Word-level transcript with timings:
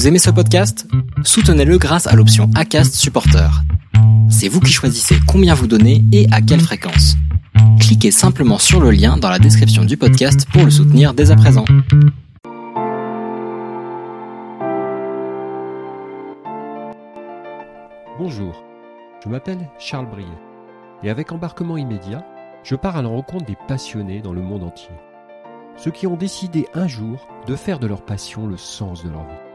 Vous 0.00 0.08
aimez 0.08 0.18
ce 0.18 0.30
podcast? 0.30 0.86
Soutenez-le 1.24 1.76
grâce 1.76 2.06
à 2.06 2.16
l'option 2.16 2.48
ACAST 2.54 2.94
Supporter. 2.94 3.50
C'est 4.30 4.48
vous 4.48 4.60
qui 4.60 4.72
choisissez 4.72 5.16
combien 5.26 5.52
vous 5.52 5.66
donnez 5.66 6.02
et 6.10 6.26
à 6.32 6.40
quelle 6.40 6.62
fréquence. 6.62 7.16
Cliquez 7.78 8.10
simplement 8.10 8.56
sur 8.56 8.80
le 8.80 8.92
lien 8.92 9.18
dans 9.18 9.28
la 9.28 9.38
description 9.38 9.84
du 9.84 9.98
podcast 9.98 10.46
pour 10.54 10.64
le 10.64 10.70
soutenir 10.70 11.12
dès 11.12 11.30
à 11.30 11.36
présent. 11.36 11.66
Bonjour, 18.18 18.64
je 19.22 19.28
m'appelle 19.28 19.68
Charles 19.78 20.08
Briet 20.08 20.26
et 21.02 21.10
avec 21.10 21.30
embarquement 21.30 21.76
immédiat, 21.76 22.24
je 22.64 22.74
pars 22.74 22.96
à 22.96 23.02
la 23.02 23.08
rencontre 23.08 23.44
des 23.44 23.58
passionnés 23.68 24.22
dans 24.22 24.32
le 24.32 24.40
monde 24.40 24.62
entier. 24.62 24.94
Ceux 25.76 25.90
qui 25.90 26.06
ont 26.06 26.16
décidé 26.16 26.64
un 26.72 26.88
jour 26.88 27.28
de 27.46 27.54
faire 27.54 27.78
de 27.78 27.86
leur 27.86 28.02
passion 28.02 28.46
le 28.46 28.56
sens 28.56 29.04
de 29.04 29.10
leur 29.10 29.24
vie. 29.24 29.49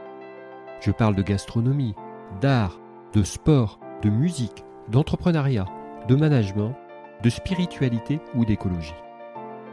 Je 0.86 0.92
parle 0.92 1.16
de 1.16 1.22
gastronomie, 1.22 1.96
d'art, 2.40 2.78
de 3.12 3.24
sport, 3.24 3.80
de 4.02 4.08
musique, 4.08 4.64
d'entrepreneuriat, 4.88 5.66
de 6.06 6.14
management, 6.14 6.76
de 7.24 7.28
spiritualité 7.28 8.20
ou 8.36 8.44
d'écologie. 8.44 8.94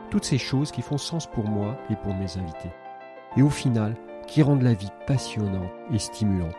Toutes 0.09 0.26
ces 0.26 0.40
choses 0.40 0.71
qui 0.71 0.81
font 0.81 0.98
sens 0.98 1.27
pour 1.27 1.48
moi 1.48 1.77
et 1.91 1.95
pour 1.98 2.16
mes 2.16 2.40
invités. 2.40 2.71
Et 3.38 3.44
au 3.44 3.52
final, 3.52 3.95
qui 4.26 4.41
rendent 4.41 4.63
la 4.63 4.73
vie 4.73 4.90
passionnante 5.05 5.70
et 5.94 5.99
stimulante. 5.99 6.55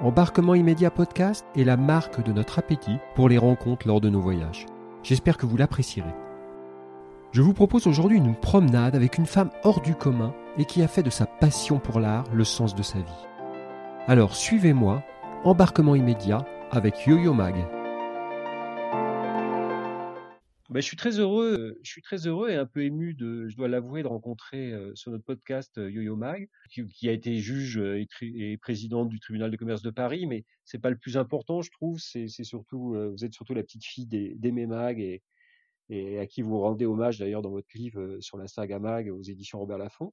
Embarquement 0.00 0.54
immédiat 0.54 0.92
podcast 0.92 1.44
est 1.56 1.64
la 1.64 1.76
marque 1.76 2.22
de 2.22 2.30
notre 2.30 2.60
appétit 2.60 2.98
pour 3.16 3.28
les 3.28 3.38
rencontres 3.38 3.88
lors 3.88 4.00
de 4.00 4.08
nos 4.08 4.20
voyages. 4.20 4.66
J'espère 5.02 5.36
que 5.36 5.46
vous 5.46 5.56
l'apprécierez. 5.56 6.14
Je 7.32 7.42
vous 7.42 7.54
propose 7.54 7.88
aujourd'hui 7.88 8.18
une 8.18 8.36
promenade 8.36 8.94
avec 8.94 9.18
une 9.18 9.26
femme 9.26 9.50
hors 9.64 9.80
du 9.80 9.96
commun 9.96 10.32
et 10.58 10.64
qui 10.64 10.80
a 10.84 10.86
fait 10.86 11.02
de 11.02 11.10
sa 11.10 11.26
passion 11.26 11.80
pour 11.80 11.98
l'art 11.98 12.22
le 12.32 12.44
sens 12.44 12.76
de 12.76 12.84
sa 12.84 12.98
vie. 12.98 13.26
Alors 14.08 14.36
suivez-moi, 14.36 15.02
embarquement 15.42 15.96
immédiat 15.96 16.46
avec 16.70 17.08
Yo-Yo 17.08 17.34
Mag. 17.34 17.56
Ben, 20.70 20.80
je 20.80 20.86
suis 20.86 20.96
très 20.96 21.18
heureux, 21.18 21.58
euh, 21.58 21.80
je 21.82 21.90
suis 21.90 22.02
très 22.02 22.28
heureux 22.28 22.50
et 22.50 22.54
un 22.54 22.66
peu 22.66 22.84
ému 22.84 23.14
de, 23.14 23.48
je 23.48 23.56
dois 23.56 23.66
l'avouer, 23.66 24.04
de 24.04 24.06
rencontrer 24.06 24.70
euh, 24.70 24.94
sur 24.94 25.10
notre 25.10 25.24
podcast 25.24 25.76
euh, 25.78 25.90
Yo-Yo 25.90 26.14
Mag, 26.14 26.48
qui, 26.70 27.08
a 27.08 27.12
été 27.12 27.36
juge 27.38 27.78
et, 27.78 28.06
et, 28.22 28.56
président 28.58 29.06
du 29.06 29.18
tribunal 29.18 29.50
de 29.50 29.56
commerce 29.56 29.82
de 29.82 29.90
Paris, 29.90 30.26
mais 30.26 30.44
c'est 30.64 30.78
pas 30.78 30.90
le 30.90 30.98
plus 30.98 31.16
important, 31.16 31.60
je 31.62 31.72
trouve. 31.72 31.98
C'est 31.98 32.28
surtout, 32.28 32.94
vous 33.10 33.24
êtes 33.24 33.34
surtout 33.34 33.54
la 33.54 33.64
petite 33.64 33.84
fille 33.84 34.06
d'Aimé 34.06 34.66
Mag 34.66 35.00
et, 35.00 35.24
et 35.88 36.20
à 36.20 36.26
qui 36.28 36.42
vous 36.42 36.60
rendez 36.60 36.86
hommage 36.86 37.18
d'ailleurs 37.18 37.42
dans 37.42 37.50
votre 37.50 37.66
livre 37.74 38.18
sur 38.20 38.38
la 38.38 38.46
saga 38.46 38.78
Mag 38.78 39.10
aux 39.10 39.22
éditions 39.22 39.58
Robert 39.58 39.78
Laffont 39.78 40.12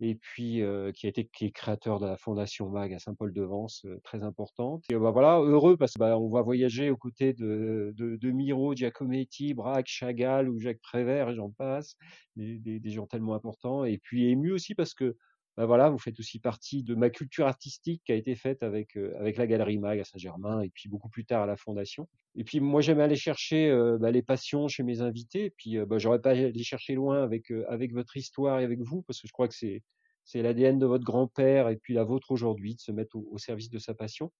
et 0.00 0.14
puis 0.14 0.62
qui 0.94 1.06
a 1.06 1.08
été 1.08 1.28
est 1.40 1.50
créateur 1.50 2.00
de 2.00 2.06
la 2.06 2.16
fondation 2.16 2.68
MAG 2.70 2.94
à 2.94 2.98
Saint-Paul-de-Vence, 2.98 3.86
très 4.02 4.22
importante. 4.22 4.84
Et 4.90 4.96
bah, 4.96 5.10
voilà, 5.10 5.38
heureux 5.40 5.76
parce 5.76 5.94
qu'on 5.94 6.28
bah, 6.28 6.38
va 6.38 6.42
voyager 6.42 6.90
aux 6.90 6.96
côtés 6.96 7.32
de, 7.32 7.92
de, 7.96 8.16
de, 8.16 8.30
Miro, 8.30 8.74
Giacometti, 8.74 9.54
Braque, 9.54 9.88
Chagall 9.88 10.48
ou 10.48 10.58
Jacques 10.58 10.80
Prévert 10.80 11.28
et 11.30 11.34
j'en 11.34 11.50
passe, 11.50 11.96
des, 12.36 12.58
des, 12.58 12.90
gens 12.90 13.06
tellement 13.06 13.34
importants. 13.34 13.84
Et 13.84 13.98
puis 13.98 14.30
ému 14.30 14.52
aussi 14.52 14.74
parce 14.74 14.94
que 14.94 15.16
bah, 15.56 15.66
voilà, 15.66 15.90
vous 15.90 15.98
faites 15.98 16.18
aussi 16.20 16.38
partie 16.38 16.82
de 16.82 16.94
ma 16.94 17.10
culture 17.10 17.46
artistique 17.46 18.02
qui 18.04 18.12
a 18.12 18.14
été 18.14 18.34
faite 18.34 18.62
avec 18.62 18.96
avec 18.96 19.36
la 19.36 19.46
galerie 19.46 19.78
Mag 19.78 19.98
à 19.98 20.04
Saint-Germain 20.04 20.62
et 20.62 20.70
puis 20.70 20.88
beaucoup 20.88 21.08
plus 21.08 21.24
tard 21.24 21.42
à 21.42 21.46
la 21.46 21.56
fondation. 21.56 22.08
Et 22.36 22.44
puis 22.44 22.60
moi 22.60 22.80
j'aime 22.80 23.00
aller 23.00 23.16
chercher 23.16 23.70
bah, 24.00 24.10
les 24.10 24.22
passions 24.22 24.68
chez 24.68 24.82
mes 24.82 25.00
invités. 25.00 25.46
Et 25.46 25.50
puis 25.50 25.78
bah, 25.84 25.98
j'aurais 25.98 26.20
pas 26.20 26.30
aller 26.30 26.62
chercher 26.62 26.94
loin 26.94 27.22
avec 27.22 27.50
avec 27.68 27.92
votre 27.92 28.16
histoire 28.16 28.60
et 28.60 28.64
avec 28.64 28.80
vous 28.80 29.02
parce 29.02 29.20
que 29.20 29.26
je 29.26 29.32
crois 29.32 29.48
que 29.48 29.54
c'est 29.54 29.82
c'est 30.24 30.42
l'ADN 30.42 30.78
de 30.78 30.86
votre 30.86 31.04
grand-père 31.04 31.68
et 31.68 31.76
puis 31.76 31.94
la 31.94 32.04
vôtre 32.04 32.30
aujourd'hui 32.30 32.74
de 32.76 32.80
se 32.80 32.92
mettre 32.92 33.16
au, 33.16 33.38
service 33.38 33.70
de 33.70 33.78
sa 33.78 33.94
passion. 33.94 34.32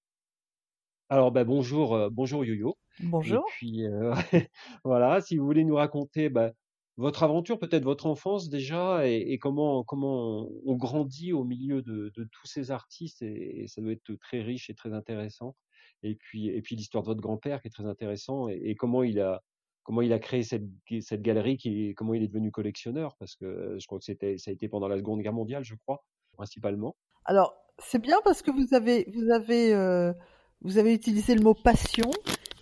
Alors 1.08 1.32
bah, 1.32 1.44
bonjour 1.44 2.10
bonjour 2.10 2.44
Yo-Yo. 2.44 2.78
Bonjour. 3.00 3.40
Et 3.40 3.52
puis 3.52 3.82
voilà, 4.84 5.20
si 5.20 5.36
vous 5.36 5.44
voulez 5.44 5.64
nous 5.64 5.74
raconter 5.74 6.28
bah, 6.28 6.52
votre 7.00 7.22
aventure, 7.22 7.58
peut-être 7.58 7.84
votre 7.84 8.04
enfance 8.04 8.50
déjà, 8.50 9.06
et, 9.08 9.38
comment 9.38 9.82
comment 9.84 10.46
on 10.66 10.76
grandit 10.76 11.32
au 11.32 11.44
milieu 11.44 11.80
de, 11.80 12.12
tous 12.14 12.46
ces 12.46 12.70
artistes, 12.70 13.22
et, 13.22 13.64
ça 13.68 13.80
doit 13.80 13.92
être 13.92 14.14
très 14.16 14.42
riche 14.42 14.68
et 14.68 14.74
très 14.74 14.92
intéressant. 14.92 15.56
Et 16.02 16.14
puis 16.14 16.48
et 16.48 16.60
puis 16.60 16.76
l'histoire 16.76 17.02
de 17.02 17.08
votre 17.08 17.22
grand-père 17.22 17.62
qui 17.62 17.68
est 17.68 17.70
très 17.70 17.86
intéressant, 17.86 18.48
et, 18.48 18.74
comment 18.74 19.02
il 19.02 19.18
a 19.18 19.42
comment 19.82 20.02
il 20.02 20.12
a 20.12 20.18
créé 20.18 20.42
cette, 20.42 20.66
cette 21.00 21.22
galerie, 21.22 21.56
qui, 21.56 21.94
comment 21.94 22.12
il 22.12 22.22
est 22.22 22.28
devenu 22.28 22.50
collectionneur, 22.50 23.16
parce 23.18 23.34
que 23.34 23.78
je 23.78 23.86
crois 23.86 23.98
que 23.98 24.04
c'était 24.04 24.36
ça 24.36 24.50
a 24.50 24.54
été 24.54 24.68
pendant 24.68 24.86
la 24.86 24.98
Seconde 24.98 25.22
Guerre 25.22 25.32
mondiale, 25.32 25.64
je 25.64 25.74
crois, 25.86 26.04
principalement. 26.34 26.96
Alors 27.24 27.54
c'est 27.78 28.02
bien 28.02 28.18
parce 28.24 28.42
que 28.42 28.50
vous 28.50 28.74
avez 28.74 29.06
vous 29.14 29.30
avez 29.30 29.72
euh, 29.72 30.12
vous 30.60 30.76
avez 30.76 30.92
utilisé 30.92 31.34
le 31.34 31.40
mot 31.40 31.54
passion, 31.54 32.10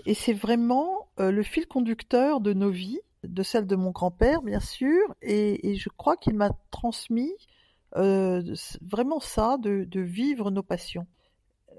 et 0.07 0.15
c'est 0.15 0.33
vraiment 0.33 1.09
euh, 1.19 1.33
le 1.33 1.43
fil 1.43 1.67
conducteur 1.67 2.41
de 2.41 2.53
nos 2.53 2.71
vies 2.71 3.01
de 3.25 3.43
celle 3.43 3.67
de 3.67 3.77
mon 3.77 3.91
grand-père, 3.91 4.43
bien 4.43 4.61
sûr, 4.61 5.15
et, 5.23 5.75
je 5.77 5.89
crois 5.89 6.17
qu'il 6.17 6.35
m'a 6.35 6.51
transmis 6.71 7.33
euh, 7.97 8.55
vraiment 8.83 9.21
ça, 9.21 9.57
de, 9.59 10.01
vivre 10.01 10.51
nos 10.51 10.63
passions. 10.63 11.07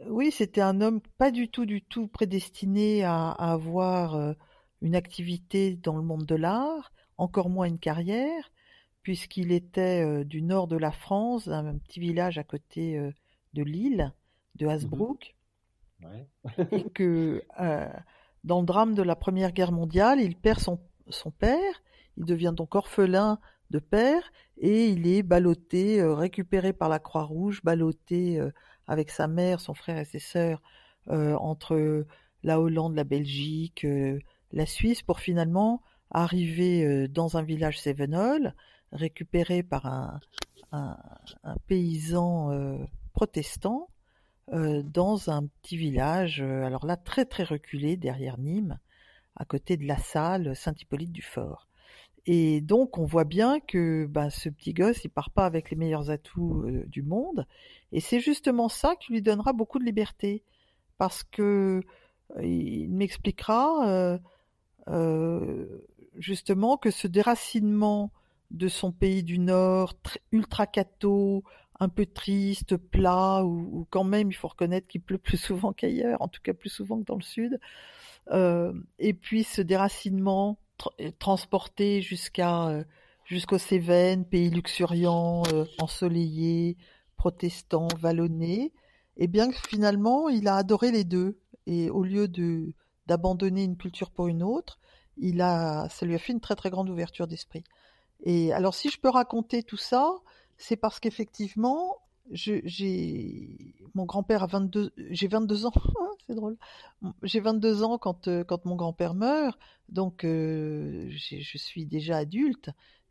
Oui, 0.07 0.31
c'était 0.31 0.61
un 0.61 0.81
homme 0.81 1.01
pas 1.17 1.31
du 1.31 1.50
tout, 1.50 1.66
du 1.66 1.81
tout 1.81 2.07
prédestiné 2.07 3.03
à, 3.03 3.29
avoir 3.31 4.16
euh, 4.16 4.33
une 4.81 4.95
activité 4.95 5.75
dans 5.75 5.95
le 5.95 6.03
monde 6.03 6.25
de 6.25 6.35
l'art, 6.35 6.91
encore 7.17 7.50
moins 7.50 7.67
une 7.67 7.79
carrière, 7.79 8.51
puisqu'il 9.01 9.51
était 9.51 10.06
euh, 10.06 10.23
du 10.23 10.41
nord 10.41 10.67
de 10.67 10.77
la 10.77 10.91
France, 10.91 11.47
un 11.47 11.77
petit 11.77 12.00
village 12.00 12.38
à 12.38 12.44
côté 12.44 13.00
de 13.53 13.63
Lille, 13.63 14.13
de 14.56 14.66
mmh 14.66 14.69
Hasbrook, 14.69 15.35
et 16.71 16.83
que 16.94 17.44
dans 18.44 18.61
le 18.61 18.66
drame 18.66 18.95
de 18.95 19.03
la 19.03 19.16
Première 19.16 19.51
Guerre 19.51 19.71
mondiale, 19.73 20.21
il 20.21 20.35
perd 20.35 20.59
son 20.59 20.79
son 21.09 21.31
père, 21.31 21.81
il 22.18 22.25
devient 22.25 22.53
donc 22.56 22.75
orphelin 22.75 23.40
de 23.72 23.80
père 23.80 24.31
et 24.58 24.88
il 24.88 25.08
est 25.08 25.24
ballotté, 25.24 26.02
euh, 26.02 26.14
récupéré 26.14 26.74
par 26.74 26.90
la 26.90 27.00
Croix-Rouge, 27.00 27.62
ballotté 27.64 28.40
euh, 28.40 28.52
avec 28.88 29.09
sa 29.09 29.28
mère, 29.28 29.59
son 29.59 29.74
frère 29.74 29.98
et 29.98 30.06
ses 30.06 30.19
sœurs 30.19 30.62
euh, 31.09 31.36
entre 31.36 32.06
la 32.44 32.59
Hollande, 32.59 32.96
la 32.96 33.03
Belgique, 33.03 33.86
la 34.52 34.66
Suisse 34.66 35.02
pour 35.02 35.19
finalement 35.19 35.81
arriver 36.09 37.08
dans 37.09 37.38
un 37.38 37.44
village 37.44 37.80
sévenol, 37.80 38.56
récupéré 38.94 39.62
par 39.62 39.86
un, 39.86 40.19
un 40.72 41.58
paysan 41.68 42.80
protestant 43.14 43.90
dans 44.48 45.30
un 45.30 45.48
petit 45.48 45.75
village, 45.75 46.42
alors 46.42 46.86
là 46.86 46.96
très 46.96 47.25
très 47.25 47.44
reculé 47.44 47.98
derrière 47.98 48.38
Nîmes, 48.38 48.80
à 49.39 49.45
côté 49.45 49.77
de 49.77 49.88
la 49.88 49.97
salle 49.97 50.55
Saint-Hippolyte-du-Fort. 50.55 51.67
Et 52.25 52.61
donc 52.61 52.97
on 52.97 53.05
voit 53.05 53.23
bien 53.23 53.59
que 53.59 54.05
ben, 54.05 54.29
ce 54.29 54.50
petit 54.50 54.73
gosse, 54.73 55.03
il 55.03 55.09
part 55.09 55.31
pas 55.31 55.45
avec 55.45 55.72
les 55.72 55.77
meilleurs 55.77 56.11
atouts 56.11 56.63
euh, 56.67 56.85
du 56.85 57.01
monde, 57.01 57.47
et 57.91 58.01
c'est 58.01 58.19
justement 58.19 58.69
ça 58.69 58.95
qui 58.95 59.13
lui 59.13 59.22
donnera 59.22 59.53
beaucoup 59.53 59.79
de 59.79 59.85
liberté, 59.85 60.44
parce 60.97 61.23
que 61.23 61.81
euh, 62.38 62.45
il 62.45 62.91
m'expliquera 62.91 64.19
euh, 64.89 65.66
justement 66.17 66.77
que 66.77 66.91
ce 66.91 67.07
déracinement 67.07 68.11
de 68.51 68.67
son 68.67 68.91
pays 68.91 69.23
du 69.23 69.39
Nord, 69.39 69.94
ultra 70.31 70.67
catho, 70.67 71.44
un 71.79 71.90
peu 71.90 72.06
triste, 72.06 72.75
plat, 72.78 73.44
ou, 73.44 73.88
quand 73.90 74.03
même 74.03 74.29
il 74.29 74.34
faut 74.34 74.50
reconnaître 74.50 74.88
qu'il 74.88 75.01
pleut 75.01 75.17
plus 75.17 75.38
souvent 75.38 75.73
qu'ailleurs, 75.73 76.22
en 76.22 76.28
tout 76.28 76.41
cas 76.41 76.53
plus 76.53 76.69
souvent 76.69 77.00
que 77.00 77.06
dans 77.06 77.16
le 77.16 77.22
Sud, 77.22 77.59
euh, 78.31 78.73
et 79.00 79.13
puis 79.13 79.44
ce 79.44 79.62
déracinement 79.62 80.59
transporté 81.19 82.01
jusqu'à 82.01 82.68
euh, 82.68 82.84
jusqu'aux 83.25 83.57
Cévennes, 83.57 84.25
pays 84.25 84.50
luxuriant, 84.50 85.44
euh, 85.53 85.66
ensoleillé, 85.79 86.78
protestant, 87.16 87.88
vallonné, 87.97 88.73
et 89.18 89.28
bien 89.28 89.50
que 89.50 89.57
finalement 89.68 90.30
il 90.30 90.48
a 90.48 90.56
adoré 90.56 90.92
les 90.92 91.04
deux. 91.04 91.39
Et 91.65 91.89
au 91.92 92.04
lieu 92.04 92.27
d'abandonner 93.06 93.63
une 93.63 93.77
culture 93.77 94.09
pour 94.09 94.27
une 94.27 94.42
autre, 94.42 94.80
il 95.18 95.42
a, 95.42 95.88
ça 95.89 96.06
lui 96.06 96.15
a 96.15 96.18
fait 96.18 96.33
une 96.33 96.39
très 96.39 96.56
très 96.56 96.71
grande 96.71 96.89
ouverture 96.89 97.27
d'esprit. 97.27 97.63
Et 98.24 98.51
alors 98.54 98.74
si 98.74 98.89
je 98.89 99.00
peux 99.00 99.09
raconter 99.09 99.63
tout 99.63 99.77
ça, 99.77 100.12
c'est 100.59 100.75
parce 100.75 101.00
qu'effectivement, 101.00 101.97
j'ai 102.31 103.73
mon 103.95 104.06
grand-père 104.06 104.44
a 104.44 104.45
22 104.45 104.91
j'ai 105.09 105.27
22 105.27 105.65
ans 105.65 105.71
c'est 106.27 106.35
drôle. 106.35 106.57
J'ai 107.23 107.39
22 107.39 107.81
ans 107.81 107.97
quand 107.97 108.27
euh, 108.27 108.44
quand 108.44 108.65
mon 108.65 108.75
grand-père 108.75 109.15
meurt 109.15 109.57
donc 109.88 110.23
euh, 110.23 111.09
je 111.09 111.57
suis 111.57 111.88
déjà 111.88 112.17
adulte 112.17 112.69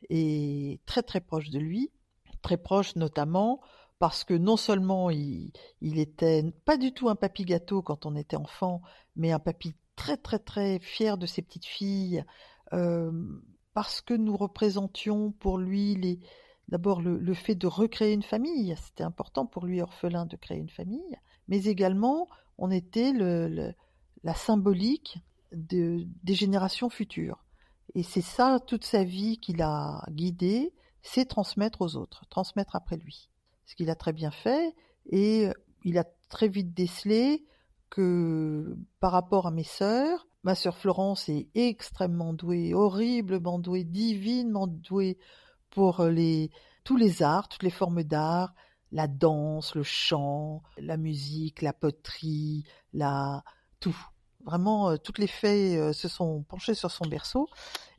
et 0.08 0.78
très 0.86 1.02
très 1.02 1.20
proche 1.20 1.50
de 1.50 1.58
lui 1.58 1.90
très 2.42 2.58
proche 2.58 2.94
notamment 2.94 3.60
parce 3.98 4.22
que 4.22 4.34
non 4.34 4.56
seulement 4.56 5.10
il, 5.10 5.50
il 5.80 5.98
était 5.98 6.44
pas 6.64 6.76
du 6.76 6.92
tout 6.92 7.08
un 7.08 7.16
papy 7.16 7.44
gâteau 7.44 7.82
quand 7.82 8.06
on 8.06 8.14
était 8.14 8.36
enfant 8.36 8.82
mais 9.16 9.32
un 9.32 9.40
papy 9.40 9.74
très 9.96 10.16
très 10.16 10.38
très 10.38 10.78
fier 10.78 11.18
de 11.18 11.26
ses 11.26 11.42
petites 11.42 11.66
filles 11.66 12.24
euh, 12.72 13.10
parce 13.74 14.00
que 14.00 14.14
nous 14.14 14.36
représentions 14.36 15.32
pour 15.32 15.58
lui 15.58 15.96
les 15.96 16.20
D'abord 16.68 17.00
le, 17.00 17.34
fait 17.34 17.54
de 17.54 17.66
recréer 17.66 18.12
une 18.12 18.22
famille, 18.22 18.74
c'était 18.76 19.04
important 19.04 19.46
pour 19.46 19.64
lui 19.64 19.80
orphelin 19.80 20.26
de 20.26 20.36
créer 20.36 20.58
une 20.58 20.68
famille, 20.68 21.16
mais 21.48 21.64
également 21.64 22.28
on 22.58 22.70
était 22.70 23.12
le, 23.12 23.72
la 24.22 24.34
symbolique 24.34 25.18
de, 25.52 26.06
des 26.22 26.34
générations 26.34 26.90
futures. 26.90 27.44
Et 27.94 28.02
c'est 28.02 28.20
ça 28.20 28.60
toute 28.66 28.84
sa 28.84 29.02
vie 29.02 29.38
qu'il 29.38 29.62
a 29.62 30.04
guidé, 30.10 30.74
c'est 31.00 31.24
transmettre 31.24 31.80
aux 31.80 31.96
autres, 31.96 32.26
transmettre 32.28 32.76
après 32.76 32.96
lui. 32.96 33.30
Ce 33.64 33.74
qu'il 33.74 33.88
a 33.88 33.94
très 33.94 34.12
bien 34.12 34.30
fait, 34.30 34.74
et 35.10 35.48
il 35.84 35.96
a 35.96 36.04
très 36.28 36.48
vite 36.48 36.74
décelé 36.74 37.46
que 37.88 38.76
par 39.00 39.12
rapport 39.12 39.46
à 39.46 39.50
mes 39.50 39.64
sœurs, 39.64 40.28
ma 40.42 40.54
sœur 40.54 40.76
Florence 40.76 41.28
est 41.28 41.48
extrêmement 41.54 42.34
douée, 42.34 42.74
horriblement 42.74 43.58
douée, 43.58 43.84
divinement 43.84 44.66
douée 44.66 45.18
pour 45.78 46.02
les, 46.06 46.50
tous 46.82 46.96
les 46.96 47.22
arts, 47.22 47.48
toutes 47.48 47.62
les 47.62 47.70
formes 47.70 48.02
d'art, 48.02 48.52
la 48.90 49.06
danse, 49.06 49.76
le 49.76 49.84
chant, 49.84 50.64
la 50.76 50.96
musique, 50.96 51.62
la 51.62 51.72
poterie, 51.72 52.64
la 52.92 53.44
tout. 53.78 53.96
Vraiment, 54.44 54.90
euh, 54.90 54.96
toutes 54.96 55.18
les 55.18 55.28
fées 55.28 55.78
euh, 55.78 55.92
se 55.92 56.08
sont 56.08 56.42
penchées 56.42 56.74
sur 56.74 56.90
son 56.90 57.06
berceau. 57.06 57.48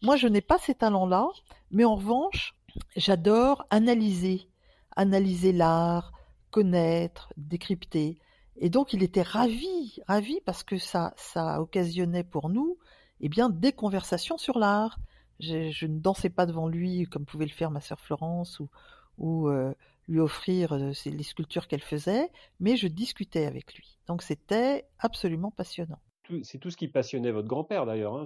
Moi, 0.01 0.17
je 0.17 0.27
n'ai 0.27 0.41
pas 0.41 0.57
ces 0.57 0.75
talents-là, 0.75 1.29
mais 1.71 1.85
en 1.85 1.95
revanche, 1.95 2.53
j'adore 2.97 3.65
analyser, 3.69 4.49
analyser 4.97 5.53
l'art, 5.53 6.11
connaître, 6.51 7.31
décrypter. 7.37 8.19
Et 8.57 8.69
donc, 8.69 8.91
il 8.91 9.03
était 9.03 9.21
ravi, 9.21 10.01
ravi 10.05 10.41
parce 10.45 10.65
que 10.65 10.77
ça, 10.77 11.13
ça 11.15 11.61
occasionnait 11.61 12.25
pour 12.25 12.49
nous, 12.49 12.77
eh 13.21 13.29
bien, 13.29 13.47
des 13.47 13.71
conversations 13.71 14.37
sur 14.37 14.59
l'art. 14.59 14.99
Je, 15.39 15.85
ne 15.85 15.99
dansais 15.99 16.29
pas 16.29 16.45
devant 16.45 16.67
lui 16.67 17.05
comme 17.05 17.25
pouvait 17.25 17.45
le 17.45 17.51
faire 17.51 17.71
ma 17.71 17.81
sœur 17.81 17.99
Florence 17.99 18.59
ou, 18.59 18.69
ou 19.17 19.49
euh, 19.49 19.73
lui 20.07 20.19
offrir 20.19 20.73
euh, 20.73 20.91
les 21.05 21.23
sculptures 21.23 21.67
qu'elle 21.67 21.81
faisait, 21.81 22.29
mais 22.59 22.77
je 22.77 22.87
discutais 22.87 23.45
avec 23.45 23.73
lui. 23.75 23.97
Donc, 24.07 24.21
c'était 24.21 24.85
absolument 24.99 25.51
passionnant 25.51 25.99
c'est 26.43 26.59
tout 26.59 26.69
ce 26.69 26.77
qui 26.77 26.87
passionnait 26.87 27.31
votre 27.31 27.47
grand-père 27.47 27.85
d'ailleurs, 27.85 28.15
hein, 28.15 28.25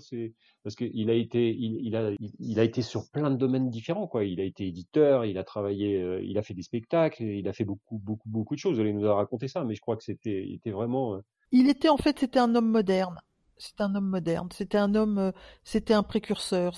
parce 0.64 0.76
qu'il 0.76 1.10
a 1.10 1.14
été, 1.14 1.56
il, 1.56 1.96
a, 1.96 2.12
il, 2.40 2.60
a 2.60 2.64
été 2.64 2.82
sur 2.82 3.10
plein 3.10 3.32
de 3.32 3.38
domaines 3.38 3.70
différents, 3.70 4.08
quoi. 4.08 4.26
Il 4.26 4.40
a 4.40 4.44
été 4.44 4.68
éditeur, 4.68 5.26
il 5.26 5.38
a 5.38 5.44
travaillé, 5.44 6.02
euh, 6.02 6.22
il 6.24 6.38
a 6.38 6.42
fait 6.42 6.54
des 6.54 6.62
spectacles, 6.64 7.24
il 7.24 7.48
a 7.48 7.54
fait 7.54 7.64
beaucoup, 7.64 7.98
beaucoup, 7.98 8.30
beaucoup 8.30 8.56
de 8.56 8.60
choses. 8.60 8.76
Vous 8.76 8.82
allez 8.82 8.94
nous 8.94 9.06
a 9.06 9.16
raconté 9.16 9.48
ça, 9.48 9.64
mais 9.64 9.76
je 9.76 9.82
crois 9.82 9.96
que 9.96 10.04
c'était, 10.04 10.46
il 10.46 10.56
était 10.56 10.72
vraiment. 10.72 11.20
Il 11.52 11.70
était 11.70 11.90
en 11.90 11.98
fait, 11.98 12.20
c'était 12.20 12.40
un 12.40 12.56
homme 12.56 12.70
moderne. 12.70 13.20
C'était 13.58 13.84
un 13.84 13.96
homme 13.96 14.10
moderne. 14.10 14.50
C'était 14.54 14.78
un 14.78 14.96
homme, 14.96 15.18
euh, 15.18 15.32
c'était 15.64 15.94
un 15.94 16.04
précurseur. 16.04 16.74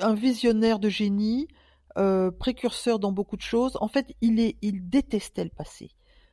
Un 0.00 0.14
visionnaire 0.14 0.78
de 0.78 0.88
génie, 0.88 1.48
précurseur 2.38 2.98
dans 2.98 3.12
beaucoup 3.12 3.36
de 3.36 3.42
choses. 3.42 3.76
En 3.80 3.88
fait, 3.88 4.14
il 4.20 4.38
est, 4.40 4.56
il 4.62 4.88
détestait 4.88 5.44
le 5.44 5.50
passé. 5.50 5.92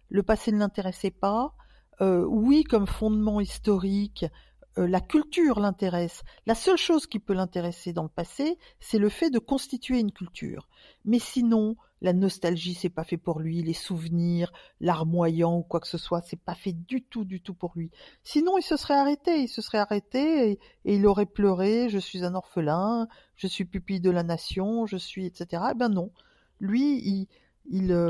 Le 0.10 0.24
passé 0.24 0.52
ne 0.52 0.60
l'intéressait 0.60 1.12
pas. 1.12 1.56
Euh, 2.02 2.26
oui, 2.26 2.64
comme 2.64 2.88
fondement 2.88 3.40
historique, 3.40 4.26
euh, 4.26 4.28
la 4.78 5.02
culture 5.02 5.60
l'intéresse. 5.60 6.24
La 6.46 6.56
seule 6.56 6.78
chose 6.78 7.08
qui 7.08 7.20
peut 7.20 7.34
l'intéresser 7.34 7.94
dans 7.94 8.04
le 8.04 8.10
passé, 8.10 8.58
c'est 8.80 8.98
le 8.98 9.10
fait 9.10 9.30
de 9.30 9.40
constituer 9.40 10.00
une 10.00 10.12
culture. 10.12 10.68
Mais 11.06 11.20
sinon, 11.20 11.76
la 12.04 12.12
nostalgie, 12.12 12.74
c'est 12.74 12.90
pas 12.90 13.06
fait 13.06 13.18
pour 13.18 13.40
lui, 13.40 13.64
les 13.64 13.74
souvenirs, 13.74 14.52
larmoyant 14.82 15.58
ou 15.58 15.64
quoi 15.64 15.80
que 15.80 15.88
ce 15.88 15.98
soit, 15.98 16.22
c'est 16.22 16.40
pas 16.40 16.54
fait 16.54 16.74
du 16.74 17.02
tout, 17.02 17.24
du 17.24 17.42
tout 17.42 17.54
pour 17.54 17.72
lui. 17.76 17.92
Sinon, 18.24 18.58
il 18.58 18.64
se 18.64 18.76
serait 18.76 18.94
arrêté, 18.94 19.42
il 19.42 19.48
se 19.48 19.62
serait 19.62 19.78
arrêté 19.78 20.52
et, 20.52 20.60
il 20.84 21.08
aurait 21.08 21.26
pleuré, 21.26 21.88
je 21.88 22.00
suis 22.00 22.26
un 22.26 22.36
orphelin, 22.36 23.08
je 23.38 23.48
suis 23.48 23.64
pupille 23.64 24.02
de 24.02 24.12
la 24.12 24.24
nation, 24.24 24.86
je 24.86 24.98
suis, 24.98 25.26
etc. 25.26 25.64
Eh 25.72 25.76
ben 25.76 25.90
non. 25.90 26.12
Lui, 26.60 27.00
il, 27.08 27.28
il, 27.70 27.94
euh, 27.94 28.10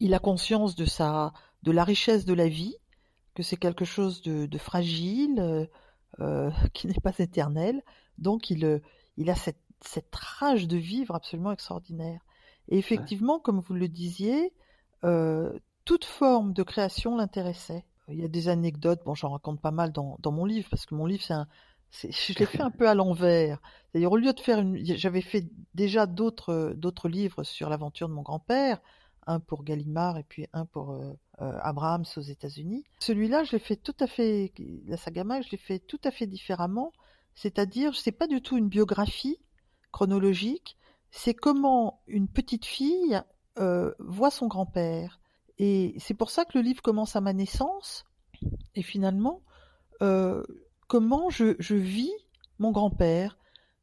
il 0.00 0.14
a 0.14 0.18
conscience 0.18 0.74
de 0.74 0.84
sa, 0.84 1.32
de 1.62 1.70
la 1.70 1.84
richesse 1.84 2.24
de 2.24 2.34
la 2.34 2.48
vie, 2.48 2.74
que 3.34 3.44
c'est 3.44 3.56
quelque 3.56 3.84
chose 3.84 4.20
de, 4.22 4.58
fragile, 4.58 5.38
euh, 5.38 5.66
euh, 6.20 6.50
qui 6.74 6.86
n'est 6.86 6.94
pas 6.94 7.16
éternel. 7.18 7.82
Donc 8.18 8.50
il, 8.50 8.64
euh, 8.64 8.80
il 9.16 9.30
a 9.30 9.34
cette, 9.34 9.60
cette, 9.80 10.14
rage 10.14 10.68
de 10.68 10.76
vivre 10.76 11.14
absolument 11.14 11.52
extraordinaire. 11.52 12.20
Et 12.68 12.78
effectivement, 12.78 13.38
comme 13.38 13.60
vous 13.60 13.74
le 13.74 13.88
disiez, 13.88 14.52
toute 15.84 16.04
forme 16.04 16.52
de 16.52 16.62
création 16.62 17.16
l'intéressait. 17.16 17.84
Il 18.08 18.20
y 18.20 18.24
a 18.24 18.28
des 18.28 18.48
anecdotes, 18.48 19.00
bon 19.06 19.14
j'en 19.14 19.30
raconte 19.30 19.60
pas 19.60 19.70
mal 19.70 19.92
dans, 19.92 20.16
dans, 20.20 20.32
mon 20.32 20.44
livre, 20.44 20.68
parce 20.68 20.84
que 20.84 20.94
mon 20.94 21.06
livre 21.06 21.22
c'est 21.22 21.34
un... 21.34 21.46
Je 21.90 22.38
l'ai 22.38 22.44
fait 22.44 22.60
un 22.60 22.70
peu 22.70 22.88
à 22.88 22.94
l'envers. 22.94 23.58
C'est-à-dire, 23.90 24.12
au 24.12 24.18
lieu 24.18 24.32
de 24.34 24.40
faire 24.40 24.58
une. 24.58 24.76
J'avais 24.84 25.22
fait 25.22 25.48
déjà 25.74 26.04
d'autres 26.06 27.08
livres 27.08 27.42
sur 27.42 27.70
l'aventure 27.70 28.08
de 28.08 28.14
mon 28.14 28.20
grand-père, 28.22 28.80
un 29.26 29.40
pour 29.40 29.64
Gallimard 29.64 30.18
et 30.18 30.24
puis 30.24 30.46
un 30.52 30.64
pour 30.66 30.92
euh, 30.92 31.02
euh, 31.02 31.14
Abrahams 31.38 32.04
aux 32.16 32.20
États-Unis. 32.20 32.84
Celui-là, 33.00 33.44
je 33.44 33.52
l'ai 33.52 33.58
fait 33.58 33.76
tout 33.76 33.94
à 34.00 34.06
fait, 34.06 34.52
la 34.86 34.96
saga 34.96 35.22
je 35.40 35.50
l'ai 35.50 35.58
fait 35.58 35.78
tout 35.78 36.00
à 36.04 36.10
fait 36.10 36.26
différemment. 36.26 36.92
C'est-à-dire, 37.34 37.94
c'est 37.94 38.12
pas 38.12 38.26
du 38.26 38.42
tout 38.42 38.56
une 38.56 38.68
biographie 38.68 39.38
chronologique, 39.92 40.76
c'est 41.10 41.34
comment 41.34 42.00
une 42.06 42.28
petite 42.28 42.64
fille 42.64 43.20
euh, 43.58 43.94
voit 43.98 44.30
son 44.30 44.46
grand-père. 44.46 45.20
Et 45.58 45.94
c'est 45.98 46.14
pour 46.14 46.30
ça 46.30 46.44
que 46.44 46.58
le 46.58 46.62
livre 46.62 46.82
commence 46.82 47.16
à 47.16 47.20
ma 47.20 47.32
naissance. 47.32 48.04
Et 48.74 48.82
finalement, 48.82 49.42
comment 50.86 51.30
je, 51.30 51.56
je, 51.58 51.74
vis 51.74 52.12
mon 52.58 52.70
grand-père, 52.70 53.38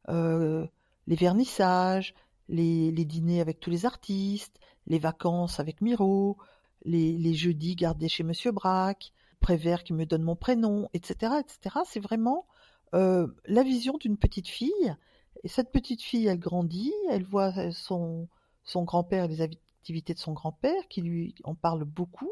les 0.08 1.16
vernissages, 1.16 2.14
les, 2.48 2.90
les, 2.92 3.04
dîners 3.04 3.40
avec 3.40 3.60
tous 3.60 3.70
les 3.70 3.84
artistes, 3.84 4.58
les 4.86 4.98
vacances 4.98 5.60
avec 5.60 5.80
Miro, 5.80 6.38
les, 6.86 7.34
jeudis 7.34 7.76
gardés 7.76 8.08
chez 8.08 8.22
Monsieur 8.22 8.52
Braque, 8.52 9.12
Prévert 9.40 9.84
qui 9.84 9.92
me 9.92 10.06
donne 10.06 10.22
mon 10.22 10.36
prénom, 10.36 10.88
etc., 10.94 11.34
etc. 11.40 11.76
C'est 11.84 12.00
vraiment 12.00 12.46
euh, 12.94 13.26
la 13.44 13.62
vision 13.62 13.98
d'une 13.98 14.16
petite 14.16 14.48
fille. 14.48 14.96
Et 15.44 15.48
cette 15.48 15.70
petite 15.70 16.02
fille, 16.02 16.26
elle 16.26 16.38
grandit, 16.38 16.94
elle 17.10 17.24
voit 17.24 17.70
son, 17.72 18.28
son 18.64 18.84
grand-père 18.84 19.28
les 19.28 19.42
activités 19.42 20.14
de 20.14 20.18
son 20.18 20.32
grand-père, 20.32 20.88
qui 20.88 21.02
lui 21.02 21.34
en 21.44 21.54
parle 21.54 21.84
beaucoup. 21.84 22.30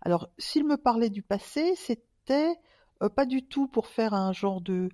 Alors, 0.00 0.28
s'il 0.38 0.64
me 0.64 0.76
parlait 0.76 1.10
du 1.10 1.22
passé, 1.22 1.74
c'était 1.76 2.56
euh, 3.02 3.08
pas 3.08 3.26
du 3.26 3.44
tout 3.46 3.68
pour 3.68 3.86
faire 3.86 4.14
un 4.14 4.32
genre 4.32 4.60
de 4.60 4.88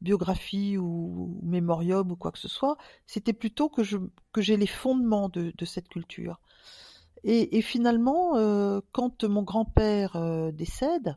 biographie 0.00 0.78
ou, 0.78 1.40
mémorium 1.42 2.10
ou 2.12 2.16
quoi 2.16 2.30
que 2.30 2.38
ce 2.38 2.48
soit, 2.48 2.76
c'était 3.06 3.32
plutôt 3.32 3.68
que 3.68 3.82
je 3.82 3.98
que 4.32 4.40
j'ai 4.40 4.56
les 4.56 4.66
fondements 4.66 5.28
de, 5.28 5.52
de 5.56 5.64
cette 5.64 5.88
culture. 5.88 6.40
Et, 7.24 7.62
finalement, 7.62 8.36
euh, 8.36 8.80
quand 8.92 9.24
mon 9.24 9.42
grand-père 9.42 10.16
euh, 10.16 10.50
décède 10.52 11.16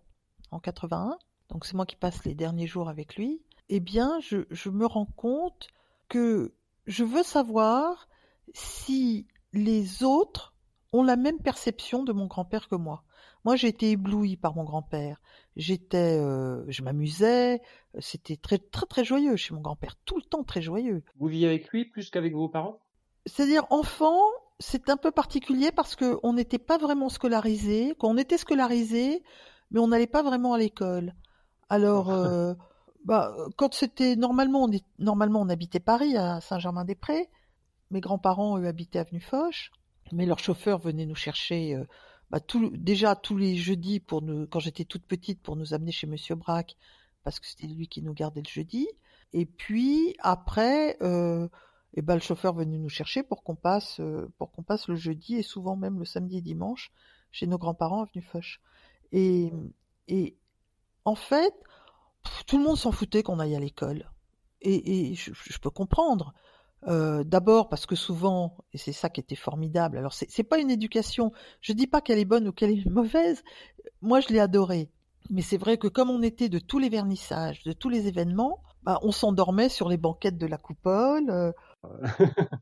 en 0.51 0.59
81, 0.59 1.17
donc 1.49 1.65
c'est 1.65 1.75
moi 1.75 1.85
qui 1.85 1.95
passe 1.95 2.23
les 2.25 2.33
derniers 2.33 2.67
jours 2.67 2.89
avec 2.89 3.15
lui, 3.15 3.41
eh 3.69 3.79
bien, 3.79 4.19
je, 4.19 4.69
me 4.69 4.85
rends 4.85 5.05
compte 5.05 5.69
que 6.09 6.53
je 6.87 7.03
veux 7.03 7.23
savoir 7.23 8.07
si 8.53 9.27
les 9.53 10.03
autres 10.03 10.53
ont 10.91 11.03
la 11.03 11.15
même 11.15 11.39
perception 11.39 12.03
de 12.03 12.11
mon 12.11 12.25
grand-père 12.25 12.67
que 12.67 12.75
moi. 12.75 13.03
Moi, 13.45 13.55
j'ai 13.55 13.69
été 13.69 13.91
éblouie 13.91 14.37
par 14.37 14.55
mon 14.55 14.63
grand-père. 14.63 15.21
J'étais, 15.55 16.19
euh, 16.19 16.63
je 16.67 16.83
m'amusais. 16.83 17.61
C'était 17.99 18.35
très, 18.35 18.57
très, 18.57 18.85
très 18.85 19.03
joyeux 19.03 19.35
chez 19.35 19.53
mon 19.53 19.61
grand-père. 19.61 19.95
Tout 20.05 20.17
le 20.17 20.23
temps 20.23 20.43
très 20.43 20.61
joyeux. 20.61 21.03
Vous 21.17 21.27
viviez 21.27 21.47
avec 21.47 21.69
lui 21.69 21.85
plus 21.85 22.09
qu'avec 22.09 22.33
vos 22.33 22.49
parents? 22.49 22.79
C'est-à-dire, 23.25 23.65
enfant, 23.69 24.21
c'est 24.61 24.89
un 24.89 24.97
peu 24.97 25.11
particulier 25.11 25.71
parce 25.71 25.95
qu'on 25.95 26.33
n'était 26.33 26.59
pas 26.59 26.77
vraiment 26.77 27.09
scolarisé, 27.09 27.95
qu'on 27.97 28.17
était 28.17 28.37
scolarisé, 28.37 29.23
mais 29.71 29.79
on 29.79 29.87
n'allait 29.87 30.07
pas 30.07 30.23
vraiment 30.23 30.53
à 30.53 30.59
l'école. 30.59 31.13
Alors, 31.67 32.11
euh, 32.11 32.53
bah, 33.03 33.35
quand 33.57 33.73
c'était 33.73 34.15
normalement, 34.15 34.65
on 34.65 34.69
normalement 34.99 35.41
on 35.41 35.49
habitait 35.49 35.79
Paris 35.79 36.15
à 36.15 36.39
Saint-Germain-des-Prés. 36.41 37.29
Mes 37.89 37.99
grands-parents 37.99 38.57
eux 38.57 38.67
habitaient 38.67 38.99
avenue 38.99 39.19
Foch, 39.19 39.71
mais 40.13 40.25
leur 40.25 40.39
chauffeur 40.39 40.77
venait 40.77 41.05
nous 41.05 41.15
chercher 41.15 41.75
euh, 41.75 41.83
bah, 42.29 42.39
déjà 42.73 43.15
tous 43.15 43.35
les 43.35 43.55
jeudis 43.55 43.99
pour 43.99 44.21
nous, 44.21 44.47
quand 44.47 44.59
j'étais 44.59 44.85
toute 44.85 45.05
petite, 45.05 45.41
pour 45.41 45.55
nous 45.55 45.73
amener 45.73 45.91
chez 45.91 46.07
Monsieur 46.07 46.35
Braque, 46.35 46.77
parce 47.23 47.39
que 47.39 47.47
c'était 47.47 47.67
lui 47.67 47.87
qui 47.87 48.01
nous 48.01 48.13
gardait 48.13 48.41
le 48.41 48.49
jeudi. 48.49 48.87
Et 49.33 49.45
puis 49.45 50.15
après. 50.19 50.97
Euh, 51.01 51.49
et 51.93 52.01
ben 52.01 52.15
le 52.15 52.21
chauffeur 52.21 52.53
venait 52.53 52.77
nous 52.77 52.89
chercher 52.89 53.23
pour 53.23 53.43
qu'on 53.43 53.55
passe 53.55 53.99
euh, 53.99 54.31
pour 54.37 54.51
qu'on 54.51 54.63
passe 54.63 54.87
le 54.87 54.95
jeudi 54.95 55.35
et 55.35 55.43
souvent 55.43 55.75
même 55.75 55.99
le 55.99 56.05
samedi 56.05 56.37
et 56.37 56.41
dimanche 56.41 56.91
chez 57.31 57.47
nos 57.47 57.57
grands-parents 57.57 58.03
avenue 58.03 58.21
Foch. 58.21 58.61
Et 59.11 59.51
et 60.07 60.37
en 61.05 61.15
fait, 61.15 61.53
tout 62.47 62.57
le 62.57 62.63
monde 62.63 62.77
s'en 62.77 62.91
foutait 62.91 63.23
qu'on 63.23 63.39
aille 63.39 63.55
à 63.55 63.59
l'école. 63.59 64.11
Et, 64.61 65.11
et 65.11 65.15
je, 65.15 65.59
peux 65.59 65.69
comprendre. 65.69 66.33
Euh, 66.87 67.23
D'abord 67.23 67.69
parce 67.69 67.85
que 67.85 67.95
souvent, 67.95 68.57
et 68.73 68.77
c'est 68.77 68.91
ça 68.91 69.09
qui 69.09 69.19
était 69.19 69.35
formidable. 69.35 69.97
Alors 69.97 70.13
c'est 70.13 70.43
pas 70.43 70.59
une 70.59 70.69
éducation. 70.69 71.31
Je 71.61 71.73
dis 71.73 71.87
pas 71.87 72.01
qu'elle 72.01 72.19
est 72.19 72.25
bonne 72.25 72.47
ou 72.47 72.51
qu'elle 72.51 72.71
est 72.71 72.85
mauvaise. 72.89 73.43
Moi, 74.01 74.19
je 74.19 74.29
l'ai 74.29 74.39
adorée. 74.39 74.89
Mais 75.29 75.41
c'est 75.41 75.57
vrai 75.57 75.77
que 75.77 75.87
comme 75.87 76.09
on 76.09 76.21
était 76.21 76.49
de 76.49 76.59
tous 76.59 76.79
les 76.79 76.89
vernissages, 76.89 77.63
de 77.63 77.73
tous 77.73 77.89
les 77.89 78.07
événements, 78.07 78.61
bah, 78.83 78.99
on 79.03 79.11
s'endormait 79.11 79.69
sur 79.69 79.87
les 79.87 79.97
banquettes 79.97 80.37
de 80.37 80.47
la 80.47 80.57
coupole. 80.57 81.29
Euh, 81.29 81.51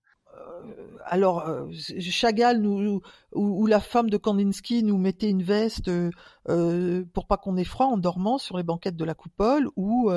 alors 1.05 1.47
euh, 1.47 1.71
Chagall 1.99 2.65
ou, 2.65 3.65
la 3.65 3.79
femme 3.79 4.09
de 4.09 4.17
Kandinsky 4.17 4.83
nous 4.83 4.97
mettait 4.97 5.29
une 5.29 5.43
veste 5.43 5.89
euh, 5.89 7.05
pour 7.13 7.27
pas 7.27 7.37
qu'on 7.37 7.57
ait 7.57 7.63
froid 7.63 7.87
en 7.87 7.97
dormant 7.97 8.37
sur 8.37 8.57
les 8.57 8.63
banquettes 8.63 8.95
de 8.95 9.05
la 9.05 9.15
coupole 9.15 9.69
ou 9.75 10.11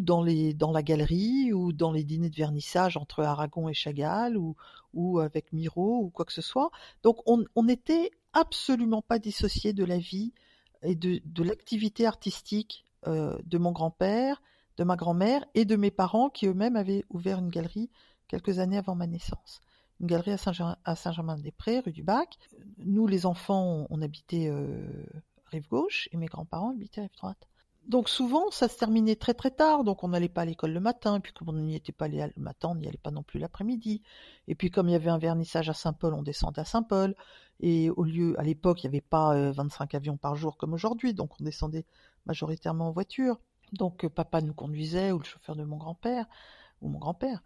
dans 0.00 0.22
la 0.22 0.82
galerie 0.82 1.52
ou 1.52 1.72
dans 1.72 1.92
les 1.92 2.04
dîners 2.04 2.30
de 2.30 2.36
vernissage 2.36 2.96
entre 2.96 3.22
Aragon 3.22 3.68
et 3.68 3.74
Chagall 3.74 4.36
ou 4.36 5.18
avec 5.20 5.52
Miro 5.52 5.98
ou 5.98 6.10
quoi 6.10 6.24
que 6.24 6.32
ce 6.32 6.42
soit. 6.42 6.70
Donc 7.02 7.18
on 7.26 7.62
n'était 7.62 8.10
absolument 8.32 9.02
pas 9.02 9.18
dissocié 9.18 9.72
de 9.72 9.84
la 9.84 9.98
vie 9.98 10.32
et 10.82 10.94
de 10.94 11.42
l'activité 11.42 12.06
artistique 12.06 12.84
de 13.06 13.58
mon 13.58 13.72
grand-père, 13.72 14.42
de 14.76 14.84
ma 14.84 14.96
grand-mère 14.96 15.44
et 15.54 15.64
de 15.64 15.76
mes 15.76 15.90
parents 15.90 16.30
qui 16.30 16.46
eux-mêmes 16.46 16.76
avaient 16.76 17.04
ouvert 17.10 17.38
une 17.38 17.50
galerie 17.50 17.90
quelques 18.32 18.58
années 18.60 18.78
avant 18.78 18.94
ma 18.94 19.06
naissance. 19.06 19.60
Une 20.00 20.06
galerie 20.06 20.32
à 20.32 20.96
Saint-Germain-des-Prés, 20.96 21.80
rue 21.80 21.92
du 21.92 22.02
Bac. 22.02 22.38
Nous, 22.78 23.06
les 23.06 23.26
enfants, 23.26 23.86
on 23.90 24.00
habitait 24.00 24.48
euh, 24.48 25.04
rive 25.50 25.68
gauche 25.68 26.08
et 26.12 26.16
mes 26.16 26.26
grands-parents 26.26 26.70
habitaient 26.70 27.02
rive 27.02 27.16
droite. 27.16 27.46
Donc 27.86 28.08
souvent, 28.08 28.50
ça 28.50 28.68
se 28.68 28.78
terminait 28.78 29.16
très 29.16 29.34
très 29.34 29.50
tard, 29.50 29.84
donc 29.84 30.02
on 30.02 30.08
n'allait 30.08 30.28
pas 30.28 30.42
à 30.42 30.44
l'école 30.44 30.72
le 30.72 30.80
matin, 30.80 31.16
et 31.16 31.20
puis 31.20 31.32
comme 31.32 31.48
on 31.48 31.52
n'y 31.52 31.74
était 31.74 31.92
pas 31.92 32.08
le 32.08 32.30
matin, 32.36 32.68
on 32.70 32.74
n'y 32.76 32.86
allait 32.86 32.96
pas 32.96 33.10
non 33.10 33.22
plus 33.22 33.38
l'après-midi. 33.38 34.02
Et 34.48 34.54
puis 34.54 34.70
comme 34.70 34.88
il 34.88 34.92
y 34.92 34.94
avait 34.94 35.10
un 35.10 35.18
vernissage 35.18 35.68
à 35.68 35.74
Saint-Paul, 35.74 36.14
on 36.14 36.22
descendait 36.22 36.60
à 36.60 36.64
Saint-Paul. 36.64 37.14
Et 37.60 37.90
au 37.90 38.04
lieu, 38.04 38.38
à 38.40 38.44
l'époque, 38.44 38.82
il 38.82 38.86
n'y 38.86 38.96
avait 38.96 39.02
pas 39.02 39.50
25 39.50 39.94
euh, 39.94 39.96
avions 39.98 40.16
par 40.16 40.36
jour 40.36 40.56
comme 40.56 40.72
aujourd'hui, 40.72 41.12
donc 41.12 41.32
on 41.38 41.44
descendait 41.44 41.84
majoritairement 42.24 42.88
en 42.88 42.92
voiture. 42.92 43.38
Donc 43.72 44.04
euh, 44.04 44.08
papa 44.08 44.40
nous 44.40 44.54
conduisait, 44.54 45.12
ou 45.12 45.18
le 45.18 45.24
chauffeur 45.24 45.56
de 45.56 45.64
mon 45.64 45.76
grand-père, 45.76 46.26
ou 46.80 46.88
mon 46.88 46.98
grand-père. 46.98 47.42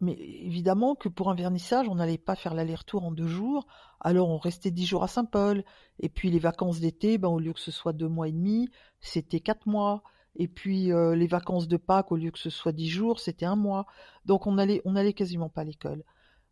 Mais 0.00 0.12
évidemment 0.12 0.94
que 0.94 1.08
pour 1.08 1.30
un 1.30 1.34
vernissage, 1.34 1.88
on 1.88 1.96
n'allait 1.96 2.16
pas 2.18 2.34
faire 2.34 2.54
l'aller-retour 2.54 3.04
en 3.04 3.12
deux 3.12 3.26
jours. 3.26 3.66
Alors 4.00 4.30
on 4.30 4.38
restait 4.38 4.70
dix 4.70 4.86
jours 4.86 5.02
à 5.02 5.08
Saint-Paul. 5.08 5.62
Et 5.98 6.08
puis 6.08 6.30
les 6.30 6.38
vacances 6.38 6.80
d'été, 6.80 7.18
ben, 7.18 7.28
au 7.28 7.38
lieu 7.38 7.52
que 7.52 7.60
ce 7.60 7.70
soit 7.70 7.92
deux 7.92 8.08
mois 8.08 8.28
et 8.28 8.32
demi, 8.32 8.70
c'était 9.00 9.40
quatre 9.40 9.66
mois. 9.66 10.02
Et 10.36 10.48
puis 10.48 10.92
euh, 10.92 11.14
les 11.14 11.26
vacances 11.26 11.68
de 11.68 11.76
Pâques, 11.76 12.12
au 12.12 12.16
lieu 12.16 12.30
que 12.30 12.38
ce 12.38 12.50
soit 12.50 12.72
dix 12.72 12.88
jours, 12.88 13.20
c'était 13.20 13.44
un 13.44 13.56
mois. 13.56 13.86
Donc 14.24 14.46
on 14.46 14.56
allait, 14.56 14.80
on 14.86 14.96
allait 14.96 15.12
quasiment 15.12 15.50
pas 15.50 15.62
à 15.62 15.64
l'école. 15.64 16.02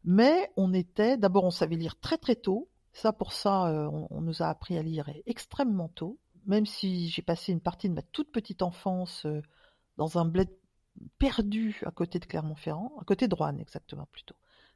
Mais 0.05 0.51
on 0.57 0.75
était, 0.75 1.17
d'abord 1.17 1.45
on 1.45 1.51
savait 1.51 1.77
lire 1.77 1.99
très 1.99 2.19
très 2.19 2.37
tôt. 2.37 2.69
Ça 2.93 3.13
pour 3.13 3.33
ça, 3.33 3.69
euh, 3.69 3.89
on, 4.11 4.21
nous 4.21 4.43
a 4.43 4.47
appris 4.47 4.77
à 4.77 4.83
lire 4.83 5.09
extrêmement 5.27 5.89
tôt. 5.89 6.19
Même 6.47 6.67
si 6.67 7.09
j'ai 7.09 7.23
passé 7.23 7.53
une 7.53 7.61
partie 7.61 7.89
de 7.89 7.95
ma 7.95 8.03
toute 8.03 8.31
petite 8.31 8.63
enfance 8.63 9.25
euh, 9.25 9.41
dans 9.97 10.19
un 10.19 10.25
bled 10.25 10.49
perdu 11.19 11.81
à 11.85 11.91
côté 11.91 12.19
de 12.19 12.27
Clermont-Ferrand, 12.27 12.93
à 13.01 13.05
côté 13.05 13.29
de 13.29 13.35
Roanne 13.35 13.61
exactement 13.61 14.07
plutôt, 14.13 14.35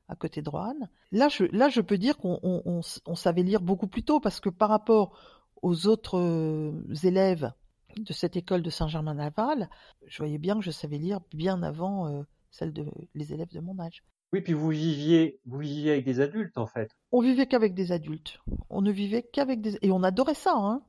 à 0.09 0.17
côté 0.17 0.43
de 0.43 0.49
Roanne. 0.49 0.89
Là, 1.11 1.29
je, 1.29 1.45
là, 1.45 1.69
je 1.69 1.81
peux 1.81 1.99
dire 1.99 2.17
qu'on 2.19 2.83
savait 3.15 3.43
lire 3.43 3.61
beaucoup 3.61 3.87
plus 3.87 4.03
tôt 4.03 4.21
parce 4.21 4.41
que 4.41 4.49
par 4.49 4.69
rapport 4.69 5.19
aux 5.63 5.87
autres 5.87 6.19
euh, 6.19 6.73
élèves 7.05 7.53
de 7.97 8.13
cette 8.13 8.37
école 8.37 8.63
de 8.63 8.71
Saint-Germain-Laval, 8.71 9.69
je 10.07 10.19
voyais 10.19 10.39
bien 10.39 10.57
que 10.57 10.65
je 10.65 10.71
savais 10.71 10.99
lire 10.99 11.21
bien 11.33 11.63
avant 11.63 12.09
euh, 12.09 12.23
celle 12.51 12.73
de 12.73 12.87
les 13.15 13.33
élèves 13.33 13.53
de 13.53 13.61
mon 13.61 13.79
âge. 13.79 14.03
Oui, 14.33 14.41
puis 14.41 14.55
vous 14.55 14.71
viviez, 14.71 15.41
vous 15.45 15.59
viviez 15.59 15.93
avec 15.93 16.07
des 16.07 16.21
adultes 16.21 16.57
en 16.57 16.67
fait. 16.67 16.91
On 17.11 17.21
vivait 17.21 17.47
qu'avec 17.47 17.75
des 17.75 17.93
adultes. 17.93 18.41
On 18.71 18.81
ne 18.81 18.91
vivait 18.91 19.23
qu'avec 19.23 19.61
des 19.61 19.79
et 19.83 19.93
on 19.93 20.03
adorait 20.03 20.35
ça, 20.35 20.55
hein. 20.57 20.83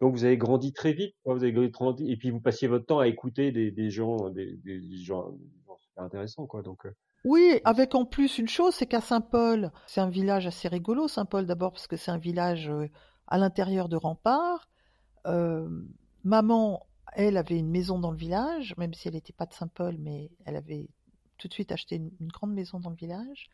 Donc 0.00 0.14
vous 0.14 0.24
avez 0.24 0.36
grandi 0.36 0.72
très 0.72 0.92
vite, 0.92 1.14
vous 1.24 1.42
avez 1.42 1.52
grandi 1.52 2.10
et 2.10 2.16
puis 2.16 2.30
vous 2.30 2.40
passiez 2.40 2.68
votre 2.68 2.86
temps 2.86 3.00
à 3.00 3.08
écouter 3.08 3.52
des, 3.52 3.90
gens, 3.90 4.30
des, 4.30 4.58
gens, 5.02 5.34
super 5.80 6.04
intéressants, 6.04 6.46
quoi. 6.46 6.62
Donc 6.62 6.86
euh. 6.86 6.94
oui, 7.24 7.60
avec 7.64 7.94
en 7.94 8.04
plus 8.04 8.38
une 8.38 8.48
chose, 8.48 8.74
c'est 8.74 8.86
qu'à 8.86 9.00
Saint-Paul, 9.00 9.72
c'est 9.86 10.00
un 10.00 10.10
village 10.10 10.46
assez 10.46 10.68
rigolo. 10.68 11.08
Saint-Paul 11.08 11.46
d'abord 11.46 11.72
parce 11.72 11.86
que 11.86 11.96
c'est 11.96 12.10
un 12.10 12.18
village 12.18 12.68
euh, 12.68 12.88
à 13.26 13.38
l'intérieur 13.38 13.88
de 13.88 13.96
Rempart. 13.96 14.68
Euh, 15.26 15.68
maman, 16.22 16.86
elle 17.14 17.36
avait 17.36 17.58
une 17.58 17.70
maison 17.70 17.98
dans 17.98 18.10
le 18.10 18.16
village, 18.16 18.74
même 18.76 18.94
si 18.94 19.08
elle 19.08 19.14
n'était 19.14 19.32
pas 19.32 19.46
de 19.46 19.54
Saint-Paul, 19.54 19.96
mais 19.98 20.30
elle 20.44 20.56
avait 20.56 20.88
tout 21.38 21.48
de 21.48 21.52
suite 21.52 21.72
acheté 21.72 21.96
une 21.96 22.28
grande 22.28 22.52
maison 22.52 22.78
dans 22.78 22.90
le 22.90 22.96
village. 22.96 23.48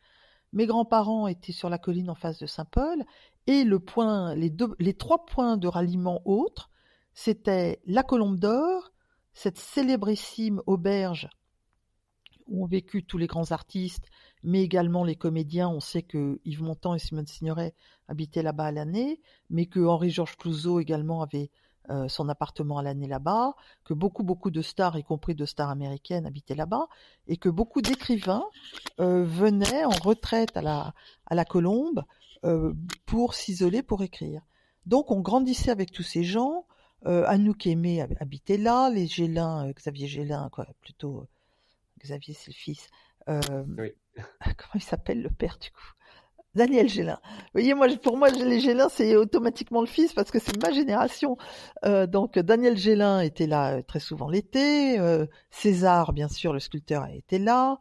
Mes 0.53 0.65
grands-parents 0.65 1.27
étaient 1.27 1.51
sur 1.51 1.69
la 1.69 1.77
colline 1.77 2.09
en 2.09 2.15
face 2.15 2.39
de 2.39 2.45
Saint-Paul 2.45 3.03
et 3.47 3.63
les 3.63 4.93
trois 4.93 5.25
points 5.25 5.57
de 5.57 5.67
ralliement 5.67 6.21
autres, 6.25 6.69
c'était 7.13 7.81
la 7.85 8.03
Colombe 8.03 8.39
d'Or, 8.39 8.91
cette 9.33 9.57
célébrissime 9.57 10.61
auberge 10.65 11.29
où 12.47 12.63
ont 12.63 12.67
vécu 12.67 13.03
tous 13.03 13.17
les 13.17 13.27
grands 13.27 13.51
artistes, 13.51 14.07
mais 14.43 14.61
également 14.61 15.05
les 15.05 15.15
comédiens. 15.15 15.69
On 15.69 15.79
sait 15.79 16.03
que 16.03 16.41
Yves 16.43 16.63
Montand 16.63 16.95
et 16.95 16.99
Simone 16.99 17.27
Signoret 17.27 17.73
habitaient 18.09 18.43
là-bas 18.43 18.65
à 18.65 18.71
l'année, 18.71 19.21
mais 19.49 19.67
que 19.67 19.79
Henri-Georges 19.79 20.35
Clouzot 20.35 20.81
également 20.81 21.21
avait 21.21 21.49
euh, 21.89 22.07
son 22.07 22.29
appartement 22.29 22.77
à 22.77 22.83
l'année 22.83 23.07
là-bas, 23.07 23.55
que 23.83 23.93
beaucoup 23.93 24.23
beaucoup 24.23 24.51
de 24.51 24.61
stars, 24.61 24.97
y 24.97 25.03
compris 25.03 25.33
de 25.33 25.45
stars 25.45 25.69
américaines, 25.69 26.27
habitaient 26.27 26.55
là-bas, 26.55 26.87
et 27.27 27.37
que 27.37 27.49
beaucoup 27.49 27.81
d'écrivains 27.81 28.45
euh, 28.99 29.23
venaient 29.23 29.83
en 29.83 29.89
retraite 29.89 30.55
à 30.55 30.61
la, 30.61 30.93
à 31.25 31.35
la 31.35 31.43
Colombe 31.43 32.03
euh, 32.45 32.73
pour 33.05 33.33
s'isoler, 33.33 33.81
pour 33.81 34.03
écrire. 34.03 34.41
Donc 34.85 35.09
on 35.09 35.21
grandissait 35.21 35.71
avec 35.71 35.91
tous 35.91 36.03
ces 36.03 36.23
gens. 36.23 36.65
Anouk 37.03 37.65
Aimé 37.65 38.05
habitait 38.19 38.57
là, 38.57 38.91
les 38.91 39.07
Gélin, 39.07 39.71
Xavier 39.71 40.07
Gélin, 40.07 40.49
quoi, 40.51 40.67
plutôt 40.81 41.25
Xavier 41.99 42.35
c'est 42.35 42.51
le 42.51 42.55
fils. 42.55 42.89
oui. 43.27 43.93
Comment 44.39 44.75
il 44.75 44.83
s'appelle 44.83 45.23
le 45.23 45.31
père 45.31 45.57
du 45.59 45.71
coup? 45.71 45.93
Daniel 46.53 46.89
Gélin. 46.89 47.19
Vous 47.23 47.49
voyez, 47.53 47.73
moi, 47.73 47.87
pour 48.01 48.17
moi, 48.17 48.29
les 48.29 48.59
Gélin, 48.59 48.89
c'est 48.89 49.15
automatiquement 49.15 49.79
le 49.79 49.87
fils 49.87 50.13
parce 50.13 50.31
que 50.31 50.39
c'est 50.39 50.61
ma 50.61 50.71
génération. 50.71 51.37
Euh, 51.85 52.07
donc, 52.07 52.37
Daniel 52.37 52.77
Gélin 52.77 53.21
était 53.21 53.47
là 53.47 53.77
euh, 53.77 53.81
très 53.81 53.99
souvent 53.99 54.29
l'été. 54.29 54.99
Euh, 54.99 55.25
César, 55.49 56.11
bien 56.13 56.27
sûr, 56.27 56.51
le 56.51 56.59
sculpteur, 56.59 57.07
était 57.07 57.39
là. 57.39 57.79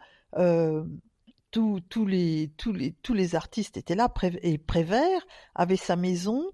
tous, 1.51 2.07
les, 2.07 2.53
tous, 2.57 2.73
les, 2.73 2.93
tous 3.03 3.15
les 3.15 3.35
artistes 3.35 3.77
étaient 3.77 3.97
là. 3.97 4.13
Et 4.43 4.59
Prévert 4.59 5.27
avait 5.55 5.77
sa 5.77 5.97
maison 5.97 6.45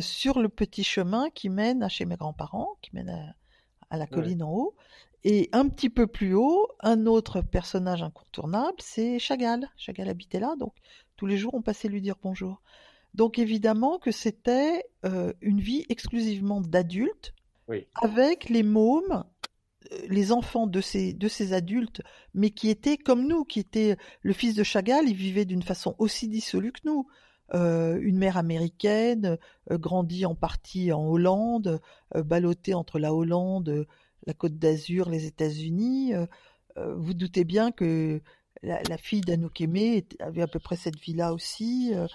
sur 0.00 0.38
le 0.38 0.48
petit 0.48 0.84
chemin 0.84 1.30
qui 1.30 1.48
mène 1.50 1.82
à 1.82 1.88
chez 1.88 2.04
mes 2.04 2.16
grands-parents, 2.16 2.76
qui 2.80 2.94
mène 2.94 3.34
à, 3.90 3.96
la 3.96 4.06
colline 4.06 4.42
en 4.42 4.50
haut. 4.50 4.76
Et 5.24 5.50
un 5.52 5.68
petit 5.68 5.90
peu 5.90 6.06
plus 6.06 6.32
haut, 6.32 6.68
un 6.80 7.04
autre 7.04 7.42
personnage 7.42 8.02
incontournable, 8.02 8.76
c'est 8.78 9.18
Chagall. 9.18 9.68
Chagall 9.76 10.08
habitait 10.08 10.40
là, 10.40 10.54
donc 10.58 10.72
tous 11.20 11.26
les 11.26 11.36
jours, 11.36 11.52
on 11.52 11.60
passait 11.60 11.88
lui 11.88 12.00
dire 12.00 12.14
bonjour. 12.22 12.62
Donc 13.12 13.38
évidemment 13.38 13.98
que 13.98 14.10
c'était 14.10 14.86
euh, 15.04 15.34
une 15.42 15.60
vie 15.60 15.84
exclusivement 15.90 16.62
d'adulte, 16.62 17.34
avec 17.94 18.48
les 18.48 18.62
mômes, 18.62 19.24
euh, 19.92 19.98
les 20.08 20.32
enfants 20.32 20.66
de 20.66 20.80
ces, 20.80 21.12
de 21.12 21.28
ces 21.28 21.52
adultes, 21.52 22.00
mais 22.32 22.48
qui 22.48 22.70
étaient 22.70 22.96
comme 22.96 23.26
nous, 23.28 23.44
qui 23.44 23.60
étaient 23.60 23.98
le 24.22 24.32
fils 24.32 24.54
de 24.54 24.62
Chagall, 24.62 25.10
il 25.10 25.14
vivait 25.14 25.44
d'une 25.44 25.62
façon 25.62 25.94
aussi 25.98 26.26
dissolue 26.26 26.72
que 26.72 26.80
nous. 26.86 27.06
Euh, 27.52 27.98
une 28.00 28.16
mère 28.16 28.38
américaine, 28.38 29.36
grandie 29.70 30.24
en 30.24 30.34
partie 30.34 30.90
en 30.90 31.04
Hollande, 31.06 31.82
ballottée 32.14 32.72
entre 32.72 32.98
la 32.98 33.12
Hollande, 33.12 33.86
la 34.26 34.32
Côte 34.32 34.56
d'Azur, 34.56 35.10
les 35.10 35.26
États-Unis. 35.26 36.14
vous 36.76 37.12
doutez 37.12 37.44
bien 37.44 37.72
que 37.72 38.22
la, 38.62 38.98
fille 38.98 39.22
d'Anouk 39.22 39.60
Aimé 39.60 40.06
avait 40.18 40.42
à 40.42 40.46
peu 40.46 40.58
près 40.58 40.76
cette 40.76 40.96
vie-là 40.96 41.32
aussi. 41.32 41.92
Euh, 41.94 42.06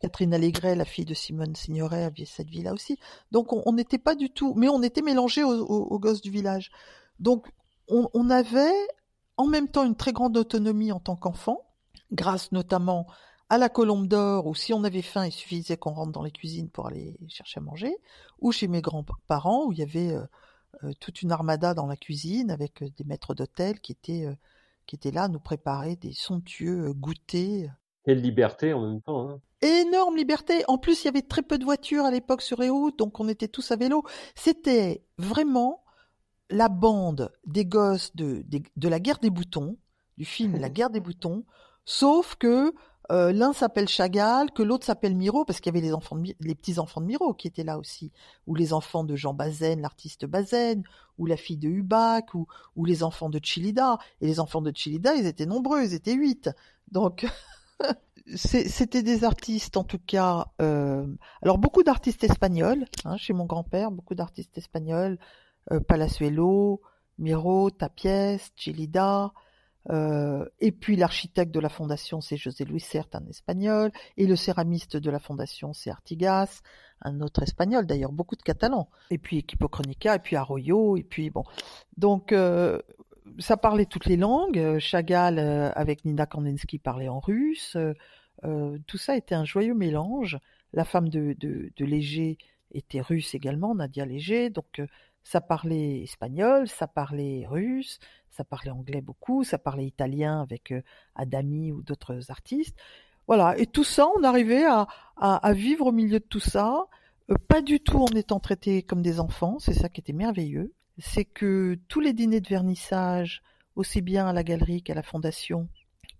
Catherine 0.00 0.34
Allégret, 0.34 0.74
la 0.74 0.84
fille 0.84 1.04
de 1.04 1.14
Simone 1.14 1.54
Signoret, 1.54 2.02
avait 2.02 2.24
cette 2.24 2.48
vie-là 2.48 2.72
aussi. 2.72 2.98
Donc 3.30 3.52
on 3.52 3.72
n'était 3.72 3.98
pas 3.98 4.16
du 4.16 4.30
tout, 4.30 4.54
mais 4.56 4.68
on 4.68 4.82
était 4.82 5.02
mélangés 5.02 5.44
aux, 5.44 5.98
gosses 6.00 6.20
du 6.20 6.30
village. 6.30 6.72
Donc 7.20 7.46
on, 7.88 8.30
avait 8.30 8.74
en 9.36 9.46
même 9.46 9.68
temps 9.68 9.84
une 9.84 9.94
très 9.94 10.12
grande 10.12 10.36
autonomie 10.36 10.90
en 10.90 10.98
tant 10.98 11.14
qu'enfant, 11.14 11.62
grâce 12.10 12.50
notamment 12.50 13.06
à 13.48 13.58
la 13.58 13.68
colombe 13.68 14.08
d'or, 14.08 14.46
où 14.46 14.54
si 14.56 14.72
on 14.72 14.82
avait 14.82 15.02
faim, 15.02 15.26
il 15.26 15.32
suffisait 15.32 15.76
qu'on 15.76 15.92
rentre 15.92 16.12
dans 16.12 16.22
les 16.22 16.30
cuisines 16.32 16.70
pour 16.70 16.86
aller 16.88 17.16
chercher 17.28 17.58
à 17.58 17.62
manger, 17.62 17.94
ou 18.40 18.50
chez 18.50 18.66
mes 18.66 18.80
grands-parents, 18.80 19.66
où 19.66 19.72
il 19.72 19.78
y 19.78 19.82
avait 19.82 20.12
euh, 20.12 20.24
euh, 20.82 20.92
toute 20.98 21.22
une 21.22 21.30
armada 21.30 21.74
dans 21.74 21.86
la 21.86 21.96
cuisine 21.96 22.50
avec 22.50 22.82
des 22.82 23.04
maîtres 23.04 23.34
d'hôtel 23.34 23.78
qui 23.78 23.92
étaient 23.92 24.26
qui 24.86 24.96
était 24.96 25.10
là 25.10 25.24
à 25.24 25.28
nous 25.28 25.40
préparer 25.40 25.96
des 25.96 26.12
somptueux 26.12 26.88
euh, 26.88 26.92
goûters. 26.92 27.70
Quelle 28.04 28.20
liberté 28.20 28.72
en 28.72 28.80
même 28.86 29.00
temps. 29.00 29.30
Hein. 29.30 29.40
Énorme 29.62 30.16
liberté. 30.16 30.64
En 30.66 30.78
plus, 30.78 31.02
il 31.02 31.04
y 31.06 31.08
avait 31.08 31.22
très 31.22 31.42
peu 31.42 31.58
de 31.58 31.64
voitures 31.64 32.04
à 32.04 32.10
l'époque 32.10 32.42
sur 32.42 32.60
les 32.60 32.68
routes, 32.68 32.98
donc 32.98 33.20
on 33.20 33.28
était 33.28 33.48
tous 33.48 33.70
à 33.70 33.76
vélo. 33.76 34.04
C'était 34.34 35.04
vraiment 35.18 35.84
la 36.50 36.68
bande 36.68 37.32
des 37.46 37.64
gosses 37.64 38.14
de, 38.16 38.44
de 38.76 38.88
la 38.88 39.00
guerre 39.00 39.18
des 39.18 39.30
boutons, 39.30 39.78
du 40.18 40.24
film 40.24 40.58
La 40.58 40.68
guerre 40.70 40.90
des 40.90 41.00
boutons, 41.00 41.44
sauf 41.84 42.34
que 42.36 42.74
euh, 43.10 43.32
l'un 43.32 43.52
s'appelle 43.52 43.88
Chagall, 43.88 44.50
que 44.52 44.62
l'autre 44.62 44.86
s'appelle 44.86 45.16
Miro, 45.16 45.44
parce 45.44 45.60
qu'il 45.60 45.72
y 45.72 45.76
avait 45.76 45.84
les 45.84 45.92
enfants, 45.92 46.16
les 46.16 46.54
petits 46.54 46.78
enfants 46.78 47.00
de 47.00 47.06
Miro 47.06 47.34
qui 47.34 47.48
étaient 47.48 47.64
là 47.64 47.78
aussi, 47.78 48.12
ou 48.46 48.54
les 48.54 48.72
enfants 48.72 49.04
de 49.04 49.16
Jean 49.16 49.34
Bazaine, 49.34 49.80
l'artiste 49.80 50.24
Bazaine, 50.26 50.82
ou 51.18 51.26
la 51.26 51.36
fille 51.36 51.58
de 51.58 51.68
Hubac, 51.68 52.34
ou, 52.34 52.46
ou 52.76 52.84
les 52.84 53.02
enfants 53.02 53.30
de 53.30 53.40
Chilida. 53.42 53.98
Et 54.20 54.26
les 54.26 54.40
enfants 54.40 54.62
de 54.62 54.72
Chilida, 54.74 55.14
ils 55.14 55.26
étaient 55.26 55.46
nombreux, 55.46 55.82
ils 55.82 55.94
étaient 55.94 56.14
huit. 56.14 56.50
Donc, 56.90 57.26
C'était 58.34 59.02
des 59.02 59.24
artistes, 59.24 59.76
en 59.76 59.84
tout 59.84 59.98
cas. 59.98 60.48
Euh, 60.60 61.06
alors 61.42 61.58
beaucoup 61.58 61.82
d'artistes 61.82 62.24
espagnols, 62.24 62.86
hein, 63.04 63.16
chez 63.16 63.32
mon 63.32 63.46
grand-père, 63.46 63.90
beaucoup 63.90 64.14
d'artistes 64.14 64.56
espagnols. 64.56 65.18
Euh, 65.72 65.80
Palazuelo, 65.80 66.80
Miro, 67.18 67.70
Tapies, 67.70 68.38
Chilida. 68.56 69.32
Euh, 69.90 70.44
et 70.60 70.72
puis 70.72 70.96
l'architecte 70.96 71.52
de 71.52 71.60
la 71.60 71.68
fondation, 71.68 72.20
c'est 72.20 72.36
José 72.36 72.64
Luis 72.64 72.80
Cert, 72.80 73.08
un 73.14 73.26
espagnol, 73.26 73.90
et 74.16 74.26
le 74.26 74.36
céramiste 74.36 74.96
de 74.96 75.10
la 75.10 75.18
fondation, 75.18 75.72
c'est 75.72 75.90
Artigas, 75.90 76.60
un 77.00 77.20
autre 77.20 77.42
espagnol, 77.42 77.86
d'ailleurs 77.86 78.12
beaucoup 78.12 78.36
de 78.36 78.42
catalans. 78.42 78.88
Et 79.10 79.18
puis 79.18 79.38
Equipo 79.38 79.68
Chronica, 79.68 80.14
et 80.16 80.20
puis 80.20 80.36
Arroyo, 80.36 80.96
et 80.96 81.02
puis 81.02 81.30
bon. 81.30 81.44
Donc 81.96 82.32
euh, 82.32 82.80
ça 83.38 83.56
parlait 83.56 83.86
toutes 83.86 84.06
les 84.06 84.16
langues. 84.16 84.78
Chagall 84.78 85.38
euh, 85.38 85.70
avec 85.74 86.04
Nina 86.04 86.26
Kandinsky 86.26 86.78
parlait 86.78 87.08
en 87.08 87.20
russe. 87.20 87.76
Tout 88.86 88.98
ça 88.98 89.16
était 89.16 89.36
un 89.36 89.44
joyeux 89.44 89.74
mélange. 89.74 90.38
La 90.72 90.84
femme 90.84 91.08
de, 91.08 91.36
de 91.38 91.84
Léger 91.84 92.38
était 92.72 93.00
russe 93.00 93.34
également, 93.34 93.74
Nadia 93.74 94.04
Léger, 94.04 94.50
donc 94.50 94.80
ça 95.22 95.40
parlait 95.40 96.02
espagnol, 96.02 96.68
ça 96.68 96.86
parlait 96.86 97.46
russe, 97.48 97.98
ça 98.32 98.44
parlait 98.44 98.70
anglais 98.70 99.02
beaucoup, 99.02 99.44
ça 99.44 99.58
parlait 99.58 99.86
italien 99.86 100.40
avec 100.40 100.72
euh, 100.72 100.82
Adami 101.14 101.70
ou 101.70 101.82
d'autres 101.82 102.30
artistes. 102.30 102.76
Voilà, 103.28 103.56
et 103.58 103.66
tout 103.66 103.84
ça, 103.84 104.08
on 104.16 104.24
arrivait 104.24 104.64
à, 104.64 105.52
vivre 105.52 105.86
au 105.86 105.92
milieu 105.92 106.18
de 106.18 106.24
tout 106.24 106.40
ça, 106.40 106.86
euh, 107.30 107.36
pas 107.48 107.62
du 107.62 107.78
tout 107.78 107.98
en 107.98 108.08
étant 108.16 108.40
traités 108.40 108.82
comme 108.82 109.02
des 109.02 109.20
enfants, 109.20 109.58
c'est 109.60 109.74
ça 109.74 109.88
qui 109.88 110.00
était 110.00 110.12
merveilleux. 110.12 110.72
C'est 110.98 111.24
que 111.24 111.78
tous 111.88 112.00
les 112.00 112.12
dîners 112.12 112.40
de 112.40 112.48
vernissage, 112.48 113.42
aussi 113.76 114.00
bien 114.00 114.26
à 114.26 114.32
la 114.32 114.42
galerie 114.42 114.82
qu'à 114.82 114.94
la 114.94 115.02
fondation, 115.02 115.68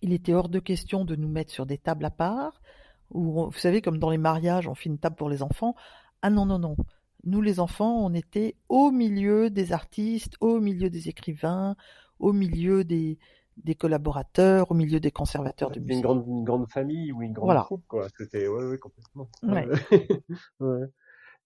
il 0.00 0.12
était 0.12 0.34
hors 0.34 0.48
de 0.48 0.60
question 0.60 1.04
de 1.04 1.16
nous 1.16 1.28
mettre 1.28 1.52
sur 1.52 1.66
des 1.66 1.78
tables 1.78 2.04
à 2.04 2.10
part, 2.10 2.60
ou 3.10 3.50
vous 3.50 3.58
savez, 3.58 3.82
comme 3.82 3.98
dans 3.98 4.10
les 4.10 4.18
mariages, 4.18 4.68
on 4.68 4.74
fait 4.74 4.88
une 4.88 4.98
table 4.98 5.16
pour 5.16 5.28
les 5.28 5.42
enfants. 5.42 5.74
Ah 6.22 6.30
non, 6.30 6.46
non, 6.46 6.58
non 6.58 6.76
nous 7.24 7.40
les 7.40 7.60
enfants, 7.60 8.04
on 8.04 8.14
était 8.14 8.56
au 8.68 8.90
milieu 8.90 9.50
des 9.50 9.72
artistes, 9.72 10.34
au 10.40 10.60
milieu 10.60 10.90
des 10.90 11.08
écrivains, 11.08 11.76
au 12.18 12.32
milieu 12.32 12.84
des, 12.84 13.18
des 13.56 13.74
collaborateurs, 13.74 14.70
au 14.70 14.74
milieu 14.74 15.00
des 15.00 15.10
conservateurs 15.10 15.70
du 15.70 15.80
musée. 15.80 15.94
Une 15.94 16.00
grande, 16.00 16.26
une 16.26 16.44
grande 16.44 16.70
famille 16.70 17.12
ou 17.12 17.22
une 17.22 17.32
grande 17.32 17.46
voilà. 17.46 17.62
troupe, 17.62 17.84
quoi. 17.88 18.06
C'était, 18.18 18.48
ouais, 18.48 18.64
ouais, 18.64 18.78
complètement. 18.78 19.28
Ouais. 19.42 19.66
ouais. 20.60 20.86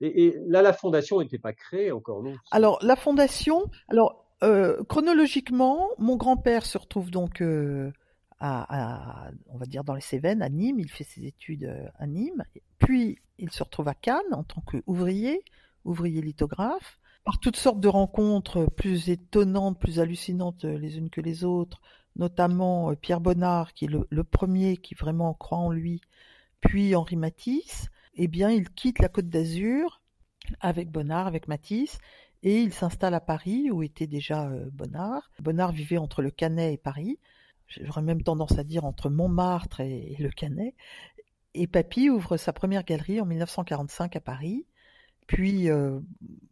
Et, 0.00 0.26
et, 0.26 0.36
là, 0.46 0.62
la 0.62 0.72
fondation 0.72 1.20
n'était 1.20 1.38
pas 1.38 1.52
créée 1.52 1.90
encore, 1.90 2.22
non? 2.22 2.34
Alors, 2.50 2.78
la 2.82 2.96
fondation, 2.96 3.70
alors, 3.88 4.26
euh, 4.42 4.82
chronologiquement, 4.84 5.88
mon 5.98 6.16
grand-père 6.16 6.66
se 6.66 6.76
retrouve 6.76 7.10
donc 7.10 7.40
euh, 7.40 7.90
à, 8.38 9.24
à, 9.26 9.30
on 9.48 9.56
va 9.56 9.64
dire, 9.64 9.84
dans 9.84 9.94
les 9.94 10.02
Cévennes, 10.02 10.42
à 10.42 10.50
Nîmes. 10.50 10.78
Il 10.78 10.90
fait 10.90 11.04
ses 11.04 11.24
études 11.24 11.64
euh, 11.64 11.88
à 11.98 12.06
Nîmes. 12.06 12.44
Puis, 12.78 13.18
il 13.38 13.50
se 13.50 13.62
retrouve 13.62 13.88
à 13.88 13.94
Cannes 13.94 14.32
en 14.32 14.44
tant 14.44 14.60
qu'ouvrier 14.60 15.42
ouvrier 15.86 16.20
lithographe, 16.20 16.98
par 17.26 17.40
toutes 17.40 17.56
sortes 17.56 17.80
de 17.80 17.88
rencontres 17.88 18.66
plus 18.76 19.10
étonnantes, 19.10 19.80
plus 19.80 19.98
hallucinantes 19.98 20.64
les 20.64 20.96
unes 20.96 21.10
que 21.10 21.20
les 21.20 21.42
autres, 21.42 21.82
notamment 22.14 22.92
euh, 22.92 22.94
Pierre 22.94 23.20
Bonnard, 23.20 23.74
qui 23.74 23.86
est 23.86 23.88
le, 23.88 24.24
premier 24.24 24.76
qui 24.76 24.94
vraiment 24.94 25.34
croit 25.34 25.58
en 25.58 25.72
lui, 25.72 26.00
puis 26.60 26.94
Henri 26.94 27.16
Matisse, 27.16 27.88
eh 28.14 28.28
bien, 28.28 28.50
il 28.50 28.70
quitte 28.70 29.00
la 29.00 29.08
Côte 29.08 29.28
d'Azur 29.28 30.00
avec 30.60 30.88
Bonnard, 30.92 31.26
avec 31.26 31.48
Matisse, 31.48 31.98
et 32.44 32.60
il 32.60 32.72
s'installe 32.72 33.14
à 33.14 33.20
Paris, 33.20 33.72
où 33.72 33.82
était 33.82 34.06
déjà 34.06 34.48
euh, 34.48 34.70
Bonnard. 34.72 35.32
Bonnard 35.40 35.72
vivait 35.72 35.98
entre 35.98 36.22
le 36.22 36.30
Canet 36.30 36.74
et 36.74 36.78
Paris, 36.78 37.18
j'aurais 37.66 38.02
même 38.02 38.22
tendance 38.22 38.56
à 38.56 38.62
dire 38.62 38.84
entre 38.84 39.10
Montmartre 39.10 39.80
et, 39.80 40.14
et 40.16 40.22
le 40.22 40.30
Canet. 40.30 40.76
Et 41.54 41.66
Papy 41.66 42.08
ouvre 42.08 42.36
sa 42.36 42.52
première 42.52 42.84
galerie 42.84 43.20
en 43.20 43.26
1945 43.26 44.14
à 44.14 44.20
Paris, 44.20 44.64
puis 45.26 45.70
euh, 45.70 46.00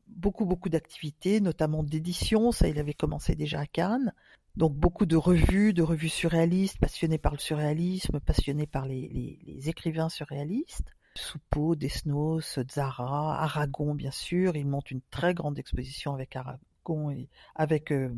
beaucoup 0.09 0.45
beaucoup 0.45 0.69
d'activités, 0.69 1.41
notamment 1.41 1.83
d'édition, 1.83 2.53
ça 2.53 2.69
il 2.69 2.79
avait 2.79 2.95
commencé 2.95 3.35
déjà 3.35 3.61
à 3.61 3.67
Cannes. 3.67 4.13
Donc 4.57 4.75
beaucoup 4.75 5.07
de 5.07 5.17
revues, 5.17 5.73
de 5.73 5.83
revues 5.83 6.09
surréalistes, 6.09 6.79
passionnées 6.79 7.19
par 7.19 7.33
le 7.33 7.39
surréalisme, 7.39 8.21
passionnées 8.21 8.69
par 8.69 8.87
les, 8.87 9.39
écrivains 9.67 10.09
surréalistes. 10.09 10.95
Soupeau, 11.17 11.75
Desnos, 11.75 12.59
Zara, 12.71 13.43
Aragon 13.43 13.95
bien 13.95 14.13
sûr. 14.13 14.57
Il 14.57 14.67
monte 14.67 14.91
une 14.91 15.01
très 15.11 15.35
grande 15.35 15.59
exposition 15.59 16.15
avec 16.15 16.37
Aragon 16.37 17.11
et 17.11 17.29
avec 17.57 17.93
euh, 17.93 18.15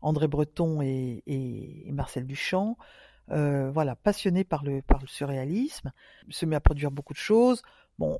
André 0.00 0.28
Breton 0.28 0.80
et, 0.80 1.22
et, 1.26 1.88
et 1.88 1.92
Marcel 1.92 2.26
Duchamp. 2.26 2.76
Euh, 3.32 3.70
voilà, 3.70 3.94
passionné 3.94 4.42
par 4.42 4.64
le, 4.64 4.82
par 4.82 5.00
le 5.00 5.06
surréalisme, 5.06 5.92
se 6.30 6.46
met 6.46 6.56
à 6.56 6.60
produire 6.60 6.90
beaucoup 6.90 7.12
de 7.12 7.18
choses. 7.18 7.62
Bon, 7.98 8.18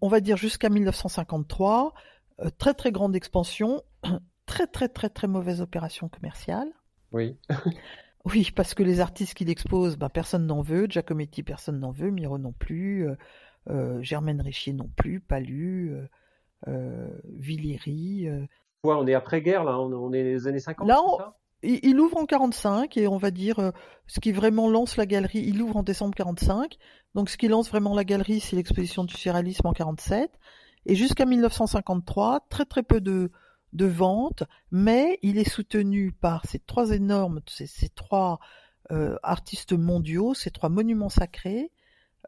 on 0.00 0.08
va 0.08 0.20
dire 0.20 0.36
jusqu'à 0.36 0.68
1953, 0.68 1.94
euh, 2.40 2.50
très 2.58 2.74
très 2.74 2.92
grande 2.92 3.16
expansion, 3.16 3.82
très 4.46 4.66
très 4.66 4.88
très 4.88 5.08
très 5.08 5.26
mauvaise 5.26 5.60
opération 5.60 6.08
commerciale. 6.08 6.68
Oui. 7.12 7.36
oui, 8.24 8.50
parce 8.54 8.74
que 8.74 8.82
les 8.82 9.00
artistes 9.00 9.34
qu'il 9.34 9.50
expose, 9.50 9.96
ben, 9.96 10.08
personne 10.08 10.46
n'en 10.46 10.62
veut, 10.62 10.86
Giacometti 10.88 11.42
personne 11.42 11.78
n'en 11.78 11.92
veut, 11.92 12.10
Miro 12.10 12.38
non 12.38 12.52
plus, 12.52 13.08
euh, 13.08 13.14
euh, 13.70 14.02
Germaine 14.02 14.40
Richier 14.40 14.72
non 14.72 14.90
plus, 14.96 15.20
Palu, 15.20 15.96
euh, 16.68 17.08
Villiers. 17.24 18.48
Ouais, 18.84 18.94
on 18.94 19.06
est 19.06 19.14
après-guerre 19.14 19.64
là, 19.64 19.78
on, 19.78 19.92
on, 19.92 20.12
est 20.12 20.22
les 20.22 20.46
années 20.46 20.60
50. 20.60 20.86
Là, 20.86 21.00
on, 21.02 21.18
il, 21.62 21.98
ouvre 22.00 22.18
en 22.18 22.26
45 22.26 22.96
et 22.96 23.08
on 23.08 23.16
va 23.16 23.30
dire 23.30 23.58
euh, 23.58 23.70
ce 24.06 24.20
qui 24.20 24.32
vraiment 24.32 24.68
lance 24.68 24.96
la 24.96 25.06
galerie, 25.06 25.44
il 25.46 25.60
ouvre 25.62 25.76
en 25.76 25.82
décembre 25.82 26.14
45. 26.14 26.76
Donc 27.14 27.30
ce 27.30 27.36
qui 27.36 27.48
lance 27.48 27.68
vraiment 27.68 27.94
la 27.94 28.04
galerie, 28.04 28.40
c'est 28.40 28.56
l'exposition 28.56 29.04
du 29.04 29.14
surréalisme 29.14 29.66
en 29.66 29.72
47 29.72 30.30
et 30.86 30.94
jusqu'à 30.94 31.24
1953, 31.24 32.46
très 32.48 32.64
très 32.64 32.82
peu 32.82 33.00
de 33.00 33.30
ventes, 33.72 34.44
mais 34.70 35.18
il 35.22 35.38
est 35.38 35.48
soutenu 35.48 36.12
par 36.12 36.46
ces 36.46 36.60
trois 36.60 36.90
énormes, 36.92 37.40
ces, 37.46 37.66
ces 37.66 37.88
trois 37.88 38.38
euh, 38.92 39.16
artistes 39.24 39.72
mondiaux, 39.72 40.32
ces 40.34 40.52
trois 40.52 40.68
monuments 40.68 41.08
sacrés, 41.08 41.72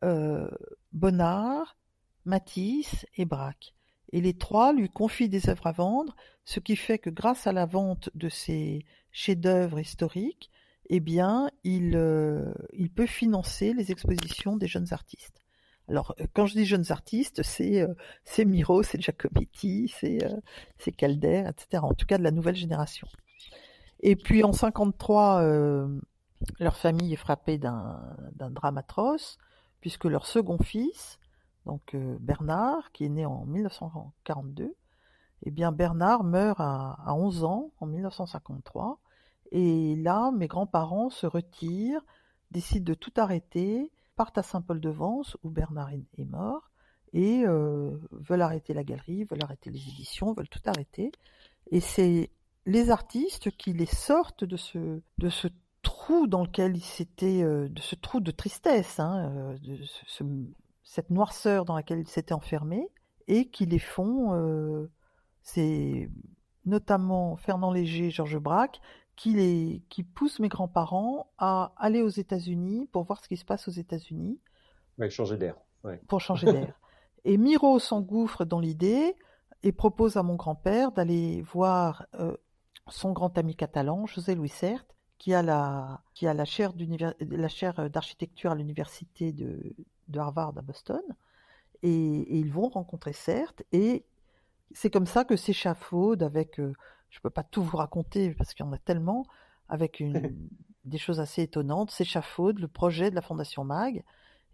euh, 0.02 0.50
Bonnard, 0.92 1.76
Matisse 2.24 3.06
et 3.16 3.24
Braque. 3.24 3.74
Et 4.12 4.20
les 4.20 4.34
trois 4.34 4.72
lui 4.72 4.88
confient 4.88 5.28
des 5.28 5.48
œuvres 5.48 5.66
à 5.66 5.72
vendre, 5.72 6.16
ce 6.44 6.60
qui 6.60 6.76
fait 6.76 6.98
que 6.98 7.10
grâce 7.10 7.46
à 7.46 7.52
la 7.52 7.66
vente 7.66 8.10
de 8.14 8.28
ces 8.28 8.84
chefs-d'œuvre 9.12 9.78
historiques, 9.78 10.50
eh 10.90 11.00
bien, 11.00 11.50
il, 11.64 11.96
euh, 11.96 12.52
il 12.72 12.90
peut 12.90 13.06
financer 13.06 13.74
les 13.74 13.92
expositions 13.92 14.56
des 14.56 14.66
jeunes 14.66 14.92
artistes. 14.92 15.42
Alors, 15.88 16.14
euh, 16.20 16.26
quand 16.34 16.46
je 16.46 16.54
dis 16.54 16.64
jeunes 16.64 16.90
artistes, 16.90 17.42
c'est 17.42 17.80
euh, 17.80 18.44
Miro, 18.44 18.82
c'est 18.82 19.00
Giacometti, 19.00 19.92
c'est 19.98 20.92
Calder, 20.92 21.44
etc. 21.48 21.82
En 21.82 21.94
tout 21.94 22.06
cas, 22.06 22.18
de 22.18 22.22
la 22.22 22.30
nouvelle 22.30 22.56
génération. 22.56 23.08
Et 24.00 24.14
puis 24.14 24.44
en 24.44 24.52
53, 24.52 25.42
euh, 25.42 26.00
leur 26.60 26.76
famille 26.76 27.12
est 27.12 27.16
frappée 27.16 27.58
d'un 27.58 28.50
drame 28.50 28.78
atroce, 28.78 29.38
puisque 29.80 30.04
leur 30.04 30.26
second 30.26 30.58
fils, 30.58 31.18
donc 31.68 31.94
euh, 31.94 32.16
Bernard, 32.20 32.90
qui 32.92 33.04
est 33.04 33.09
né 33.09 33.24
en 33.24 33.44
1942, 33.46 34.74
eh 35.44 35.50
bien 35.52 35.70
Bernard 35.70 36.24
meurt 36.24 36.61
à, 36.61 36.98
à 37.04 37.14
11 37.14 37.44
ans 37.44 37.70
en 37.78 37.87
1953 37.87 38.98
et 39.52 39.96
là, 39.96 40.31
mes 40.31 40.46
grands-parents 40.46 41.11
se 41.11 41.26
retirent, 41.26 42.04
décident 42.50 42.85
de 42.85 42.94
tout 42.94 43.12
arrêter, 43.16 43.90
partent 44.16 44.38
à 44.38 44.42
Saint-Paul-de-Vence, 44.42 45.37
où 45.42 45.50
Bernard 45.50 45.90
est 45.92 46.24
mort, 46.24 46.70
et 47.12 47.44
euh, 47.46 47.96
veulent 48.12 48.42
arrêter 48.42 48.74
la 48.74 48.85
galerie, 48.85 49.24
veulent 49.24 49.42
arrêter 49.42 49.70
les 49.70 49.78
éditions, 49.78 50.35
veulent 50.35 50.48
tout 50.48 50.61
arrêter. 50.66 51.12
Et 51.70 51.81
c'est 51.81 52.31
les 52.66 52.90
artistes 52.90 53.50
qui 53.57 53.72
les 53.72 53.87
sortent 53.87 54.44
de 54.44 54.57
ce, 54.57 55.00
trou 55.83 56.26
dans 56.26 56.42
lequel 56.42 56.76
ils 56.76 56.85
s'étaient, 56.85 57.42
euh, 57.42 57.68
de 57.68 57.81
ce 57.81 57.94
trou 57.94 58.20
de 58.20 58.31
tristesse, 58.31 59.00
hein, 59.00 59.54
cette 60.88 61.11
noirceur 61.11 61.66
dans 61.66 61.74
laquelle 61.74 61.98
ils 61.98 62.09
s'étaient 62.09 62.33
enfermés, 62.33 62.88
et 63.27 63.51
qui 63.51 63.66
les 63.66 63.79
font, 63.79 64.33
euh, 64.33 64.90
c'est 65.42 66.11
notamment 66.64 67.37
Fernand 67.37 67.70
Léger, 67.70 68.11
Georges 68.11 68.38
Braque, 68.38 68.81
qui, 69.14 69.35
les, 69.35 69.83
qui 69.90 70.03
pousse 70.03 70.40
mes 70.40 70.48
grands-parents 70.48 71.31
à 71.37 71.74
aller 71.77 72.01
aux 72.01 72.09
États-Unis 72.09 72.88
pour 72.90 73.05
voir 73.05 73.22
ce 73.22 73.29
qui 73.29 73.37
se 73.37 73.44
passe 73.44 73.68
aux 73.68 73.72
États-Unis. 73.72 74.40
Ouais, 74.96 75.11
changer 75.11 75.37
d'air. 75.37 75.57
Ouais. 75.85 76.01
Pour 76.09 76.22
changer 76.22 76.51
d'air. 76.51 76.81
et 77.27 77.37
Miro 77.37 77.79
s'engouffre 77.79 78.46
dans 78.46 78.61
l'idée 78.61 79.14
et 79.62 79.72
propose 79.72 80.16
à 80.16 80.22
mon 80.22 80.37
grand-père 80.37 80.92
d'aller 80.92 81.42
voir 81.42 82.07
euh, 82.14 82.35
son 82.88 83.12
grand 83.12 83.37
ami 83.37 83.57
catalan, 83.57 84.07
José 84.07 84.35
Louis 84.35 84.48
Cert, 84.48 84.87
qui 85.18 85.35
a 85.35 85.42
la, 85.42 86.01
qui 86.14 86.27
a 86.27 86.33
la 86.33 86.46
chaire 86.46 86.72
d'architecture 87.90 88.53
à 88.53 88.55
l'université 88.55 89.35
de, 89.35 89.74
de, 90.08 90.18
Harvard 90.18 90.56
à 90.56 90.62
Boston. 90.62 91.02
Et, 91.82 91.90
et, 91.90 92.38
ils 92.38 92.52
vont 92.52 92.68
rencontrer 92.68 93.12
Cert 93.12 93.52
et 93.72 94.04
c'est 94.72 94.90
comme 94.90 95.06
ça 95.06 95.24
que 95.24 95.36
s'échafaude 95.36 96.22
avec 96.22 96.58
euh, 96.60 96.72
je 97.10 97.20
peux 97.20 97.30
pas 97.30 97.42
tout 97.42 97.62
vous 97.62 97.76
raconter 97.76 98.34
parce 98.34 98.54
qu'il 98.54 98.64
y 98.64 98.68
en 98.68 98.72
a 98.72 98.78
tellement, 98.78 99.26
avec 99.68 100.00
une, 100.00 100.34
des 100.84 100.98
choses 100.98 101.20
assez 101.20 101.42
étonnantes, 101.42 101.90
s'échafaudent 101.90 102.60
le 102.60 102.68
projet 102.68 103.10
de 103.10 103.14
la 103.14 103.22
Fondation 103.22 103.64
MAG. 103.64 104.04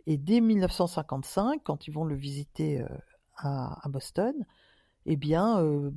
Et 0.06 0.18
dès 0.18 0.40
1955, 0.40 1.62
quand 1.64 1.86
ils 1.88 1.90
vont 1.92 2.04
le 2.04 2.14
visiter 2.14 2.82
euh, 2.82 2.88
à, 3.36 3.88
Boston, 3.88 4.34
eh 5.06 5.16
bien, 5.16 5.60
euh, 5.60 5.90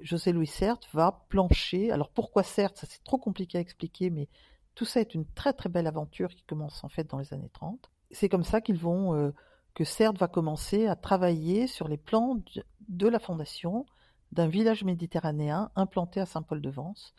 José 0.00 0.32
Louis 0.32 0.46
Certes 0.46 0.88
va 0.92 1.24
plancher. 1.28 1.90
Alors 1.90 2.10
pourquoi 2.10 2.42
Certes 2.42 2.78
Ça 2.78 2.86
c'est 2.88 3.02
trop 3.02 3.18
compliqué 3.18 3.58
à 3.58 3.60
expliquer, 3.60 4.10
mais 4.10 4.28
tout 4.74 4.84
ça 4.84 5.00
est 5.00 5.14
une 5.14 5.26
très 5.26 5.52
très 5.52 5.68
belle 5.68 5.88
aventure 5.88 6.30
qui 6.30 6.44
commence 6.44 6.84
en 6.84 6.88
fait 6.88 7.10
dans 7.10 7.18
les 7.18 7.34
années 7.34 7.50
30. 7.52 7.90
C'est 8.10 8.28
comme 8.28 8.44
ça 8.44 8.60
qu'ils 8.60 8.78
vont, 8.78 9.14
euh, 9.14 9.32
que 9.74 9.84
Certes 9.84 10.18
va 10.18 10.28
commencer 10.28 10.86
à 10.86 10.96
travailler 10.96 11.66
sur 11.66 11.88
les 11.88 11.96
plans 11.96 12.40
de 12.88 13.08
la 13.08 13.18
fondation 13.18 13.86
d'un 14.32 14.48
village 14.48 14.84
méditerranéen 14.84 15.70
implanté 15.76 16.20
à 16.20 16.26
Saint-Paul-de-Vence. 16.26 17.14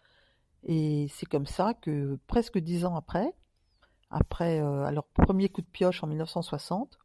Et 0.63 1.08
c'est 1.10 1.25
comme 1.25 1.47
ça 1.47 1.73
que 1.73 2.19
presque 2.27 2.58
dix 2.58 2.86
ans 2.86 2.95
après, 2.95 3.34
après 4.10 4.62
euh, 4.62 4.86
alors 4.86 5.06
premier 5.06 5.49
coup 5.49 5.62
de 5.62 5.67
pioche 5.67 6.04
en 6.04 6.08
1960, 6.08 6.99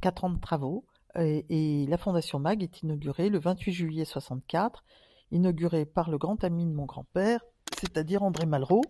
quatre 0.00 0.24
ans 0.24 0.30
de 0.30 0.40
travaux, 0.40 0.84
et, 1.18 1.86
la 1.88 1.96
Fondation 1.96 2.38
MAG 2.38 2.62
est 2.62 2.82
inaugurée 2.82 3.30
le 3.30 3.38
28 3.38 3.72
juillet 3.72 4.04
64, 4.04 4.84
inaugurée 5.30 5.86
par 5.86 6.10
le 6.10 6.18
grand 6.18 6.44
ami 6.44 6.66
de 6.66 6.72
mon 6.72 6.84
grand-père, 6.84 7.40
c'est-à-dire 7.78 8.22
André 8.22 8.44
Malraux, 8.44 8.84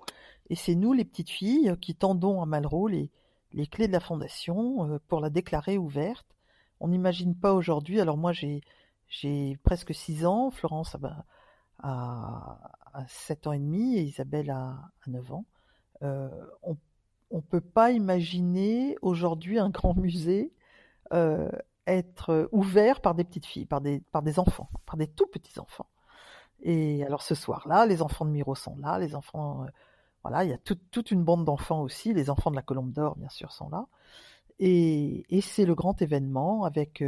et 0.51 0.57
c'est 0.57 0.75
nous 0.75 0.93
les 0.93 1.05
petites 1.05 1.31
filles 1.31 1.75
qui 1.81 1.95
tendons 1.95 2.43
à 2.43 2.47
Malraux 2.47 2.89
les, 2.89 3.11
les 3.57 3.67
clés 3.67 3.89
de 3.89 3.93
la 3.93 4.01
Fondation 4.01 4.89
euh, 4.89 4.99
pour 5.09 5.21
la 5.21 5.31
déclarer 5.31 5.79
ouverte. 5.79 6.27
On 6.79 6.89
n'imagine 6.89 7.35
pas 7.35 7.55
aujourd'hui, 7.55 8.01
alors 8.01 8.19
moi 8.19 8.33
j'ai 8.33 9.57
presque 9.65 9.95
6 9.95 10.27
ans, 10.27 10.51
Florence 10.51 10.97
a, 11.83 12.59
7 13.09 13.47
ans 13.47 13.53
et 13.53 13.59
demi 13.59 13.97
et 13.97 14.03
Isabelle 14.03 14.51
a, 14.51 14.91
9 15.07 15.33
ans. 15.33 15.47
Euh, 16.03 16.29
on 16.63 16.77
ne 17.37 17.41
peut 17.41 17.63
pas 17.63 17.91
imaginer 17.91 18.97
aujourd'hui 19.01 19.59
un 19.59 19.71
grand 19.71 19.95
musée 19.95 20.53
euh, 21.13 21.51
être 21.87 22.49
ouvert 22.53 23.01
par 23.01 23.15
des 23.15 23.25
petites 23.25 23.47
filles, 23.47 23.65
par 23.65 23.81
des, 23.81 24.03
enfants, 24.39 24.69
par 24.85 24.97
des 24.97 25.07
tout 25.07 25.27
petits 25.27 25.59
enfants. 25.59 25.89
Et 26.61 27.05
alors 27.05 27.23
ce 27.23 27.35
soir-là, 27.35 27.87
les 27.87 28.03
enfants 28.03 28.27
de 28.27 28.31
Miro 28.31 28.55
sont 28.55 28.77
là, 28.77 28.99
les 28.99 29.15
enfants, 29.15 29.67
voilà, 30.29 30.45
il 30.45 30.51
y 30.51 30.53
a 30.53 30.59
toute 30.59 31.11
une 31.11 31.23
bande 31.23 31.45
d'enfants 31.45 31.83
aussi, 31.83 32.13
les 32.13 32.31
enfants 32.31 32.51
de 32.51 32.57
la 32.57 32.63
Colombe 32.63 32.93
d'Or 32.93 33.17
bien 33.17 33.29
sûr 33.29 33.53
sont 33.53 33.69
là. 33.69 33.87
Et, 34.59 35.25
et 35.29 35.41
c'est 35.41 35.67
le 35.67 35.75
grand 35.75 36.01
événement 36.03 36.65
avec 36.65 37.03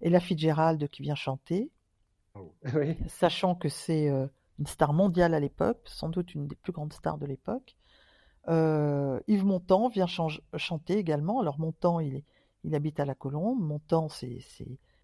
Ella 0.00 0.20
Fitzgerald 0.20 0.88
qui 0.88 1.02
vient 1.02 1.14
chanter, 1.14 1.70
oh, 2.34 2.52
sachant 3.08 3.54
que 3.54 3.68
c'est 3.68 4.08
euh, 4.10 4.26
une 4.58 4.66
star 4.66 4.92
mondiale 4.92 5.34
à 5.34 5.40
l'époque, 5.40 5.80
sans 5.86 6.08
doute 6.08 6.34
une 6.34 6.46
des 6.46 6.56
plus 6.56 6.72
grandes 6.72 6.92
stars 6.92 7.18
de 7.18 7.26
l'époque. 7.26 7.76
Euh, 8.48 9.20
Yves 9.28 9.44
Montand 9.44 9.88
vient 9.88 10.06
chanter 10.56 10.98
également. 10.98 11.40
Alors 11.40 11.58
Montand, 11.58 12.00
il, 12.00 12.22
il 12.64 12.74
habite 12.74 13.00
à 13.00 13.04
la 13.04 13.14
Colombe. 13.14 13.60
Montand, 13.60 14.08
c'est, 14.08 14.40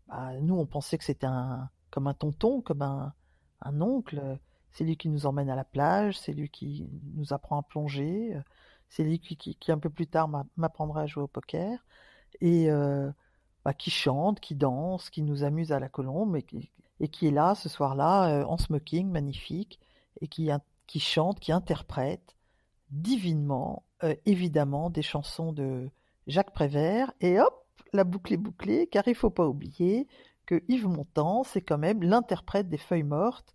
bah, 0.09 0.33
nous 0.41 0.57
on 0.57 0.67
pensait 0.67 0.99
que 0.99 1.05
c'était 1.05 1.27
un 1.27 1.71
comme 1.91 2.07
un 2.09 2.15
tonton, 2.15 2.61
comme 2.61 2.83
un, 2.83 3.15
oncle. 3.81 4.39
C'est 4.73 4.85
lui 4.85 4.97
qui 4.97 5.09
nous 5.09 5.27
emmène 5.27 5.51
à 5.51 5.57
la 5.57 5.65
plage, 5.65 6.19
c'est 6.19 6.33
lui 6.33 6.51
qui 6.51 6.89
nous 7.15 7.33
apprend 7.33 7.59
à 7.59 7.63
plonger, 7.63 8.39
c'est 8.89 9.05
lui 9.05 9.19
qui, 9.19 9.57
un 9.69 9.79
peu 9.79 9.91
plus 9.91 10.07
tard 10.07 10.29
m'apprendra 10.57 11.03
à 11.03 11.07
jouer 11.07 11.23
au 11.23 11.29
poker. 11.29 11.85
Et 12.41 12.71
euh, 12.71 13.11
bah, 13.65 13.75
qui 13.75 13.91
chante, 13.91 14.41
qui 14.41 14.55
danse, 14.55 15.11
qui 15.11 15.23
nous 15.23 15.43
amuse 15.43 15.73
à 15.73 15.81
la 15.81 15.89
colombe 15.89 16.37
et 16.37 16.43
qui, 17.09 17.27
est 17.27 17.31
là 17.31 17.55
ce 17.55 17.69
soir-là 17.69 18.29
euh, 18.29 18.45
en 18.45 18.59
smoking, 18.59 19.11
magnifique, 19.11 19.81
et 20.21 20.29
qui, 20.29 20.51
chante, 21.01 21.41
qui 21.41 21.53
interprète 21.53 22.37
divinement, 22.91 23.85
euh, 24.05 24.15
évidemment, 24.25 24.91
des 24.91 25.03
chansons 25.03 25.53
de 25.53 25.91
Jacques 26.27 26.53
Prévert. 26.53 27.13
Et 27.21 27.41
hop, 27.41 27.67
la 27.93 28.05
boucle 28.05 28.35
est 28.35 28.39
bouclée, 28.39 28.87
car 28.87 29.09
il 29.09 29.15
faut 29.15 29.31
pas 29.31 29.47
oublier 29.47 30.07
que 30.47 30.63
Yves 30.69 30.87
Montand, 30.87 31.43
c'est 31.43 31.61
quand 31.63 31.79
même 31.79 32.03
l'interprète 32.03 32.69
des 32.69 32.79
Feuilles 32.79 33.03
mortes 33.03 33.53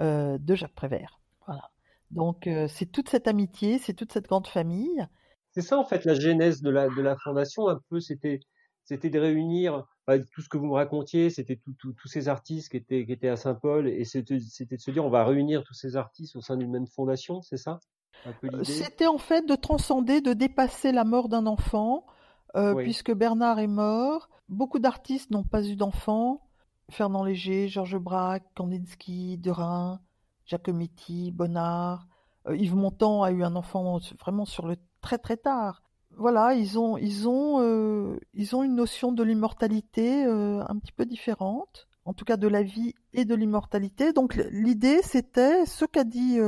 euh, 0.00 0.38
de 0.38 0.54
Jacques 0.54 0.74
Prévert. 0.74 1.20
Voilà. 1.46 1.70
Donc 2.10 2.48
c'est 2.68 2.86
toute 2.86 3.08
cette 3.08 3.26
amitié, 3.26 3.78
c'est 3.78 3.92
toute 3.92 4.12
cette 4.12 4.28
grande 4.28 4.46
famille. 4.46 5.06
C'est 5.50 5.62
ça 5.62 5.76
en 5.76 5.84
fait 5.84 6.04
la 6.04 6.14
genèse 6.14 6.62
de 6.62 6.70
la, 6.70 6.88
de 6.88 7.02
la 7.02 7.16
fondation, 7.16 7.66
un 7.68 7.80
peu, 7.88 7.98
c'était 7.98 8.40
c'était 8.86 9.10
de 9.10 9.18
réunir 9.18 9.84
bah, 10.06 10.18
tout 10.18 10.40
ce 10.40 10.48
que 10.48 10.56
vous 10.56 10.66
me 10.66 10.74
racontiez, 10.74 11.28
c'était 11.28 11.58
tous 11.78 12.08
ces 12.08 12.28
artistes 12.28 12.70
qui 12.70 12.76
étaient, 12.76 13.04
qui 13.04 13.12
étaient 13.12 13.28
à 13.28 13.36
Saint-Paul, 13.36 13.88
et 13.88 14.04
c'était 14.04 14.36
de 14.36 14.80
se 14.80 14.90
dire 14.92 15.04
on 15.04 15.10
va 15.10 15.24
réunir 15.24 15.64
tous 15.64 15.74
ces 15.74 15.96
artistes 15.96 16.36
au 16.36 16.40
sein 16.40 16.56
d'une 16.56 16.70
même 16.70 16.86
fondation, 16.86 17.42
c'est 17.42 17.56
ça 17.56 17.80
euh, 18.26 18.62
C'était 18.62 19.08
en 19.08 19.18
fait 19.18 19.44
de 19.44 19.56
transcender, 19.56 20.20
de 20.20 20.32
dépasser 20.32 20.92
la 20.92 21.02
mort 21.04 21.28
d'un 21.28 21.46
enfant, 21.46 22.06
euh, 22.54 22.74
puisque 22.76 23.12
Bernard 23.12 23.58
est 23.58 23.66
mort. 23.66 24.28
Beaucoup 24.48 24.78
d'artistes 24.78 25.32
n'ont 25.32 25.42
pas 25.42 25.66
eu 25.66 25.74
d'enfants. 25.74 26.45
Fernand 26.90 27.24
Léger, 27.24 27.68
Georges 27.68 27.98
Braque, 27.98 28.44
Kandinsky, 28.54 29.38
Derain, 29.38 30.00
Giacometti, 30.44 31.32
Bonnard. 31.32 32.06
Euh, 32.48 32.56
Yves 32.56 32.76
Montand 32.76 33.22
a 33.22 33.32
eu 33.32 33.42
un 33.42 33.56
enfant 33.56 33.98
vraiment 34.20 34.44
sur 34.44 34.66
le 34.66 34.76
très 35.00 35.18
très 35.18 35.36
tard 35.36 35.82
voilà, 36.18 36.54
ils 36.54 36.78
ont, 36.78 36.96
ils 36.96 37.28
ont, 37.28 37.60
euh, 37.60 38.18
ils 38.32 38.56
ont 38.56 38.62
une 38.62 38.74
notion 38.74 39.12
de 39.12 39.22
l'immortalité 39.22 40.24
euh, 40.24 40.62
un 40.66 40.78
petit 40.78 40.92
peu 40.92 41.04
différente, 41.04 41.88
en 42.06 42.14
tout 42.14 42.24
cas 42.24 42.38
de 42.38 42.48
la 42.48 42.62
vie 42.62 42.94
et 43.12 43.26
de 43.26 43.34
l'immortalité. 43.34 44.14
Donc 44.14 44.34
l'idée, 44.50 45.02
c'était 45.02 45.66
ce 45.66 45.84
qu'a 45.84 46.04
dit 46.04 46.38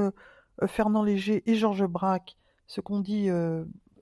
Fernand 0.67 1.03
Léger 1.03 1.43
et 1.45 1.55
Georges 1.55 1.87
Braque, 1.87 2.39
ce 2.67 2.81
qu'ont 2.81 3.01
dit 3.01 3.29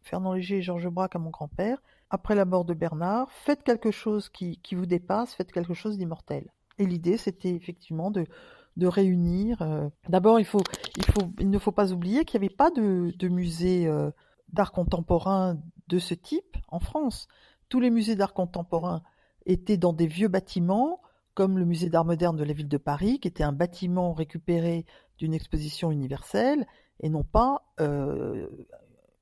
Fernand 0.02 0.34
Léger 0.34 0.58
et 0.58 0.62
Georges 0.62 0.88
Braque 0.88 1.16
à 1.16 1.18
mon 1.18 1.30
grand-père, 1.30 1.82
après 2.10 2.34
la 2.34 2.44
mort 2.44 2.64
de 2.64 2.74
Bernard, 2.74 3.30
faites 3.30 3.62
quelque 3.62 3.90
chose 3.90 4.28
qui, 4.28 4.60
vous 4.72 4.86
dépasse, 4.86 5.34
faites 5.34 5.52
quelque 5.52 5.74
chose 5.74 5.98
d'immortel. 5.98 6.52
Et 6.78 6.86
l'idée, 6.86 7.16
c'était 7.16 7.54
effectivement 7.54 8.10
de, 8.10 8.26
réunir. 8.78 9.90
D'abord, 10.08 10.38
il 10.38 10.46
ne 11.48 11.58
faut 11.58 11.72
pas 11.72 11.92
oublier 11.92 12.24
qu'il 12.24 12.40
n'y 12.40 12.46
avait 12.46 12.54
pas 12.54 12.70
de, 12.70 13.28
musée 13.28 13.90
d'art 14.52 14.72
contemporain 14.72 15.58
de 15.88 15.98
ce 15.98 16.14
type 16.14 16.56
en 16.68 16.78
France. 16.78 17.26
Tous 17.68 17.80
les 17.80 17.90
musées 17.90 18.16
d'art 18.16 18.34
contemporain 18.34 19.02
étaient 19.44 19.76
dans 19.76 19.92
des 19.92 20.06
vieux 20.06 20.28
bâtiments, 20.28 21.00
comme 21.34 21.58
le 21.58 21.64
musée 21.64 21.88
d'art 21.88 22.04
moderne 22.04 22.36
de 22.36 22.44
la 22.44 22.52
ville 22.52 22.68
de 22.68 22.78
Paris, 22.78 23.18
qui 23.20 23.28
était 23.28 23.44
un 23.44 23.52
bâtiment 23.52 24.12
récupéré 24.12 24.86
d'une 25.18 25.34
exposition 25.34 25.90
universelle, 25.90 26.66
et 27.00 27.08
non 27.08 27.24
pas 27.24 27.62
euh, 27.80 28.48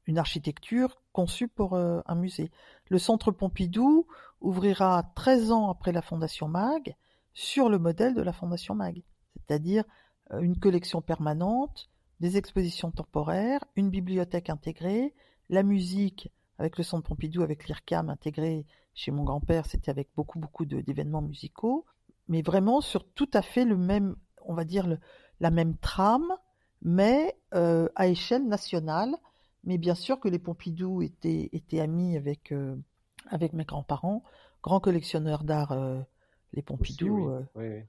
une 0.06 0.18
architecture 0.18 1.02
conçue 1.12 1.48
pour 1.48 1.74
euh, 1.74 2.00
un 2.06 2.14
musée. 2.14 2.50
Le 2.90 2.98
centre 2.98 3.30
Pompidou 3.30 4.06
ouvrira 4.40 5.02
13 5.14 5.52
ans 5.52 5.70
après 5.70 5.92
la 5.92 6.02
Fondation 6.02 6.48
MAG 6.48 6.96
sur 7.32 7.68
le 7.68 7.78
modèle 7.78 8.14
de 8.14 8.22
la 8.22 8.32
Fondation 8.32 8.74
MAG, 8.74 9.02
c'est-à-dire 9.36 9.84
euh, 10.32 10.40
une 10.40 10.58
collection 10.58 11.02
permanente, 11.02 11.90
des 12.20 12.36
expositions 12.36 12.90
temporaires, 12.90 13.64
une 13.76 13.90
bibliothèque 13.90 14.50
intégrée, 14.50 15.14
la 15.48 15.62
musique 15.62 16.30
avec 16.58 16.78
le 16.78 16.84
Centre 16.84 17.08
Pompidou, 17.08 17.42
avec 17.42 17.66
l'IRCAM 17.66 18.10
intégré 18.10 18.66
chez 18.94 19.10
mon 19.10 19.24
grand-père, 19.24 19.66
c'était 19.66 19.90
avec 19.90 20.08
beaucoup 20.14 20.38
beaucoup 20.38 20.64
d'événements 20.64 21.22
musicaux, 21.22 21.84
mais 22.28 22.42
vraiment 22.42 22.80
sur 22.80 23.04
tout 23.12 23.28
à 23.34 23.42
fait 23.42 23.64
le 23.64 23.76
même, 23.76 24.14
on 24.42 24.54
va 24.54 24.64
dire 24.64 24.86
la 25.40 25.50
même 25.50 25.76
trame, 25.76 26.32
mais 26.82 27.36
euh, 27.54 27.88
à 27.96 28.06
échelle 28.06 28.46
nationale. 28.46 29.16
Mais 29.64 29.78
bien 29.78 29.94
sûr 29.94 30.20
que 30.20 30.28
les 30.28 30.38
Pompidou 30.38 31.02
étaient, 31.02 31.48
étaient 31.52 31.80
amis 31.80 32.16
avec, 32.16 32.52
euh, 32.52 32.76
avec 33.30 33.52
mes 33.52 33.64
grands-parents, 33.64 34.22
grands 34.62 34.80
collectionneurs 34.80 35.44
d'art, 35.44 35.72
euh, 35.72 36.00
les 36.52 36.62
Pompidou. 36.62 37.30
oui. 37.54 37.82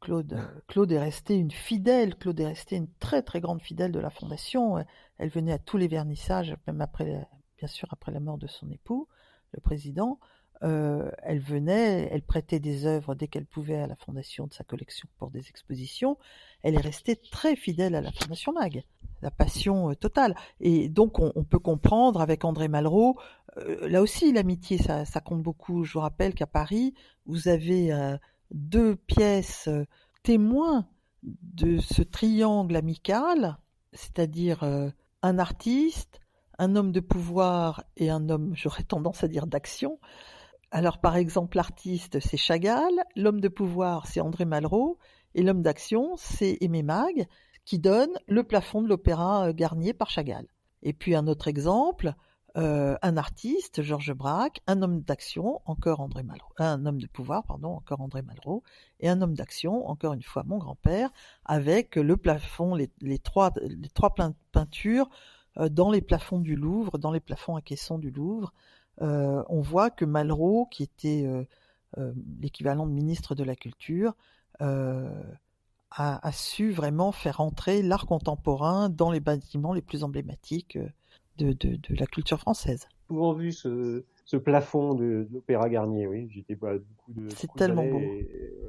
Claude, 0.00 0.36
Claude 0.66 0.90
est 0.90 0.98
restée 0.98 1.36
une 1.36 1.52
fidèle, 1.52 2.16
Claude 2.16 2.40
est 2.40 2.48
restée 2.48 2.74
une 2.74 2.90
très 2.98 3.22
très 3.22 3.40
grande 3.40 3.62
fidèle 3.62 3.92
de 3.92 4.00
la 4.00 4.10
fondation. 4.10 4.84
Elle 5.18 5.28
venait 5.28 5.52
à 5.52 5.58
tous 5.58 5.76
les 5.76 5.86
vernissages, 5.86 6.56
même 6.66 6.80
après, 6.80 7.28
bien 7.56 7.68
sûr 7.68 7.86
après 7.92 8.10
la 8.10 8.18
mort 8.18 8.38
de 8.38 8.48
son 8.48 8.68
époux, 8.72 9.06
le 9.52 9.60
président. 9.60 10.18
Euh, 10.62 11.10
elle 11.22 11.40
venait, 11.40 12.08
elle 12.12 12.22
prêtait 12.22 12.60
des 12.60 12.84
œuvres 12.84 13.14
dès 13.14 13.28
qu'elle 13.28 13.46
pouvait 13.46 13.80
à 13.80 13.86
la 13.86 13.96
fondation 13.96 14.46
de 14.46 14.52
sa 14.52 14.62
collection 14.62 15.08
pour 15.16 15.30
des 15.30 15.48
expositions. 15.48 16.18
Elle 16.62 16.74
est 16.74 16.82
restée 16.82 17.16
très 17.16 17.56
fidèle 17.56 17.94
à 17.94 18.02
la 18.02 18.12
fondation 18.12 18.52
Mag, 18.52 18.84
la 19.22 19.30
passion 19.30 19.90
euh, 19.90 19.94
totale. 19.94 20.34
Et 20.60 20.90
donc 20.90 21.18
on, 21.18 21.44
peut 21.44 21.58
comprendre 21.58 22.20
avec 22.20 22.44
André 22.44 22.68
Malraux, 22.68 23.18
euh, 23.56 23.88
là 23.88 24.02
aussi 24.02 24.32
l'amitié 24.32 24.76
ça, 24.76 25.04
compte 25.24 25.42
beaucoup. 25.42 25.84
Je 25.84 25.94
vous 25.94 26.00
rappelle 26.00 26.34
qu'à 26.34 26.46
Paris, 26.46 26.94
vous 27.24 27.48
avez 27.48 27.90
deux 28.50 28.96
pièces 28.96 29.68
témoins 30.22 30.86
de 31.22 31.78
ce 31.78 32.02
triangle 32.02 32.76
amical, 32.76 33.58
c'est-à-dire 33.92 34.62
un 35.22 35.38
artiste, 35.38 36.20
un 36.58 36.76
homme 36.76 36.92
de 36.92 37.00
pouvoir 37.00 37.84
et 37.96 38.10
un 38.10 38.28
homme, 38.28 38.52
j'aurais 38.54 38.82
tendance 38.82 39.24
à 39.24 39.28
dire, 39.28 39.46
d'action. 39.46 39.98
Alors 40.70 40.98
par 40.98 41.16
exemple, 41.16 41.56
l'artiste, 41.56 42.20
c'est 42.20 42.36
Chagall, 42.36 42.92
l'homme 43.16 43.40
de 43.40 43.48
pouvoir, 43.48 44.06
c'est 44.06 44.20
André 44.20 44.44
Malraux, 44.44 44.98
et 45.34 45.42
l'homme 45.42 45.62
d'action, 45.62 46.14
c'est 46.16 46.58
Aimé 46.60 46.82
Mag, 46.82 47.26
qui 47.64 47.78
donne 47.78 48.12
le 48.28 48.44
plafond 48.44 48.82
de 48.82 48.88
l'Opéra 48.88 49.52
Garnier 49.52 49.92
par 49.92 50.10
Chagall. 50.10 50.46
Et 50.82 50.92
puis 50.92 51.14
un 51.14 51.26
autre 51.26 51.48
exemple, 51.48 52.14
euh, 52.56 52.96
un 53.02 53.16
artiste, 53.16 53.82
Georges 53.82 54.12
Braque, 54.12 54.60
un 54.66 54.82
homme 54.82 55.02
d'action, 55.02 55.60
encore 55.66 56.00
André 56.00 56.22
Malraux, 56.22 56.52
un 56.58 56.84
homme 56.86 57.00
de 57.00 57.06
pouvoir, 57.06 57.44
pardon, 57.44 57.68
encore 57.74 58.00
André 58.00 58.22
Malraux, 58.22 58.62
et 58.98 59.08
un 59.08 59.22
homme 59.22 59.34
d'action, 59.34 59.88
encore 59.88 60.14
une 60.14 60.22
fois 60.22 60.42
mon 60.44 60.58
grand-père, 60.58 61.10
avec 61.44 61.96
le 61.96 62.16
plafond, 62.16 62.74
les, 62.74 63.18
trois, 63.18 63.52
trois 63.94 64.14
peintures 64.52 65.08
euh, 65.58 65.68
dans 65.68 65.90
les 65.90 66.00
plafonds 66.00 66.40
du 66.40 66.56
Louvre, 66.56 66.98
dans 66.98 67.12
les 67.12 67.20
plafonds 67.20 67.56
à 67.56 67.60
caissons 67.60 67.98
du 67.98 68.10
Louvre. 68.10 68.52
Euh, 69.00 69.42
on 69.48 69.60
voit 69.60 69.90
que 69.90 70.04
Malraux, 70.04 70.66
qui 70.70 70.82
était 70.82 71.26
l'équivalent 72.40 72.86
de 72.86 72.92
ministre 72.92 73.34
de 73.34 73.44
la 73.44 73.56
Culture, 73.56 74.14
a, 74.60 76.32
su 76.32 76.70
vraiment 76.70 77.12
faire 77.12 77.40
entrer 77.40 77.82
l'art 77.82 78.06
contemporain 78.06 78.88
dans 78.88 79.10
les 79.10 79.20
bâtiments 79.20 79.72
les 79.72 79.82
plus 79.82 80.04
emblématiques 80.04 80.78
de, 81.44 81.96
la 81.98 82.06
culture 82.06 82.38
française. 82.38 82.86
Souvent 83.08 83.32
vu 83.32 83.52
ce, 83.52 84.02
plafond 84.44 84.94
de, 84.94 85.26
l'Opéra 85.32 85.68
Garnier, 85.68 86.06
oui. 86.06 86.28
J'étais 86.30 86.54
pas 86.54 86.74
beaucoup 86.74 87.12
de. 87.12 87.28
C'est 87.30 87.52
tellement 87.54 87.84
beau. 87.84 88.00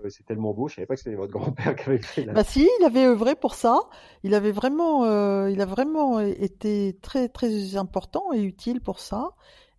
c'est 0.10 0.26
tellement 0.26 0.54
beau. 0.54 0.68
Je 0.68 0.76
savais 0.76 0.88
pas 0.88 0.96
que 0.96 1.02
c'était 1.02 1.16
votre 1.16 1.32
grand-père 1.32 1.76
qui 1.76 1.90
avait 1.90 2.00
fait. 2.00 2.26
Bah 2.26 2.44
si, 2.44 2.68
il 2.80 2.86
avait 2.86 3.06
œuvré 3.06 3.36
pour 3.36 3.56
ça. 3.56 3.80
Il 4.24 4.34
avait 4.34 4.52
vraiment, 4.52 5.06
euh, 5.06 5.52
il 5.52 5.62
a 5.62 5.66
vraiment 5.66 6.20
été 6.20 6.98
très 7.02 7.30
très 7.30 7.76
important 7.76 8.34
et 8.34 8.42
utile 8.42 8.82
pour 8.82 9.00
ça. 9.00 9.32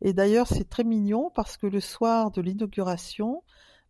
Et 0.02 0.12
d'ailleurs, 0.12 0.48
c'est 0.48 0.68
très 0.68 0.84
mignon 0.84 1.30
parce 1.34 1.56
que 1.56 1.66
le 1.66 1.80
soir 1.80 2.32
de 2.32 2.42
l'inauguration, 2.42 3.42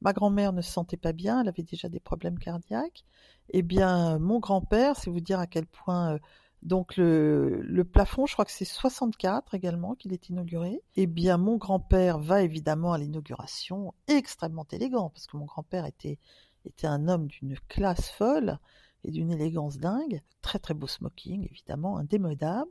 ma 0.03 0.13
grand-mère 0.13 0.53
ne 0.53 0.61
se 0.61 0.71
sentait 0.71 0.99
pas 0.99 1.13
bien. 1.13 1.41
Elle 1.41 1.49
avait 1.49 1.63
déjà 1.63 1.89
des 1.89 2.01
problèmes 2.01 2.39
cardiaques. 2.39 3.05
Eh 3.51 3.63
bien, 3.63 4.19
mon 4.19 4.39
grand-père, 4.39 4.97
c'est 4.97 5.11
vous 5.11 5.21
dire 5.21 5.41
à 5.41 5.47
quel 5.47 5.67
point 5.67 6.15
euh, 6.15 6.19
donc 6.63 6.97
le, 6.97 7.83
plafond, 7.83 8.27
je 8.27 8.35
crois 8.35 8.45
que 8.45 8.53
c'est 8.53 8.65
64 8.65 9.55
également 9.55 9.95
qu'il 9.97 10.13
est 10.13 10.29
inauguré. 10.29 10.81
Eh 10.95 11.07
bien, 11.07 11.37
mon 11.37 11.57
grand-père 11.57 12.19
va 12.21 12.43
évidemment 12.43 12.93
à 12.93 12.99
l'inauguration, 12.99 13.95
extrêmement 14.07 14.67
élégant, 14.71 15.11
parce 15.11 15.27
que 15.27 15.37
mon 15.37 15.47
grand-père 15.47 15.87
était, 15.87 16.19
était 16.65 16.87
un 16.87 17.09
homme 17.09 17.27
d'une 17.27 17.59
classe 17.69 18.11
folle 18.11 18.61
et 19.03 19.11
d'une 19.11 19.33
élégance 19.33 19.79
dingue. 19.79 20.23
Très 20.41 20.61
très 20.61 20.75
beau 20.75 20.87
smoking, 20.87 21.49
évidemment, 21.51 21.99
indémodable. 21.99 22.71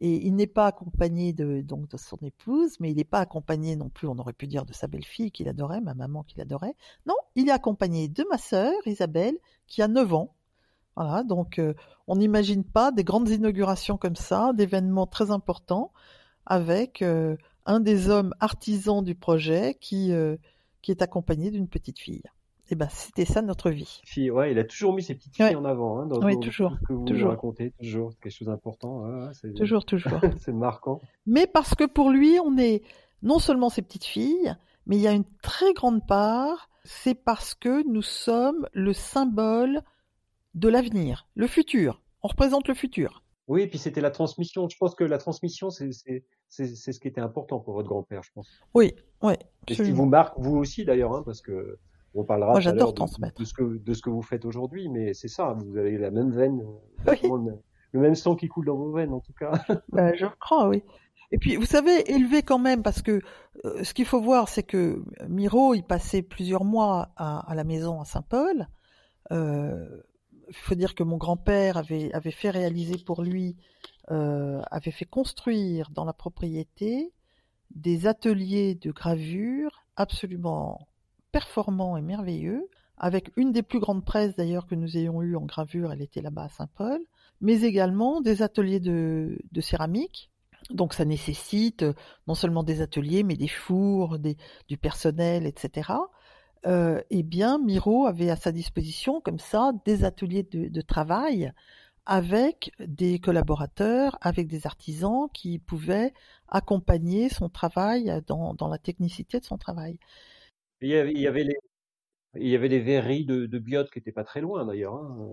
Et 0.00 0.26
il 0.26 0.34
n'est 0.34 0.46
pas 0.46 0.66
accompagné 0.66 1.32
de, 1.32 1.60
donc, 1.60 1.88
de 1.88 1.96
son 1.96 2.16
épouse, 2.22 2.80
mais 2.80 2.90
il 2.90 2.96
n'est 2.96 3.04
pas 3.04 3.20
accompagné 3.20 3.76
non 3.76 3.90
plus, 3.90 4.08
on 4.08 4.18
aurait 4.18 4.32
pu 4.32 4.46
dire, 4.46 4.64
de 4.64 4.72
sa 4.72 4.86
belle-fille 4.86 5.30
qu'il 5.30 5.48
adorait, 5.48 5.80
ma 5.80 5.94
maman 5.94 6.22
qu'il 6.22 6.40
adorait. 6.40 6.74
Non, 7.06 7.16
il 7.34 7.48
est 7.48 7.52
accompagné 7.52 8.08
de 8.08 8.24
ma 8.30 8.38
sœur, 8.38 8.72
Isabelle, 8.86 9.36
qui 9.66 9.82
a 9.82 9.88
9 9.88 10.14
ans, 10.14 10.34
voilà, 10.96 11.22
donc 11.22 11.58
euh, 11.58 11.74
on 12.08 12.16
n'imagine 12.16 12.64
pas 12.64 12.92
des 12.92 13.04
grandes 13.04 13.30
inaugurations 13.30 13.96
comme 13.96 14.16
ça, 14.16 14.52
d'événements 14.54 15.06
très 15.06 15.30
importants, 15.30 15.92
avec 16.46 17.02
euh, 17.02 17.36
un 17.66 17.80
des 17.80 18.10
hommes 18.10 18.34
artisans 18.40 19.02
du 19.02 19.14
projet 19.14 19.76
qui, 19.80 20.12
euh, 20.12 20.36
qui 20.82 20.90
est 20.90 21.02
accompagné 21.02 21.50
d'une 21.50 21.68
petite 21.68 21.98
fille. 21.98 22.24
Et 22.70 22.74
eh 22.74 22.76
ben 22.76 22.88
c'était 22.88 23.24
ça 23.24 23.42
notre 23.42 23.68
vie. 23.68 24.00
Ouais, 24.30 24.52
il 24.52 24.58
a 24.60 24.62
toujours 24.62 24.92
mis 24.94 25.02
ses 25.02 25.16
petites 25.16 25.34
filles 25.34 25.56
en 25.56 25.64
avant, 25.64 25.98
hein, 25.98 26.06
dans 26.06 26.22
oui, 26.22 26.38
toujours, 26.38 26.76
ce 26.80 26.86
que 26.86 26.92
vous 26.92 27.04
toujours. 27.04 27.30
racontez, 27.30 27.72
toujours 27.80 28.12
quelque 28.22 28.32
chose 28.32 28.46
d'important. 28.46 29.28
toujours, 29.56 29.84
toujours. 29.84 30.20
c'est 30.38 30.52
marquant. 30.52 31.00
Mais 31.26 31.48
parce 31.48 31.74
que 31.74 31.82
pour 31.82 32.10
lui, 32.10 32.38
on 32.38 32.56
est 32.58 32.82
non 33.22 33.40
seulement 33.40 33.70
ses 33.70 33.82
petites 33.82 34.04
filles, 34.04 34.54
mais 34.86 34.96
il 34.98 35.02
y 35.02 35.08
a 35.08 35.12
une 35.12 35.24
très 35.42 35.72
grande 35.72 36.06
part, 36.06 36.70
c'est 36.84 37.16
parce 37.16 37.54
que 37.54 37.84
nous 37.90 38.02
sommes 38.02 38.68
le 38.72 38.92
symbole 38.92 39.82
de 40.54 40.68
l'avenir, 40.68 41.26
le 41.34 41.48
futur. 41.48 42.00
On 42.22 42.28
représente 42.28 42.68
le 42.68 42.74
futur. 42.74 43.24
Oui, 43.48 43.62
et 43.62 43.66
puis 43.66 43.78
c'était 43.78 44.00
la 44.00 44.12
transmission. 44.12 44.68
Je 44.68 44.76
pense 44.76 44.94
que 44.94 45.02
la 45.02 45.18
transmission, 45.18 45.70
c'est 45.70 45.90
ce 45.90 47.00
qui 47.00 47.08
était 47.08 47.20
important 47.20 47.58
pour 47.58 47.74
votre 47.74 47.88
grand-père, 47.88 48.22
je 48.22 48.30
pense. 48.32 48.48
Oui, 48.74 48.94
oui. 49.22 49.34
Et 49.66 49.74
ce 49.74 49.82
qui 49.82 49.90
vous 49.90 50.06
marque, 50.06 50.38
vous 50.38 50.56
aussi 50.56 50.84
d'ailleurs, 50.84 51.12
hein, 51.14 51.24
parce 51.26 51.40
que 51.42 51.80
on 52.14 52.24
parlera 52.24 52.52
Moi, 52.52 52.60
j'adore 52.60 52.94
transmettre. 52.94 53.40
De, 53.40 53.44
ce 53.44 53.54
que, 53.54 53.78
de 53.78 53.94
ce 53.94 54.02
que 54.02 54.10
vous 54.10 54.22
faites 54.22 54.44
aujourd'hui, 54.44 54.88
mais 54.88 55.14
c'est 55.14 55.28
ça, 55.28 55.56
vous 55.58 55.76
avez 55.76 55.96
la 55.96 56.10
même 56.10 56.32
veine, 56.32 56.64
le, 57.06 58.00
même 58.00 58.14
sang 58.14 58.34
qui 58.36 58.48
coule 58.48 58.66
dans 58.66 58.76
vos 58.76 58.92
veines 58.92 59.12
en 59.12 59.20
tout 59.20 59.32
cas. 59.32 59.52
Ben, 59.92 60.14
je 60.16 60.26
crois, 60.40 60.68
oui. 60.68 60.82
Et 61.32 61.38
puis, 61.38 61.56
vous 61.56 61.66
savez, 61.66 62.10
élevé 62.10 62.42
quand 62.42 62.58
même, 62.58 62.82
parce 62.82 63.02
que 63.02 63.20
euh, 63.64 63.84
ce 63.84 63.94
qu'il 63.94 64.04
faut 64.04 64.20
voir, 64.20 64.48
c'est 64.48 64.64
que 64.64 65.04
Miro, 65.28 65.74
il 65.74 65.84
passait 65.84 66.22
plusieurs 66.22 66.64
mois 66.64 67.12
à, 67.16 67.54
la 67.54 67.62
maison 67.62 68.00
à 68.00 68.04
Saint-Paul. 68.04 68.66
Euh, 69.30 69.86
il 70.48 70.56
faut 70.56 70.74
dire 70.74 70.96
que 70.96 71.04
mon 71.04 71.16
grand-père 71.16 71.76
avait, 71.76 72.12
avait 72.12 72.32
fait 72.32 72.50
réaliser 72.50 72.98
pour 72.98 73.22
lui, 73.22 73.56
euh, 74.10 74.60
avait 74.72 74.90
fait 74.90 75.04
construire 75.04 75.90
dans 75.90 76.04
la 76.04 76.12
propriété 76.12 77.12
des 77.70 78.08
ateliers 78.08 78.74
de 78.74 78.90
gravure 78.90 79.84
absolument 79.94 80.88
performants 81.32 81.96
et 81.96 82.02
merveilleux, 82.02 82.68
avec 82.96 83.30
une 83.36 83.52
des 83.52 83.62
plus 83.62 83.80
grandes 83.80 84.04
presses 84.04 84.36
d'ailleurs 84.36 84.66
que 84.66 84.74
nous 84.74 84.96
ayons 84.96 85.22
eues 85.22 85.36
en 85.36 85.44
gravure, 85.44 85.92
elle 85.92 86.02
était 86.02 86.20
là-bas 86.20 86.44
à 86.44 86.48
Saint-Paul, 86.48 87.00
mais 87.40 87.62
également 87.62 88.20
des 88.20 88.42
ateliers 88.42 88.80
de, 88.80 89.38
céramique. 89.60 90.30
Donc 90.70 90.92
ça 90.92 91.04
nécessite 91.04 91.84
non 92.28 92.34
seulement 92.34 92.62
des 92.62 92.82
ateliers, 92.82 93.22
mais 93.22 93.36
des 93.36 93.48
fours, 93.48 94.18
du 94.18 94.76
personnel, 94.76 95.46
etc 95.46 95.92
euh, 96.66 97.00
eh 97.10 97.22
bien, 97.22 97.58
Miro 97.58 98.06
avait 98.06 98.30
à 98.30 98.36
sa 98.36 98.52
disposition, 98.52 99.20
comme 99.20 99.38
ça, 99.38 99.72
des 99.84 100.04
ateliers 100.04 100.42
de, 100.42 100.80
travail 100.82 101.52
avec 102.06 102.72
des 102.80 103.18
collaborateurs, 103.18 104.18
avec 104.20 104.46
des 104.46 104.66
artisans 104.66 105.28
qui 105.32 105.58
pouvaient 105.58 106.12
accompagner 106.48 107.28
son 107.28 107.48
travail 107.48 108.22
dans, 108.26 108.68
la 108.68 108.78
technicité 108.78 109.40
de 109.40 109.44
son 109.44 109.58
travail. 109.58 109.98
Il 110.80 110.88
y 110.88 110.96
avait, 110.96 111.12
il 111.12 111.20
y 111.20 111.26
avait 111.26 111.44
les, 111.44 111.56
il 112.36 112.48
y 112.48 112.54
avait 112.54 112.68
des 112.68 112.80
verreries 112.80 113.24
de, 113.24 113.46
de 113.46 113.58
biote 113.58 113.90
qui 113.90 113.98
n'étaient 113.98 114.12
pas 114.12 114.24
très 114.24 114.40
loin 114.40 114.64
d'ailleurs. 114.64 114.94
Hein. 114.94 115.28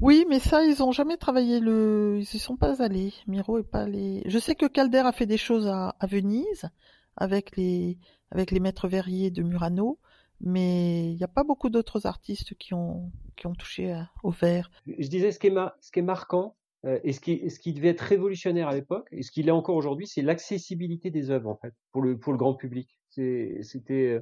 Oui, 0.00 0.24
mais 0.28 0.38
ça, 0.38 0.64
ils 0.64 0.78
n'ont 0.78 0.92
jamais 0.92 1.16
travaillé 1.16 1.60
le. 1.60 2.16
Ils 2.18 2.36
y 2.36 2.38
sont 2.38 2.56
pas 2.56 2.82
allés. 2.82 3.12
Miro 3.26 3.58
est 3.58 3.62
pas 3.62 3.82
allé. 3.82 4.22
Je 4.26 4.38
sais 4.38 4.54
que 4.54 4.66
Calder 4.66 5.02
a 5.04 5.12
fait 5.12 5.26
des 5.26 5.38
choses 5.38 5.66
à, 5.66 5.96
à 5.98 6.06
Venise 6.06 6.68
avec 7.16 7.56
les 7.56 7.98
avec 8.30 8.50
les 8.50 8.60
maîtres 8.60 8.88
verriers 8.88 9.30
de 9.30 9.42
Murano 9.42 9.98
mais 10.42 11.12
il 11.12 11.16
n'y 11.16 11.22
a 11.22 11.28
pas 11.28 11.44
beaucoup 11.44 11.70
d'autres 11.70 12.06
artistes 12.06 12.54
qui 12.54 12.74
ont, 12.74 13.10
qui 13.36 13.46
ont 13.46 13.54
touché 13.54 13.96
au 14.22 14.30
verre. 14.30 14.70
Je 14.86 15.08
disais, 15.08 15.30
ce 15.30 15.38
qui 15.38 15.46
est, 15.46 15.54
ce 15.80 15.92
qui 15.92 16.00
est 16.00 16.02
marquant, 16.02 16.56
euh, 16.84 16.98
et 17.04 17.12
ce 17.12 17.20
qui, 17.20 17.48
ce 17.48 17.60
qui 17.60 17.72
devait 17.72 17.88
être 17.88 18.00
révolutionnaire 18.00 18.68
à 18.68 18.74
l'époque, 18.74 19.06
et 19.12 19.22
ce 19.22 19.30
qu'il 19.30 19.48
est 19.48 19.52
encore 19.52 19.76
aujourd'hui, 19.76 20.06
c'est 20.06 20.22
l'accessibilité 20.22 21.10
des 21.10 21.30
œuvres, 21.30 21.48
en 21.48 21.56
fait, 21.56 21.74
pour 21.92 22.02
le, 22.02 22.18
pour 22.18 22.32
le 22.32 22.38
grand 22.38 22.54
public. 22.54 22.98
C'était, 23.08 24.20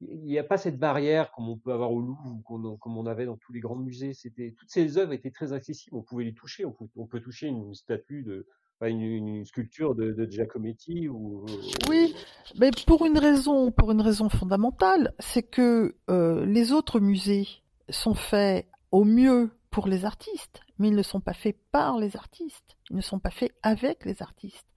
il 0.00 0.20
n'y 0.24 0.38
a 0.38 0.44
pas 0.44 0.58
cette 0.58 0.78
barrière 0.78 1.32
comme 1.32 1.48
on 1.48 1.56
peut 1.56 1.72
avoir 1.72 1.90
au 1.90 2.00
Louvre 2.00 2.26
ou 2.26 2.76
comme 2.76 2.96
on 2.96 3.06
avait 3.06 3.26
dans 3.26 3.36
tous 3.36 3.52
les 3.52 3.60
grands 3.60 3.76
musées. 3.76 4.14
C'était, 4.14 4.54
toutes 4.56 4.70
ces 4.70 4.96
œuvres 4.96 5.12
étaient 5.12 5.30
très 5.30 5.52
accessibles. 5.52 5.96
On 5.96 6.02
pouvait 6.02 6.24
les 6.24 6.34
toucher. 6.34 6.64
On 6.64 6.72
peut, 6.72 6.86
on 6.96 7.06
peut 7.06 7.20
toucher 7.20 7.48
une 7.48 7.74
statue 7.74 8.22
de, 8.22 8.46
une, 8.86 9.02
une, 9.02 9.44
sculpture 9.44 9.94
de, 9.94 10.12
de 10.12 10.30
Giacometti 10.30 11.08
ou 11.08 11.44
oui 11.88 12.14
mais 12.60 12.70
pour 12.86 13.04
une 13.06 13.18
raison 13.18 13.72
pour 13.72 13.90
une 13.90 14.00
raison 14.00 14.28
fondamentale 14.28 15.14
c'est 15.18 15.42
que 15.42 15.96
euh, 16.10 16.46
les 16.46 16.72
autres 16.72 17.00
musées 17.00 17.48
sont 17.88 18.14
faits 18.14 18.68
au 18.92 19.04
mieux 19.04 19.50
pour 19.70 19.88
les 19.88 20.04
artistes 20.04 20.60
mais 20.78 20.88
ils 20.88 20.94
ne 20.94 21.02
sont 21.02 21.20
pas 21.20 21.32
faits 21.32 21.56
par 21.72 21.98
les 21.98 22.16
artistes 22.16 22.76
ils 22.90 22.96
ne 22.96 23.02
sont 23.02 23.18
pas 23.18 23.30
faits 23.30 23.52
avec 23.62 24.04
les 24.04 24.22
artistes 24.22 24.68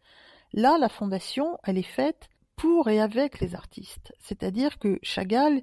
là 0.53 0.77
la 0.79 0.89
fondation 0.89 1.59
elle 1.63 1.77
est 1.77 1.83
faite 1.83 2.30
pour 2.61 2.89
et 2.89 2.99
avec 2.99 3.39
les 3.39 3.55
artistes 3.55 4.13
c'est-à-dire 4.19 4.79
que 4.79 4.99
Chagall 5.01 5.61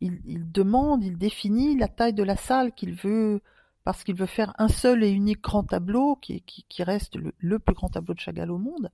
il, 0.00 0.50
demande 0.52 1.02
il 1.02 1.16
définit 1.16 1.76
la 1.76 1.88
taille 1.88 2.12
de 2.12 2.22
la 2.22 2.36
salle 2.36 2.72
qu'il 2.72 2.94
veut 2.94 3.40
parce 3.84 4.02
qu'il 4.02 4.14
veut 4.14 4.26
faire 4.26 4.54
un 4.58 4.68
seul 4.68 5.04
et 5.04 5.10
unique 5.10 5.42
grand 5.42 5.62
tableau, 5.62 6.16
qui, 6.16 6.42
qui, 6.42 6.82
reste 6.82 7.16
le, 7.16 7.58
plus 7.58 7.74
grand 7.74 7.90
tableau 7.90 8.14
de 8.14 8.18
Chagall 8.18 8.50
au 8.50 8.58
monde. 8.58 8.90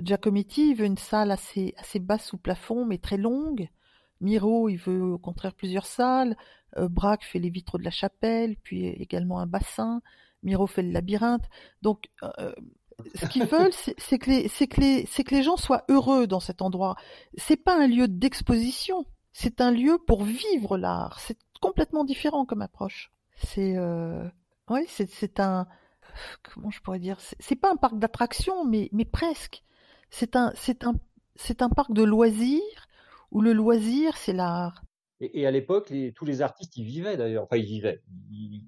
Giacometti 0.00 0.74
veut 0.74 0.86
une 0.86 0.98
salle 0.98 1.30
assez, 1.30 1.74
assez 1.78 2.00
basse 2.00 2.26
sous 2.26 2.36
plafond, 2.36 2.84
mais 2.84 2.98
très 2.98 3.16
longue. 3.16 3.68
Miro, 4.20 4.68
il 4.68 4.76
veut 4.76 5.02
au 5.02 5.18
contraire 5.18 5.54
plusieurs 5.54 5.86
salles. 5.86 6.36
Euh, 6.76 6.88
Braque 6.88 7.24
fait 7.24 7.38
les 7.38 7.50
vitraux 7.50 7.78
de 7.78 7.84
la 7.84 7.90
chapelle, 7.90 8.56
puis 8.56 8.86
également 8.86 9.38
un 9.38 9.46
bassin. 9.46 10.02
Miro 10.42 10.66
fait 10.66 10.82
le 10.82 10.90
labyrinthe. 10.90 11.48
Donc, 11.82 12.10
euh, 12.22 12.52
ce 13.14 13.26
qu'ils 13.26 13.46
veulent, 13.46 13.72
c'est 13.72 14.18
que, 14.18 15.30
les, 15.34 15.42
gens 15.42 15.56
soient 15.56 15.84
heureux 15.88 16.26
dans 16.26 16.40
cet 16.40 16.62
endroit. 16.62 16.96
C'est 17.36 17.56
pas 17.56 17.76
un 17.76 17.86
lieu 17.86 18.08
d'exposition, 18.08 19.06
c'est 19.32 19.60
un 19.60 19.70
lieu 19.70 19.98
pour 20.06 20.24
vivre 20.24 20.78
l'art. 20.78 21.18
C'est 21.20 21.38
complètement 21.60 22.04
différent 22.04 22.44
comme 22.46 22.62
approche. 22.62 23.12
C'est 23.36 23.76
euh, 23.76 24.24
ouais, 24.68 24.86
c'est 24.88 25.40
un 25.40 25.66
comment 26.42 26.70
je 26.70 26.80
pourrais 26.80 26.98
dire, 26.98 27.18
c'est 27.20 27.56
pas 27.56 27.70
un 27.70 27.76
parc 27.76 27.98
d'attractions, 27.98 28.64
mais 28.64 28.90
presque. 29.10 29.62
C'est 30.10 30.36
un 30.36 31.68
parc 31.74 31.92
de 31.92 32.02
loisirs 32.02 32.88
où 33.30 33.40
le 33.40 33.52
loisir 33.52 34.16
c'est 34.16 34.32
l'art. 34.32 34.82
Et, 35.20 35.46
à 35.46 35.50
l'époque, 35.50 35.92
tous 36.14 36.24
les 36.24 36.40
artistes 36.40 36.76
y 36.78 36.82
vivaient 36.82 37.16
d'ailleurs. 37.16 37.44
Enfin, 37.44 37.56
ils 37.56 37.66
vivaient. 37.66 38.02
Ils, 38.30 38.62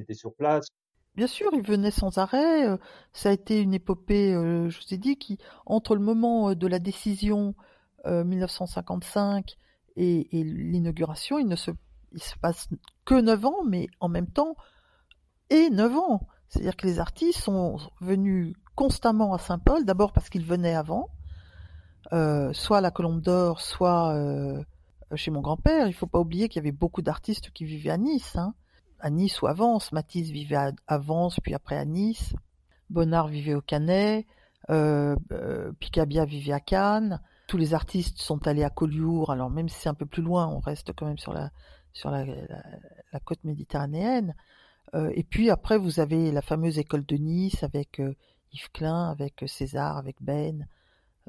étaient 0.00 0.14
sur 0.14 0.34
place. 0.34 0.66
Bien 1.14 1.26
sûr, 1.26 1.50
ils 1.52 1.62
venaient 1.62 1.90
sans 1.90 2.16
arrêt. 2.18 2.66
euh, 2.66 2.78
Ça 3.12 3.28
a 3.30 3.32
été 3.32 3.60
une 3.60 3.74
épopée, 3.74 4.34
euh, 4.34 4.70
je 4.70 4.78
vous 4.78 4.94
ai 4.94 4.98
dit, 4.98 5.16
qui 5.18 5.38
entre 5.66 5.94
le 5.94 6.00
moment 6.00 6.50
euh, 6.50 6.54
de 6.54 6.66
la 6.66 6.78
décision 6.78 7.54
euh, 8.06 8.24
1955 8.24 9.56
et, 9.96 10.26
l'inauguration, 10.32 11.38
il 11.38 11.46
ne 11.46 11.56
se, 11.56 11.70
il 12.12 12.22
se 12.22 12.36
passe 12.38 12.68
que 13.04 13.14
neuf 13.14 13.44
ans, 13.44 13.62
mais 13.66 13.88
en 14.00 14.08
même 14.08 14.26
temps 14.26 14.56
et 15.50 15.68
neuf 15.68 15.94
ans. 15.96 16.26
C'est-à-dire 16.48 16.76
que 16.76 16.86
les 16.86 16.98
artistes 16.98 17.40
sont 17.40 17.76
venus 18.00 18.54
constamment 18.74 19.34
à 19.34 19.38
Saint-Paul, 19.38 19.84
d'abord 19.84 20.12
parce 20.12 20.30
qu'ils 20.30 20.46
venaient 20.46 20.74
avant, 20.74 21.10
soit 22.52 22.78
à 22.78 22.80
la 22.80 22.90
Colombe 22.90 23.20
d'Or, 23.20 23.60
soit 23.60 24.14
chez 25.14 25.30
mon 25.30 25.40
grand-père. 25.40 25.88
Il 25.88 25.94
faut 25.94 26.06
pas 26.06 26.20
oublier 26.20 26.48
qu'il 26.48 26.60
y 26.60 26.64
avait 26.64 26.72
beaucoup 26.72 27.02
d'artistes 27.02 27.50
qui 27.50 27.64
vivaient 27.64 27.90
à 27.90 27.98
Nice, 27.98 28.36
hein. 28.36 28.54
À 29.02 29.10
Nice 29.10 29.42
ou 29.42 29.46
à 29.46 29.52
Vence. 29.52 29.92
Matisse 29.92 30.30
vivait 30.30 30.56
à, 30.56 30.72
à 30.86 30.98
Vence, 30.98 31.38
puis 31.40 31.54
après 31.54 31.76
à 31.76 31.84
Nice. 31.84 32.32
Bonnard 32.88 33.28
vivait 33.28 33.54
au 33.54 33.60
Canet. 33.60 34.26
Euh, 34.70 35.16
euh, 35.32 35.72
Picabia 35.80 36.24
vivait 36.24 36.52
à 36.52 36.60
Cannes. 36.60 37.20
Tous 37.48 37.56
les 37.56 37.74
artistes 37.74 38.18
sont 38.18 38.46
allés 38.46 38.64
à 38.64 38.70
Collioure. 38.70 39.30
Alors 39.32 39.50
même 39.50 39.68
si 39.68 39.78
c'est 39.80 39.88
un 39.88 39.94
peu 39.94 40.06
plus 40.06 40.22
loin, 40.22 40.46
on 40.46 40.60
reste 40.60 40.92
quand 40.94 41.06
même 41.06 41.18
sur 41.18 41.32
la 41.32 41.50
sur 41.92 42.10
la, 42.10 42.24
côte 43.24 43.44
méditerranéenne. 43.44 44.34
Euh, 44.94 45.10
et 45.14 45.24
puis 45.24 45.50
après, 45.50 45.76
vous 45.76 46.00
avez 46.00 46.32
la 46.32 46.40
fameuse 46.40 46.78
école 46.78 47.04
de 47.04 47.16
Nice 47.16 47.62
avec 47.62 48.00
Yves 48.52 48.70
Klein, 48.72 49.10
avec 49.10 49.44
César, 49.46 49.98
avec 49.98 50.16
Ben. 50.22 50.66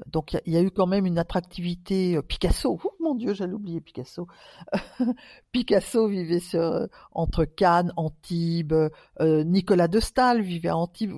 Donc 0.06 0.32
il 0.32 0.52
y, 0.52 0.52
y, 0.52 0.56
a 0.56 0.62
eu 0.62 0.70
quand 0.70 0.86
même 0.86 1.06
une 1.06 1.18
attractivité. 1.18 2.20
Picasso, 2.22 2.80
oh, 2.82 2.90
mon 3.00 3.14
Dieu, 3.14 3.34
j'allais 3.34 3.52
oublier 3.52 3.80
Picasso. 3.80 4.26
Picasso 5.52 6.08
vivait 6.08 6.40
sur, 6.40 6.88
entre 7.12 7.44
Cannes, 7.44 7.92
Antibes. 7.96 8.74
Euh, 9.20 9.44
Nicolas 9.44 9.88
de 9.88 10.00
Staël 10.00 10.42
vivait 10.42 10.70
à 10.70 10.76
Antibes. 10.76 11.14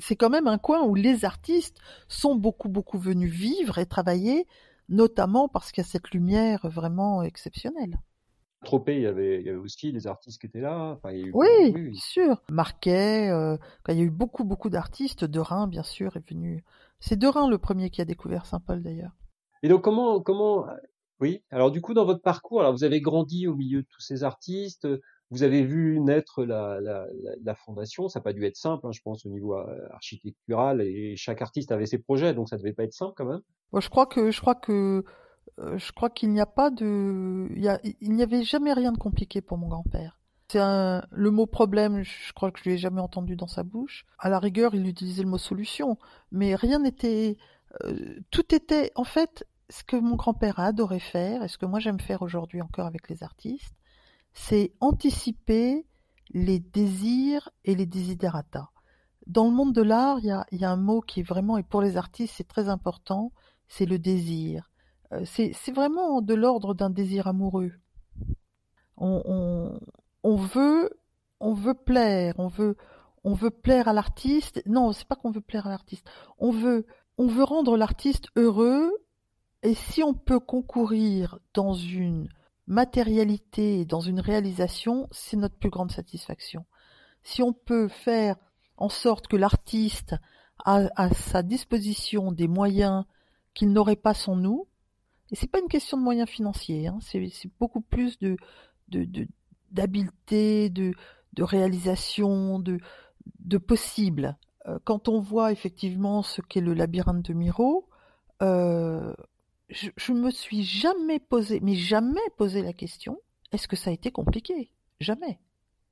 C'est 0.00 0.16
quand 0.16 0.30
même 0.30 0.46
un 0.46 0.58
coin 0.58 0.82
où 0.82 0.94
les 0.94 1.24
artistes 1.24 1.78
sont 2.08 2.34
beaucoup 2.34 2.68
beaucoup 2.68 2.98
venus 2.98 3.32
vivre 3.32 3.78
et 3.78 3.86
travailler, 3.86 4.46
notamment 4.88 5.48
parce 5.48 5.72
qu'il 5.72 5.82
y 5.82 5.86
a 5.86 5.88
cette 5.88 6.10
lumière 6.10 6.66
vraiment 6.68 7.22
exceptionnelle. 7.22 7.98
Tropez, 8.64 8.96
il 8.96 9.02
y 9.02 9.06
avait, 9.06 9.40
il 9.40 9.46
y 9.46 9.48
avait 9.48 9.58
aussi 9.58 9.92
des 9.92 10.06
artistes 10.06 10.40
qui 10.40 10.46
étaient 10.46 10.60
là. 10.60 10.96
Enfin, 10.96 11.12
il 11.12 11.20
y 11.20 11.22
a 11.22 11.26
eu, 11.26 11.30
oui, 11.34 11.46
oui, 11.74 11.90
bien 11.90 12.00
sûr. 12.00 12.42
Marquet, 12.48 13.30
euh, 13.30 13.56
il 13.88 13.94
y 13.94 14.00
a 14.00 14.04
eu 14.04 14.10
beaucoup, 14.10 14.44
beaucoup 14.44 14.70
d'artistes. 14.70 15.24
De 15.24 15.38
Rhin, 15.38 15.68
bien 15.68 15.82
sûr, 15.82 16.16
est 16.16 16.28
venu. 16.28 16.64
C'est 17.00 17.18
De 17.18 17.26
Rhin 17.26 17.48
le 17.48 17.58
premier 17.58 17.90
qui 17.90 18.00
a 18.00 18.04
découvert 18.04 18.46
Saint-Paul, 18.46 18.82
d'ailleurs. 18.82 19.12
Et 19.62 19.68
donc, 19.68 19.82
comment, 19.82 20.20
comment, 20.20 20.66
oui. 21.20 21.42
Alors, 21.50 21.70
du 21.70 21.80
coup, 21.80 21.94
dans 21.94 22.04
votre 22.04 22.22
parcours, 22.22 22.60
alors 22.60 22.72
vous 22.72 22.84
avez 22.84 23.00
grandi 23.00 23.46
au 23.46 23.54
milieu 23.54 23.82
de 23.82 23.86
tous 23.88 24.00
ces 24.00 24.24
artistes. 24.24 24.86
Vous 25.30 25.42
avez 25.42 25.64
vu 25.64 25.98
naître 26.00 26.44
la, 26.44 26.78
la, 26.80 27.54
fondation. 27.54 28.08
Ça 28.08 28.20
n'a 28.20 28.22
pas 28.24 28.32
dû 28.32 28.44
être 28.44 28.56
simple, 28.56 28.86
hein, 28.86 28.92
je 28.92 29.00
pense, 29.02 29.26
au 29.26 29.30
niveau 29.30 29.54
architectural. 29.90 30.80
Et 30.82 31.16
chaque 31.16 31.42
artiste 31.42 31.72
avait 31.72 31.86
ses 31.86 31.98
projets, 31.98 32.32
donc 32.34 32.48
ça 32.48 32.56
devait 32.56 32.72
pas 32.72 32.84
être 32.84 32.92
simple 32.92 33.14
quand 33.16 33.24
même. 33.24 33.42
Je 33.74 33.88
crois 33.88 34.06
que, 34.06 34.30
je 34.30 34.40
crois 34.40 34.54
que 34.54 35.04
je 35.58 35.92
crois 35.92 36.10
qu'il 36.10 36.30
n'y 36.30 36.40
a 36.40 36.46
pas 36.46 36.70
de, 36.70 37.48
il 37.54 38.12
n'y 38.12 38.22
avait 38.22 38.42
jamais 38.42 38.72
rien 38.72 38.92
de 38.92 38.98
compliqué 38.98 39.40
pour 39.40 39.58
mon 39.58 39.68
grand-père. 39.68 40.15
C'est 40.48 40.60
le 40.60 41.30
mot 41.30 41.46
problème, 41.46 42.02
je 42.02 42.32
crois 42.32 42.52
que 42.52 42.60
je 42.62 42.70
l'ai 42.70 42.78
jamais 42.78 43.00
entendu 43.00 43.34
dans 43.34 43.48
sa 43.48 43.64
bouche. 43.64 44.06
À 44.18 44.28
la 44.28 44.38
rigueur, 44.38 44.74
il 44.74 44.86
utilisait 44.86 45.22
le 45.22 45.28
mot 45.28 45.38
solution, 45.38 45.98
mais 46.30 46.54
rien 46.54 46.78
n'était, 46.78 47.36
euh, 47.84 48.20
tout 48.30 48.54
était, 48.54 48.92
en 48.94 49.04
fait, 49.04 49.44
ce 49.70 49.82
que 49.82 49.96
mon 49.96 50.14
grand-père 50.14 50.60
a 50.60 50.66
adoré 50.66 51.00
faire 51.00 51.42
et 51.42 51.48
ce 51.48 51.58
que 51.58 51.66
moi 51.66 51.80
j'aime 51.80 51.98
faire 51.98 52.22
aujourd'hui 52.22 52.62
encore 52.62 52.86
avec 52.86 53.08
les 53.08 53.24
artistes, 53.24 53.74
c'est 54.34 54.72
anticiper 54.80 55.84
les 56.30 56.60
désirs 56.60 57.50
et 57.64 57.74
les 57.74 57.86
desiderata. 57.86 58.70
Dans 59.26 59.46
le 59.46 59.54
monde 59.54 59.72
de 59.72 59.82
l'art, 59.82 60.18
il 60.20 60.26
y 60.26 60.64
a, 60.64 60.70
un 60.70 60.76
mot 60.76 61.00
qui 61.00 61.20
est 61.20 61.24
vraiment, 61.24 61.58
et 61.58 61.64
pour 61.64 61.82
les 61.82 61.96
artistes, 61.96 62.34
c'est 62.36 62.46
très 62.46 62.68
important, 62.68 63.32
c'est 63.66 63.86
le 63.86 63.98
désir 63.98 64.70
c'est 65.24 65.72
vraiment 65.72 66.20
de 66.20 66.34
l'ordre 66.34 66.74
d'un 66.74 66.90
désir 66.90 67.26
amoureux. 67.26 67.72
On, 68.96 69.78
on, 70.26 70.34
veut, 70.34 70.90
on 71.38 71.54
veut 71.54 71.74
plaire, 71.74 72.34
on 72.38 72.48
veut, 72.48 72.76
on 73.22 73.32
veut 73.32 73.50
plaire 73.50 73.86
à 73.86 73.92
l'artiste. 73.92 74.60
Non, 74.66 74.92
c'est 74.92 75.06
pas 75.06 75.14
qu'on 75.14 75.30
veut 75.30 75.40
plaire 75.40 75.68
à 75.68 75.70
l'artiste. 75.70 76.04
On 76.38 76.50
veut, 76.50 76.84
on 77.16 77.28
veut 77.28 77.44
rendre 77.44 77.76
l'artiste 77.76 78.26
heureux. 78.34 78.90
Et 79.62 79.74
si 79.74 80.02
on 80.02 80.14
peut 80.14 80.40
concourir 80.40 81.38
dans 81.54 81.74
une 81.74 82.28
matérialité, 82.66 83.84
dans 83.84 84.00
une 84.00 84.18
réalisation, 84.18 85.06
c'est 85.12 85.36
notre 85.36 85.56
plus 85.56 85.70
grande 85.70 85.92
satisfaction. 85.92 86.66
Si 87.22 87.40
on 87.40 87.52
peut 87.52 87.86
faire 87.86 88.34
en 88.76 88.88
sorte 88.88 89.28
que 89.28 89.36
l'artiste 89.36 90.16
a 90.64 90.88
à 90.96 91.10
sa 91.10 91.44
disposition 91.44 92.32
des 92.32 92.48
moyens 92.48 93.04
qu'il 93.54 93.72
n'aurait 93.72 93.94
pas 93.94 94.14
sans 94.14 94.34
nous, 94.34 94.66
et 95.30 95.36
c'est 95.36 95.50
pas 95.50 95.60
une 95.60 95.68
question 95.68 95.96
de 95.96 96.02
moyens 96.02 96.28
financiers, 96.28 96.88
hein, 96.88 96.98
c'est 97.00 97.22
beaucoup 97.60 97.80
plus 97.80 98.18
de 98.18 98.36
de, 98.88 99.26
de, 99.70 100.92
de, 101.32 101.42
réalisation, 101.42 102.58
de, 102.58 102.78
possible. 103.58 104.36
Euh, 104.66 104.78
quand 104.84 105.08
on 105.08 105.20
voit 105.20 105.52
effectivement 105.52 106.22
ce 106.22 106.40
qu'est 106.42 106.60
le 106.60 106.74
labyrinthe 106.74 107.22
de 107.22 107.32
Miro, 107.32 107.88
euh, 108.42 109.14
je, 109.68 109.90
je 109.96 110.12
me 110.12 110.30
suis 110.30 110.62
jamais 110.62 111.18
posé, 111.18 111.60
mais 111.60 111.74
jamais 111.74 112.20
posé 112.36 112.62
la 112.62 112.72
question, 112.72 113.18
est-ce 113.52 113.68
que 113.68 113.76
ça 113.76 113.90
a 113.90 113.92
été 113.92 114.10
compliqué? 114.10 114.70
Jamais. 115.00 115.38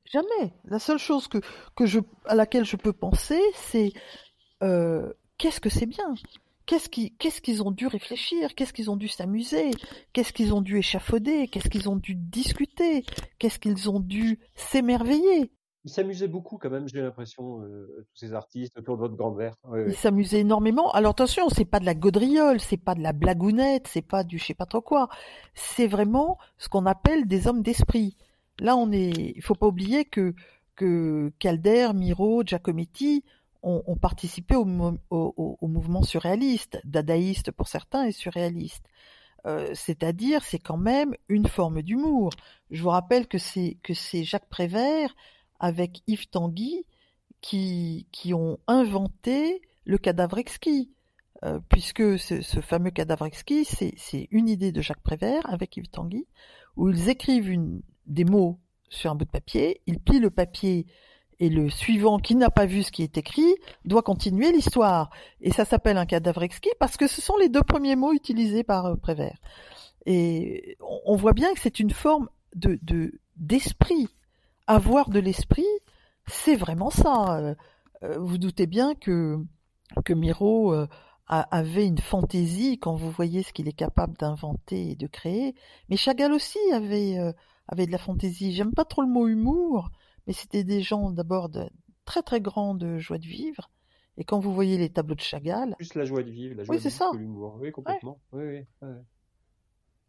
Jamais. 0.05 0.53
La 0.65 0.79
seule 0.79 0.99
chose 0.99 1.29
que, 1.29 1.39
à 2.27 2.35
laquelle 2.35 2.65
je 2.65 2.77
peux 2.77 2.93
penser, 2.93 3.41
c'est 3.55 3.93
euh, 4.63 5.13
qu'est-ce 5.39 5.61
que 5.61 5.71
c'est 5.71 5.87
bien? 5.87 6.15
Qu'est-ce 6.67 6.89
qu'ils 6.89 7.15
qu'est-ce 7.17 7.41
qu'ils 7.41 7.63
ont 7.63 7.71
dû 7.71 7.87
réfléchir? 7.87 8.55
Qu'est-ce 8.55 8.73
qu'ils 8.73 8.91
ont 8.91 8.97
dû 8.97 9.09
s'amuser? 9.09 9.71
Qu'est-ce 10.13 10.33
qu'ils 10.33 10.55
ont 10.55 10.63
dû 10.63 10.79
échafauder? 10.79 11.49
Qu'est-ce 11.49 11.69
qu'ils 11.69 11.89
ont 11.89 11.97
dû 11.97 12.15
discuter? 12.15 13.05
Qu'est-ce 13.39 13.59
qu'ils 13.59 13.91
ont 13.91 14.01
dû 14.01 14.39
s'émerveiller? 14.55 15.51
Ils 15.87 15.91
s'amusaient 15.91 16.29
beaucoup 16.29 16.57
quand 16.57 16.71
même, 16.71 16.89
j'ai 16.89 17.03
l'impression, 17.03 17.61
euh, 17.61 18.07
tous 18.09 18.17
ces 18.17 18.33
artistes 18.33 18.79
autour 18.79 18.97
de 18.97 19.03
votre. 19.03 19.15
Oui, 19.67 19.81
Ils 19.81 19.89
oui. 19.89 19.95
s'amusaient 19.95 20.41
énormément. 20.41 20.91
Alors 20.93 21.11
attention, 21.11 21.51
c'est 21.51 21.67
pas 21.67 21.79
de 21.79 21.85
la 21.85 21.95
gaudriole, 21.95 22.59
c'est 22.59 22.79
pas 22.79 22.95
de 22.95 23.03
la 23.03 23.13
blagounette, 23.13 23.87
c'est 23.89 24.01
pas 24.01 24.25
du 24.25 24.39
je 24.39 24.47
sais 24.47 24.55
pas 24.55 24.65
trop 24.65 24.81
quoi. 24.81 25.11
C'est 25.53 25.87
vraiment 25.87 26.39
ce 26.57 26.71
qu'on 26.71 26.87
appelle 26.87 27.27
des 27.29 27.47
hommes 27.49 27.63
d'esprit. 27.63 28.17
Là, 28.59 28.77
on 28.77 28.91
est. 28.93 29.35
Il 29.37 29.43
faut 29.43 29.55
pas 29.55 29.67
oublier 29.67 30.07
que 30.07 30.35
que 30.77 31.31
Calder, 31.39 31.91
Miro, 31.95 32.43
Giacometti 32.45 33.23
ont, 33.65 33.97
participé 33.97 34.55
au, 34.57 34.65
mouvement 34.65 36.03
surréaliste, 36.03 36.81
dadaïste 36.85 37.51
pour 37.51 37.69
certains 37.69 38.05
et 38.05 38.13
surréaliste. 38.13 38.85
Euh, 39.47 39.71
C'est-à-dire, 39.75 40.43
c'est 40.45 40.59
quand 40.59 40.77
même 40.77 41.15
une 41.29 41.47
forme 41.47 41.83
d'humour. 41.83 42.31
Je 42.71 42.83
vous 42.83 42.91
rappelle 42.91 43.27
que 43.27 43.39
c'est 43.39 43.79
que 43.83 43.95
c'est 43.95 44.25
Jacques 44.25 44.49
Prévert 44.49 45.15
avec 45.61 46.03
Yves 46.07 46.29
Tanguy 46.29 46.85
qui 47.41 48.07
qui 48.13 48.35
ont 48.35 48.59
inventé 48.67 49.63
le 49.85 49.99
cadavre 49.99 50.39
exquis, 50.39 50.91
euh, 51.45 51.61
puisque 51.69 52.19
ce, 52.19 52.41
ce, 52.41 52.61
fameux 52.61 52.91
cadavre 52.91 53.27
exquis, 53.27 53.65
c'est 53.65 54.29
une 54.31 54.49
idée 54.49 54.73
de 54.73 54.81
Jacques 54.81 55.03
Prévert 55.03 55.43
avec 55.51 55.77
Yves 55.77 55.91
Tanguy, 55.91 56.27
où 56.77 56.89
ils 56.89 57.09
écrivent 57.09 57.55
des 58.07 58.25
mots 58.25 58.59
sur 58.89 59.11
un 59.11 59.15
bout 59.15 59.25
de 59.25 59.31
papier, 59.31 59.81
ils 59.87 60.01
plient 60.01 60.21
le 60.21 60.31
papier 60.31 60.87
et 61.41 61.49
le 61.49 61.69
suivant 61.71 62.19
qui 62.19 62.35
n'a 62.35 62.51
pas 62.51 62.67
vu 62.67 62.83
ce 62.83 62.93
qui 62.93 63.03
est 63.03 63.19
écrit 63.19 63.55
doit 63.85 64.03
continuer 64.03 64.53
l'histoire. 64.53 65.11
Et 65.41 65.53
ça 65.53 65.65
s'appelle 65.65 65.97
un 65.97 66.07
cadavre 66.07 66.43
exquis 66.43 66.71
parce 66.79 66.97
que 66.97 67.07
ce 67.07 67.21
sont 67.21 67.37
les 67.37 67.49
deux 67.49 67.63
premiers 67.63 67.97
mots 67.97 68.13
utilisés 68.13 68.65
par 68.65 68.87
euh, 68.87 68.97
Prévert. 68.97 69.39
Et 70.07 70.77
on 71.07 71.17
voit 71.17 71.33
bien 71.33 71.53
que 71.55 71.61
c'est 71.61 71.81
une 71.81 71.91
forme 71.91 72.29
de 72.55 72.79
d'esprit. 73.37 74.09
Avoir 74.67 75.09
de 75.09 75.19
l'esprit, 75.19 75.67
c'est 76.27 76.57
vraiment 76.57 76.91
ça. 76.91 77.55
Vous 78.19 78.37
doutez 78.37 78.67
bien 78.67 78.95
que 78.95 79.39
que 80.05 80.13
Miro 80.13 80.75
avait 81.27 81.87
une 81.87 81.99
fantaisie 81.99 82.79
quand 82.79 82.95
vous 82.95 83.11
voyez 83.11 83.43
ce 83.43 83.55
qu'il 83.55 83.67
est 83.67 83.73
capable 83.73 84.15
d'inventer 84.19 84.91
et 84.91 84.95
de 84.95 85.07
créer. 85.07 85.55
Mais 85.89 85.97
Chagall 85.97 86.33
aussi 86.33 86.59
avait 86.73 87.19
avait 87.69 87.87
de 87.87 87.93
la 87.93 87.99
fantaisie. 87.99 88.53
J'aime 88.53 88.75
pas 88.75 88.85
trop 88.85 89.01
le 89.01 89.09
mot 89.09 89.27
humour 89.27 89.91
mais 90.27 90.33
c'était 90.33 90.65
des 90.65 90.83
gens 90.83 91.11
d'abord 91.11 91.49
de 91.49 91.69
très 92.05 92.23
très 92.23 92.41
grande 92.41 92.99
joie 92.99 93.19
de 93.19 93.27
vivre. 93.27 93.71
Et 94.17 94.25
quand 94.25 94.39
vous 94.39 94.55
voyez 94.55 94.79
les 94.79 94.91
tableaux 94.91 95.17
de 95.17 95.21
Chagall, 95.21 95.75
plus 95.77 95.95
la 95.95 96.05
joie 96.05 96.23
de 96.23 96.31
vivre, 96.31 96.57
la 96.57 96.65
joie 96.65 96.75
oui, 96.75 96.81
c'est 96.81 96.91
ça. 96.91 97.11
l'humour, 97.15 97.59
oui 97.61 97.73
complètement. 97.73 98.21
Ouais. 98.33 98.67
Oui, 98.83 98.89
oui. 98.89 98.95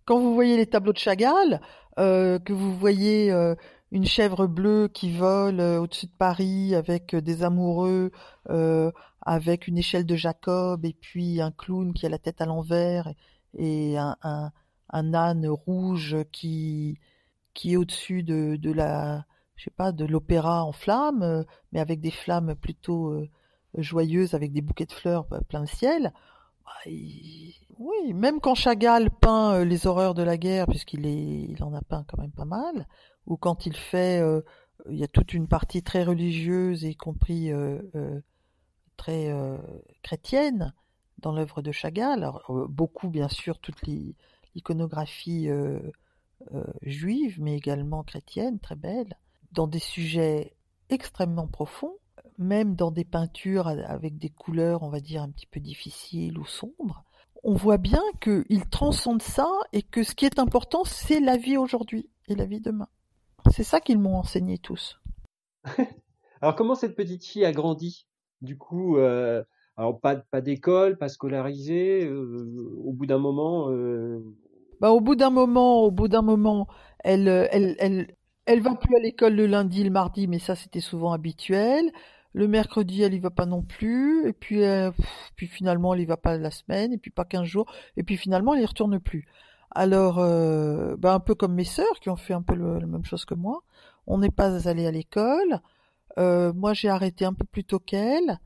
Quand 0.05 0.19
vous 0.19 0.35
voyez 0.35 0.55
les 0.55 0.67
tableaux 0.67 0.93
de 0.93 0.99
Chagall, 0.99 1.59
euh, 1.97 2.37
que 2.37 2.53
vous 2.53 2.77
voyez 2.77 3.31
euh, 3.31 3.55
une 3.91 4.05
chèvre 4.05 4.45
bleue 4.45 4.87
qui 4.87 5.11
vole 5.11 5.59
euh, 5.59 5.81
au-dessus 5.81 6.05
de 6.05 6.11
Paris 6.11 6.75
avec 6.75 7.15
des 7.15 7.41
amoureux, 7.41 8.11
avec 9.21 9.67
une 9.67 9.79
échelle 9.79 10.05
de 10.05 10.15
Jacob 10.15 10.85
et 10.85 10.93
puis 10.93 11.41
un 11.41 11.51
clown 11.51 11.93
qui 11.93 12.05
a 12.05 12.09
la 12.09 12.19
tête 12.19 12.41
à 12.41 12.45
l'envers 12.45 13.11
et 13.57 13.97
un, 13.97 14.15
un, 14.21 14.51
un, 14.89 15.13
âne 15.15 15.47
rouge 15.47 16.17
qui 16.31 16.99
qui 17.55 17.73
est 17.73 17.77
au-dessus 17.77 18.21
de, 18.21 18.57
de 18.57 18.71
la 18.71 19.25
je 19.55 19.63
sais 19.63 19.71
pas, 19.71 19.91
de 19.91 20.05
l'opéra 20.05 20.63
en 20.63 20.71
flammes, 20.71 21.45
mais 21.71 21.79
avec 21.79 22.01
des 22.01 22.11
flammes 22.11 22.55
plutôt 22.55 23.25
joyeuses, 23.77 24.33
avec 24.33 24.51
des 24.51 24.61
bouquets 24.61 24.85
de 24.85 24.91
fleurs 24.91 25.25
plein 25.49 25.61
le 25.61 25.67
ciel. 25.67 26.13
Bah, 26.63 26.91
oui, 27.77 28.13
même 28.13 28.39
quand 28.39 28.55
Chagall 28.55 29.11
peint 29.11 29.63
les 29.63 29.85
horreurs 29.85 30.13
de 30.13 30.23
la 30.23 30.37
guerre, 30.37 30.65
puisqu'il 30.67 31.05
il 31.05 31.63
en 31.63 31.73
a 31.73 31.81
peint 31.81 32.05
quand 32.07 32.17
même 32.17 32.31
pas 32.31 32.45
mal, 32.45 32.87
ou 33.27 33.37
quand 33.37 33.65
il 33.65 33.75
fait, 33.75 34.21
il 34.89 34.97
y 34.97 35.03
a 35.03 35.07
toute 35.07 35.33
une 35.33 35.47
partie 35.47 35.83
très 35.83 36.03
religieuse, 36.03 36.83
y 36.83 36.95
compris 36.95 37.51
très 38.97 39.33
chrétienne, 40.03 40.73
dans 41.19 41.31
l'œuvre 41.31 41.61
de 41.61 41.71
Chagall. 41.71 42.23
Alors, 42.23 42.67
beaucoup, 42.69 43.09
bien 43.09 43.29
sûr, 43.29 43.59
toute 43.59 43.81
l'iconographie 44.55 45.49
juive, 46.81 47.37
mais 47.41 47.55
également 47.55 48.03
chrétienne, 48.03 48.59
très 48.59 48.75
belle, 48.75 49.17
dans 49.55 49.67
des 49.67 49.79
sujets 49.79 50.55
extrêmement 50.89 51.47
profonds 51.47 51.95
même 52.37 52.75
dans 52.75 52.91
des 52.91 53.05
peintures 53.05 53.67
avec 53.67 54.17
des 54.17 54.29
couleurs, 54.29 54.83
on 54.83 54.89
va 54.89 54.99
dire, 54.99 55.21
un 55.21 55.29
petit 55.29 55.45
peu 55.45 55.59
difficiles 55.59 56.37
ou 56.37 56.45
sombres, 56.45 57.03
on 57.43 57.53
voit 57.53 57.77
bien 57.77 58.01
qu'il 58.21 58.65
transcende 58.69 59.21
ça 59.21 59.47
et 59.71 59.83
que 59.83 60.03
ce 60.03 60.15
qui 60.15 60.25
est 60.25 60.39
important, 60.39 60.83
c'est 60.83 61.19
la 61.19 61.37
vie 61.37 61.57
aujourd'hui 61.57 62.09
et 62.27 62.35
la 62.35 62.45
vie 62.45 62.59
demain. 62.59 62.87
C'est 63.51 63.63
ça 63.63 63.79
qu'ils 63.79 63.99
m'ont 63.99 64.17
enseigné 64.17 64.57
tous. 64.57 64.99
alors 66.41 66.55
comment 66.55 66.75
cette 66.75 66.95
petite 66.95 67.23
fille 67.23 67.45
a 67.45 67.51
grandi? 67.51 68.07
Du 68.41 68.57
coup, 68.57 68.97
euh, 68.97 69.43
alors 69.77 69.99
pas, 69.99 70.15
pas 70.15 70.41
d'école, 70.41 70.97
pas 70.97 71.07
scolarisée, 71.07 72.05
euh, 72.05 72.73
au 72.83 72.93
bout 72.93 73.05
d'un 73.05 73.19
moment... 73.19 73.69
Euh, 73.69 74.19
bah, 74.81 74.91
au 74.91 74.99
bout 74.99 75.15
d'un 75.15 75.29
moment, 75.29 75.83
au 75.83 75.91
bout 75.91 76.07
d'un 76.07 76.21
moment, 76.21 76.67
elle, 76.99 77.27
elle, 77.51 77.75
elle, 77.79 78.15
elle 78.45 78.61
va 78.61 78.75
plus 78.75 78.95
à 78.95 78.99
l'école 78.99 79.35
le 79.35 79.47
lundi, 79.47 79.83
le 79.83 79.89
mardi, 79.89 80.27
mais 80.27 80.39
ça 80.39 80.55
c'était 80.55 80.79
souvent 80.79 81.11
habituel. 81.13 81.91
Le 82.33 82.47
mercredi, 82.49 83.01
elle 83.01 83.13
y 83.13 83.19
va 83.19 83.29
pas 83.29 83.45
non 83.45 83.61
plus. 83.61 84.27
Et 84.27 84.33
puis, 84.33 84.61
euh, 84.65 84.91
finalement, 85.37 85.93
elle 85.93 86.01
y 86.01 86.05
va 86.05 86.17
pas 86.17 86.37
la 86.37 86.51
semaine. 86.51 86.91
Et 86.91 86.97
puis 86.97 87.09
pas 87.09 87.23
15 87.23 87.45
jours. 87.45 87.65
Et 87.95 88.03
puis 88.03 88.17
finalement, 88.17 88.53
elle 88.53 88.61
y 88.61 88.65
retourne 88.65 88.99
plus. 88.99 89.25
Alors, 89.71 90.19
euh, 90.19 90.97
ben, 90.97 91.13
un 91.13 91.21
peu 91.21 91.33
comme 91.33 91.53
mes 91.53 91.63
sœurs 91.63 91.99
qui 92.01 92.09
ont 92.09 92.17
fait 92.17 92.33
un 92.33 92.41
peu 92.41 92.55
la 92.55 92.85
même 92.85 93.05
chose 93.05 93.23
que 93.23 93.35
moi. 93.35 93.63
On 94.05 94.17
n'est 94.17 94.31
pas 94.31 94.67
allé 94.67 94.85
à 94.85 94.91
l'école. 94.91 95.61
Euh, 96.17 96.53
moi, 96.53 96.73
j'ai 96.73 96.89
arrêté 96.89 97.25
un 97.25 97.33
peu 97.33 97.45
plus 97.45 97.63
tôt 97.63 97.79
qu'elle. 97.79 98.39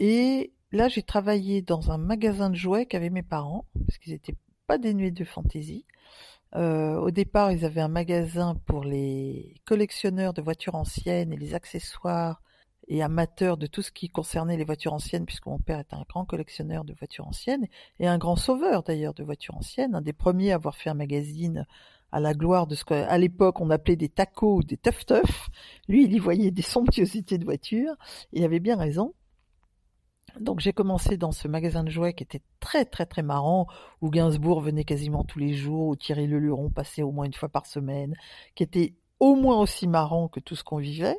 Et 0.00 0.52
là, 0.72 0.88
j'ai 0.88 1.02
travaillé 1.02 1.62
dans 1.62 1.90
un 1.90 1.98
magasin 1.98 2.50
de 2.50 2.56
jouets 2.56 2.86
qu'avaient 2.86 3.10
mes 3.10 3.22
parents, 3.22 3.66
parce 3.86 3.98
qu'ils 3.98 4.12
n'étaient 4.12 4.36
pas 4.66 4.78
dénués 4.78 5.10
de 5.10 5.24
fantaisie. 5.24 5.84
Au 6.56 7.10
départ, 7.10 7.52
ils 7.52 7.64
avaient 7.64 7.80
un 7.80 7.88
magasin 7.88 8.56
pour 8.66 8.84
les 8.84 9.60
collectionneurs 9.64 10.32
de 10.32 10.42
voitures 10.42 10.74
anciennes 10.74 11.32
et 11.32 11.36
les 11.36 11.54
accessoires 11.54 12.42
et 12.88 13.02
amateur 13.02 13.56
de 13.56 13.66
tout 13.66 13.82
ce 13.82 13.90
qui 13.90 14.08
concernait 14.08 14.56
les 14.56 14.64
voitures 14.64 14.92
anciennes, 14.92 15.26
puisque 15.26 15.46
mon 15.46 15.58
père 15.58 15.80
est 15.80 15.92
un 15.92 16.04
grand 16.08 16.24
collectionneur 16.24 16.84
de 16.84 16.94
voitures 16.94 17.26
anciennes 17.26 17.66
et 17.98 18.06
un 18.06 18.18
grand 18.18 18.36
sauveur 18.36 18.82
d'ailleurs 18.82 19.14
de 19.14 19.24
voitures 19.24 19.56
anciennes, 19.56 19.94
un 19.94 20.02
des 20.02 20.12
premiers 20.12 20.52
à 20.52 20.56
avoir 20.56 20.76
fait 20.76 20.90
un 20.90 20.94
magazine 20.94 21.66
à 22.12 22.20
la 22.20 22.34
gloire 22.34 22.66
de 22.66 22.74
ce 22.76 22.84
qu'à 22.84 23.18
l'époque 23.18 23.60
on 23.60 23.70
appelait 23.70 23.96
des 23.96 24.08
tacos 24.08 24.58
ou 24.58 24.62
des 24.62 24.76
teuf 24.76 25.04
teuf. 25.04 25.48
Lui, 25.88 26.04
il 26.04 26.12
y 26.12 26.18
voyait 26.18 26.52
des 26.52 26.62
somptuosités 26.62 27.38
de 27.38 27.44
voitures. 27.44 27.94
Il 28.32 28.44
avait 28.44 28.60
bien 28.60 28.76
raison. 28.76 29.14
Donc 30.40 30.60
j'ai 30.60 30.72
commencé 30.72 31.16
dans 31.16 31.32
ce 31.32 31.48
magasin 31.48 31.84
de 31.84 31.90
jouets 31.90 32.14
qui 32.14 32.22
était 32.22 32.42
très 32.60 32.84
très 32.84 33.06
très 33.06 33.22
marrant, 33.22 33.66
où 34.00 34.10
Gainsbourg 34.10 34.60
venait 34.60 34.84
quasiment 34.84 35.24
tous 35.24 35.38
les 35.38 35.54
jours, 35.54 35.88
où 35.88 35.96
Thierry 35.96 36.26
Leluron 36.26 36.70
passait 36.70 37.02
au 37.02 37.12
moins 37.12 37.24
une 37.24 37.34
fois 37.34 37.48
par 37.48 37.66
semaine, 37.66 38.14
qui 38.54 38.62
était 38.62 38.94
au 39.18 39.34
moins 39.34 39.58
aussi 39.58 39.86
marrant 39.88 40.28
que 40.28 40.40
tout 40.40 40.56
ce 40.56 40.64
qu'on 40.64 40.78
vivait 40.78 41.18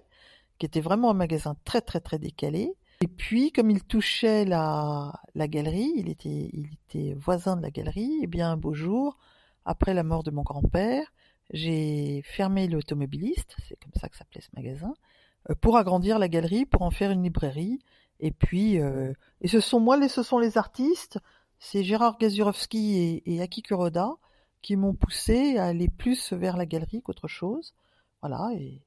qui 0.58 0.66
était 0.66 0.82
vraiment 0.82 1.12
un 1.12 1.16
magasin 1.16 1.56
très 1.66 1.82
très 1.82 2.00
très 2.00 2.20
décalé. 2.20 2.74
Et 3.02 3.08
puis, 3.08 3.52
comme 3.52 3.70
il 3.70 3.84
touchait 3.84 4.44
la, 4.44 5.14
la 5.36 5.48
galerie, 5.48 5.94
il 5.98 6.10
était, 6.10 6.50
il 6.52 6.70
était 6.74 7.14
voisin 7.14 7.56
de 7.56 7.62
la 7.62 7.70
galerie, 7.70 8.20
et 8.24 8.28
bien 8.28 8.52
un 8.52 8.58
beau 8.58 8.74
jour, 8.74 9.18
après 9.66 9.94
la 9.94 10.04
mort 10.04 10.24
de 10.24 10.32
mon 10.32 10.42
grand-père, 10.42 11.06
j'ai 11.54 12.24
fermé 12.24 12.68
l'automobiliste, 12.68 13.56
c'est 13.68 13.80
comme 13.80 13.94
ça 13.96 14.10
que 14.10 14.18
s'appelait 14.18 14.42
ce 14.42 14.50
magasin, 14.56 14.94
euh, 15.50 15.56
pour 15.62 15.78
agrandir 15.78 16.18
la 16.18 16.28
galerie, 16.28 16.66
pour 16.66 16.82
en 16.82 16.92
faire 16.92 17.12
une 17.12 17.24
librairie. 17.24 17.80
Et 18.20 18.32
puis, 18.32 18.80
euh, 18.80 19.14
et 19.42 19.48
ce 19.48 19.60
sont 19.60 19.80
moi, 19.80 20.08
ce 20.08 20.24
sont 20.24 20.40
les 20.40 20.58
artistes, 20.58 21.20
c'est 21.60 21.84
Gérard 21.84 22.18
Gazurovski 22.18 22.98
et, 23.26 23.36
et 23.36 23.42
Aki 23.42 23.62
Kuroda 23.64 24.16
qui 24.62 24.76
m'ont 24.76 24.94
poussé 24.94 25.58
à 25.58 25.66
aller 25.66 25.88
plus 25.88 26.34
vers 26.34 26.58
la 26.58 26.66
galerie 26.66 27.02
qu'autre 27.02 27.28
chose. 27.28 27.74
Voilà, 28.22 28.50
et, 28.56 28.82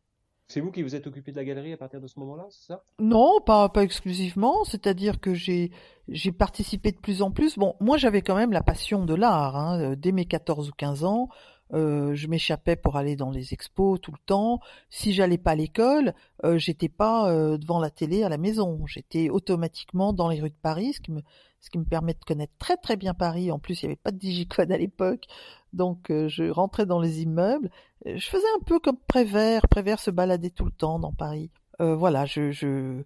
c'est 0.51 0.59
vous 0.59 0.73
qui 0.73 0.83
vous 0.83 0.97
êtes 0.97 1.07
occupé 1.07 1.31
de 1.31 1.37
la 1.37 1.45
galerie 1.45 1.73
à 1.73 1.77
partir 1.77 2.01
de 2.01 2.09
ce 2.09 2.19
moment-là, 2.19 2.45
c'est 2.51 2.67
ça? 2.67 2.83
Non, 2.99 3.41
pas, 3.41 3.69
pas 3.69 3.85
exclusivement. 3.85 4.65
C'est-à-dire 4.65 5.21
que 5.21 5.33
j'ai, 5.33 5.71
j'ai 6.09 6.33
participé 6.33 6.91
de 6.91 6.97
plus 6.97 7.23
en 7.23 7.31
plus. 7.31 7.57
Bon, 7.57 7.77
moi 7.79 7.99
j'avais 7.99 8.21
quand 8.21 8.35
même 8.35 8.51
la 8.51 8.61
passion 8.61 9.05
de 9.05 9.15
l'art. 9.15 9.57
Hein. 9.57 9.81
Euh, 9.81 9.95
dès 9.95 10.11
mes 10.11 10.25
14 10.25 10.71
ou 10.71 10.73
15 10.73 11.05
ans, 11.05 11.29
euh, 11.73 12.15
je 12.15 12.27
m'échappais 12.27 12.77
pour 12.77 12.97
aller 12.97 13.17
dans 13.17 13.31
les 13.31 13.53
expos 13.53 14.01
tout 14.01 14.11
le 14.13 14.19
temps. 14.27 14.61
Si 14.89 15.13
j'allais 15.13 15.39
pas 15.39 15.53
à 15.53 15.55
l'école, 15.55 16.15
euh, 16.45 16.59
j'étais 16.59 16.89
pas 16.89 17.31
euh, 17.31 17.59
devant 17.59 17.79
la 17.79 17.91
télé 17.91 18.25
à 18.25 18.29
la 18.29 18.39
maison. 18.39 18.85
J'étais 18.87 19.31
automatiquement 19.31 20.13
dans 20.13 20.29
les 20.29 20.41
rues 20.41 20.51
de 20.51 20.55
Paris, 20.61 20.95
ce 20.95 21.01
qui 21.01 21.79
me 21.79 21.85
permet 21.85 22.15
de 22.15 22.25
connaître 22.25 22.53
très 22.59 22.77
très 22.77 22.97
bien 22.97 23.15
Paris. 23.15 23.53
En 23.53 23.59
plus, 23.59 23.83
il 23.83 23.87
n'y 23.87 23.93
avait 23.93 24.01
pas 24.03 24.11
de 24.11 24.19
digicode 24.19 24.73
à 24.73 24.79
l'époque, 24.79 25.27
donc 25.73 26.07
je 26.09 26.51
rentrais 26.51 26.87
dans 26.87 27.01
les 27.01 27.23
immeubles. 27.23 27.71
Je 28.05 28.27
faisais 28.27 28.43
un 28.59 28.65
peu 28.65 28.81
comme 28.81 28.99
Prévert. 29.07 29.69
Prévert 29.69 30.01
se 30.01 30.11
baladait 30.11 30.51
tout 30.51 30.65
le 30.65 30.73
temps 30.73 30.99
dans 30.99 31.13
Paris. 31.13 31.51
Voilà, 31.79 32.27
je, 32.27 33.05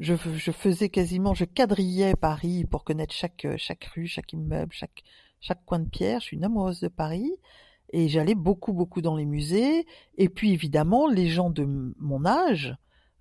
faisais 0.00 0.88
quasiment, 0.88 1.34
je 1.34 1.44
quadrillais 1.44 2.14
Paris 2.14 2.64
pour 2.64 2.84
connaître 2.84 3.12
chaque, 3.12 3.46
chaque 3.58 3.84
rue, 3.94 4.06
chaque 4.06 4.32
immeuble, 4.32 4.72
chaque, 4.72 5.02
chaque 5.40 5.64
coin 5.66 5.80
de 5.80 5.88
pierre. 5.88 6.20
Je 6.20 6.26
suis 6.26 6.36
une 6.36 6.44
amoureuse 6.44 6.80
de 6.80 6.88
Paris. 6.88 7.32
Et 7.90 8.08
j'allais 8.08 8.34
beaucoup, 8.34 8.72
beaucoup 8.72 9.02
dans 9.02 9.16
les 9.16 9.26
musées. 9.26 9.86
Et 10.18 10.28
puis, 10.28 10.52
évidemment, 10.52 11.08
les 11.08 11.28
gens 11.28 11.50
de 11.50 11.64
mon 11.98 12.24
âge, 12.26 12.76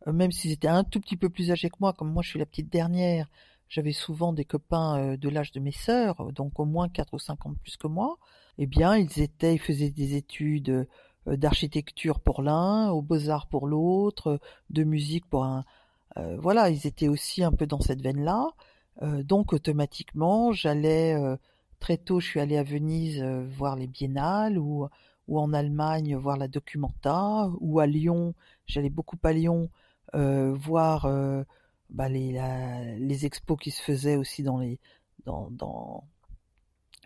même 0.08 0.32
s'ils 0.32 0.52
étaient 0.52 0.68
un 0.68 0.84
tout 0.84 1.00
petit 1.00 1.18
peu 1.18 1.30
plus 1.30 1.52
âgés 1.52 1.70
que 1.70 1.78
moi, 1.80 1.94
comme 1.94 2.12
moi 2.12 2.24
je 2.24 2.30
suis 2.30 2.40
la 2.40 2.46
petite 2.46 2.72
dernière, 2.72 3.28
j'avais 3.74 3.92
souvent 3.92 4.34
des 4.34 4.46
copains 4.46 5.00
euh, 5.00 5.18
de 5.18 5.30
l'âge 5.30 5.52
de 5.52 5.60
mes 5.60 5.72
sœurs, 5.72 6.22
euh, 6.22 6.32
donc 6.32 6.60
au 6.60 6.66
moins 6.66 6.90
4 6.90 7.14
ou 7.16 7.20
5 7.20 7.46
ans 7.46 7.56
plus 7.64 7.76
que 7.76 7.88
moi, 7.88 8.18
eh 8.60 8.68
bien, 8.68 8.96
ils 8.98 9.20
étaient, 9.20 9.56
ils 9.56 9.60
faisaient 9.60 9.90
des 9.90 10.16
études 10.16 10.88
euh, 11.28 11.38
d'architecture 11.38 12.20
pour 12.20 12.44
l'un, 12.44 12.92
aux 12.92 13.02
beaux-arts 13.02 13.48
pour 13.48 13.68
l'autre, 13.68 14.40
de 14.70 14.84
musique 14.84 15.26
pour 15.26 15.44
un... 15.46 15.66
voilà, 16.38 16.70
ils 16.70 16.86
étaient 16.86 17.08
aussi 17.08 17.44
un 17.44 17.52
peu 17.52 17.66
dans 17.66 17.80
cette 17.80 18.02
veine-là. 18.02 18.50
donc 19.24 19.54
automatiquement, 19.54 20.52
j'allais 20.52 21.16
très 21.84 21.98
tôt, 21.98 22.22
je 22.22 22.28
suis 22.28 22.40
allée 22.40 22.58
à 22.58 22.64
Venise 22.64 23.22
voir 23.58 23.76
les 23.76 23.88
biennales 23.88 24.58
ou, 24.58 24.88
ou 25.28 25.38
en 25.38 25.52
Allemagne 25.52 26.16
voir 26.16 26.38
la 26.38 26.48
Documenta 26.48 27.52
ou 27.60 27.82
à 27.82 27.86
Lyon, 27.86 28.34
j'allais 28.66 28.90
beaucoup 28.90 29.18
à 29.24 29.34
Lyon 29.34 29.70
voir 30.14 31.08
bah, 31.90 32.08
les, 32.08 32.40
les 33.00 33.26
expos 33.26 33.58
qui 33.60 33.72
se 33.72 33.82
faisaient 33.82 34.16
aussi 34.16 34.44
dans 34.44 34.60
les 34.60 34.80
dans, 35.26 35.50
dans... 35.52 36.04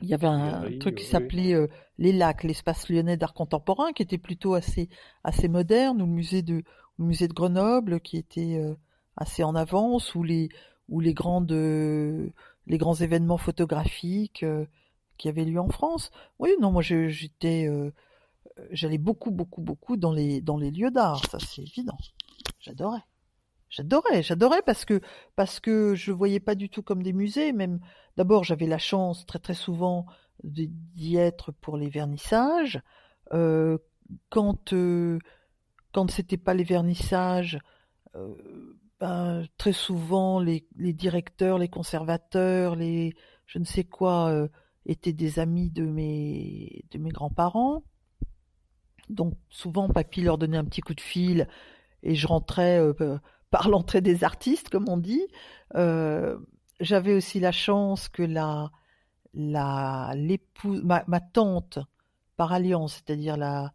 il 0.02 0.08
y 0.08 0.14
avait 0.14 0.28
un 0.28 0.78
truc 0.80 0.96
qui 0.96 1.06
s'appelait 1.06 1.54
euh, 1.54 1.68
les 1.98 2.12
lacs 2.12 2.44
l'espace 2.44 2.90
lyonnais 2.90 3.18
d'art 3.18 3.34
contemporain 3.34 3.92
qui 3.94 4.04
était 4.04 4.18
plutôt 4.18 4.54
assez 4.54 4.90
assez 5.24 5.48
moderne 5.48 6.02
ou 6.02 6.06
le 6.06 6.12
musée 6.12 6.42
de 6.42 6.64
le 6.98 7.06
musée 7.06 7.28
de 7.28 7.34
Grenoble 7.34 8.00
qui 8.02 8.18
était 8.18 8.58
euh, 8.58 8.76
assez 9.16 9.44
en 9.44 9.56
avance 9.56 10.16
ou 10.16 10.24
les 10.24 10.50
ou 10.90 11.00
les 11.00 11.14
grandes 11.14 11.52
euh, 11.52 12.30
les 12.68 12.78
grands 12.78 12.96
événements 12.96 13.38
photographiques 13.38 14.46
qui 15.18 15.30
avaient 15.30 15.46
lieu 15.46 15.60
en 15.60 15.70
France 15.70 16.12
oui 16.40 16.52
non 16.60 16.72
moi 16.72 16.82
j'étais 16.82 17.68
j'allais 18.72 18.98
beaucoup 18.98 19.32
beaucoup 19.32 19.62
beaucoup 19.62 19.98
dans 19.98 20.12
les 20.12 20.42
dans 20.42 20.58
les 20.58 20.72
lieux 20.72 20.92
d'art 20.92 21.26
ça 21.30 21.40
c'est 21.40 21.62
évident 21.62 21.98
j'adorais 22.60 23.04
J'adorais, 23.70 24.24
j'adorais 24.24 24.62
parce 24.66 24.86
que 24.86 25.02
parce 25.36 25.60
que 25.60 25.94
je 25.94 26.12
voyais 26.12 26.40
pas 26.40 26.56
du 26.56 26.70
tout 26.70 26.84
comme 26.84 27.04
des 27.04 27.14
musées. 27.14 27.52
Même 27.52 27.80
d'abord, 28.16 28.44
j'avais 28.44 28.66
la 28.66 28.78
chance 28.78 29.26
très 29.26 29.40
très 29.40 29.54
souvent 29.54 30.06
d'y 30.44 31.18
être 31.18 31.52
pour 31.52 31.78
les 31.78 31.90
vernissages. 31.90 32.82
Euh, 33.34 33.78
quand 34.30 34.72
euh, 34.72 35.20
quand 35.94 36.10
c'était 36.10 36.38
pas 36.38 36.54
les 36.54 36.64
vernissages, 36.64 37.60
euh, 38.16 38.36
ben, 39.00 39.46
très 39.58 39.74
souvent 39.74 40.40
les, 40.40 40.66
directeurs, 40.76 41.58
les 41.58 41.68
conservateurs, 41.68 42.76
les 42.76 43.14
je 43.46 43.60
ne 43.60 43.64
sais 43.64 43.84
quoi 43.84 44.30
euh, 44.30 44.48
étaient 44.86 45.14
des 45.14 45.40
amis 45.40 45.70
de 45.70 45.86
mes 45.86 46.84
de 46.92 46.98
mes 46.98 47.12
grands-parents. 47.12 47.84
Donc 49.10 49.36
souvent, 49.50 49.90
papy 49.90 50.22
leur 50.22 50.38
donnait 50.38 50.58
un 50.58 50.66
petit 50.66 50.82
coup 50.82 50.96
de 50.96 51.02
fil 51.02 51.48
et 52.04 52.16
je 52.16 52.28
rentrais 52.28 52.80
euh, 52.80 53.18
par 53.52 53.70
l'entrée 53.70 54.02
des 54.02 54.24
artistes, 54.24 54.70
comme 54.70 54.90
on 54.90 54.98
dit. 54.98 55.26
Euh, 55.76 56.38
j'avais 56.80 57.14
aussi 57.14 57.40
la 57.40 57.52
chance 57.52 58.10
que 58.10 58.24
la, 58.24 58.72
la, 59.34 60.12
l'épouse, 60.16 60.84
ma, 60.84 61.20
tante 61.20 61.80
par 62.36 62.52
alliance, 62.52 62.96
c'est-à-dire 62.96 63.38
la, 63.38 63.74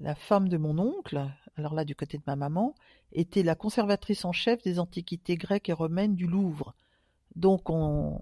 la 0.00 0.14
femme 0.14 0.48
de 0.48 0.56
mon 0.58 0.78
oncle, 0.78 1.26
alors 1.56 1.74
là 1.74 1.84
du 1.84 1.94
côté 1.94 2.18
de 2.18 2.22
ma 2.26 2.36
maman, 2.36 2.74
était 3.14 3.42
la 3.42 3.54
conservatrice 3.54 4.24
en 4.24 4.32
chef 4.32 4.62
des 4.62 4.78
antiquités 4.78 5.36
grecques 5.36 5.68
et 5.68 5.72
romaines 5.72 6.14
du 6.14 6.26
Louvre. 6.26 6.74
Donc 7.36 7.70
on, 7.70 8.20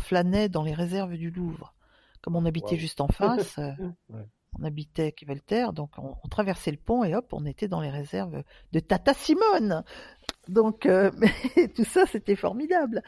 flânait 0.00 0.48
dans 0.48 0.62
les 0.62 0.74
réserves 0.74 1.16
du 1.16 1.30
Louvre. 1.30 1.74
Comme 2.20 2.36
on 2.36 2.44
habitait 2.44 2.76
juste 2.76 3.00
en 3.00 3.08
face, 3.08 3.58
euh, 3.58 3.72
on 4.58 4.64
habitait 4.64 5.14
Voltaire, 5.26 5.72
donc 5.72 5.90
on, 5.98 6.28
traversait 6.28 6.70
le 6.70 6.76
pont 6.76 7.04
et 7.04 7.14
hop, 7.14 7.32
on 7.32 7.46
était 7.46 7.68
dans 7.68 7.80
les 7.80 7.90
réserves 7.90 8.42
de 8.72 8.80
Tata 8.80 9.14
Simone. 9.14 9.84
Donc 10.48 10.86
euh, 10.86 11.10
tout 11.74 11.84
ça, 11.84 12.06
c'était 12.06 12.36
formidable. 12.36 13.02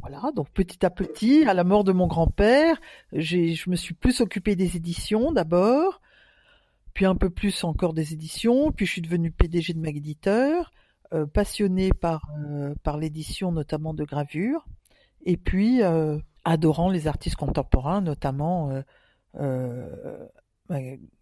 Voilà, 0.00 0.30
donc 0.34 0.50
petit 0.50 0.84
à 0.84 0.90
petit, 0.90 1.44
à 1.44 1.54
la 1.54 1.64
mort 1.64 1.84
de 1.84 1.92
mon 1.92 2.06
grand-père, 2.06 2.80
je 3.12 3.68
me 3.68 3.76
suis 3.76 3.94
plus 3.94 4.20
occupée 4.20 4.54
des 4.56 4.76
éditions 4.76 5.32
d'abord, 5.32 6.00
puis 6.94 7.06
un 7.06 7.16
peu 7.16 7.28
plus 7.28 7.64
encore 7.64 7.92
des 7.92 8.12
éditions, 8.12 8.70
puis 8.70 8.86
je 8.86 8.92
suis 8.92 9.02
devenue 9.02 9.32
PDG 9.32 9.74
de 9.74 9.80
Mag 9.80 9.96
Éditeur, 9.96 10.72
euh, 11.12 11.26
passionnée 11.26 11.92
par, 11.92 12.30
euh, 12.38 12.74
par 12.82 12.96
l'édition 12.96 13.52
notamment 13.52 13.94
de 13.94 14.04
gravure, 14.04 14.64
et 15.26 15.36
puis 15.36 15.82
euh, 15.82 16.18
adorant 16.44 16.88
les 16.88 17.08
artistes 17.08 17.36
contemporains, 17.36 18.00
notamment 18.00 18.82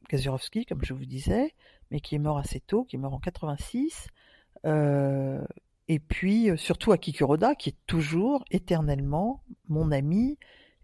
Kazurovski, 0.08 0.66
comme 0.66 0.84
je 0.84 0.92
vous 0.92 1.06
disais, 1.06 1.54
mais 1.90 2.00
qui 2.00 2.14
est 2.16 2.18
mort 2.18 2.38
assez 2.38 2.60
tôt, 2.60 2.84
qui 2.84 2.96
est 2.96 2.98
mort 2.98 3.14
en 3.14 3.18
86, 3.18 4.08
et 4.64 5.98
puis 5.98 6.50
surtout 6.56 6.92
Aki 6.92 7.14
Kuroda, 7.14 7.54
qui 7.54 7.70
est 7.70 7.78
toujours 7.86 8.44
éternellement 8.50 9.42
mon 9.68 9.90
ami 9.90 10.38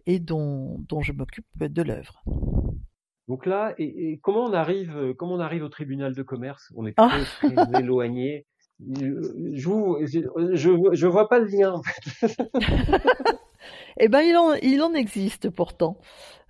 et 0.06 0.18
dont, 0.18 0.78
dont 0.88 1.02
je 1.02 1.12
m'occupe 1.12 1.46
de 1.62 1.82
l'œuvre. 1.82 2.24
Donc 3.28 3.44
là, 3.44 3.74
et, 3.78 4.18
comment 4.22 4.44
on 4.44 4.52
arrive, 4.52 4.96
euh, 4.96 5.14
comment 5.14 5.34
on 5.34 5.40
arrive 5.40 5.62
au 5.62 5.68
tribunal 5.68 6.14
de 6.14 6.22
commerce? 6.22 6.72
On 6.74 6.86
est 6.86 6.94
ah. 6.96 7.08
très, 7.08 7.54
très 7.54 7.80
éloigné. 7.80 8.46
Je, 8.80 10.06
je, 10.54 10.70
je, 10.92 11.06
vois 11.06 11.28
pas 11.28 11.40
le 11.40 11.46
lien 11.46 11.72
en 11.72 11.82
fait. 11.82 12.36
eh 13.98 14.08
ben, 14.08 14.20
il 14.20 14.36
en, 14.36 14.54
il 14.54 14.80
en 14.82 14.94
existe 14.94 15.50
pourtant. 15.50 15.98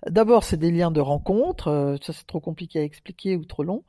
D'abord, 0.07 0.43
c'est 0.43 0.57
des 0.57 0.71
liens 0.71 0.91
de 0.91 1.01
rencontre. 1.01 1.67
Euh, 1.69 1.95
ça, 2.01 2.13
c'est 2.13 2.27
trop 2.27 2.39
compliqué 2.39 2.79
à 2.79 2.83
expliquer 2.83 3.35
ou 3.35 3.45
trop 3.45 3.63
long. 3.63 3.83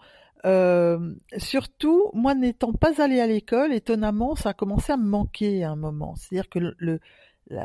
Euh, 0.47 1.15
surtout, 1.37 2.11
moi 2.15 2.35
n'étant 2.35 2.73
pas 2.73 3.03
allée 3.03 3.21
à 3.21 3.27
l'école, 3.27 3.75
étonnamment, 3.75 4.35
ça 4.35 4.49
a 4.51 4.55
commencé 4.55 4.91
à 4.91 4.97
me 4.97 5.07
manquer 5.07 5.63
à 5.63 5.71
un 5.71 5.77
moment. 5.77 6.17
C'est-à-dire 6.17 6.49
que 6.49 6.59
le, 6.59 6.75
le, 6.79 6.99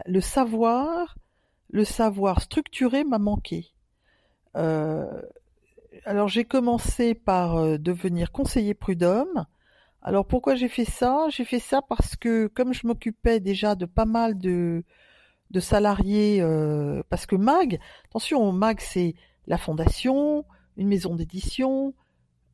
le 0.05 0.21
savoir, 0.21 1.15
le 1.69 1.85
savoir 1.85 2.41
structuré 2.41 3.05
m'a 3.05 3.17
manqué. 3.17 3.71
Euh, 4.55 5.21
alors 6.05 6.27
j'ai 6.27 6.45
commencé 6.45 7.13
par 7.13 7.57
euh, 7.57 7.77
devenir 7.77 8.31
conseiller 8.31 8.73
prud'homme. 8.73 9.45
Alors 10.01 10.25
pourquoi 10.25 10.55
j'ai 10.55 10.69
fait 10.69 10.85
ça? 10.85 11.27
J'ai 11.29 11.45
fait 11.45 11.59
ça 11.59 11.81
parce 11.81 12.15
que 12.15 12.47
comme 12.47 12.73
je 12.73 12.87
m'occupais 12.87 13.39
déjà 13.39 13.75
de 13.75 13.85
pas 13.85 14.05
mal 14.05 14.37
de, 14.37 14.83
salariés, 15.59 16.41
euh, 16.41 17.01
parce 17.09 17.25
que 17.25 17.35
MAG, 17.35 17.79
attention, 18.09 18.51
MAG 18.51 18.81
c'est 18.81 19.15
la 19.47 19.57
fondation, 19.57 20.45
une 20.77 20.87
maison 20.87 21.15
d'édition, 21.15 21.93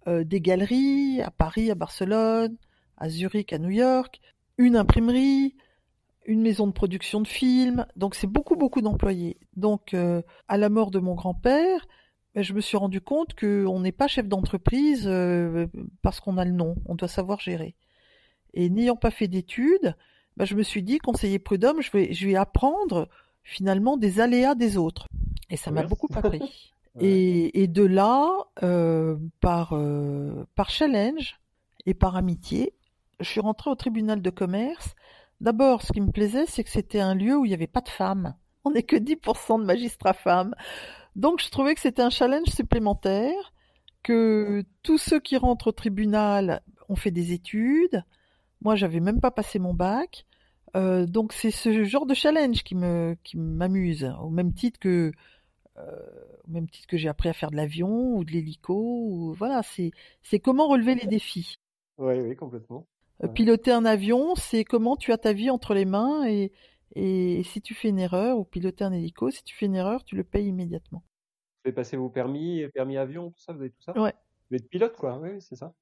des 0.07 0.41
galeries 0.41 1.21
à 1.21 1.29
Paris, 1.29 1.69
à 1.69 1.75
Barcelone, 1.75 2.57
à 2.97 3.09
Zurich, 3.09 3.53
à 3.53 3.59
New 3.59 3.69
York, 3.69 4.19
une 4.57 4.75
imprimerie, 4.75 5.55
une 6.25 6.41
maison 6.41 6.67
de 6.67 6.71
production 6.71 7.21
de 7.21 7.27
films, 7.27 7.85
donc 7.95 8.15
c'est 8.15 8.27
beaucoup 8.27 8.55
beaucoup 8.55 8.81
d'employés. 8.81 9.37
Donc 9.55 9.93
euh, 9.93 10.21
à 10.47 10.57
la 10.57 10.69
mort 10.69 10.91
de 10.91 10.99
mon 10.99 11.15
grand-père, 11.15 11.87
ben, 12.35 12.43
je 12.43 12.53
me 12.53 12.61
suis 12.61 12.77
rendu 12.77 13.01
compte 13.01 13.33
qu'on 13.37 13.79
n'est 13.79 13.91
pas 13.91 14.07
chef 14.07 14.27
d'entreprise 14.27 15.07
euh, 15.07 15.67
parce 16.01 16.19
qu'on 16.19 16.37
a 16.37 16.45
le 16.45 16.51
nom, 16.51 16.75
on 16.85 16.95
doit 16.95 17.07
savoir 17.07 17.39
gérer. 17.39 17.75
Et 18.53 18.69
n'ayant 18.69 18.95
pas 18.95 19.11
fait 19.11 19.27
d'études, 19.27 19.95
ben, 20.37 20.45
je 20.45 20.55
me 20.55 20.63
suis 20.63 20.83
dit, 20.83 20.99
conseiller 20.99 21.39
prud'homme, 21.39 21.81
je 21.81 21.91
vais, 21.91 22.13
je 22.13 22.27
vais 22.27 22.35
apprendre 22.35 23.09
finalement 23.43 23.97
des 23.97 24.19
aléas 24.19 24.55
des 24.55 24.77
autres. 24.77 25.07
Et 25.49 25.57
ça 25.57 25.71
m'a 25.71 25.83
beaucoup 25.83 26.07
appris. 26.13 26.71
et, 26.99 27.63
et, 27.63 27.67
de 27.67 27.83
là, 27.83 28.29
euh, 28.63 29.17
par, 29.39 29.77
par 30.55 30.69
challenge 30.69 31.39
et 31.85 31.93
par 31.93 32.15
amitié, 32.15 32.73
je 33.19 33.29
suis 33.29 33.41
rentrée 33.41 33.69
au 33.69 33.75
tribunal 33.75 34.21
de 34.21 34.29
commerce 34.29 34.95
D'abord, 35.41 35.81
ce 35.81 35.91
qui 35.91 36.01
me 36.01 36.11
plaisait, 36.11 36.45
c'est 36.45 36.63
que 36.63 36.69
c'était 36.69 36.99
un 36.99 37.15
lieu 37.15 37.35
où 37.35 37.45
il 37.45 37.47
n'y 37.47 37.55
avait 37.55 37.65
pas 37.65 37.81
de 37.81 37.89
femmes. 37.89 38.35
On 38.63 38.69
n'est 38.69 38.83
que 38.83 38.95
10% 38.95 39.59
de 39.59 39.65
magistrats 39.65 40.13
femmes. 40.13 40.53
Donc 41.15 41.41
je 41.41 41.49
trouvais 41.49 41.73
que 41.73 41.81
c'était 41.81 42.03
un 42.03 42.11
challenge 42.11 42.49
supplémentaire, 42.49 43.51
que 44.03 44.63
tous 44.83 44.99
ceux 44.99 45.19
qui 45.19 45.37
rentrent 45.37 45.67
au 45.67 45.71
tribunal 45.71 46.61
ont 46.89 46.95
fait 46.95 47.09
des 47.09 47.33
études. 47.33 48.03
Moi, 48.61 48.75
j'avais 48.75 48.99
même 48.99 49.19
pas 49.19 49.31
passé 49.31 49.57
mon 49.57 49.73
bac. 49.73 50.27
Euh, 50.75 51.07
donc 51.07 51.33
c'est 51.33 51.49
ce 51.49 51.83
genre 51.85 52.05
de 52.05 52.13
challenge 52.13 52.63
qui 52.63 52.75
me 52.75 53.17
qui 53.23 53.35
m'amuse, 53.35 54.13
au 54.21 54.29
même 54.29 54.53
titre 54.53 54.79
que 54.79 55.11
euh, 55.77 55.81
au 56.47 56.51
même 56.51 56.69
titre 56.69 56.87
que 56.87 56.97
j'ai 56.97 57.09
appris 57.09 57.29
à 57.29 57.33
faire 57.33 57.49
de 57.49 57.57
l'avion 57.57 58.15
ou 58.15 58.23
de 58.23 58.31
l'hélico. 58.31 59.33
Voilà, 59.37 59.63
c'est 59.63 59.89
c'est 60.21 60.39
comment 60.39 60.67
relever 60.67 60.93
les 60.93 61.07
défis. 61.07 61.55
Oui, 61.97 62.13
oui, 62.19 62.35
complètement. 62.35 62.87
Euh, 63.23 63.27
piloter 63.27 63.71
un 63.71 63.85
avion, 63.85 64.35
c'est 64.35 64.63
comment 64.63 64.95
tu 64.95 65.11
as 65.11 65.17
ta 65.17 65.33
vie 65.33 65.49
entre 65.49 65.73
les 65.73 65.85
mains 65.85 66.27
et, 66.27 66.51
et 66.95 67.43
si 67.43 67.61
tu 67.61 67.73
fais 67.73 67.89
une 67.89 67.99
erreur, 67.99 68.37
ou 68.37 68.43
piloter 68.43 68.83
un 68.83 68.91
hélico, 68.91 69.29
si 69.29 69.43
tu 69.43 69.55
fais 69.55 69.67
une 69.67 69.75
erreur, 69.75 70.03
tu 70.03 70.15
le 70.15 70.23
payes 70.23 70.47
immédiatement. 70.47 71.03
Vous 71.63 71.69
avez 71.69 71.75
passé 71.75 71.97
vos 71.97 72.09
permis, 72.09 72.63
permis 72.73 72.97
avion, 72.97 73.31
tout 73.31 73.39
ça, 73.39 73.53
vous 73.53 73.61
avez 73.61 73.69
tout 73.69 73.81
ça? 73.83 73.99
Ouais. 73.99 74.13
Vous 74.49 74.57
êtes 74.57 74.69
pilote, 74.69 74.95
quoi, 74.97 75.19
oui, 75.19 75.39
c'est 75.39 75.55
ça. 75.55 75.73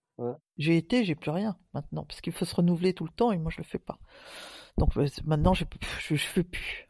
J'ai 0.58 0.76
été, 0.76 1.06
j'ai 1.06 1.16
plus 1.16 1.32
rien 1.32 1.58
maintenant, 1.74 2.04
parce 2.04 2.20
qu'il 2.20 2.34
faut 2.34 2.44
se 2.44 2.54
renouveler 2.54 2.94
tout 2.94 3.06
le 3.06 3.10
temps 3.10 3.32
et 3.32 3.38
moi 3.38 3.50
je 3.50 3.60
le 3.60 3.64
fais 3.64 3.80
pas. 3.80 4.00
Donc 4.78 4.98
maintenant 5.24 5.54
je 5.54 5.64
je, 6.02 6.16
je 6.16 6.26
fais 6.26 6.44
plus. 6.44 6.88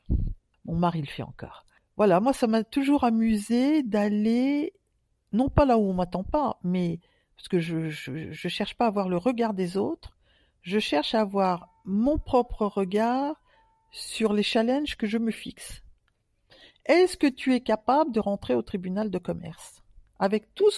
Mon 0.66 0.76
mari 0.76 1.02
le 1.02 1.06
fait 1.06 1.22
encore. 1.22 1.68
Voilà, 1.96 2.20
moi 2.22 2.34
ça 2.34 2.48
m'a 2.48 2.64
toujours 2.64 3.04
amusé 3.04 3.84
d'aller, 3.84 4.74
non 5.32 5.48
pas 5.48 5.66
là 5.66 5.78
où 5.78 5.82
on 5.82 5.94
m'attend 5.94 6.24
pas, 6.24 6.58
mais 6.64 7.02
parce 7.36 7.50
que 7.50 7.60
je, 7.60 7.90
je, 7.90 8.32
je 8.32 8.48
cherche 8.48 8.74
pas 8.74 8.86
à 8.86 8.88
avoir 8.88 9.10
le 9.10 9.18
regard 9.18 9.54
des 9.54 9.78
autres, 9.78 10.18
je 10.62 10.80
cherche 10.80 11.16
à 11.16 11.22
avoir 11.22 11.70
mon 11.86 12.18
propre 12.18 12.66
regard 12.66 13.36
sur 13.92 14.34
les 14.34 14.44
challenges 14.44 14.96
que 14.98 15.08
je 15.08 15.18
me 15.18 15.32
fixe. 15.32 15.82
Est-ce 16.86 17.18
que 17.18 17.28
tu 17.28 17.54
es 17.54 17.62
capable 17.62 18.12
de 18.12 18.20
rentrer 18.20 18.56
au 18.56 18.62
tribunal 18.62 19.10
de 19.10 19.18
commerce? 19.18 19.84
Avec 20.20 20.54
tous 20.56 20.70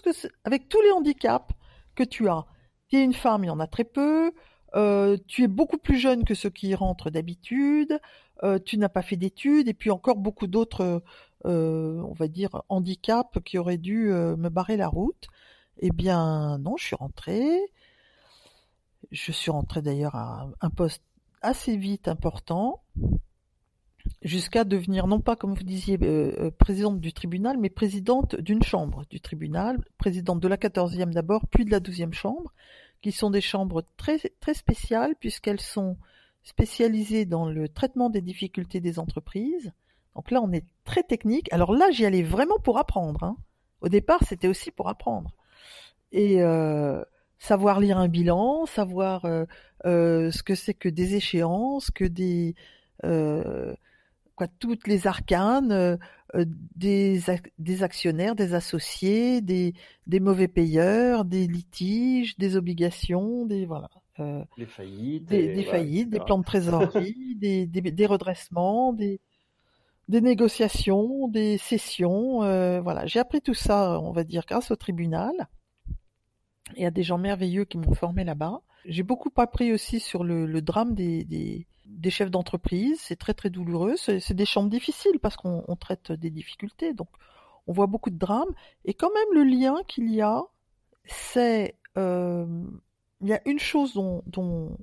les 0.82 0.92
handicaps 0.92 1.54
que 1.96 2.04
tu 2.04 2.30
as 2.30 2.46
Tu 2.90 2.98
es 2.98 3.04
une 3.04 3.14
femme, 3.14 3.44
il 3.44 3.48
y 3.48 3.52
en 3.52 3.60
a 3.60 3.68
très 3.68 3.84
peu. 3.84 4.32
Euh, 4.76 5.18
tu 5.28 5.44
es 5.44 5.48
beaucoup 5.48 5.78
plus 5.78 5.98
jeune 5.98 6.24
que 6.24 6.36
ceux 6.36 6.50
qui 6.50 6.70
y 6.70 6.76
rentrent 6.76 7.10
d'habitude. 7.10 8.00
Euh, 8.44 8.60
tu 8.60 8.78
n'as 8.78 8.90
pas 8.90 9.02
fait 9.02 9.18
d'études 9.18 9.68
et 9.68 9.74
puis 9.74 9.92
encore 9.92 10.18
beaucoup 10.18 10.48
d'autres, 10.48 11.04
euh, 11.46 12.02
on 12.02 12.14
va 12.14 12.28
dire, 12.28 12.62
handicaps 12.70 13.40
qui 13.46 13.58
auraient 13.58 13.78
dû 13.78 14.08
me 14.08 14.50
barrer 14.50 14.78
la 14.78 14.88
route. 14.88 15.28
Eh 15.80 15.92
bien, 15.92 16.58
non, 16.60 16.78
je 16.78 16.86
suis 16.86 16.96
rentrée. 16.96 17.60
Je 19.12 19.32
suis 19.32 19.52
rentrée 19.52 19.82
d'ailleurs 19.82 20.16
à 20.16 20.50
un 20.62 20.70
poste 20.70 21.04
assez 21.42 21.76
vite 21.76 22.08
important, 22.08 22.82
jusqu'à 24.22 24.64
devenir 24.64 25.08
non 25.08 25.20
pas 25.20 25.36
comme 25.36 25.54
vous 25.54 25.64
disiez 25.64 25.98
euh, 26.02 26.34
euh, 26.40 26.52
présidente 26.52 27.00
du 27.00 27.14
tribunal, 27.14 27.58
mais 27.58 27.70
présidente 27.70 28.36
d'une 28.36 28.64
chambre 28.64 29.04
du 29.10 29.20
tribunal, 29.20 29.84
présidente 29.98 30.40
de 30.40 30.48
la 30.48 30.58
14e 30.58 31.12
d'abord, 31.12 31.48
puis 31.48 31.66
de 31.66 31.72
la 31.72 31.80
12e 31.80 32.14
chambre, 32.14 32.54
qui 33.02 33.12
sont 33.12 33.32
des 33.32 33.42
chambres 33.42 33.84
très 33.98 34.20
très 34.40 34.54
spéciales 34.54 35.16
puisqu'elles 35.20 35.62
sont 35.62 35.98
spécialisées 36.44 37.26
dans 37.26 37.46
le 37.46 37.70
traitement 37.70 38.10
des 38.10 38.22
difficultés 38.22 38.80
des 38.80 39.00
entreprises. 39.00 39.72
Donc 40.16 40.32
là, 40.32 40.42
on 40.42 40.52
est 40.52 40.66
très 40.84 41.04
technique. 41.04 41.52
Alors 41.54 41.74
là, 41.74 41.90
j'y 41.92 42.06
allais 42.06 42.24
vraiment 42.24 42.60
pour 42.60 42.78
apprendre. 42.78 43.24
Hein. 43.24 43.38
Au 43.82 43.90
départ, 43.90 44.20
c'était 44.28 44.48
aussi 44.48 44.72
pour 44.72 44.90
apprendre. 44.90 45.32
Et 46.12 46.42
euh, 46.42 47.04
savoir 47.42 47.80
lire 47.80 47.98
un 47.98 48.08
bilan, 48.08 48.68
savoir 48.68 49.26
euh, 49.26 49.46
euh, 49.86 50.30
ce 50.30 50.44
que 50.44 50.54
c'est 50.54 50.76
que 50.76 50.88
des 50.88 51.16
échéances, 51.16 51.90
que 51.90 52.06
des 52.06 52.54
euh, 53.04 53.74
quoi, 54.36 54.48
toutes 54.60 54.88
les 54.88 55.08
arcanes 55.08 55.98
des, 56.76 57.20
des 57.58 57.84
actionnaires, 57.84 58.36
des 58.36 58.54
associés, 58.54 59.42
des, 59.42 59.74
des 60.06 60.20
mauvais 60.20 60.48
payeurs, 60.48 61.26
des 61.26 61.48
litiges, 61.48 62.38
des 62.38 62.56
obligations, 62.56 63.48
des 63.48 63.66
voilà. 63.66 63.90
des 64.20 64.68
faillites, 64.68 65.26
des, 65.26 65.64
faillites, 65.64 66.12
des 66.12 66.20
plans 66.20 66.38
de 66.38 66.46
trésorerie, 66.46 67.36
des, 67.40 67.66
des, 67.66 67.82
des, 67.82 68.06
redressements, 68.06 68.94
des, 68.94 69.20
des 70.10 70.22
négociations, 70.22 71.28
des 71.28 71.58
sessions. 71.58 72.42
voilà, 72.84 73.08
j'ai 73.08 73.20
appris 73.20 73.42
tout 73.42 73.56
ça, 73.56 74.00
on 74.00 74.12
va 74.12 74.24
dire, 74.24 74.44
grâce 74.48 74.70
au 74.70 74.76
tribunal. 74.76 75.34
Il 76.76 76.84
y 76.84 76.86
a 76.86 76.92
des 76.92 77.04
gens 77.04 77.18
merveilleux 77.18 77.66
qui 77.66 77.78
m'ont 77.78 77.94
formé 77.94 78.24
là-bas. 78.24 78.62
J'ai 78.86 79.04
beaucoup 79.04 79.32
appris 79.38 79.72
aussi 79.72 80.00
sur 80.00 80.24
le, 80.24 80.62
drame 80.62 80.96
des, 80.96 81.68
chefs 82.10 82.32
d'entreprise. 82.32 83.00
C'est 83.02 83.18
très 83.18 83.34
très 83.34 83.50
douloureux. 83.50 83.96
C'est 83.98 84.34
des 84.34 84.46
chambres 84.46 84.70
difficiles 84.70 85.20
parce 85.22 85.36
qu'on 85.36 85.76
traite 85.80 86.12
des 86.12 86.30
difficultés. 86.30 86.94
Donc 86.94 87.10
on 87.68 87.74
voit 87.74 87.88
beaucoup 87.88 88.10
de 88.10 88.18
drames. 88.18 88.54
Et 88.86 88.94
quand 88.94 89.12
même 89.14 89.44
le 89.44 89.50
lien 89.50 89.76
qu'il 89.88 90.12
y 90.14 90.22
a, 90.22 90.44
c'est 91.06 91.76
euh, 91.98 92.64
il 93.22 93.28
y 93.28 93.34
a 93.34 93.42
une 93.46 93.60
chose 93.60 93.94
dont, 93.94 94.24
dont 94.26 94.78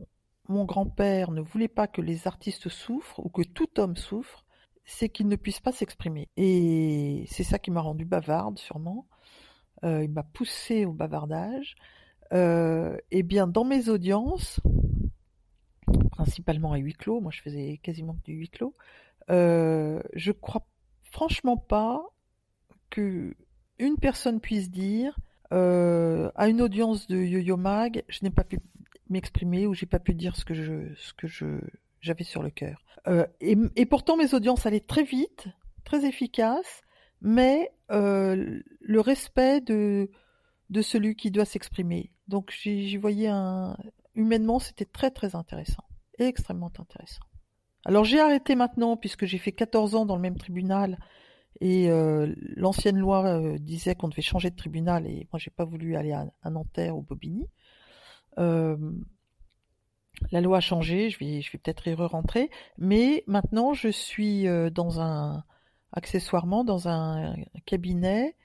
mon 0.49 0.65
grand-père 0.65 1.31
ne 1.31 1.41
voulait 1.41 1.69
pas 1.69 1.87
que 1.87 2.01
les 2.01 2.27
artistes 2.27 2.69
souffrent 2.69 3.21
ou 3.25 3.29
que 3.29 3.43
tout 3.43 3.81
homme 3.81 3.97
souffre, 3.97 4.45
c'est 4.85 5.09
qu'il 5.11 5.29
ne 5.29 5.37
puisse 5.37 5.61
pas 5.61 5.73
s'exprimer. 5.73 6.29
Et 6.37 7.25
c'est 7.29 7.45
ça 7.45 7.59
qui 7.59 7.71
m'a 7.71 7.83
rendu 7.83 8.05
bavarde, 8.05 8.59
sûrement. 8.59 9.07
Euh, 9.85 10.05
il 10.05 10.11
m'a 10.11 10.23
poussé 10.23 10.85
au 10.85 10.93
bavardage. 10.93 11.77
Et 12.33 13.23
bien, 13.23 13.47
dans 13.47 13.65
mes 13.65 13.89
audiences, 13.89 14.61
principalement 16.11 16.73
à 16.73 16.79
huis 16.79 16.95
clos, 16.95 17.21
moi 17.21 17.31
je 17.33 17.41
faisais 17.41 17.79
quasiment 17.83 18.17
du 18.25 18.35
huis 18.35 18.49
clos, 18.49 18.75
euh, 19.31 20.01
je 20.15 20.33
crois 20.33 20.67
franchement 21.03 21.57
pas 21.57 22.03
que 22.91 23.35
une 23.79 23.97
personne 23.97 24.41
puisse 24.41 24.71
dire 24.71 25.19
euh, 25.53 26.31
à 26.35 26.49
une 26.49 26.61
audience 26.61 27.07
de 27.07 27.17
Yo-Yo 27.17 27.57
Mag, 27.57 28.05
je 28.09 28.21
n'ai 28.23 28.31
pas 28.31 28.45
pu 28.45 28.59
m'exprimer 29.09 29.67
ou 29.67 29.75
j'ai 29.75 29.87
pas 29.87 29.99
pu 29.99 30.15
dire 30.15 30.37
ce 30.37 30.45
que 30.45 30.55
je 30.55 30.95
ce 30.97 31.13
que 31.15 31.27
je 31.27 31.61
j'avais 32.01 32.25
sur 32.25 32.43
le 32.43 32.51
cœur. 32.51 32.85
Et, 33.41 33.87
pourtant 33.87 34.17
mes 34.17 34.35
audiences 34.35 34.67
allaient 34.67 34.81
très 34.81 35.05
vite, 35.05 35.49
très 35.85 36.05
efficaces, 36.05 36.83
mais 37.21 37.71
euh, 37.91 38.61
le 38.81 39.01
respect 39.01 39.61
de 39.61 40.09
celui 40.83 41.17
qui 41.17 41.31
doit 41.31 41.45
s'exprimer. 41.45 42.11
Donc 42.29 42.53
j'y 42.63 42.97
voyais 42.97 43.29
un 43.29 43.77
humainement 44.15 44.59
c'était 44.59 44.85
très 44.85 45.11
très 45.11 45.35
intéressant, 45.35 45.85
extrêmement 46.19 46.73
intéressant. 46.79 47.23
Alors 47.85 48.05
j'ai 48.05 48.21
arrêté 48.21 48.55
maintenant 48.55 48.97
puisque 48.97 49.25
j'ai 49.25 49.39
fait 49.39 49.53
14 49.53 49.95
ans 49.95 50.07
dans 50.07 50.17
le 50.17 50.23
même 50.23 50.37
tribunal 50.37 50.99
et 51.61 51.91
euh, 51.91 52.35
l'ancienne 52.57 52.99
loi 52.99 53.27
euh, 53.27 53.59
disait 53.59 53.95
qu'on 53.95 54.09
devait 54.09 54.23
changer 54.23 54.51
de 54.51 54.57
tribunal 54.57 55.07
et 55.07 55.27
moi 55.33 55.39
j'ai 55.39 55.51
pas 55.51 55.65
voulu 55.65 55.97
aller 55.97 56.13
à, 56.13 56.51
Nanterre 56.51 56.97
ou 56.97 57.03
Bobigny. 57.03 57.47
La 60.33 60.41
loi 60.41 60.57
a 60.57 60.61
changé, 60.61 61.11
je 61.11 61.19
vais, 61.21 61.41
peut-être 61.53 61.87
y 61.87 61.95
re-rentrer, 61.95 62.51
mais 62.77 63.23
maintenant 63.29 63.73
je 63.73 63.89
suis 63.89 64.47
dans 64.73 65.01
un 65.01 65.45
accessoirement 65.93 66.65
dans 66.65 66.89
un 66.89 67.35
cabinet 67.67 68.37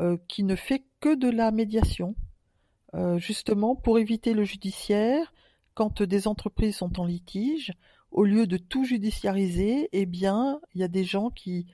euh, 0.00 0.16
qui 0.28 0.42
ne 0.44 0.54
fait 0.54 0.84
que 1.00 1.14
de 1.14 1.28
la 1.28 1.50
médiation, 1.50 2.14
euh, 2.94 3.18
justement 3.18 3.74
pour 3.74 3.98
éviter 3.98 4.32
le 4.32 4.44
judiciaire 4.44 5.32
quand 5.74 6.02
des 6.02 6.26
entreprises 6.28 6.76
sont 6.76 6.98
en 6.98 7.04
litige. 7.04 7.72
Au 8.10 8.24
lieu 8.24 8.46
de 8.46 8.56
tout 8.56 8.84
judiciariser, 8.84 9.88
eh 9.92 10.06
bien, 10.06 10.60
il 10.74 10.80
y 10.80 10.84
a 10.84 10.88
des 10.88 11.04
gens 11.04 11.30
qui, 11.30 11.66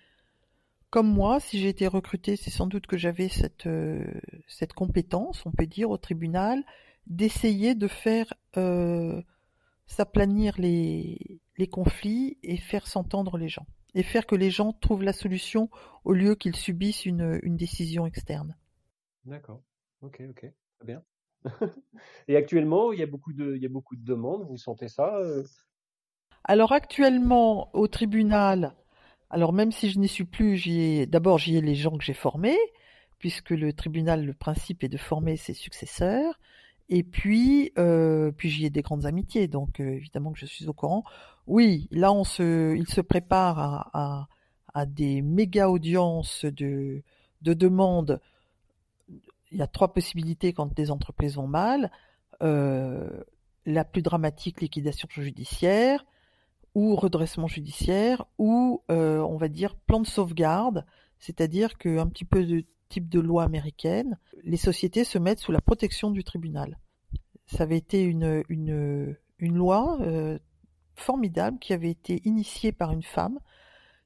comme 0.90 1.12
moi, 1.12 1.40
si 1.40 1.60
j'ai 1.60 1.68
été 1.68 1.86
recruté, 1.86 2.36
c'est 2.36 2.50
sans 2.50 2.66
doute 2.66 2.86
que 2.86 2.96
j'avais 2.96 3.28
cette, 3.28 3.66
euh, 3.66 4.04
cette 4.46 4.72
compétence, 4.72 5.44
on 5.46 5.52
peut 5.52 5.66
dire, 5.66 5.90
au 5.90 5.98
tribunal, 5.98 6.64
d'essayer 7.06 7.74
de 7.74 7.88
faire 7.88 8.34
s'aplanir 9.86 10.54
les, 10.58 11.40
les 11.56 11.66
conflits 11.66 12.36
et 12.42 12.56
faire 12.56 12.86
s'entendre 12.86 13.38
les 13.38 13.48
gens. 13.48 13.66
Et 13.95 14.03
faire 14.03 14.26
que 14.26 14.34
les 14.34 14.51
gens 14.51 14.72
trouvent 14.72 15.03
la 15.03 15.12
solution 15.12 15.70
au 16.05 16.12
lieu 16.12 16.34
qu'ils 16.34 16.57
subissent 16.57 17.07
une, 17.07 17.39
une 17.43 17.57
décision 17.57 18.07
externe. 18.07 18.57
D'accord. 19.24 19.62
Ok, 20.03 20.22
ok. 20.28 20.47
Très 20.78 20.86
bien. 20.86 21.03
et 22.28 22.36
actuellement, 22.36 22.93
il 22.93 22.99
y, 22.99 23.03
a 23.03 23.07
beaucoup 23.07 23.32
de, 23.32 23.55
il 23.57 23.62
y 23.62 23.66
a 23.66 23.70
beaucoup 23.70 23.97
de 23.97 24.05
demandes. 24.05 24.47
Vous 24.49 24.57
sentez 24.57 24.89
ça 24.89 25.16
euh... 25.16 25.45
Alors 26.45 26.72
actuellement, 26.72 27.74
au 27.74 27.89
tribunal, 27.89 28.74
alors 29.30 29.53
même 29.53 29.72
si 29.72 29.91
je 29.91 29.99
n'y 29.99 30.09
suis 30.09 30.24
plus, 30.24 31.07
d'abord 31.07 31.39
j'y 31.39 31.57
ai 31.57 31.61
les 31.61 31.74
gens 31.74 31.97
que 31.97 32.05
j'ai 32.05 32.14
formés, 32.14 32.57
puisque 33.18 33.51
le 33.51 33.72
tribunal, 33.72 34.24
le 34.24 34.34
principe 34.34 34.84
est 34.84 34.89
de 34.89 34.97
former 34.97 35.36
ses 35.36 35.55
successeurs. 35.55 36.39
Et 36.89 37.03
puis, 37.03 37.72
euh, 37.78 38.32
puis 38.32 38.49
j'y 38.49 38.64
ai 38.64 38.70
des 38.70 38.82
grandes 38.82 39.05
amitiés, 39.05 39.47
donc 39.47 39.80
euh, 39.80 39.91
évidemment 39.91 40.32
que 40.32 40.39
je 40.39 40.47
suis 40.47 40.68
au 40.68 40.72
courant. 40.72 41.05
Oui, 41.47 41.89
là 41.91 42.12
on 42.12 42.24
se, 42.24 42.74
il 42.76 42.89
se 42.89 43.01
prépare 43.01 43.91
à, 43.93 44.28
des 44.86 45.22
méga 45.22 45.68
audiences 45.68 46.45
de, 46.45 47.03
de 47.43 47.53
demandes. 47.53 48.20
Il 49.51 49.59
y 49.59 49.62
a 49.62 49.66
trois 49.66 49.93
possibilités 49.93 50.53
quand 50.53 50.72
des 50.72 50.93
entreprises 50.93 51.34
vont 51.34 51.49
mal. 51.49 51.91
Euh, 52.43 53.24
la 53.66 53.84
plus 53.84 54.03
dramatique, 54.03 54.61
liquidation 54.61 55.09
judiciaire, 55.11 56.07
ou 56.76 56.95
redressement 56.95 57.49
judiciaire, 57.49 58.24
ou 58.39 58.82
on 58.89 59.36
va 59.36 59.49
dire 59.49 59.74
plan 59.74 60.01
de 60.01 60.07
sauvegarde, 60.07 60.86
c'est-à-dire 61.18 61.76
qu'un 61.76 62.07
petit 62.07 62.24
peu 62.24 62.45
de 62.45 62.64
type 62.89 63.09
de 63.09 63.20
loi 63.20 63.45
américaine, 63.45 64.18
les 64.45 64.57
sociétés 64.57 65.05
se 65.05 65.18
mettent 65.18 65.41
sous 65.41 65.53
la 65.53 65.61
protection 65.61 66.11
du 66.11 66.24
tribunal. 66.24 66.78
Ça 67.47 67.62
avait 67.62 67.78
été 67.78 68.03
une, 68.03 68.43
loi 69.41 69.99
euh, 70.01 70.39
formidable 70.95 71.59
qui 71.59 71.72
avait 71.72 71.91
été 71.91 72.20
initiée 72.24 72.72
par 72.72 72.93
une 72.93 73.03
femme 73.03 73.39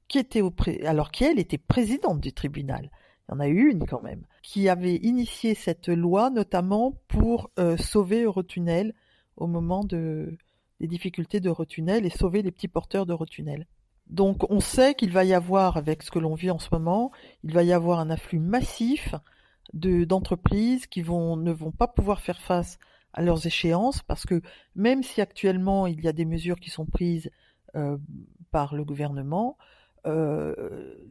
qui 0.07 0.19
était 0.19 0.41
au 0.41 0.53
alors 0.85 1.11
qui 1.11 1.23
elle 1.23 1.39
était 1.39 1.57
présidente 1.57 2.21
du 2.21 2.33
tribunal. 2.33 2.91
Il 3.27 3.33
y 3.33 3.35
en 3.35 3.39
a 3.39 3.47
eu 3.47 3.69
une 3.69 3.85
quand 3.85 4.01
même 4.01 4.25
qui 4.41 4.69
avait 4.69 4.95
initié 4.95 5.55
cette 5.55 5.87
loi 5.87 6.29
notamment 6.29 6.93
pour 7.07 7.51
euh, 7.57 7.77
sauver 7.77 8.23
Eurotunnel 8.23 8.93
au 9.37 9.47
moment 9.47 9.83
de 9.83 10.37
des 10.79 10.87
difficultés 10.87 11.39
d'Eurotunnel 11.39 12.05
et 12.05 12.09
sauver 12.09 12.41
les 12.41 12.51
petits 12.51 12.67
porteurs 12.67 13.05
d'Eurotunnel. 13.05 13.67
Donc 14.07 14.49
on 14.51 14.59
sait 14.59 14.95
qu'il 14.95 15.11
va 15.11 15.23
y 15.23 15.33
avoir, 15.33 15.77
avec 15.77 16.03
ce 16.03 16.11
que 16.11 16.19
l'on 16.19 16.35
vit 16.35 16.51
en 16.51 16.59
ce 16.59 16.69
moment, 16.71 17.11
il 17.43 17.53
va 17.53 17.63
y 17.63 17.73
avoir 17.73 17.99
un 17.99 18.09
afflux 18.09 18.39
massif 18.39 19.15
de 19.73 20.03
d'entreprises 20.03 20.87
qui 20.87 21.01
vont 21.01 21.37
ne 21.37 21.51
vont 21.51 21.71
pas 21.71 21.87
pouvoir 21.87 22.21
faire 22.21 22.39
face 22.39 22.77
à 23.13 23.21
leurs 23.21 23.45
échéances 23.47 24.01
parce 24.03 24.25
que 24.25 24.41
même 24.75 25.03
si 25.03 25.21
actuellement 25.21 25.87
il 25.87 26.01
y 26.01 26.07
a 26.07 26.13
des 26.13 26.25
mesures 26.25 26.59
qui 26.59 26.69
sont 26.69 26.85
prises 26.85 27.29
euh, 27.75 27.97
par 28.51 28.75
le 28.75 28.83
gouvernement, 28.83 29.57
euh, 30.05 30.53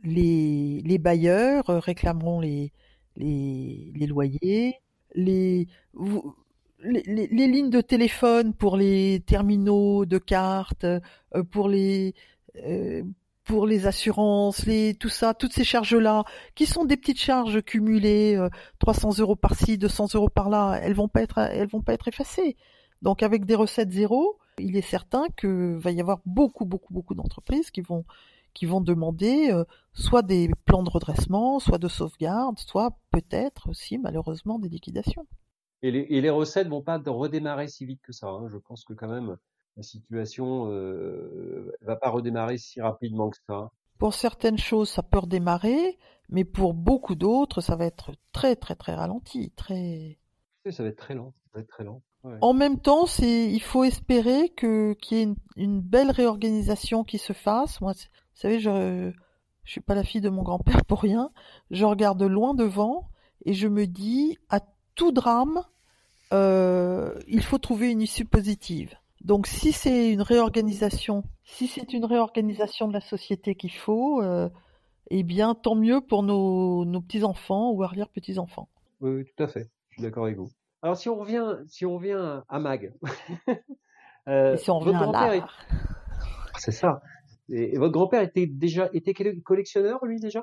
les, 0.04 0.82
les 0.84 0.98
bailleurs 0.98 1.64
réclameront 1.66 2.40
les, 2.40 2.72
les, 3.16 3.90
les 3.94 4.06
loyers, 4.06 4.76
les, 5.14 5.66
les, 6.84 7.02
les, 7.06 7.26
les, 7.26 7.46
lignes 7.46 7.70
de 7.70 7.80
téléphone 7.80 8.54
pour 8.54 8.76
les 8.76 9.22
terminaux 9.26 10.04
de 10.04 10.18
cartes, 10.18 10.84
euh, 10.84 11.42
pour 11.50 11.68
les 11.68 12.14
pour 13.44 13.66
les 13.66 13.86
assurances, 13.86 14.66
les 14.66 14.94
tout 14.94 15.08
ça, 15.08 15.34
toutes 15.34 15.52
ces 15.52 15.64
charges-là, 15.64 16.24
qui 16.54 16.66
sont 16.66 16.84
des 16.84 16.96
petites 16.96 17.20
charges 17.20 17.62
cumulées, 17.62 18.36
euh, 18.36 18.48
300 18.78 19.18
euros 19.18 19.36
par-ci, 19.36 19.78
200 19.78 20.14
euros 20.14 20.28
par-là, 20.28 20.78
elles 20.82 20.94
vont 20.94 21.08
pas 21.08 21.22
être, 21.22 21.38
elles 21.38 21.68
vont 21.68 21.82
pas 21.82 21.94
être 21.94 22.08
effacées. 22.08 22.56
Donc 23.02 23.22
avec 23.22 23.44
des 23.44 23.54
recettes 23.54 23.90
zéro, 23.90 24.38
il 24.58 24.76
est 24.76 24.82
certain 24.82 25.26
que 25.36 25.76
va 25.78 25.90
y 25.90 26.00
avoir 26.00 26.20
beaucoup, 26.24 26.64
beaucoup, 26.64 26.92
beaucoup 26.92 27.14
d'entreprises 27.14 27.70
qui 27.70 27.80
vont 27.80 28.04
qui 28.54 28.66
vont 28.66 28.82
demander 28.82 29.50
euh, 29.50 29.64
soit 29.94 30.20
des 30.20 30.50
plans 30.66 30.82
de 30.82 30.90
redressement, 30.90 31.58
soit 31.58 31.78
de 31.78 31.88
sauvegarde, 31.88 32.58
soit 32.58 32.98
peut-être 33.10 33.70
aussi 33.70 33.96
malheureusement 33.96 34.58
des 34.58 34.68
liquidations. 34.68 35.26
Et 35.80 35.90
les, 35.90 36.06
et 36.10 36.20
les 36.20 36.28
recettes 36.28 36.68
vont 36.68 36.82
pas 36.82 36.98
redémarrer 36.98 37.66
si 37.66 37.86
vite 37.86 38.02
que 38.02 38.12
ça. 38.12 38.28
Hein. 38.28 38.48
Je 38.52 38.58
pense 38.58 38.84
que 38.84 38.92
quand 38.92 39.08
même 39.08 39.38
la 39.76 39.82
situation 39.82 40.70
euh, 40.70 41.72
va 41.82 41.96
pas 41.96 42.10
redémarrer 42.10 42.58
si 42.58 42.80
rapidement 42.80 43.30
que 43.30 43.36
ça. 43.46 43.70
Pour 43.98 44.14
certaines 44.14 44.58
choses, 44.58 44.90
ça 44.90 45.02
peut 45.02 45.18
redémarrer, 45.18 45.98
mais 46.28 46.44
pour 46.44 46.74
beaucoup 46.74 47.14
d'autres, 47.14 47.60
ça 47.60 47.76
va 47.76 47.86
être 47.86 48.12
très 48.32 48.56
très 48.56 48.74
très 48.74 48.94
ralenti, 48.94 49.52
très. 49.56 50.18
Ça 50.70 50.82
va 50.82 50.88
être 50.88 50.98
très 50.98 51.14
lent. 51.14 51.32
Ça 51.44 51.50
va 51.54 51.60
être 51.60 51.68
très 51.68 51.84
lent. 51.84 52.02
Ouais. 52.24 52.36
En 52.40 52.52
même 52.52 52.80
temps, 52.80 53.06
c'est 53.06 53.50
il 53.50 53.62
faut 53.62 53.84
espérer 53.84 54.48
que 54.50 54.94
qu'il 54.94 55.18
y 55.18 55.20
ait 55.20 55.24
une, 55.24 55.36
une, 55.56 55.80
belle 55.80 56.10
réorganisation 56.10 57.04
qui 57.04 57.18
se 57.18 57.32
fasse. 57.32 57.80
Moi, 57.80 57.92
vous 57.92 58.08
savez, 58.34 58.60
je 58.60 59.12
je 59.64 59.70
suis 59.70 59.80
pas 59.80 59.94
la 59.94 60.04
fille 60.04 60.20
de 60.20 60.28
mon 60.28 60.42
grand-père 60.42 60.84
pour 60.84 61.00
rien. 61.00 61.30
Je 61.70 61.84
regarde 61.84 62.22
loin 62.22 62.54
devant 62.54 63.08
et 63.44 63.54
je 63.54 63.68
me 63.68 63.86
dis 63.86 64.38
à 64.48 64.60
tout 64.94 65.12
drame, 65.12 65.62
euh, 66.32 67.14
il 67.28 67.42
faut 67.42 67.58
trouver 67.58 67.90
une 67.90 68.00
issue 68.00 68.24
positive. 68.24 68.94
Donc 69.24 69.46
si 69.46 69.72
c'est 69.72 70.10
une 70.10 70.22
réorganisation, 70.22 71.22
si 71.44 71.68
c'est 71.68 71.92
une 71.92 72.04
réorganisation 72.04 72.88
de 72.88 72.92
la 72.92 73.00
société 73.00 73.54
qu'il 73.54 73.72
faut, 73.72 74.20
euh, 74.20 74.48
eh 75.10 75.22
bien 75.22 75.54
tant 75.54 75.76
mieux 75.76 76.00
pour 76.00 76.22
nos, 76.22 76.84
nos 76.84 77.00
petits 77.00 77.22
enfants 77.22 77.70
ou 77.70 77.82
arrière 77.82 78.08
petits 78.08 78.38
enfants. 78.38 78.68
Oui, 79.00 79.10
oui, 79.10 79.24
tout 79.24 79.42
à 79.42 79.46
fait. 79.46 79.70
Je 79.90 79.94
suis 79.94 80.02
d'accord 80.02 80.24
avec 80.24 80.36
vous. 80.36 80.50
Alors 80.82 80.96
si 80.96 81.08
on 81.08 81.16
revient, 81.16 81.58
si 81.68 81.86
on 81.86 81.94
revient 81.94 82.40
à 82.48 82.58
Mag, 82.58 82.92
euh, 84.28 84.54
Et 84.54 84.56
si 84.56 84.70
on 84.70 84.80
revient 84.80 84.96
à 84.96 85.06
l'art, 85.06 85.32
est... 85.32 85.42
c'est 86.58 86.72
ça. 86.72 87.00
Et, 87.48 87.74
et 87.74 87.78
votre 87.78 87.92
grand-père 87.92 88.22
était 88.22 88.46
déjà 88.46 88.88
était 88.92 89.14
collectionneur 89.42 90.04
lui 90.04 90.18
déjà? 90.18 90.42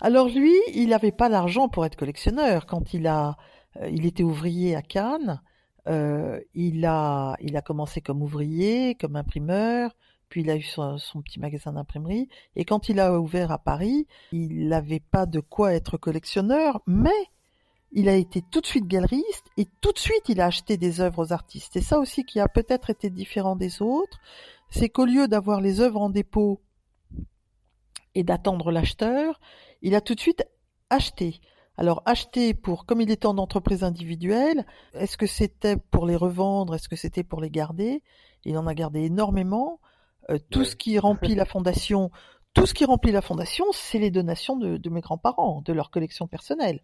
Alors 0.00 0.28
lui, 0.28 0.54
il 0.72 0.90
n'avait 0.90 1.12
pas 1.12 1.28
l'argent 1.28 1.68
pour 1.68 1.84
être 1.84 1.96
collectionneur 1.96 2.66
quand 2.66 2.94
il 2.94 3.08
a, 3.08 3.36
euh, 3.80 3.88
il 3.88 4.06
était 4.06 4.22
ouvrier 4.22 4.76
à 4.76 4.82
Cannes. 4.82 5.40
Euh, 5.88 6.40
il 6.54 6.84
a, 6.84 7.36
commencé 7.64 8.00
comme 8.00 8.22
ouvrier, 8.22 8.94
comme 8.94 9.16
imprimeur, 9.16 9.96
puis 10.28 10.42
il 10.42 10.50
a 10.50 10.56
eu 10.56 10.62
son, 10.62 10.98
son 10.98 11.22
petit 11.22 11.40
magasin 11.40 11.72
d'imprimerie. 11.72 12.28
Et 12.56 12.64
quand 12.64 12.88
il 12.88 13.00
a 13.00 13.18
ouvert 13.18 13.50
à 13.50 13.58
Paris, 13.58 14.06
il 14.32 14.68
n'avait 14.68 15.00
pas 15.00 15.26
de 15.26 15.40
quoi 15.40 15.74
être 15.74 15.96
collectionneur, 15.96 16.82
mais 16.86 17.10
il 17.92 18.08
a 18.08 18.14
été 18.14 18.42
tout 18.42 18.60
de 18.60 18.66
suite 18.66 18.86
galeriste 18.86 19.46
et 19.56 19.66
tout 19.80 19.92
de 19.92 19.98
suite 19.98 20.28
il 20.28 20.40
a 20.40 20.46
acheté 20.46 20.76
des 20.76 21.00
œuvres 21.00 21.24
aux 21.24 21.32
artistes. 21.32 21.76
Et 21.76 21.80
ça 21.80 21.98
aussi 21.98 22.24
qui 22.24 22.38
a 22.40 22.48
peut-être 22.48 22.90
été 22.90 23.08
différent 23.08 23.56
des 23.56 23.80
autres, 23.80 24.20
c'est 24.70 24.88
qu'au 24.90 25.06
lieu 25.06 25.28
d'avoir 25.28 25.60
les 25.60 25.80
œuvres 25.80 26.02
en 26.02 26.10
dépôt 26.10 26.60
et 28.14 28.24
d'attendre 28.24 28.70
l'acheteur, 28.70 29.40
il 29.80 29.94
a 29.94 30.00
tout 30.00 30.14
de 30.14 30.20
suite 30.20 30.44
acheté. 30.90 31.40
Alors 31.78 32.02
acheter 32.06 32.54
pour, 32.54 32.86
comme 32.86 33.00
il 33.00 33.10
était 33.12 33.26
en 33.26 33.38
entreprise 33.38 33.84
individuelle, 33.84 34.66
est-ce 34.94 35.16
que 35.16 35.28
c'était 35.28 35.76
pour 35.76 36.06
les 36.06 36.16
revendre, 36.16 36.74
est-ce 36.74 36.88
que 36.88 36.96
c'était 36.96 37.22
pour 37.22 37.40
les 37.40 37.50
garder? 37.50 38.02
Il 38.44 38.58
en 38.58 38.66
a 38.66 38.74
gardé 38.74 39.02
énormément. 39.02 39.80
Euh, 40.28 40.38
tout 40.50 40.64
ce 40.64 40.74
qui 40.74 40.98
remplit 40.98 41.36
la 41.36 41.44
fondation, 41.44 42.10
tout 42.52 42.66
ce 42.66 42.74
qui 42.74 42.84
remplit 42.84 43.12
la 43.12 43.22
fondation, 43.22 43.64
c'est 43.72 44.00
les 44.00 44.10
donations 44.10 44.56
de, 44.56 44.90
mes 44.90 45.00
grands-parents, 45.00 45.62
de 45.64 45.72
leur 45.72 45.92
collection 45.92 46.26
personnelle. 46.26 46.82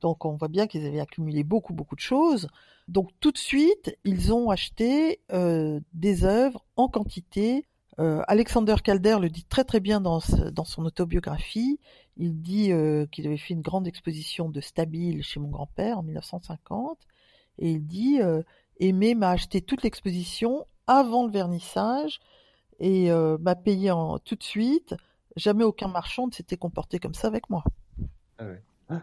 Donc 0.00 0.24
on 0.24 0.34
voit 0.34 0.48
bien 0.48 0.66
qu'ils 0.66 0.84
avaient 0.84 0.98
accumulé 0.98 1.44
beaucoup 1.44 1.72
beaucoup 1.72 1.94
de 1.94 2.00
choses. 2.00 2.48
Donc 2.88 3.10
tout 3.20 3.30
de 3.30 3.38
suite, 3.38 3.96
ils 4.02 4.34
ont 4.34 4.50
acheté 4.50 5.20
euh, 5.32 5.78
des 5.92 6.24
œuvres 6.24 6.64
en 6.74 6.88
quantité. 6.88 7.66
Euh, 8.00 8.22
Alexander 8.26 8.74
Calder 8.82 9.18
le 9.20 9.30
dit 9.30 9.44
très 9.44 9.64
très 9.64 9.80
bien 9.80 10.00
dans, 10.00 10.20
dans 10.52 10.64
son 10.64 10.84
autobiographie. 10.84 11.78
Il 12.16 12.40
dit 12.40 12.72
euh, 12.72 13.06
qu'il 13.06 13.26
avait 13.26 13.36
fait 13.36 13.54
une 13.54 13.62
grande 13.62 13.86
exposition 13.86 14.48
de 14.48 14.60
Stabile 14.60 15.22
chez 15.22 15.40
mon 15.40 15.48
grand-père 15.48 15.98
en 15.98 16.02
1950. 16.02 16.98
Et 17.58 17.70
il 17.72 17.86
dit 17.86 18.20
Aimé 18.80 19.14
m'a 19.14 19.30
acheté 19.30 19.62
toute 19.62 19.82
l'exposition 19.82 20.66
avant 20.86 21.24
le 21.24 21.32
vernissage 21.32 22.20
et 22.80 23.10
euh, 23.10 23.38
m'a 23.38 23.54
payé 23.54 23.90
en, 23.90 24.18
tout 24.18 24.34
de 24.34 24.42
suite. 24.42 24.94
Jamais 25.36 25.64
aucun 25.64 25.88
marchand 25.88 26.26
ne 26.26 26.32
s'était 26.32 26.56
comporté 26.56 26.98
comme 26.98 27.14
ça 27.14 27.28
avec 27.28 27.48
moi. 27.50 27.64
Ah 28.38 28.44
ah. 28.88 29.02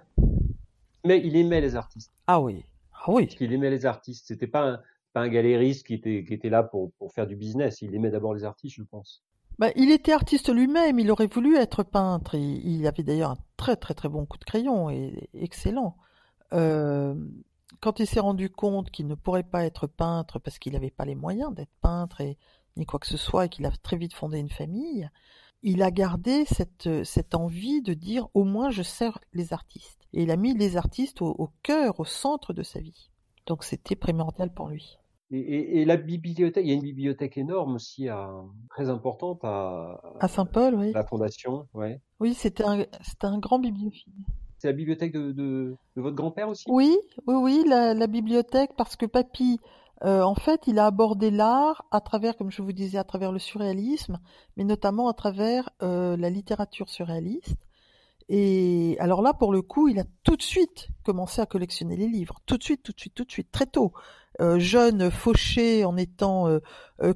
Mais 1.04 1.20
il 1.24 1.36
aimait 1.36 1.62
les 1.62 1.76
artistes. 1.76 2.12
Ah 2.28 2.40
oui. 2.40 2.64
Ah 2.94 3.06
oui. 3.08 3.26
Parce 3.26 3.36
qu'il 3.36 3.52
aimait 3.54 3.70
les 3.70 3.86
artistes. 3.86 4.28
C'était 4.28 4.48
pas 4.48 4.68
un, 4.68 4.82
pas 5.14 5.22
un 5.22 5.30
galériste 5.30 5.86
qui 5.86 5.94
était, 5.94 6.24
qui 6.24 6.34
était 6.34 6.50
là 6.50 6.64
pour, 6.64 6.92
pour 6.94 7.12
faire 7.12 7.28
du 7.28 7.36
business. 7.36 7.82
Il 7.82 7.94
aimait 7.96 8.12
d'abord 8.12 8.34
les 8.34 8.44
artistes, 8.44 8.76
je 8.76 8.84
pense. 8.84 9.24
Bah, 9.60 9.70
il 9.76 9.92
était 9.92 10.14
artiste 10.14 10.54
lui-même. 10.54 11.00
Il 11.00 11.12
aurait 11.12 11.28
voulu 11.28 11.58
être 11.58 11.84
peintre. 11.84 12.36
il 12.36 12.88
avait 12.88 13.04
d'ailleurs 13.04 13.32
un 13.32 13.38
très 13.58 13.76
très 13.76 13.94
très 13.94 14.10
bon 14.10 14.26
coup 14.26 14.38
de 14.38 14.46
crayon 14.46 14.90
et 14.90 15.30
excellent. 15.34 15.98
Euh, 16.54 17.16
quand 17.80 18.00
il 18.00 18.08
s'est 18.08 18.20
rendu 18.20 18.50
compte 18.50 18.92
qu'il 18.92 19.08
ne 19.08 19.16
pourrait 19.16 19.44
pas 19.44 19.66
être 19.66 19.88
peintre 19.88 20.40
parce 20.40 20.60
qu'il 20.60 20.74
n'avait 20.74 20.92
pas 20.92 21.06
les 21.06 21.16
moyens 21.16 21.54
d'être 21.54 21.74
peintre 21.82 22.22
et 22.22 22.38
ni 22.78 22.86
quoi 22.86 23.00
que 23.00 23.08
ce 23.08 23.18
soit 23.18 23.46
et 23.46 23.50
qu'il 23.50 23.66
a 23.66 23.72
très 23.72 23.98
vite 23.98 24.14
fondé 24.14 24.40
une 24.40 24.50
famille, 24.50 25.10
il 25.64 25.84
a 25.84 25.92
gardé 25.92 26.46
cette, 26.46 27.04
cette 27.04 27.36
envie 27.36 27.82
de 27.82 27.94
dire 27.94 28.28
au 28.34 28.44
moins 28.44 28.72
je 28.72 28.84
sers 28.84 29.20
les 29.34 29.54
artistes. 29.54 30.08
Et 30.14 30.24
il 30.24 30.32
a 30.32 30.38
mis 30.38 30.54
les 30.54 30.76
artistes 30.78 31.22
au, 31.22 31.52
cœur, 31.64 32.00
au 32.00 32.06
centre 32.06 32.54
de 32.54 32.64
sa 32.64 32.80
vie. 32.80 33.10
Donc 33.46 33.64
c'était 33.64 33.96
primordial 33.96 34.54
pour 34.54 34.68
lui. 34.68 34.98
Et, 35.34 35.86
la 35.86 35.96
bibliothèque, 35.96 36.66
il 36.66 36.70
y 36.70 36.72
a 36.72 36.76
une 36.76 36.82
bibliothèque 36.82 37.38
énorme 37.38 37.76
aussi, 37.76 38.10
très 38.70 38.90
importante 38.90 39.40
à, 39.44 40.02
à 40.20 40.28
Saint-Paul, 40.28 40.76
oui. 40.76 40.92
La 40.92 41.06
fondation, 41.06 41.68
ouais. 41.74 42.02
Oui, 42.20 42.34
c'était 42.34 42.66
un, 42.66 42.84
un 43.22 43.40
grand 43.40 43.60
bibliophile. 43.60 44.14
C'est 44.58 44.68
la 44.68 44.74
bibliothèque 44.74 45.14
de, 45.14 45.32
de, 45.32 45.78
votre 45.96 46.16
grand-père 46.16 46.50
aussi? 46.50 46.66
Oui, 46.68 46.98
oui, 47.28 47.36
oui, 47.36 47.64
la, 47.66 47.94
la, 47.94 48.08
bibliothèque, 48.08 48.72
parce 48.76 48.96
que 48.96 49.06
papy 49.06 49.60
euh, 50.04 50.22
en 50.22 50.36
fait, 50.36 50.66
il 50.68 50.80
a 50.80 50.88
abordé 50.88 51.30
l'art 51.30 51.86
à 51.92 52.02
travers, 52.02 52.36
comme 52.36 52.52
je 52.52 52.62
vous 52.62 52.72
disais, 52.72 52.98
à 52.98 53.04
travers 53.04 53.32
le 53.32 53.40
surréalisme, 53.40 54.20
mais 54.58 54.64
notamment 54.64 55.08
à 55.08 55.14
travers 55.14 55.70
euh, 55.84 56.18
la 56.18 56.30
littérature 56.30 56.90
surréaliste. 56.90 57.56
Et 58.28 58.96
alors 59.00 59.22
là, 59.22 59.34
pour 59.34 59.52
le 59.52 59.62
coup, 59.62 59.90
il 59.90 60.00
a 60.00 60.06
tout 60.24 60.36
de 60.36 60.42
suite 60.42 60.88
commencé 61.04 61.42
à 61.42 61.46
collectionner 61.46 61.98
les 61.98 62.08
livres, 62.08 62.40
tout 62.46 62.58
de 62.58 62.64
suite, 62.64 62.82
tout 62.82 62.94
de 62.94 63.00
suite, 63.00 63.14
tout 63.14 63.26
de 63.26 63.32
suite, 63.32 63.52
très 63.52 63.66
tôt. 63.66 63.94
Euh, 64.40 64.60
jeune, 64.60 65.12
fauché 65.12 65.84
en 65.86 65.98
étant 65.98 66.48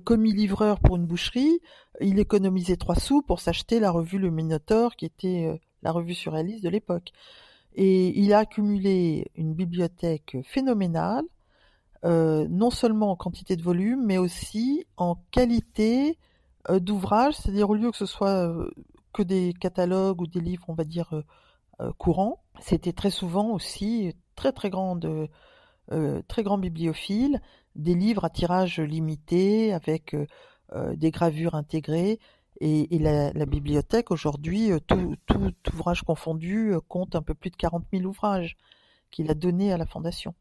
commis 0.04 0.34
livreur 0.34 0.80
pour 0.80 0.96
une 0.96 1.06
boucherie, 1.06 1.62
il 2.02 2.20
économisait 2.20 2.76
trois 2.76 2.96
sous 2.96 3.22
pour 3.22 3.40
s'acheter 3.40 3.80
la 3.80 3.92
revue 3.92 4.20
Le 4.20 4.32
Minotaure, 4.32 4.96
qui 4.96 5.06
était 5.06 5.62
la 5.84 5.92
revue 5.92 6.14
surréaliste 6.14 6.64
de 6.64 6.70
l'époque. 6.70 7.12
Et 7.76 8.18
il 8.20 8.34
a 8.34 8.40
accumulé 8.40 9.32
une 9.36 9.54
bibliothèque 9.54 10.38
phénoménale 10.44 11.26
euh, 12.06 12.46
non 12.50 12.70
seulement 12.70 13.12
en 13.12 13.16
quantité 13.16 13.56
de 13.56 13.64
volume, 13.64 14.06
mais 14.06 14.20
aussi 14.20 14.86
en 14.96 15.16
qualité 15.32 16.20
euh, 16.70 16.80
d'ouvrage, 16.80 17.34
c'est-à-dire 17.36 17.70
au 17.70 17.74
lieu 17.74 17.90
que 17.90 17.98
ce 17.98 18.06
soit 18.06 18.48
euh, 18.48 18.70
que 19.12 19.24
des 19.24 19.54
catalogues 19.60 20.22
ou 20.22 20.28
des 20.28 20.40
livres, 20.40 20.66
on 20.68 20.74
va 20.74 20.84
dire, 20.84 21.24
courants, 21.98 22.42
c'était 22.60 22.94
très 22.94 23.10
souvent 23.10 23.52
aussi 23.52 24.14
très 24.36 24.52
très 24.52 24.70
grande, 24.70 25.30
très 26.28 26.44
grand 26.44 26.58
bibliophile, 26.58 27.42
des 27.76 27.96
livres 27.96 28.26
à 28.26 28.30
tirage 28.30 28.80
limité 28.80 29.74
avec 29.74 30.16
des 30.74 31.12
gravures 31.12 31.56
intégrées. 31.56 32.20
Et, 32.62 32.88
la, 33.00 33.46
bibliothèque 33.46 34.12
aujourd'hui, 34.12 34.72
tout, 34.88 35.16
tout, 35.26 35.54
ouvrage 35.74 36.04
confondu, 36.04 36.74
compte 36.88 37.16
un 37.16 37.22
peu 37.22 37.34
plus 37.34 37.50
de 37.50 37.56
40 37.56 37.86
000 37.94 38.06
ouvrages 38.06 38.58
qu'il 39.12 39.30
a 39.30 39.34
donnés 39.34 39.72
à 39.72 39.78
la 39.78 39.86
Fondation. 39.86 40.34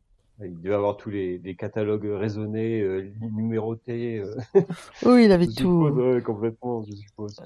Il 0.43 0.61
devait 0.61 0.75
avoir 0.75 0.97
tous 0.97 1.11
les, 1.11 1.57
catalogues 1.57 2.09
raisonnés, 2.11 2.81
euh, 2.81 3.13
numérotés. 3.21 4.19
Euh. 4.19 4.35
Oui, 5.07 5.27
il 5.27 5.33
avait 5.33 5.47
tout. 5.47 5.89
complètement, 6.25 6.83
je 6.83 6.93
suppose. 6.93 7.37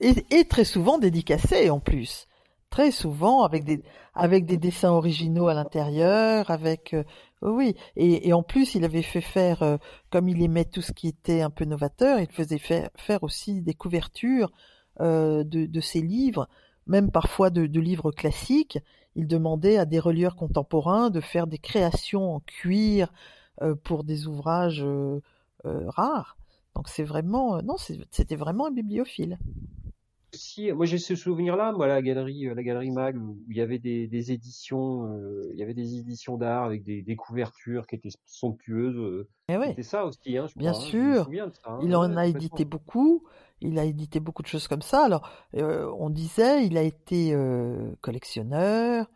Et, 0.00 0.44
très 0.44 0.64
souvent 0.64 0.98
dédicacés 0.98 1.68
en 1.68 1.80
plus. 1.80 2.26
Très 2.74 2.90
souvent 2.90 3.44
avec 3.44 3.62
des 3.64 3.82
avec 4.14 4.46
des 4.46 4.56
dessins 4.56 4.90
originaux 4.90 5.46
à 5.46 5.54
l'intérieur, 5.54 6.50
avec 6.50 6.92
euh, 6.92 7.04
oui. 7.42 7.76
Et, 7.96 8.32
en 8.32 8.42
plus, 8.42 8.74
il 8.74 8.84
avait 8.84 9.02
fait 9.02 9.20
faire, 9.20 9.78
comme 10.10 10.28
il 10.28 10.42
aimait 10.42 10.64
tout 10.64 10.82
ce 10.82 10.92
qui 10.92 11.08
était 11.08 11.42
un 11.42 11.50
peu 11.50 11.64
novateur, 11.64 12.18
il 12.18 12.30
faisait 12.30 12.58
faire, 12.58 12.88
faire 12.96 13.22
aussi 13.22 13.60
des 13.60 13.74
couvertures 13.74 14.50
de, 14.98 15.42
de 15.42 15.80
ses 15.80 16.00
livres, 16.00 16.48
même 16.86 17.10
parfois 17.10 17.50
de, 17.50 17.62
livres 17.80 18.12
classiques 18.12 18.78
il 19.16 19.26
demandait 19.26 19.78
à 19.78 19.84
des 19.84 20.00
relieurs 20.00 20.36
contemporains 20.36 21.10
de 21.10 21.20
faire 21.20 21.46
des 21.46 21.58
créations 21.58 22.36
en 22.36 22.40
cuir 22.40 23.12
euh, 23.62 23.74
pour 23.74 24.04
des 24.04 24.26
ouvrages 24.26 24.82
euh, 24.82 25.20
euh, 25.66 25.88
rares. 25.88 26.36
Donc 26.74 26.88
c'est 26.88 27.04
vraiment, 27.04 27.62
non, 27.62 27.76
c'était 28.10 28.36
vraiment 28.36 28.66
un 28.66 28.72
bibliophile. 28.72 29.38
Si, 30.36 30.72
moi 30.72 30.86
j'ai 30.86 30.98
ce 30.98 31.14
souvenir-là, 31.14 31.72
moi 31.72 31.86
la 31.86 32.02
galerie, 32.02 32.44
la 32.54 32.62
galerie 32.62 32.90
Mag, 32.90 33.16
où 33.16 33.38
il 33.48 33.56
y 33.56 33.60
avait 33.60 33.78
des, 33.78 34.32
éditions, 34.32 35.18
il 35.52 35.58
y 35.58 35.62
avait 35.62 35.74
des 35.74 35.96
éditions 35.96 36.36
d'art 36.36 36.64
avec 36.64 36.84
des, 36.84 37.16
couvertures 37.16 37.86
qui 37.86 37.96
étaient 37.96 38.10
somptueuses. 38.26 39.26
Eh 39.48 39.56
C'était 39.66 39.82
ça 39.82 40.06
aussi, 40.06 40.36
hein, 40.36 40.46
je 40.46 40.58
Bien 40.58 40.72
crois, 40.72 40.82
hein. 40.82 40.86
sûr, 40.86 41.28
hein. 41.66 41.78
il 41.82 41.94
en 41.96 42.16
a 42.16 42.26
édité 42.26 42.64
beaucoup. 42.64 43.22
Il 43.60 43.78
a 43.78 43.84
édité 43.84 44.20
beaucoup 44.20 44.42
de 44.42 44.46
choses 44.46 44.68
comme 44.68 44.82
ça. 44.82 45.04
Alors, 45.04 45.28
euh, 45.56 45.90
on 45.98 46.10
disait, 46.10 46.66
il 46.66 46.76
a 46.76 46.82
été 46.82 47.32
euh, 47.32 47.94
collectionneur, 48.02 49.06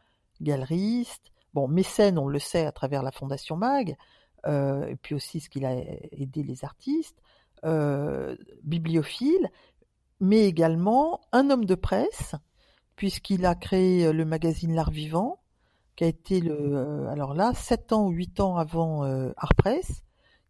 galeriste, 0.41 1.33
bon, 1.53 1.69
mécène, 1.69 2.19
on 2.19 2.29
le 2.29 2.39
sait 2.39 2.65
à 2.65 2.73
travers 2.73 3.03
la 3.03 3.11
Fondation 3.11 3.57
Mag, 3.57 3.97
euh, 4.47 4.87
et 4.87 4.97
puis 4.97 5.15
aussi 5.15 5.41
ce 5.41 5.51
qu'il 5.51 5.67
a 5.67 5.75
aidé 6.13 6.43
les 6.43 6.65
artistes, 6.65 7.21
bibliophile, 8.63 9.51
mais 10.21 10.47
également 10.47 11.21
un 11.33 11.51
homme 11.51 11.65
de 11.65 11.75
presse, 11.75 12.35
puisqu'il 12.97 13.47
a 13.47 13.55
créé 13.55 14.13
le 14.13 14.25
magazine 14.25 14.75
L'Art 14.75 14.91
Vivant, 14.91 15.41
qui 15.97 16.05
a 16.05 16.09
été 16.09 16.41
le, 16.41 17.07
alors 17.09 17.35
là, 17.35 17.53
7 17.55 17.93
ans 17.93 18.07
ou 18.07 18.11
8 18.11 18.41
ans 18.41 18.57
avant 18.57 19.03
Art 19.37 19.55
Press, 19.57 20.03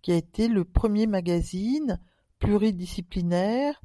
qui 0.02 0.12
a 0.12 0.16
été 0.16 0.48
le 0.48 0.64
premier 0.64 1.06
magazine 1.06 2.00
pluridisciplinaire 2.38 3.80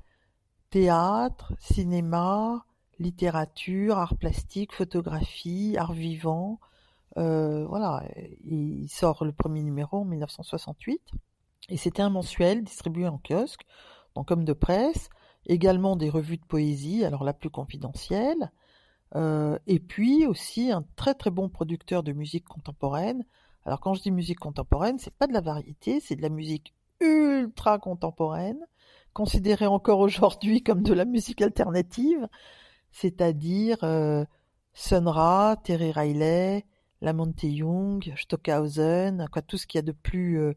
théâtre, 0.74 1.54
cinéma, 1.60 2.66
littérature, 2.98 4.00
art 4.00 4.18
plastique, 4.18 4.74
photographie, 4.74 5.76
art 5.78 5.94
vivant. 5.94 6.60
Euh, 7.18 7.64
voilà, 7.68 8.04
il 8.44 8.88
sort 8.90 9.24
le 9.24 9.34
premier 9.34 9.62
numéro 9.62 9.98
en 9.98 10.06
1968 10.06 11.00
et 11.70 11.78
c'était 11.78 12.02
un 12.02 12.10
mensuel 12.10 12.64
distribué 12.64 13.08
en 13.08 13.20
kiosque, 13.20 13.62
donc 14.16 14.28
comme 14.28 14.46
de 14.46 14.54
presse, 14.54 15.10
également 15.46 15.96
des 15.96 16.10
revues 16.10 16.38
de 16.38 16.46
poésie, 16.46 17.04
alors 17.06 17.24
la 17.24 17.34
plus 17.34 17.50
confidentielle, 17.50 18.52
euh, 19.16 19.58
et 19.68 19.80
puis 19.80 20.26
aussi 20.26 20.72
un 20.72 20.86
très 20.96 21.14
très 21.14 21.30
bon 21.30 21.50
producteur 21.50 22.04
de 22.04 22.14
musique 22.14 22.46
contemporaine. 22.46 23.26
Alors 23.66 23.80
quand 23.80 23.94
je 23.94 24.02
dis 24.02 24.12
musique 24.12 24.40
contemporaine, 24.40 25.00
c'est 25.00 25.14
pas 25.14 25.28
de 25.28 25.34
la 25.34 25.42
variété, 25.42 26.00
c'est 26.00 26.16
de 26.16 26.22
la 26.22 26.30
musique 26.30 26.74
ultra 27.00 27.78
contemporaine, 27.80 28.60
considérée 29.14 29.68
encore 29.68 30.00
aujourd'hui 30.00 30.64
comme 30.64 30.84
de 30.84 30.94
la 30.94 31.06
musique 31.06 31.42
alternative, 31.42 32.28
c'est-à-dire 32.92 33.78
euh, 33.84 34.26
Sun 34.74 35.08
Ra, 35.08 35.58
Terry 35.64 35.92
Riley, 35.92 36.66
Lamonte 37.04 37.44
Young, 37.44 38.14
Stockhausen, 38.16 39.28
quoi, 39.30 39.42
tout 39.42 39.58
ce 39.58 39.68
qu'il 39.68 39.78
y 39.78 39.80
a 39.80 39.86
de 39.86 39.92
plus. 39.92 40.40
Euh, 40.40 40.54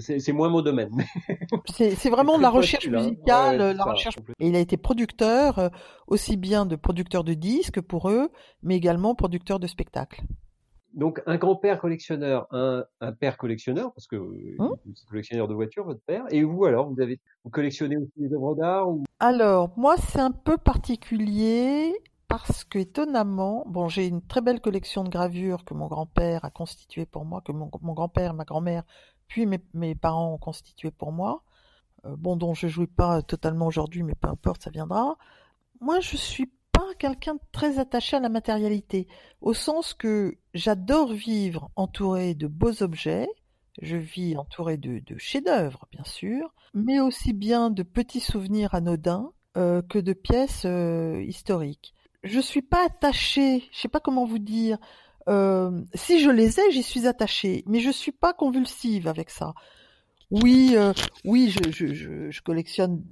c'est 0.00 0.32
moins 0.32 0.50
mon 0.50 0.60
domaine. 0.60 0.90
c'est 1.66 2.10
vraiment 2.10 2.36
de 2.36 2.42
la 2.42 2.50
recherche 2.50 2.86
musicale, 2.86 3.74
la 3.74 3.84
recherche. 3.84 4.16
Et 4.38 4.48
il 4.48 4.54
a 4.54 4.58
été 4.58 4.76
producteur, 4.76 5.58
euh, 5.58 5.68
aussi 6.06 6.36
bien 6.36 6.66
de 6.66 6.76
producteur 6.76 7.24
de 7.24 7.32
disques 7.32 7.80
pour 7.80 8.10
eux, 8.10 8.28
mais 8.62 8.76
également 8.76 9.14
producteur 9.14 9.58
de 9.58 9.66
spectacles. 9.66 10.22
donc 10.92 11.22
un 11.24 11.38
grand-père 11.38 11.80
collectionneur, 11.80 12.46
un, 12.50 12.84
un 13.00 13.12
père 13.12 13.38
collectionneur, 13.38 13.94
parce 13.94 14.06
que 14.06 14.16
euh, 14.16 14.56
Hein 14.58 14.72
collectionneur 15.08 15.48
de 15.48 15.54
voitures, 15.54 15.86
votre 15.86 16.02
père. 16.06 16.24
Et 16.30 16.42
vous 16.42 16.66
alors, 16.66 16.92
vous 16.92 17.00
avez 17.00 17.18
vous 17.44 17.50
collectionnez 17.50 17.96
aussi 17.96 18.12
les 18.18 18.34
œuvres 18.34 18.54
d'art 18.54 18.90
ou? 18.90 19.04
Alors, 19.20 19.72
moi, 19.78 19.96
c'est 19.96 20.20
un 20.20 20.32
peu 20.32 20.58
particulier 20.58 21.94
parce 22.32 22.64
que, 22.64 22.78
étonnamment, 22.78 23.66
j'ai 23.88 24.06
une 24.06 24.22
très 24.22 24.40
belle 24.40 24.62
collection 24.62 25.04
de 25.04 25.10
gravures 25.10 25.66
que 25.66 25.74
mon 25.74 25.86
grand-père 25.86 26.46
a 26.46 26.50
constituée 26.50 27.04
pour 27.04 27.26
moi, 27.26 27.42
que 27.42 27.52
mon, 27.52 27.68
grand-père, 27.68 28.32
ma 28.32 28.44
grand-mère, 28.44 28.84
puis 29.28 29.44
mes, 29.44 29.94
parents 29.94 30.32
ont 30.32 30.38
constitué 30.38 30.90
pour 30.90 31.12
moi. 31.12 31.42
Euh, 32.06 32.16
bon, 32.16 32.36
dont 32.36 32.54
je 32.54 32.68
jouis 32.68 32.86
pas 32.86 33.20
totalement 33.20 33.66
aujourd'hui, 33.66 34.02
mais 34.02 34.14
peu 34.14 34.28
importe, 34.28 34.62
ça 34.62 34.70
viendra. 34.70 35.18
Moi, 35.82 36.00
je 36.00 36.16
suis 36.16 36.50
pas 36.72 36.94
quelqu'un 36.98 37.36
très 37.52 37.78
attaché 37.78 38.16
à 38.16 38.20
la 38.20 38.30
matérialité, 38.30 39.08
au 39.42 39.52
sens 39.52 39.92
que 39.92 40.38
j'adore 40.54 41.12
vivre 41.12 41.70
entouré 41.76 42.32
de 42.32 42.46
beaux 42.46 42.82
objets. 42.82 43.28
Je 43.82 43.98
vis 43.98 44.38
entouré 44.38 44.78
de, 44.78 45.00
de 45.00 45.18
chefs-d'œuvre, 45.18 45.86
bien 45.92 46.04
sûr, 46.04 46.54
mais 46.72 46.98
aussi 46.98 47.34
bien 47.34 47.68
de 47.68 47.82
petits 47.82 48.20
souvenirs 48.20 48.74
anodins 48.74 49.32
euh, 49.58 49.82
que 49.82 49.98
de 49.98 50.14
pièces 50.14 50.62
euh, 50.64 51.22
historiques. 51.22 51.92
Je 52.22 52.40
suis 52.40 52.62
pas 52.62 52.86
attachée, 52.86 53.68
je 53.72 53.78
sais 53.80 53.88
pas 53.88 54.00
comment 54.00 54.24
vous 54.24 54.38
dire. 54.38 54.78
euh, 55.28 55.82
si 55.94 56.20
je 56.20 56.30
les 56.30 56.60
ai, 56.60 56.70
j'y 56.72 56.82
suis 56.82 57.06
attachée, 57.06 57.64
mais 57.66 57.80
je 57.80 57.90
suis 57.90 58.12
pas 58.12 58.32
convulsive 58.34 59.08
avec 59.08 59.30
ça. 59.30 59.54
Oui, 60.30 60.74
euh, 60.76 60.92
oui, 61.24 61.50
je, 61.50 61.70
je, 61.72 61.94
je, 61.94 62.30
je 62.30 62.42
collectionne 62.42 63.04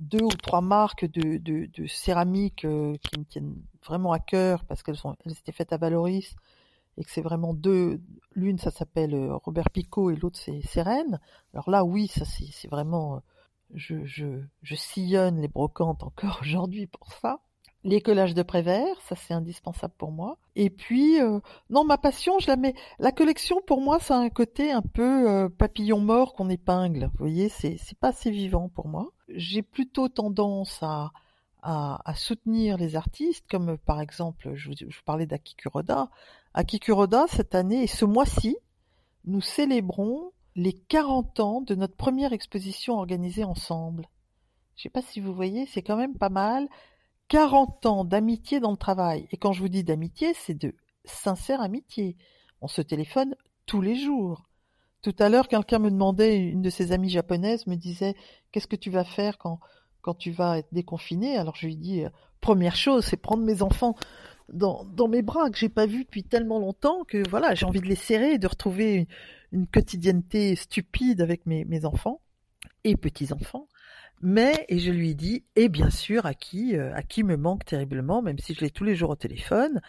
deux 0.00 0.22
ou 0.24 0.28
trois 0.28 0.60
marques 0.62 1.06
de, 1.06 1.38
de, 1.38 1.66
de 1.66 1.86
céramique 1.86 2.64
euh, 2.66 2.94
qui 3.02 3.18
me 3.20 3.24
tiennent 3.24 3.56
vraiment 3.86 4.12
à 4.12 4.18
cœur 4.20 4.64
parce 4.66 4.82
qu'elles 4.82 4.96
sont 4.98 5.16
elles 5.26 5.32
étaient 5.32 5.52
faites 5.52 5.72
à 5.72 5.78
Valoris 5.78 6.36
et 6.98 7.04
que 7.04 7.10
c'est 7.10 7.22
vraiment 7.22 7.54
deux. 7.54 8.00
L'une 8.34 8.58
ça 8.58 8.70
s'appelle 8.70 9.14
euh, 9.14 9.36
Robert 9.36 9.70
Picot 9.70 10.10
et 10.10 10.16
l'autre 10.16 10.38
c'est 10.40 10.62
Sérène. 10.62 11.20
Alors 11.54 11.70
là 11.70 11.84
oui, 11.84 12.08
ça 12.08 12.24
c'est 12.26 12.68
vraiment 12.68 13.16
euh, 13.16 13.20
je, 13.74 14.04
je, 14.06 14.42
je 14.62 14.74
sillonne 14.76 15.40
les 15.40 15.48
brocantes 15.48 16.02
encore 16.04 16.38
aujourd'hui 16.42 16.86
pour 16.88 17.12
ça. 17.14 17.40
Les 17.84 18.00
collages 18.00 18.34
de 18.34 18.42
Prévert, 18.42 19.00
ça 19.08 19.16
c'est 19.16 19.34
indispensable 19.34 19.94
pour 19.98 20.12
moi. 20.12 20.38
Et 20.54 20.70
puis, 20.70 21.20
euh, 21.20 21.40
non, 21.68 21.84
ma 21.84 21.98
passion, 21.98 22.38
je 22.38 22.46
la 22.46 22.56
mets. 22.56 22.74
La 23.00 23.10
collection, 23.10 23.60
pour 23.66 23.80
moi, 23.80 23.98
ça 23.98 24.16
a 24.16 24.20
un 24.20 24.30
côté 24.30 24.70
un 24.70 24.82
peu 24.82 25.28
euh, 25.28 25.48
papillon 25.48 25.98
mort 25.98 26.34
qu'on 26.34 26.48
épingle. 26.48 27.06
Vous 27.06 27.18
voyez, 27.18 27.48
c'est 27.48 27.78
pas 27.98 28.08
assez 28.08 28.30
vivant 28.30 28.68
pour 28.68 28.86
moi. 28.86 29.10
J'ai 29.28 29.62
plutôt 29.62 30.08
tendance 30.08 30.78
à, 30.82 31.10
à, 31.62 32.14
soutenir 32.16 32.76
les 32.76 32.96
artistes, 32.96 33.46
comme 33.50 33.78
par 33.78 34.00
exemple, 34.00 34.54
je 34.54 34.68
vous 34.68 34.74
parlais 35.04 35.26
d'Aki 35.26 35.54
Kuroda. 35.54 36.10
Aki 36.54 36.80
Kuroda, 36.80 37.26
cette 37.28 37.54
année 37.54 37.84
et 37.84 37.86
ce 37.86 38.04
mois-ci, 38.04 38.56
nous 39.24 39.40
célébrons 39.40 40.32
les 40.54 40.72
40 40.72 41.40
ans 41.40 41.60
de 41.62 41.74
notre 41.74 41.96
première 41.96 42.32
exposition 42.32 42.94
organisée 42.94 43.44
ensemble. 43.44 44.08
Je 44.76 44.82
sais 44.82 44.90
pas 44.90 45.02
si 45.02 45.20
vous 45.20 45.34
voyez, 45.34 45.66
c'est 45.66 45.82
quand 45.82 45.96
même 45.96 46.16
pas 46.16 46.28
mal. 46.28 46.68
40 47.28 47.86
ans 47.86 48.04
d'amitié 48.04 48.60
dans 48.60 48.70
le 48.70 48.76
travail. 48.76 49.26
Et 49.30 49.36
quand 49.36 49.52
je 49.52 49.60
vous 49.60 49.68
dis 49.68 49.84
d'amitié, 49.84 50.34
c'est 50.34 50.54
de 50.54 50.74
sincère 51.04 51.60
amitié. 51.60 52.16
On 52.60 52.68
se 52.68 52.82
téléphone 52.82 53.34
tous 53.66 53.80
les 53.80 53.96
jours. 53.96 54.48
Tout 55.02 55.14
à 55.18 55.28
l'heure, 55.28 55.48
quelqu'un 55.48 55.80
me 55.80 55.90
demandait, 55.90 56.36
une 56.36 56.62
de 56.62 56.70
ses 56.70 56.92
amies 56.92 57.10
japonaises 57.10 57.66
me 57.66 57.74
disait, 57.74 58.14
qu'est-ce 58.50 58.68
que 58.68 58.76
tu 58.76 58.90
vas 58.90 59.04
faire 59.04 59.36
quand, 59.38 59.58
tu 60.18 60.30
vas 60.30 60.58
être 60.58 60.72
déconfiné? 60.72 61.36
Alors 61.36 61.56
je 61.56 61.66
lui 61.66 61.76
dis, 61.76 62.04
euh, 62.04 62.10
première 62.40 62.76
chose, 62.76 63.04
c'est 63.04 63.16
prendre 63.16 63.42
mes 63.42 63.62
enfants 63.62 63.96
dans, 64.52 64.84
mes 65.08 65.22
bras 65.22 65.50
que 65.50 65.58
j'ai 65.58 65.68
pas 65.68 65.86
vus 65.86 66.04
depuis 66.04 66.22
tellement 66.22 66.58
longtemps 66.58 67.04
que 67.04 67.28
voilà, 67.28 67.54
j'ai 67.54 67.66
envie 67.66 67.80
de 67.80 67.86
les 67.86 67.96
serrer 67.96 68.32
et 68.32 68.38
de 68.38 68.46
retrouver 68.46 69.08
une, 69.50 69.66
quotidienneté 69.66 70.54
stupide 70.54 71.20
avec 71.20 71.46
mes, 71.46 71.64
mes 71.64 71.84
enfants 71.84 72.20
et 72.84 72.96
petits-enfants. 72.96 73.66
Mais, 74.22 74.64
et 74.68 74.78
je 74.78 74.92
lui 74.92 75.14
dit, 75.16 75.44
et 75.56 75.68
bien 75.68 75.90
sûr, 75.90 76.26
à 76.26 76.34
qui, 76.34 76.76
euh, 76.76 76.94
à 76.94 77.02
qui 77.02 77.24
me 77.24 77.36
manque 77.36 77.64
terriblement, 77.64 78.22
même 78.22 78.38
si 78.38 78.54
je 78.54 78.60
l'ai 78.60 78.70
tous 78.70 78.84
les 78.84 78.94
jours 78.94 79.10
au 79.10 79.16
téléphone, 79.16 79.80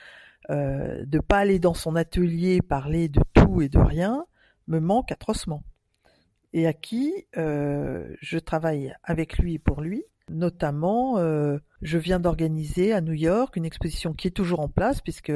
euh, 0.50 1.06
de 1.06 1.20
pas 1.20 1.38
aller 1.38 1.60
dans 1.60 1.74
son 1.74 1.96
atelier 1.96 2.62
parler 2.62 3.08
de 3.08 3.22
tout 3.34 3.62
et 3.62 3.70
de 3.70 3.80
rien, 3.80 4.26
me 4.68 4.80
manque 4.80 5.12
atrocement. 5.12 5.64
Et 6.54 6.68
à 6.68 6.74
qui 6.74 7.28
euh, 7.38 8.16
je 8.22 8.38
travaille 8.38 8.94
avec 9.04 9.38
lui 9.38 9.56
et 9.56 9.60
pour 9.60 9.82
lui. 9.82 10.04
Notamment, 10.30 11.18
euh, 11.18 11.58
je 11.82 11.98
viens 11.98 12.20
d'organiser 12.20 12.94
à 12.94 13.02
New 13.02 13.14
York 13.14 13.56
une 13.58 13.66
exposition 13.66 14.14
qui 14.14 14.28
est 14.28 14.32
toujours 14.32 14.62
en 14.62 14.70
place, 14.70 15.02
puisque 15.02 15.34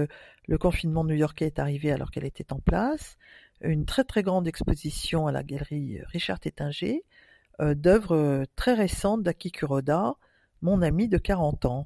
le 0.48 0.58
confinement 0.58 1.04
new-yorkais 1.04 1.46
est 1.46 1.60
arrivé 1.60 1.92
alors 1.92 2.10
qu'elle 2.10 2.26
était 2.26 2.54
en 2.54 2.60
place. 2.60 3.18
Une 3.62 3.86
très 3.86 4.04
très 4.04 4.24
grande 4.24 4.48
exposition 4.48 5.28
à 5.28 5.32
la 5.32 5.44
galerie 5.44 6.00
Richard 6.08 6.40
Tétinger, 6.40 7.04
euh, 7.04 7.17
d'œuvres 7.60 8.16
euh, 8.16 8.44
très 8.56 8.74
récentes 8.74 9.24
d'Aki 9.24 9.52
Kuroda, 9.52 10.16
mon 10.62 10.82
ami 10.82 11.08
de 11.08 11.18
40 11.18 11.66
ans. 11.66 11.86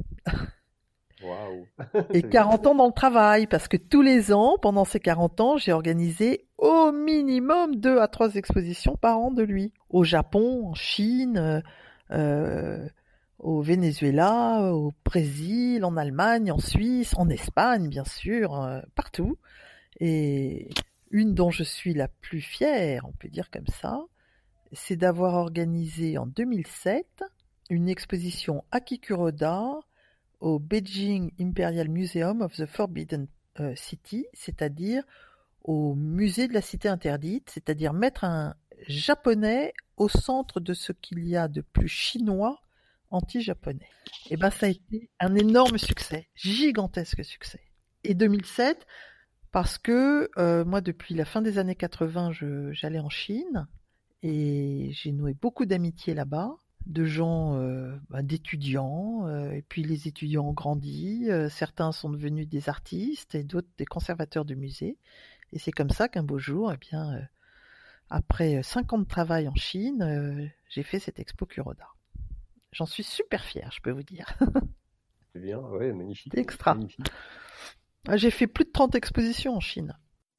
Waouh. 1.24 1.68
Et 2.14 2.24
40 2.24 2.68
ans 2.68 2.76
dans 2.76 2.88
le 2.88 2.94
travail, 2.94 3.46
parce 3.48 3.68
que 3.68 3.78
tous 3.78 4.02
les 4.02 4.34
ans, 4.34 4.58
pendant 4.62 4.86
ces 4.86 5.00
40 5.00 5.42
ans, 5.42 5.58
j'ai 5.58 5.72
organisé 5.72 6.48
au 6.58 6.92
minimum 6.92 7.76
deux 7.76 8.00
à 8.00 8.08
trois 8.08 8.36
expositions 8.36 8.96
par 8.96 9.20
an 9.20 9.32
de 9.32 9.44
lui. 9.44 9.74
Au 9.90 10.04
Japon, 10.04 10.68
en 10.68 10.74
Chine, 10.74 11.38
euh, 11.38 11.62
euh, 12.12 12.88
au 13.40 13.62
Venezuela, 13.62 14.72
au 14.74 14.94
Brésil, 15.04 15.84
en 15.86 15.98
Allemagne, 15.98 16.52
en 16.52 16.60
Suisse, 16.60 17.14
en 17.18 17.30
Espagne, 17.30 17.88
bien 17.88 18.06
sûr, 18.06 18.56
euh, 18.56 18.82
partout. 18.96 19.38
Et 20.00 20.70
une 21.10 21.34
dont 21.34 21.52
je 21.52 21.64
suis 21.64 21.94
la 21.94 22.08
plus 22.08 22.42
fière, 22.42 23.06
on 23.08 23.12
peut 23.12 23.30
dire 23.30 23.50
comme 23.52 23.68
ça, 23.68 24.02
c'est 24.72 24.96
d'avoir 24.96 25.36
organisé 25.36 26.18
en 26.18 26.26
2007 26.26 27.24
une 27.70 27.90
exposition 27.90 28.64
Akikuroda 28.72 29.80
au 30.40 30.60
Beijing 30.60 31.32
Imperial 31.40 31.90
Museum 31.90 32.42
of 32.42 32.56
the 32.56 32.66
Forbidden 32.66 33.28
euh, 33.60 33.74
City, 33.76 34.26
c'est-à-dire 34.34 35.04
au 35.64 35.96
musée 35.96 36.48
de 36.48 36.54
la 36.54 36.62
cité 36.62 36.90
interdite, 36.90 37.50
c'est-à-dire 37.50 37.94
mettre 37.94 38.24
un 38.24 38.56
japonais 38.88 39.74
au 39.98 40.10
centre 40.10 40.60
de 40.60 40.74
ce 40.74 40.92
qu'il 40.92 41.28
y 41.28 41.36
a 41.36 41.48
de 41.48 41.62
plus 41.62 41.88
chinois 41.88 42.62
anti-japonais. 43.12 43.90
Et 44.30 44.38
ben 44.38 44.50
ça 44.50 44.66
a 44.66 44.70
été 44.70 45.10
un 45.20 45.36
énorme 45.36 45.78
succès, 45.78 46.28
gigantesque 46.36 47.24
succès. 47.24 47.62
Et 48.04 48.16
2007, 48.16 48.88
parce 49.52 49.78
que 49.78 50.30
euh, 50.38 50.66
moi 50.66 50.82
depuis 50.82 51.14
la 51.14 51.26
fin 51.26 51.42
des 51.42 51.58
années 51.60 51.76
80, 51.76 52.32
je, 52.32 52.72
j'allais 52.72 53.00
en 53.00 53.10
Chine 53.10 53.68
et 54.24 54.90
j'ai 54.92 55.12
noué 55.12 55.34
beaucoup 55.34 55.66
d'amitié 55.66 56.14
là-bas 56.14 56.58
de 56.86 57.06
gens, 57.06 57.56
euh, 57.58 57.96
bah, 58.10 58.22
d'étudiants, 58.22 59.28
euh, 59.28 59.52
et 59.52 59.62
puis 59.62 59.84
les 59.84 60.08
étudiants 60.08 60.48
ont 60.48 60.54
grandi, 60.54 61.28
euh, 61.30 61.50
certains 61.50 61.92
sont 61.92 62.10
devenus 62.10 62.48
des 62.48 62.70
artistes 62.70 63.36
et 63.36 63.44
d'autres 63.44 63.70
des 63.78 63.86
conservateurs 63.86 64.46
de 64.46 64.56
musées. 64.56 64.98
Et 65.54 65.60
c'est 65.60 65.72
comme 65.72 65.90
ça 65.90 66.08
qu'un 66.08 66.24
beau 66.24 66.40
jour, 66.40 66.72
eh 66.74 66.78
bien, 66.78 67.28
après 68.10 68.64
cinq 68.64 68.94
ans 68.94 69.00
de 69.00 69.06
travail 69.06 69.48
en 69.48 69.56
Chine, 69.56 70.50
j'ai 70.70 70.84
fait 70.84 70.98
cette 70.98 71.20
expo 71.20 71.46
Kuroda. 71.46 71.88
J'en 72.72 72.86
suis 72.86 73.04
super 73.04 73.44
fière, 73.44 73.70
je 73.74 73.82
peux 73.82 73.92
vous 73.92 74.04
dire. 74.04 74.26
C'est 75.34 75.42
bien, 75.42 75.60
ouais, 75.60 75.92
magnifique. 75.92 76.38
Extra. 76.38 76.74
magnifique. 76.74 77.08
J'ai 78.14 78.32
fait 78.32 78.48
plus 78.48 78.66
de 78.66 78.72
30 78.72 78.96
expositions 78.96 79.56
en 79.56 79.60
Chine. 79.60 79.98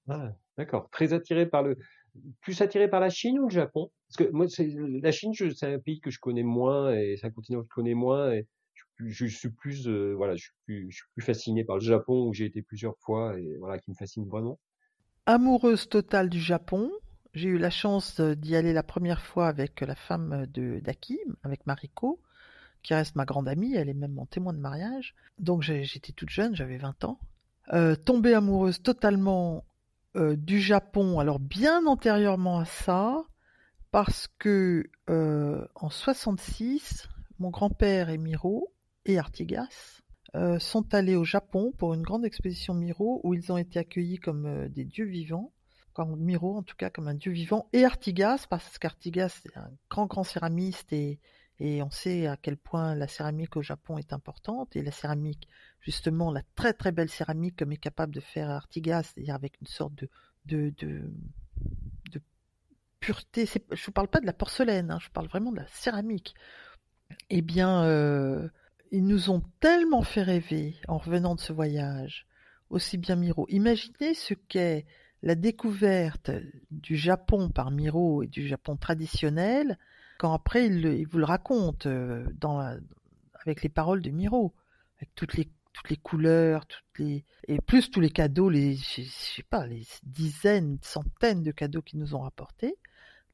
Ah, 0.08 0.32
d'accord. 0.56 0.88
Très 0.90 1.12
attiré 1.12 1.46
par 1.46 1.62
le, 1.62 1.78
plus 2.40 2.60
attiré 2.60 2.88
par 2.88 3.00
la 3.00 3.10
Chine 3.10 3.38
ou 3.38 3.44
le 3.48 3.54
Japon? 3.54 3.90
Parce 4.08 4.16
que 4.28 4.32
moi, 4.34 4.48
c'est 4.48 4.66
la 4.68 5.12
Chine, 5.12 5.32
je- 5.34 5.50
c'est 5.50 5.72
un 5.72 5.78
pays 5.78 6.00
que 6.00 6.10
je 6.10 6.18
connais 6.20 6.42
moins 6.42 6.94
et 6.94 7.16
c'est 7.18 7.26
un 7.26 7.30
continent 7.30 7.60
que 7.62 7.68
je 7.70 7.74
connais 7.74 7.94
moins 7.94 8.32
et 8.32 8.46
je, 9.00 9.26
suis 9.26 9.50
plus- 9.50 9.88
euh, 9.88 10.14
voilà, 10.16 10.36
je 10.36 10.50
fasciné 11.20 11.64
par 11.64 11.76
le 11.76 11.82
Japon 11.82 12.26
où 12.28 12.34
j'ai 12.34 12.46
été 12.46 12.62
plusieurs 12.62 12.96
fois 12.98 13.38
et 13.38 13.56
voilà, 13.58 13.78
qui 13.78 13.90
me 13.90 13.96
fascine 13.96 14.26
vraiment. 14.28 14.58
Amoureuse 15.26 15.88
totale 15.88 16.28
du 16.30 16.40
Japon, 16.40 16.90
j'ai 17.34 17.48
eu 17.48 17.58
la 17.58 17.70
chance 17.70 18.20
euh, 18.20 18.34
d'y 18.36 18.54
aller 18.56 18.72
la 18.72 18.82
première 18.84 19.20
fois 19.20 19.48
avec 19.48 19.80
la 19.80 19.94
femme 19.96 20.46
de 20.46 20.78
d'Aki, 20.80 21.18
avec 21.42 21.66
Mariko, 21.66 22.20
qui 22.82 22.94
reste 22.94 23.16
ma 23.16 23.24
grande 23.26 23.48
amie, 23.48 23.74
elle 23.74 23.88
est 23.90 23.94
même 23.94 24.12
mon 24.14 24.26
témoin 24.26 24.52
de 24.54 24.58
mariage. 24.58 25.14
Donc 25.38 25.62
j'étais 25.62 26.12
toute 26.12 26.30
jeune, 26.30 26.56
j'avais 26.56 26.78
20 26.78 27.04
ans. 27.04 27.18
Euh, 27.72 27.96
tombée 27.96 28.34
amoureuse 28.34 28.82
totalement 28.82 29.64
euh, 30.16 30.36
du 30.36 30.60
Japon, 30.60 31.18
alors 31.18 31.38
bien 31.38 31.86
antérieurement 31.86 32.58
à 32.58 32.64
ça, 32.64 33.24
parce 33.92 34.26
que 34.38 34.90
euh, 35.10 35.66
en 35.74 35.90
66, 35.90 37.08
mon 37.38 37.50
grand-père 37.50 38.08
et 38.08 38.18
Miro 38.18 38.72
et 39.04 39.18
Artigas 39.18 40.00
euh, 40.34 40.58
sont 40.58 40.94
allés 40.94 41.14
au 41.14 41.24
Japon 41.24 41.72
pour 41.76 41.92
une 41.92 42.02
grande 42.02 42.24
exposition 42.24 42.72
Miro 42.72 43.20
où 43.22 43.34
ils 43.34 43.52
ont 43.52 43.58
été 43.58 43.78
accueillis 43.78 44.18
comme 44.18 44.46
euh, 44.46 44.68
des 44.68 44.84
dieux 44.84 45.04
vivants, 45.04 45.52
comme 45.92 46.16
Miro 46.16 46.56
en 46.56 46.62
tout 46.62 46.76
cas 46.76 46.88
comme 46.88 47.06
un 47.06 47.14
dieu 47.14 47.32
vivant, 47.32 47.68
et 47.74 47.84
Artigas 47.84 48.46
parce 48.48 48.78
qu'Artigas 48.78 49.42
est 49.44 49.58
un 49.58 49.70
grand 49.90 50.06
grand 50.06 50.24
céramiste 50.24 50.92
et, 50.92 51.20
Et 51.64 51.80
on 51.80 51.92
sait 51.92 52.26
à 52.26 52.36
quel 52.36 52.56
point 52.56 52.96
la 52.96 53.06
céramique 53.06 53.56
au 53.56 53.62
Japon 53.62 53.96
est 53.96 54.12
importante. 54.12 54.74
Et 54.74 54.82
la 54.82 54.90
céramique, 54.90 55.46
justement, 55.80 56.32
la 56.32 56.42
très 56.56 56.72
très 56.72 56.90
belle 56.90 57.08
céramique 57.08 57.54
comme 57.60 57.70
est 57.70 57.76
capable 57.76 58.12
de 58.12 58.18
faire 58.18 58.50
Artigas, 58.50 59.04
c'est-à-dire 59.04 59.36
avec 59.36 59.60
une 59.60 59.68
sorte 59.68 59.94
de, 59.94 60.08
de, 60.44 60.74
de, 60.80 62.20
pureté. 62.98 63.46
Je 63.46 63.90
ne 63.90 63.92
parle 63.92 64.08
pas 64.08 64.18
de 64.18 64.26
la 64.26 64.32
porcelaine, 64.32 64.90
hein, 64.90 64.98
je 65.00 65.08
parle 65.10 65.28
vraiment 65.28 65.52
de 65.52 65.58
la 65.58 65.66
céramique. 65.68 66.34
Eh 67.30 67.42
bien, 67.42 67.84
euh, 67.84 68.48
ils 68.90 69.06
nous 69.06 69.30
ont 69.30 69.44
tellement 69.60 70.02
fait 70.02 70.24
rêver 70.24 70.74
en 70.88 70.98
revenant 70.98 71.36
de 71.36 71.40
ce 71.40 71.52
voyage, 71.52 72.26
aussi 72.70 72.98
bien 72.98 73.14
Miro. 73.14 73.46
Imaginez 73.50 74.14
ce 74.14 74.34
qu'est 74.34 74.84
la 75.22 75.36
découverte 75.36 76.32
du 76.72 76.96
Japon 76.96 77.50
par 77.50 77.70
Miro 77.70 78.24
et 78.24 78.26
du 78.26 78.48
Japon 78.48 78.76
traditionnel, 78.76 79.78
quand 80.22 80.32
après 80.32 80.66
il, 80.66 81.04
vous 81.08 81.18
le 81.18 81.24
raconte 81.24 81.86
euh, 81.86 82.24
avec 83.44 83.64
les 83.64 83.68
paroles 83.68 84.02
de 84.02 84.10
Miro, 84.10 84.54
avec 84.98 85.12
toutes 85.16 85.34
les 85.34 85.50
toutes 85.72 85.90
les 85.90 85.96
couleurs, 85.96 86.64
toutes 86.66 86.98
les 87.00 87.24
et 87.48 87.60
plus 87.60 87.90
tous 87.90 87.98
les 87.98 88.10
cadeaux, 88.10 88.48
les 88.48 88.76
je, 88.76 89.02
sais 89.02 89.42
pas, 89.42 89.66
les 89.66 89.84
dizaines, 90.04 90.78
centaines 90.80 91.42
de 91.42 91.50
cadeaux 91.50 91.82
qu'ils 91.82 91.98
nous 91.98 92.14
ont 92.14 92.20
rapportés. 92.20 92.76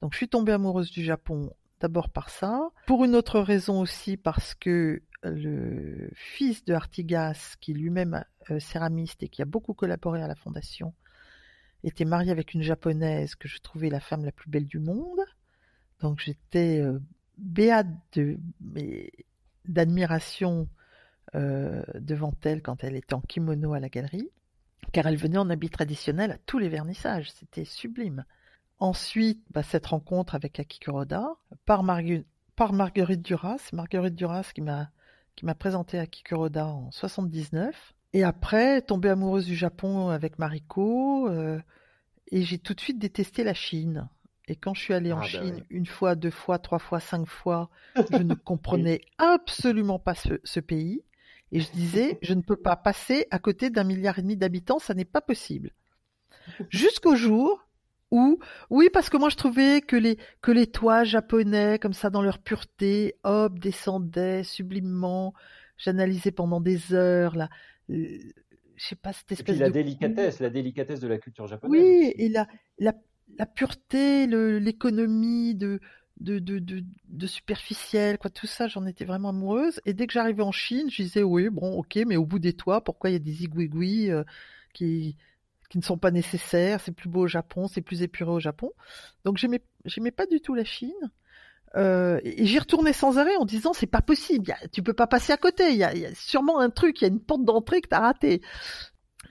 Donc 0.01 0.14
je 0.14 0.16
suis 0.16 0.30
tombée 0.30 0.53
amoureuse 0.53 0.91
du 0.91 1.05
Japon 1.05 1.53
d'abord 1.80 2.09
par 2.09 2.30
ça, 2.30 2.70
pour 2.86 3.05
une 3.05 3.14
autre 3.14 3.39
raison 3.39 3.82
aussi 3.82 4.16
parce 4.16 4.55
que 4.55 5.03
le 5.22 6.09
fils 6.14 6.64
de 6.64 6.72
Artigas, 6.72 7.57
qui 7.61 7.74
lui-même 7.74 8.24
euh, 8.51 8.61
céramiste 8.61 9.22
et 9.22 9.28
qui 9.28 9.43
a 9.43 9.45
beaucoup 9.45 9.74
collaboré 9.74 10.22
à 10.22 10.26
la 10.26 10.36
fondation, 10.36 10.95
était 11.84 12.07
marié 12.07 12.30
avec 12.30 12.55
une 12.55 12.62
japonaise 12.62 13.34
que 13.34 13.47
je 13.47 13.59
trouvais 13.59 13.91
la 13.91 14.01
femme 14.01 14.24
la 14.24 14.32
plus 14.32 14.49
belle 14.49 14.66
du 14.66 14.78
monde. 14.78 15.20
Donc 16.01 16.20
j'étais 16.20 16.80
euh, 16.80 17.01
béate 17.36 17.88
d'admiration 19.64 20.68
euh, 21.34 21.82
devant 21.94 22.34
elle 22.42 22.62
quand 22.62 22.84
elle 22.84 22.96
était 22.96 23.14
en 23.14 23.20
kimono 23.20 23.74
à 23.74 23.80
la 23.80 23.88
galerie, 23.88 24.30
car 24.92 25.07
elle 25.07 25.16
venait 25.16 25.38
en 25.38 25.51
habit 25.51 25.70
traditionnel 25.70 26.32
à 26.32 26.38
tous 26.38 26.59
les 26.59 26.68
vernissages, 26.68 27.30
c'était 27.32 27.64
sublime. 27.64 28.24
Ensuite, 28.78 29.42
bah, 29.51 29.62
cette 29.62 29.86
rencontre 29.86 30.34
avec 30.34 30.61
Akikuroda 30.61 31.36
par, 31.66 31.84
par 32.57 32.72
Marguerite 32.72 33.22
Duras, 33.22 33.68
Marguerite 33.72 34.14
Duras 34.14 34.53
qui 34.55 34.62
m'a 34.62 35.55
présenté 35.55 35.99
Akikuroda 35.99 36.66
en 36.66 36.90
79. 36.92 37.94
Et 38.14 38.24
après, 38.24 38.80
tombée 38.82 39.11
amoureuse 39.11 39.46
du 39.46 39.57
Japon 39.57 40.09
avec 40.09 40.38
Mariko, 40.38 41.28
euh, 41.28 41.61
et 42.30 42.42
j'ai 42.42 42.59
tout 42.59 42.74
de 42.74 42.80
suite 42.80 42.99
détesté 42.99 43.44
la 43.44 43.55
Chine. 43.55 44.09
Et 44.49 44.57
quand 44.57 44.74
je 44.74 44.80
suis 44.80 44.94
allée 44.94 45.12
en 45.12 45.18
ah, 45.18 45.20
bah 45.20 45.26
Chine 45.26 45.64
une 45.70 45.86
fois, 45.86 46.14
deux 46.14 46.30
fois, 46.30 46.59
trois 46.59 46.78
fois, 46.78 47.01
cinq 47.01 47.26
fois, 47.26 47.70
je 48.11 48.22
ne 48.22 48.34
comprenais 48.34 49.03
absolument 49.18 49.99
pas 49.99 50.14
ce, 50.14 50.61
pays. 50.61 51.05
Et 51.53 51.61
je 51.61 51.70
disais, 51.70 52.18
je 52.22 52.34
ne 52.34 52.40
peux 52.40 52.57
pas 52.57 52.76
passer 52.76 53.26
à 53.30 53.38
côté 53.38 53.70
d'un 53.70 53.84
milliard 53.84 54.18
et 54.18 54.22
demi 54.22 54.36
d'habitants, 54.36 54.78
ça 54.78 54.94
n'est 54.94 55.05
pas 55.05 55.20
possible. 55.20 55.72
Jusqu'au 56.70 57.14
jour 57.14 57.68
où, 58.11 58.38
oui, 58.70 58.88
parce 58.90 59.11
que 59.11 59.18
moi 59.18 59.28
je 59.28 59.36
trouvais 59.36 59.82
que 59.82 59.96
les, 59.96 60.16
que 60.40 60.51
les 60.51 60.66
toits 60.66 61.05
japonais, 61.05 61.78
comme 61.78 61.92
ça, 61.92 62.09
dans 62.09 62.22
leur 62.22 62.38
pureté, 62.38 63.16
hop, 63.24 63.59
descendaient 63.59 64.44
sublimement. 64.44 65.34
J'analysais 65.76 66.32
pendant 66.32 66.61
des 66.61 66.94
heures 66.94 67.36
là, 67.36 67.51
je 68.78 68.86
sais 68.86 68.96
pas 68.96 69.12
cette 69.12 69.32
espèce 69.32 69.57
et 69.57 69.59
la 69.59 69.70
délicatesse, 69.70 70.40
la 70.40 70.51
délicatesse 70.51 71.01
de 71.01 71.09
la 71.09 71.18
culture 71.18 71.46
japonaise. 71.46 71.80
Oui, 71.80 72.12
et 72.16 72.28
la, 72.28 72.46
la, 72.78 72.94
la 73.36 73.46
pureté, 73.46 74.26
l'économie 74.26 75.54
de, 75.54 75.80
de, 76.20 76.38
de, 76.38 77.26
superficiel, 77.26 78.18
quoi, 78.18 78.30
tout 78.30 78.46
ça, 78.46 78.68
j'en 78.68 78.86
étais 78.86 79.04
vraiment 79.04 79.30
amoureuse. 79.30 79.80
Et 79.86 79.94
dès 79.94 80.06
que 80.06 80.12
j'arrivais 80.12 80.42
en 80.42 80.52
Chine, 80.52 80.90
je 80.90 81.02
disais, 81.02 81.22
oui, 81.22 81.48
bon, 81.48 81.78
ok, 81.78 81.98
mais 82.06 82.16
au 82.16 82.26
bout 82.26 82.38
des 82.38 82.54
toits, 82.54 82.82
pourquoi 82.82 83.10
il 83.10 83.12
y 83.14 83.16
a 83.16 83.20
des 83.20 83.44
igouigouis 83.44 84.10
euh, 84.10 84.24
qui, 84.74 85.16
qui 85.70 85.78
ne 85.78 85.82
sont 85.82 85.98
pas 85.98 86.10
nécessaires? 86.10 86.80
C'est 86.80 86.92
plus 86.92 87.08
beau 87.08 87.22
au 87.22 87.28
Japon, 87.28 87.68
c'est 87.68 87.82
plus 87.82 88.02
épuré 88.02 88.30
au 88.30 88.40
Japon. 88.40 88.72
Donc 89.24 89.38
j'aimais, 89.38 89.60
pas 90.10 90.26
du 90.26 90.40
tout 90.40 90.54
la 90.54 90.64
Chine. 90.64 90.92
Euh, 91.76 92.18
et 92.24 92.46
j'y 92.46 92.58
retournais 92.58 92.94
sans 92.94 93.18
arrêt 93.18 93.36
en 93.36 93.44
disant 93.44 93.74
c'est 93.74 93.86
pas 93.86 94.00
possible, 94.00 94.54
tu 94.72 94.82
peux 94.82 94.94
pas 94.94 95.06
passer 95.06 95.34
à 95.34 95.36
côté, 95.36 95.70
il 95.70 95.76
y, 95.76 95.84
a, 95.84 96.14
sûrement 96.14 96.60
un 96.60 96.70
truc, 96.70 96.98
il 97.00 97.04
y 97.04 97.04
a 97.04 97.08
une 97.08 97.20
porte 97.20 97.44
d'entrée 97.44 97.82
que 97.82 97.88
t'as 97.88 98.00
raté. 98.00 98.40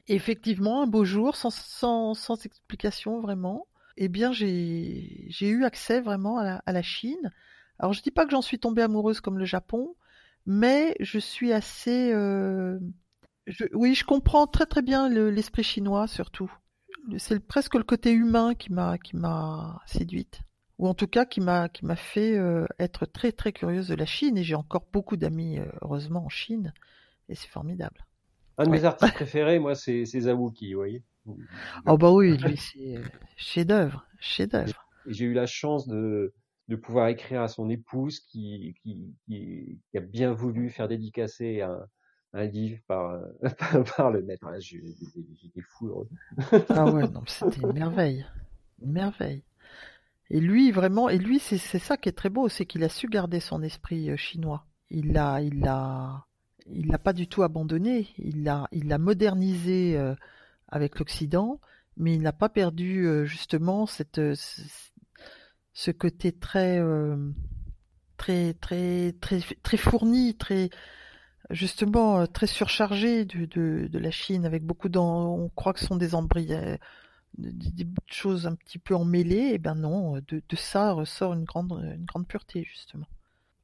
effectivement, 0.07 0.83
un 0.83 0.87
beau 0.87 1.03
jour, 1.03 1.35
sans, 1.35 1.49
sans, 1.49 2.13
sans 2.13 2.45
explication 2.45 3.19
vraiment, 3.21 3.65
eh 3.97 4.07
bien 4.07 4.31
j'ai 4.31 5.27
eu 5.41 5.65
accès 5.65 6.01
vraiment 6.01 6.37
à 6.39 6.71
la, 6.71 6.81
Chine. 6.81 7.31
Alors 7.79 7.93
je 7.93 8.01
dis 8.01 8.11
pas 8.11 8.25
que 8.25 8.31
j'en 8.31 8.41
suis 8.41 8.59
tombée 8.59 8.81
amoureuse 8.81 9.21
comme 9.21 9.37
le 9.37 9.45
Japon, 9.45 9.95
mais 10.45 10.95
je 10.99 11.19
suis 11.19 11.53
assez... 11.53 12.11
Euh, 12.13 12.79
oui, 13.73 13.95
je 13.95 14.05
comprends 14.05 14.47
très 14.47 14.65
très 14.65 14.81
bien 14.81 15.09
l'esprit 15.09 15.63
chinois 15.63 16.07
surtout. 16.07 16.51
C'est 17.17 17.39
presque 17.39 17.75
le 17.75 17.83
côté 17.83 18.11
humain 18.11 18.53
qui 18.55 18.73
m'a 18.73 18.97
qui 18.97 19.15
m'a 19.15 19.81
séduite 19.85 20.41
ou 20.77 20.87
en 20.87 20.93
tout 20.93 21.07
cas 21.07 21.25
qui 21.25 21.39
m'a 21.39 21.69
qui 21.69 21.85
m'a 21.85 21.95
fait 21.95 22.37
euh, 22.37 22.65
être 22.79 23.05
très 23.05 23.31
très 23.31 23.53
curieuse 23.53 23.87
de 23.87 23.95
la 23.95 24.05
Chine 24.05 24.37
et 24.37 24.43
j'ai 24.43 24.55
encore 24.55 24.85
beaucoup 24.91 25.15
d'amis 25.15 25.59
euh, 25.59 25.65
heureusement 25.81 26.25
en 26.25 26.29
Chine 26.29 26.73
et 27.29 27.35
c'est 27.35 27.47
formidable. 27.47 28.05
Un 28.57 28.65
de 28.65 28.69
mes 28.71 28.83
artistes 28.85 29.13
préférés, 29.13 29.59
moi, 29.59 29.75
c'est 29.75 30.05
Zawuki, 30.05 30.73
vous 30.73 30.79
voyez. 30.79 31.03
Oh 31.85 31.97
bah 31.97 32.11
oui, 32.11 32.37
lui 32.37 32.57
c'est 32.57 32.97
euh, 32.97 33.03
chef-d'œuvre, 33.35 34.05
chef-d'œuvre. 34.19 34.85
J'ai 35.07 35.25
eu 35.25 35.33
la 35.33 35.45
chance 35.45 35.87
de 35.87 36.33
de 36.67 36.75
pouvoir 36.75 37.07
écrire 37.07 37.41
à 37.41 37.47
son 37.47 37.69
épouse 37.69 38.19
qui 38.19 38.75
qui, 38.83 39.15
qui, 39.25 39.79
a 39.95 40.01
bien 40.01 40.33
voulu 40.33 40.69
faire 40.69 40.87
dédicacer 40.87 41.61
un, 41.61 41.87
un 42.33 42.45
livre 42.45 42.79
par, 42.87 43.19
par 43.97 44.11
le 44.11 44.21
maître. 44.21 44.47
Ah, 44.47 44.59
j'étais 44.59 45.61
fou. 45.61 46.07
ah 46.69 46.85
ouais, 46.91 47.07
non, 47.11 47.23
c'était 47.25 47.61
une 47.61 47.73
merveille, 47.73 48.25
une 48.81 48.91
merveille. 48.91 49.43
Et 50.29 50.39
lui, 50.41 50.71
vraiment, 50.71 51.07
et 51.09 51.17
lui, 51.17 51.39
c'est 51.39 51.57
ça 51.57 51.95
qui 51.95 52.09
est 52.09 52.13
très 52.13 52.29
beau, 52.29 52.49
c'est 52.49 52.65
qu'il 52.65 52.83
a 52.83 52.89
su 52.89 53.07
garder 53.07 53.39
son 53.39 53.63
esprit 53.63 54.09
euh, 54.09 54.17
chinois. 54.17 54.65
Il 54.89 55.13
l'a, 55.13 55.41
il 55.41 55.61
l'a, 55.61 56.25
il 56.69 56.87
l'a 56.87 56.97
pas 56.97 57.13
du 57.13 57.27
tout 57.27 57.43
abandonné. 57.43 58.07
Il 58.17 58.43
l'a, 58.43 58.67
il 58.71 58.89
l'a 58.89 58.97
modernisé 58.97 59.97
euh, 59.97 60.15
avec 60.67 60.99
l'Occident, 60.99 61.59
mais 61.95 62.13
il 62.15 62.21
n'a 62.21 62.33
pas 62.33 62.49
perdu 62.49 63.05
euh, 63.05 63.25
justement 63.25 63.85
cette, 63.85 64.21
ce 65.73 65.91
côté 65.91 66.31
très, 66.31 66.81
très, 68.17 68.53
très, 68.53 69.13
très, 69.19 69.39
très 69.63 69.77
fourni, 69.77 70.35
très, 70.35 70.69
justement, 71.49 72.27
très 72.27 72.47
surchargé 72.47 73.25
de, 73.25 73.97
la 73.97 74.11
Chine, 74.11 74.45
avec 74.45 74.63
beaucoup 74.63 74.89
d'en, 74.89 75.33
on 75.33 75.49
croit 75.49 75.73
que 75.73 75.79
ce 75.79 75.87
sont 75.87 75.97
des 75.97 76.15
embryons 76.15 76.77
des, 77.37 77.87
choses 78.07 78.47
un 78.47 78.55
petit 78.55 78.79
peu 78.79 78.95
emmêlées, 78.95 79.35
et 79.35 79.53
eh 79.55 79.57
ben 79.57 79.75
non, 79.75 80.19
de, 80.27 80.41
ça 80.55 80.91
ressort 80.91 81.33
une 81.33 81.43
grande, 81.43 81.71
une 81.95 82.05
grande 82.05 82.27
pureté 82.27 82.63
justement. 82.63 83.07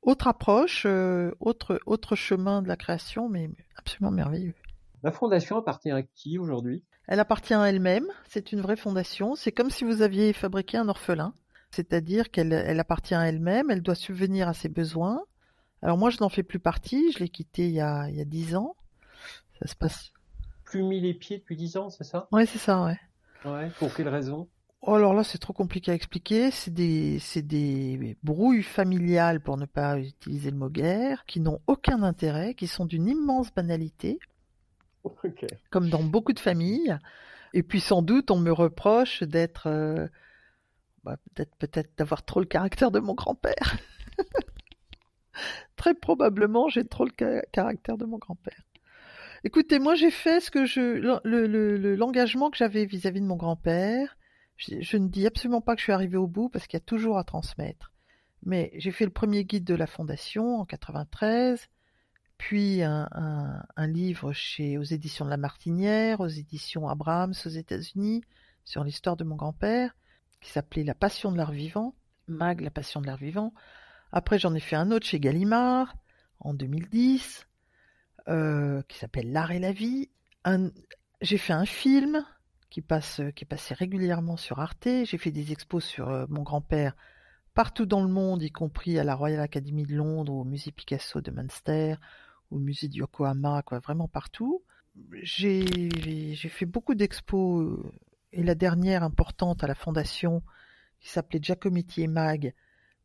Autre 0.02 0.28
approche, 0.28 0.84
euh, 0.86 1.32
autre, 1.40 1.80
autre 1.86 2.16
chemin 2.16 2.62
de 2.62 2.68
la 2.68 2.76
création, 2.76 3.30
mais 3.30 3.50
absolument 3.78 4.12
merveilleux. 4.12 4.54
La 5.02 5.12
fondation 5.12 5.58
appartient 5.58 5.92
à 5.92 6.04
qui 6.04 6.38
aujourd'hui? 6.38 6.84
Elle 7.08 7.20
appartient 7.20 7.54
à 7.54 7.70
elle-même, 7.70 8.08
c'est 8.30 8.52
une 8.52 8.62
vraie 8.62 8.76
fondation, 8.76 9.36
c'est 9.36 9.52
comme 9.52 9.70
si 9.70 9.84
vous 9.84 10.02
aviez 10.02 10.34
fabriqué 10.34 10.78
un 10.78 10.88
orphelin, 10.90 11.34
c'est-à-dire 11.72 12.32
qu'elle 12.32 12.54
elle 12.54 12.80
appartient 12.80 13.16
à 13.16 13.28
elle-même, 13.28 13.72
elle 13.72 13.82
doit 13.82 13.96
subvenir 13.96 14.48
à 14.48 14.54
ses 14.54 14.70
besoins. 14.70 15.22
Alors 15.82 15.98
moi 15.98 16.10
je 16.10 16.18
n'en 16.22 16.30
fais 16.30 16.44
plus 16.44 16.60
partie, 16.60 17.12
je 17.12 17.20
l'ai 17.20 17.30
quitté 17.30 17.68
il 17.68 17.74
y 17.74 17.82
a 17.82 18.08
dix 18.26 18.56
ans. 18.56 18.76
Ça 19.60 19.68
se 19.68 19.76
passe. 19.76 20.12
Plus 20.64 20.82
mis 20.82 21.00
les 21.00 21.14
pieds 21.14 21.38
depuis 21.38 21.56
dix 21.56 21.78
ans, 21.78 21.90
c'est 21.90 22.04
ça? 22.04 22.28
Oui, 22.32 22.48
c'est 22.48 22.58
ça, 22.58 22.84
ouais. 22.84 23.00
Ouais, 23.46 23.70
pour 23.78 23.94
quelle 23.94 24.08
raison? 24.08 24.48
Oh, 24.82 24.96
alors 24.96 25.14
là, 25.14 25.24
c'est 25.24 25.38
trop 25.38 25.54
compliqué 25.54 25.92
à 25.92 25.94
expliquer. 25.94 26.52
C'est 26.52 26.74
des, 26.74 27.20
c'est 27.20 27.42
des 27.42 28.18
brouilles 28.24 28.64
familiales, 28.64 29.40
pour 29.40 29.58
ne 29.58 29.66
pas 29.66 30.00
utiliser 30.00 30.52
le 30.52 30.58
mot 30.58 30.70
guerre, 30.70 31.24
qui 31.26 31.40
n'ont 31.40 31.62
aucun 31.68 32.04
intérêt, 32.04 32.56
qui 32.56 32.68
sont 32.68 32.86
d'une 32.86 33.08
immense 33.08 33.54
banalité, 33.54 34.20
comme 35.70 35.90
dans 35.90 36.04
beaucoup 36.04 36.34
de 36.34 36.40
familles. 36.40 36.98
Et 37.54 37.64
puis 37.64 37.80
sans 37.80 38.02
doute, 38.02 38.32
on 38.32 38.40
me 38.40 38.52
reproche 38.52 39.24
d'être, 39.24 39.68
euh, 39.68 40.08
bah, 41.04 41.18
peut-être, 41.36 41.92
d'avoir 41.98 42.24
trop 42.26 42.40
le 42.40 42.46
caractère 42.46 42.92
de 42.92 43.00
mon 43.00 43.14
grand-père. 43.14 43.78
Très 45.76 45.94
probablement, 45.94 46.70
j'ai 46.70 46.86
trop 46.86 47.06
le 47.06 47.42
caractère 47.52 47.98
de 47.98 48.06
mon 48.06 48.18
grand-père. 48.18 48.64
Écoutez, 49.44 49.80
moi 49.80 49.96
j'ai 49.96 50.12
fait 50.12 50.40
ce 50.40 50.50
que 50.50 50.66
je 50.66 51.96
l'engagement 51.96 52.50
que 52.50 52.58
j'avais 52.58 52.86
vis-à-vis 52.86 53.20
de 53.20 53.26
mon 53.26 53.36
grand-père. 53.36 54.16
Je, 54.56 54.98
ne 54.98 55.08
dis 55.10 55.28
absolument 55.28 55.60
pas 55.60 55.76
que 55.76 55.80
je 55.80 55.86
suis 55.86 55.92
arrivée 55.92 56.18
au 56.18 56.28
bout 56.28 56.48
parce 56.48 56.68
qu'il 56.68 56.78
y 56.78 56.82
a 56.82 56.86
toujours 56.86 57.18
à 57.18 57.24
transmettre. 57.24 57.92
Mais 58.46 58.72
j'ai 58.76 58.92
fait 58.92 59.06
le 59.06 59.12
premier 59.12 59.44
guide 59.44 59.66
de 59.66 59.76
la 59.76 59.88
fondation 59.88 60.60
en 60.60 60.66
93, 60.66 61.68
puis 62.44 62.84
un, 62.84 63.64
livre 63.78 64.34
chez 64.34 64.78
aux 64.78 64.84
éditions 64.84 65.24
de 65.24 65.30
La 65.30 65.38
Martinière, 65.38 66.20
aux 66.20 66.28
éditions 66.28 66.90
Abrams 66.90 67.34
aux 67.46 67.50
États-Unis 67.50 68.22
sur 68.66 68.84
l'histoire 68.84 69.16
de 69.16 69.24
mon 69.24 69.38
grand-père 69.38 69.96
qui 70.42 70.52
s'appelait 70.52 70.84
La 70.84 70.94
Passion 70.94 71.32
de 71.32 71.38
l'art 71.38 71.54
vivant, 71.54 71.96
Mag, 72.28 72.60
La 72.60 72.70
Passion 72.70 73.00
de 73.00 73.08
l'art 73.08 73.16
vivant. 73.16 73.54
Après, 74.12 74.40
j'en 74.40 74.54
ai 74.56 74.60
fait 74.60 74.76
un 74.76 74.92
autre 74.92 75.06
chez 75.06 75.22
Gallimard 75.22 75.96
en 76.42 76.54
2010 76.54 77.48
qui 78.28 78.98
s'appelle 78.98 79.32
L'art 79.32 79.52
et 79.52 79.60
la 79.60 79.72
vie. 79.72 80.10
J'ai 81.22 81.38
fait 81.38 81.54
un 81.54 81.66
film 81.66 82.26
qui 82.70 82.82
passe, 82.82 83.22
qui 83.38 83.46
est 83.46 83.48
passé 83.48 83.74
régulièrement 83.74 84.36
sur 84.36 84.60
Arte. 84.60 84.90
J'ai 85.06 85.18
fait 85.18 85.32
des 85.32 85.54
expos 85.54 85.86
sur 85.86 86.28
mon 86.28 86.44
grand-père 86.44 86.94
partout 87.54 87.86
dans 87.86 88.02
le 88.02 88.10
monde, 88.10 88.44
y 88.44 88.52
compris 88.52 89.00
à 89.00 89.06
la 89.06 89.16
Royal 89.16 89.40
Academy 89.40 89.86
de 89.86 89.96
Londres, 89.96 90.34
au 90.34 90.44
musée 90.44 90.74
Picasso 90.74 91.22
de 91.22 91.32
Munster, 91.32 91.96
au 92.54 92.60
musée 92.60 92.88
de 92.88 92.96
Yokohama, 92.96 93.64
quoi, 93.64 93.80
vraiment 93.80 94.08
partout. 94.08 94.62
J'ai 95.22 96.36
fait 96.36 96.66
beaucoup 96.66 96.96
d'expos 96.96 97.80
et 98.32 98.44
la 98.44 98.56
dernière 98.56 99.04
importante 99.04 99.64
à 99.64 99.68
la 99.68 99.76
fondation 99.76 100.44
qui 101.00 101.10
s'appelait 101.10 101.40
Giacometti 101.42 102.04
et 102.04 102.08
Mag, 102.08 102.54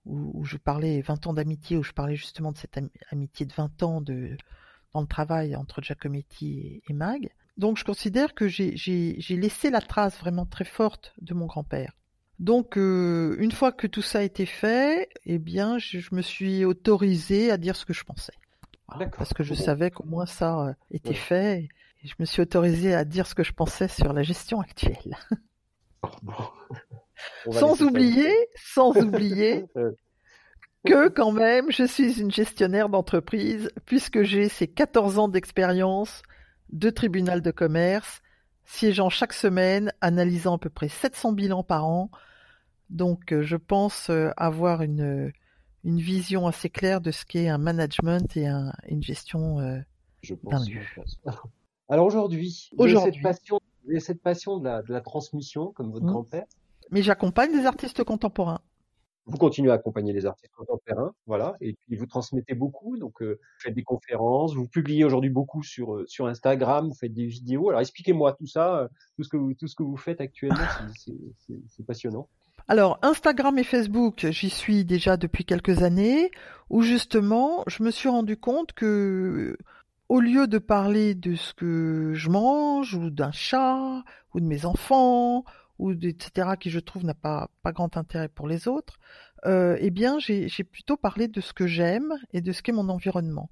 où, 0.05 0.44
je 0.44 0.57
parlais 0.57 1.01
20 1.01 1.26
ans 1.26 1.32
d'amitié, 1.32 1.76
où 1.76 1.82
je 1.82 1.92
parlais 1.92 2.16
justement 2.16 2.53
de 2.53 2.59
cette 2.59 2.78
amitié 3.11 3.44
de 3.46 3.53
20 3.53 3.82
ans 3.82 4.01
de, 4.01 4.36
dans 4.92 5.01
le 5.01 5.07
travail 5.07 5.57
entre 5.57 5.82
Giacometti 5.82 6.82
et, 6.88 6.92
Mag. 6.92 7.30
Donc 7.57 7.76
je 7.76 7.84
considère 7.84 8.34
que 8.34 8.49
j'ai 8.49 9.20
laissé 9.30 9.70
la 9.70 9.80
trace 9.80 10.18
vraiment 10.18 10.46
très 10.46 10.64
forte 10.64 11.14
de 11.20 11.34
mon 11.34 11.46
grand-père. 11.46 11.92
Donc 12.38 12.78
euh, 12.78 13.36
une 13.40 13.51
fois 13.51 13.72
que 13.72 13.88
tout 13.88 14.03
ça 14.03 14.20
a 14.20 14.22
été 14.22 14.46
fait, 14.46 15.09
eh 15.26 15.38
bien 15.38 15.78
je, 15.78 15.99
me 16.14 16.22
suis 16.22 16.64
autorisée 16.64 17.51
à 17.51 17.57
dire 17.57 17.74
ce 17.74 17.84
que 17.84 17.92
je 17.92 18.05
pensais. 18.05 18.34
Parce 19.16 19.34
que 19.34 19.43
je 19.43 19.55
savais 19.55 19.91
qu'au 19.91 20.05
moins 20.05 20.26
ça 20.26 20.68
euh, 20.68 20.72
était 20.91 21.14
fait. 21.14 21.68
Et 22.03 22.09
je 22.09 22.14
me 22.18 22.24
suis 22.24 22.43
autorisée 22.43 22.95
à 22.95 23.05
dire 23.05 23.26
ce 23.26 23.34
que 23.34 23.43
je 23.43 23.53
pensais 23.53 23.89
sur 23.89 24.12
la 24.12 24.22
gestion 24.22 24.61
actuelle. 24.61 25.16
sans 27.51 27.82
oublier, 27.82 28.32
sans 28.57 28.97
oublier 28.97 29.66
que 30.86 31.09
quand 31.09 31.32
même, 31.32 31.70
je 31.70 31.84
suis 31.84 32.20
une 32.20 32.30
gestionnaire 32.30 32.89
d'entreprise 32.89 33.70
puisque 33.84 34.22
j'ai 34.22 34.49
ces 34.49 34.68
14 34.68 35.18
ans 35.18 35.28
d'expérience 35.28 36.22
de 36.70 36.91
tribunal 36.91 37.43
de 37.43 37.51
commerce, 37.51 38.20
siégeant 38.64 39.09
chaque 39.09 39.32
semaine, 39.32 39.93
analysant 40.01 40.57
à 40.57 40.59
peu 40.59 40.70
près 40.70 40.89
700 40.89 41.32
bilans 41.32 41.64
par 41.64 41.86
an. 41.86 42.11
Donc, 42.91 43.32
euh, 43.32 43.43
je 43.43 43.57
pense 43.57 44.09
euh, 44.11 44.30
avoir 44.36 44.82
une, 44.82 45.32
une 45.89 46.01
vision 46.01 46.47
assez 46.47 46.68
claire 46.68 47.01
de 47.01 47.11
ce 47.11 47.24
qu'est 47.24 47.49
un 47.49 47.57
management 47.57 48.36
et 48.36 48.47
une 48.89 49.03
gestion 49.03 49.59
euh, 49.59 49.78
d'un 50.45 50.62
lieu. 50.66 50.82
Alors 51.89 52.05
aujourd'hui, 52.05 52.68
aujourd'hui. 52.76 53.22
Vous 53.22 53.91
avez 53.91 54.01
cette 54.01 54.20
passion 54.20 54.59
de 54.59 54.93
la, 54.93 55.01
transmission, 55.01 55.72
comme 55.72 55.91
votre 55.91 56.05
mmh. 56.05 56.11
grand-père. 56.11 56.45
Mais 56.91 57.03
j'accompagne 57.03 57.53
des 57.53 57.64
artistes 57.64 58.05
contemporains. 58.05 58.61
Vous 59.24 59.39
continuez 59.39 59.70
à 59.70 59.74
accompagner 59.74 60.12
les 60.12 60.26
artistes 60.26 60.53
contemporains, 60.55 61.14
voilà, 61.26 61.55
et 61.61 61.74
puis 61.74 61.97
vous 61.97 62.07
transmettez 62.07 62.55
beaucoup, 62.55 62.97
donc 62.99 63.20
euh, 63.22 63.39
vous 63.41 63.61
faites 63.61 63.74
des 63.74 63.82
conférences, 63.82 64.55
vous 64.55 64.66
publiez 64.66 65.05
aujourd'hui 65.05 65.28
beaucoup 65.28 65.62
sur 65.62 65.97
euh, 65.97 66.07
sur 66.07 66.26
Instagram, 66.26 66.89
vous 66.89 66.95
faites 66.95 67.12
des 67.12 67.26
vidéos. 67.26 67.68
Alors 67.68 67.82
expliquez-moi 67.82 68.34
tout 68.34 68.47
ça, 68.47 68.78
euh, 68.78 68.89
tout 69.16 69.24
ce 69.24 69.28
que 69.28 69.36
vous 69.36 69.53
tout 69.53 69.66
ce 69.66 69.74
que 69.74 69.82
vous 69.82 69.99
faites 69.99 70.22
actuellement, 70.22 70.64
c'est 71.68 71.86
passionnant. 71.86 72.26
Alors 72.70 72.98
Instagram 73.00 73.58
et 73.58 73.64
Facebook, 73.64 74.26
j'y 74.30 74.50
suis 74.50 74.84
déjà 74.84 75.16
depuis 75.16 75.46
quelques 75.46 75.82
années, 75.82 76.30
où 76.68 76.82
justement 76.82 77.64
je 77.66 77.82
me 77.82 77.90
suis 77.90 78.10
rendu 78.10 78.36
compte 78.36 78.74
que 78.74 79.56
au 80.10 80.20
lieu 80.20 80.46
de 80.46 80.58
parler 80.58 81.14
de 81.14 81.34
ce 81.34 81.54
que 81.54 82.12
je 82.14 82.28
mange 82.28 82.94
ou 82.94 83.08
d'un 83.08 83.32
chat 83.32 84.04
ou 84.34 84.40
de 84.40 84.44
mes 84.44 84.66
enfants 84.66 85.44
ou 85.78 85.92
etc 85.92 86.50
qui 86.60 86.68
je 86.68 86.80
trouve 86.80 87.04
n'a 87.04 87.14
pas 87.14 87.48
grand 87.64 87.96
intérêt 87.96 88.28
pour 88.28 88.46
les 88.46 88.68
autres, 88.68 88.98
euh, 89.46 89.78
eh 89.80 89.90
bien 89.90 90.18
j'ai 90.18 90.48
plutôt 90.64 90.98
parlé 90.98 91.26
de 91.26 91.40
ce 91.40 91.54
que 91.54 91.66
j'aime 91.66 92.12
et 92.34 92.42
de 92.42 92.52
ce 92.52 92.62
qu'est 92.62 92.72
mon 92.72 92.90
environnement. 92.90 93.48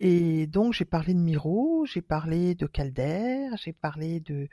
Et 0.00 0.46
donc 0.46 0.74
j'ai 0.74 0.84
parlé 0.84 1.14
de 1.14 1.18
Miro, 1.18 1.86
j'ai 1.86 2.02
parlé 2.02 2.54
de 2.54 2.66
Calder, 2.66 3.48
j'ai 3.56 3.72
parlé 3.72 4.20
de 4.20 4.48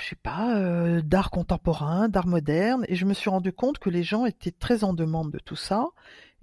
je 0.00 0.08
sais 0.08 0.16
pas, 0.16 0.56
euh, 0.56 1.02
d'art 1.02 1.30
contemporain, 1.30 2.08
d'art 2.08 2.26
moderne, 2.26 2.84
et 2.88 2.94
je 2.94 3.04
me 3.04 3.14
suis 3.14 3.30
rendu 3.30 3.52
compte 3.52 3.78
que 3.78 3.90
les 3.90 4.02
gens 4.02 4.26
étaient 4.26 4.50
très 4.50 4.84
en 4.84 4.92
demande 4.92 5.30
de 5.30 5.38
tout 5.38 5.56
ça, 5.56 5.88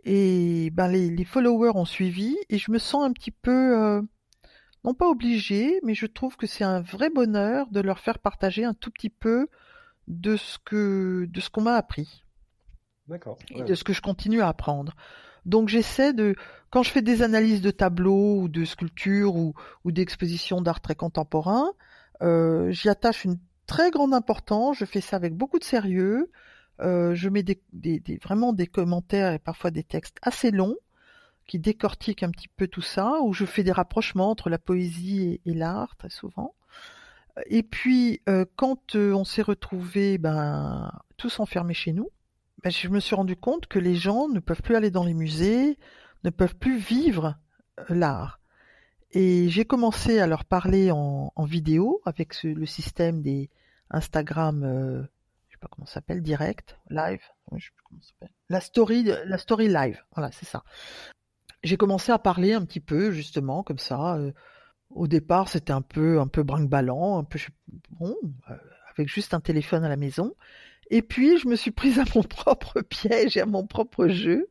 et 0.04 0.70
ben 0.72 0.88
les, 0.88 1.10
les, 1.10 1.26
followers 1.26 1.76
ont 1.76 1.86
suivi 1.86 2.38
et 2.50 2.58
je 2.58 2.72
me 2.72 2.78
sens 2.78 3.04
un 3.04 3.12
petit 3.12 3.32
peu, 3.32 3.78
euh, 3.78 4.02
non 4.84 4.94
pas 4.94 5.08
obligée, 5.08 5.80
mais 5.84 5.96
je 5.96 6.06
trouve 6.06 6.38
que 6.38 6.48
c'est 6.48 6.64
un 6.64 6.82
vrai 6.82 7.10
bonheur 7.10 7.68
de 7.72 7.82
leur 7.82 8.00
faire 8.00 8.20
partager 8.20 8.64
un 8.64 8.74
tout 8.74 8.92
petit 8.92 9.10
peu 9.10 9.48
de 10.08 10.38
ce 10.38 10.58
que 10.64 11.28
de 11.30 11.42
ce 11.42 11.50
qu'on 11.50 11.62
m'a 11.62 11.76
appris. 11.76 12.24
D'accord. 13.08 13.38
Et 13.50 13.64
de 13.64 13.76
ce 13.76 13.84
que 13.84 13.94
je 13.94 14.02
continue 14.02 14.42
à 14.42 14.48
apprendre. 14.48 14.96
Donc 15.46 15.70
j'essaie 15.70 16.14
de, 16.14 16.36
quand 16.70 16.84
je 16.84 16.92
fais 16.92 17.02
des 17.02 17.22
analyses 17.22 17.62
de 17.62 17.72
tableaux 17.72 18.42
ou 18.42 18.50
de 18.50 18.66
sculptures 18.66 19.36
ou, 19.36 19.54
ou 19.86 19.92
d'expositions 19.92 20.62
d'art 20.62 20.82
très 20.82 20.96
contemporain, 20.96 21.72
j'y 22.22 22.89
attache 22.89 23.26
une 23.26 23.38
très 23.68 23.91
grande 23.91 24.13
importance. 24.13 24.78
Je 24.78 24.86
fais 24.86 25.01
ça 25.01 25.15
avec 25.18 25.36
beaucoup 25.36 25.59
de 25.59 25.63
sérieux. 25.63 26.32
Euh, 26.80 27.15
je 27.15 27.30
mets 27.30 27.43
des, 27.43 27.59
vraiment 28.24 28.53
des 28.53 28.68
commentaires 28.68 29.34
et 29.34 29.39
parfois 29.39 29.72
des 29.72 29.84
textes 29.84 30.18
assez 30.22 30.51
longs 30.51 30.78
qui 31.47 31.59
décortiquent 31.59 32.24
un 32.24 32.32
petit 32.32 32.49
peu 32.49 32.68
tout 32.68 32.82
ça, 32.82 33.20
où 33.22 33.34
je 33.34 33.45
fais 33.45 33.63
des 33.63 33.72
rapprochements 33.72 34.30
entre 34.30 34.49
la 34.49 34.57
poésie 34.57 35.39
et, 35.45 35.53
l'art 35.53 35.95
très 35.95 36.09
souvent. 36.09 36.55
Et 37.45 37.63
puis 37.63 38.22
euh, 38.28 38.45
quand 38.55 38.95
euh, 38.95 39.13
on 39.13 39.24
s'est 39.24 39.43
retrouvés 39.43 40.18
ben, 40.18 40.91
tous 41.18 41.39
enfermés 41.39 41.74
chez 41.74 41.93
nous, 41.93 42.09
ben, 42.63 42.70
je 42.70 42.89
me 42.89 42.99
suis 42.99 43.15
rendu 43.15 43.36
compte 43.36 43.68
que 43.68 43.80
les 43.80 43.95
gens 43.95 44.28
ne 44.28 44.39
peuvent 44.39 44.61
plus 44.61 44.76
aller 44.76 44.91
dans 44.91 45.05
les 45.05 45.13
musées, 45.13 45.78
ne 46.24 46.30
peuvent 46.30 46.55
plus 46.55 46.78
vivre 46.78 47.38
l'art. 47.89 48.37
Et 49.12 49.49
j'ai 49.49 49.66
commencé 49.66 50.20
à 50.20 50.28
leur 50.28 50.45
parler 50.45 50.91
en, 50.91 51.32
vidéo 51.45 52.01
avec 52.05 52.43
le 52.43 52.66
système 52.66 53.22
des 53.22 53.49
Instagram 53.89 55.08
sais 55.58 55.62
pas 55.62 55.68
comment 55.72 55.88
ça 55.88 55.95
s'appelle, 55.95 56.22
direct, 56.22 56.78
live, 56.89 57.22
je. 57.55 57.70
La 58.49 58.62
story, 58.62 59.03
la 59.03 59.38
story 59.38 59.68
live, 59.68 60.01
voilà, 60.16 60.32
c'est 60.32 60.45
ça. 60.45 60.64
J'ai 61.64 61.78
commencé 61.78 62.12
à 62.12 62.20
parler 62.20 62.53
un 62.53 62.64
petit 62.64 62.80
peu, 62.80 63.12
justement, 63.12 63.64
comme 63.64 63.80
ça. 63.80 64.16
Euh, 64.16 64.32
au 64.89 65.08
départ, 65.08 65.49
c'était 65.49 65.74
un 65.74 65.82
peu, 65.82 66.20
un 66.20 66.28
peu 66.28 66.43
brinque-ballant, 66.43 67.18
un 67.18 67.24
peu, 67.24 67.39
bon, 67.99 68.16
euh, 68.49 68.55
avec 68.91 69.10
juste 69.10 69.34
un 69.34 69.39
téléphone 69.39 69.84
à 69.84 69.89
la 69.89 69.97
maison. 69.97 70.36
Et 70.89 71.01
puis, 71.01 71.38
je 71.39 71.47
me 71.47 71.55
suis 71.55 71.72
prise 71.72 71.99
à 71.99 72.05
mon 72.16 72.24
propre 72.24 72.82
piège 72.82 73.36
et 73.36 73.41
à 73.41 73.45
mon 73.45 73.66
propre 73.66 74.08
jeu. 74.08 74.49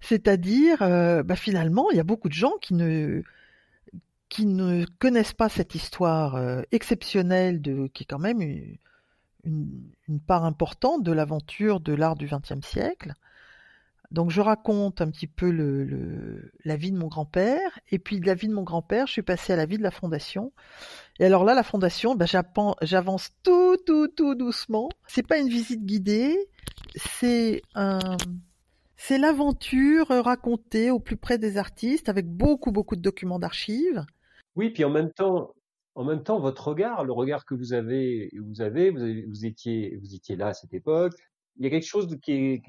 C'est-à-dire, 0.00 0.82
euh, 0.82 1.22
bah, 1.22 1.36
finalement, 1.36 1.90
il 1.90 1.96
y 1.96 2.00
a 2.00 2.04
beaucoup 2.04 2.28
de 2.28 2.34
gens 2.34 2.54
qui 2.60 2.74
ne, 2.74 3.22
qui 4.32 4.46
ne 4.46 4.86
connaissent 4.98 5.34
pas 5.34 5.50
cette 5.50 5.74
histoire 5.74 6.40
exceptionnelle 6.70 7.60
de, 7.60 7.88
qui 7.88 8.04
est 8.04 8.06
quand 8.06 8.18
même 8.18 8.40
une, 8.40 10.20
part 10.26 10.46
importante 10.46 11.02
de 11.02 11.12
l'aventure 11.12 11.80
de 11.80 11.92
l'art 11.92 12.16
du 12.16 12.26
XXe 12.26 12.66
siècle. 12.66 13.12
Donc 14.10 14.30
je 14.30 14.40
raconte 14.40 15.02
un 15.02 15.10
petit 15.10 15.26
peu 15.26 15.50
la 16.64 16.76
vie 16.76 16.92
de 16.92 16.96
mon 16.96 17.08
grand-père, 17.08 17.78
et 17.90 17.98
puis 17.98 18.20
de 18.20 18.26
la 18.26 18.32
vie 18.32 18.48
de 18.48 18.54
mon 18.54 18.62
grand-père, 18.62 19.06
je 19.06 19.12
suis 19.12 19.22
passée 19.22 19.52
à 19.52 19.56
la 19.56 19.66
vie 19.66 19.76
de 19.76 19.82
la 19.82 19.90
fondation. 19.90 20.54
Et 21.18 21.26
alors 21.26 21.44
là, 21.44 21.52
la 21.52 21.62
fondation, 21.62 22.14
ben, 22.14 22.26
j'avance 22.80 23.32
tout, 23.42 23.76
tout, 23.84 24.08
tout 24.08 24.34
doucement. 24.34 24.88
C'est 25.08 25.26
pas 25.26 25.36
une 25.36 25.50
visite 25.50 25.84
guidée, 25.84 26.38
c'est 26.94 27.60
l'aventure 29.10 30.08
racontée 30.08 30.90
au 30.90 31.00
plus 31.00 31.18
près 31.18 31.36
des 31.36 31.58
artistes, 31.58 32.08
avec 32.08 32.26
beaucoup, 32.26 32.72
beaucoup 32.72 32.96
de 32.96 33.02
documents 33.02 33.38
d'archives. 33.38 34.06
Oui, 34.56 34.70
puis 34.70 34.84
en 34.84 34.90
même 34.90 35.12
temps, 35.12 35.54
en 35.94 36.04
même 36.04 36.22
temps, 36.22 36.40
votre 36.40 36.68
regard, 36.68 37.04
le 37.04 37.12
regard 37.12 37.44
que 37.44 37.54
vous 37.54 37.72
avez, 37.72 38.30
vous 38.38 38.60
avez, 38.60 38.90
vous, 38.90 39.46
étiez, 39.46 39.96
vous 39.96 40.14
étiez 40.14 40.36
là 40.36 40.48
à 40.48 40.54
cette 40.54 40.72
époque. 40.74 41.12
Il 41.56 41.64
y 41.64 41.66
a 41.66 41.70
quelque 41.70 41.86
chose 41.86 42.16
qui 42.22 42.32
est, 42.32 42.62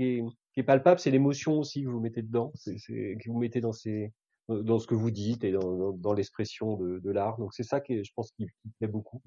qui 0.53 0.64
palpable, 0.64 0.99
c'est 0.99 1.11
l'émotion 1.11 1.57
aussi 1.60 1.84
que 1.84 1.88
vous 1.88 2.01
mettez 2.01 2.22
dedans, 2.22 2.51
que 2.65 3.30
vous 3.30 3.39
mettez 3.39 3.61
dans 3.61 3.72
ce 3.72 4.10
que 4.49 4.95
vous 4.95 5.11
dites 5.11 5.43
et 5.43 5.51
dans, 5.51 6.14
l'expression 6.14 6.77
de, 6.77 7.11
l'art. 7.11 7.38
Donc 7.38 7.53
c'est 7.53 7.64
ça 7.64 7.80
qui, 7.80 8.03
je 8.03 8.11
pense, 8.14 8.31
qui, 8.31 8.47
plaît 8.80 8.88
beaucoup. 8.88 9.22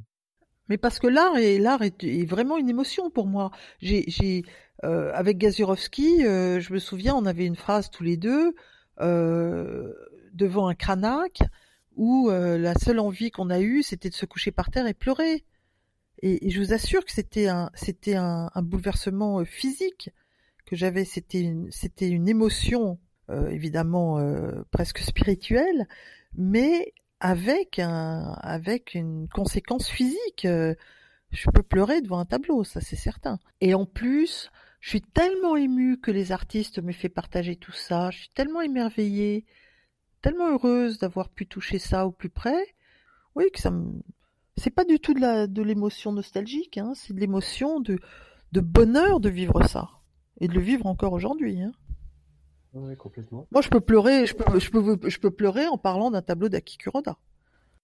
Mais 0.68 0.78
parce 0.78 0.98
que 0.98 1.06
l'art 1.06 1.36
est 1.36 1.58
l'art 1.58 1.80
est, 1.82 2.28
vraiment 2.28 2.58
une 2.58 2.68
émotion 2.68 3.10
pour 3.10 3.26
moi. 3.26 3.50
J'ai 3.80 4.44
euh, 4.84 5.10
avec 5.14 5.38
Gazurovski, 5.38 6.26
euh, 6.26 6.60
je 6.60 6.72
me 6.72 6.78
souviens, 6.78 7.14
on 7.14 7.24
avait 7.24 7.46
une 7.46 7.56
phrase 7.56 7.88
tous 7.88 8.02
les 8.02 8.16
deux 8.16 8.54
euh, 9.00 9.92
devant 10.34 10.68
un 10.68 10.74
cranac 10.74 11.40
où 11.96 12.30
euh, 12.30 12.58
la 12.58 12.74
seule 12.74 13.00
envie 13.00 13.30
qu'on 13.30 13.50
a 13.50 13.60
eue, 13.60 13.82
c'était 13.82 14.10
de 14.10 14.14
se 14.14 14.26
coucher 14.26 14.52
par 14.52 14.70
terre 14.70 14.86
et 14.86 14.94
pleurer. 14.94 15.44
Et, 16.22 16.50
je 16.50 16.60
vous 16.60 16.72
assure 16.72 17.04
que 17.04 17.12
c'était 17.12 17.48
un, 17.48 17.70
c'était 17.74 18.14
un, 18.14 18.50
bouleversement 18.56 19.40
euh, 19.40 19.44
physique 19.44 20.10
que 20.66 20.76
j'avais. 20.76 21.04
C'était 21.04 21.40
une, 21.40 21.70
c'était 21.72 22.08
une 22.08 22.28
émotion 22.28 22.98
euh, 23.30 23.48
évidemment 23.48 24.20
presque 24.70 24.98
spirituelle, 24.98 25.88
mais 26.34 26.92
avec 27.20 27.78
un, 27.78 28.36
avec 28.40 28.94
une 28.94 29.28
conséquence 29.28 29.88
physique. 29.88 30.46
je 30.46 31.50
peux 31.52 31.62
pleurer 31.62 32.02
devant 32.02 32.18
un 32.18 32.26
tableau, 32.26 32.62
ça 32.62 32.80
c'est 32.80 32.96
certain. 32.96 33.38
Et 33.60 33.74
en 33.74 33.86
plus, 33.86 34.50
Je 34.80 34.90
suis 34.90 35.00
tellement 35.02 35.56
émue 35.56 35.98
que 35.98 36.12
les 36.12 36.30
artistes 36.30 36.78
me 36.80 36.92
fait 36.92 37.08
partager 37.08 37.56
tout 37.56 37.72
ça. 37.72 38.10
Je 38.12 38.18
suis 38.18 38.28
tellement 38.28 38.60
émerveillée, 38.60 39.44
tellement 40.26 40.50
heureuse 40.50 40.98
d'avoir 40.98 41.28
pu 41.28 41.46
toucher 41.46 41.78
ça 41.78 42.04
au 42.04 42.10
plus 42.10 42.30
près. 42.30 42.74
Oui, 43.36 43.44
que 43.52 43.60
ça 43.60 43.70
me... 43.70 43.92
C'est 44.56 44.70
pas 44.70 44.84
du 44.84 44.98
tout 44.98 45.14
de 45.14 45.20
la 45.20 45.46
de 45.46 45.62
l'émotion 45.62 46.12
nostalgique, 46.12 46.78
hein. 46.78 46.94
c'est 46.96 47.12
de 47.12 47.20
l'émotion 47.20 47.78
de 47.78 47.98
de 48.52 48.60
bonheur 48.60 49.20
de 49.20 49.28
vivre 49.28 49.62
ça 49.68 49.90
et 50.40 50.48
de 50.48 50.54
le 50.54 50.60
vivre 50.60 50.86
encore 50.86 51.12
aujourd'hui. 51.12 51.60
Hein. 51.60 51.72
Oui, 52.72 52.96
complètement. 52.96 53.46
Moi, 53.52 53.62
je 53.62 53.68
peux 53.68 53.80
pleurer, 53.80 54.26
je 54.26 54.34
peux, 54.34 54.58
je 54.58 54.70
peux, 54.70 55.08
je 55.08 55.18
peux 55.18 55.30
pleurer 55.30 55.66
en 55.68 55.78
parlant 55.78 56.10
d'un 56.10 56.22
tableau 56.22 56.48
d'Aki 56.48 56.76
Kuroda. 56.78 57.18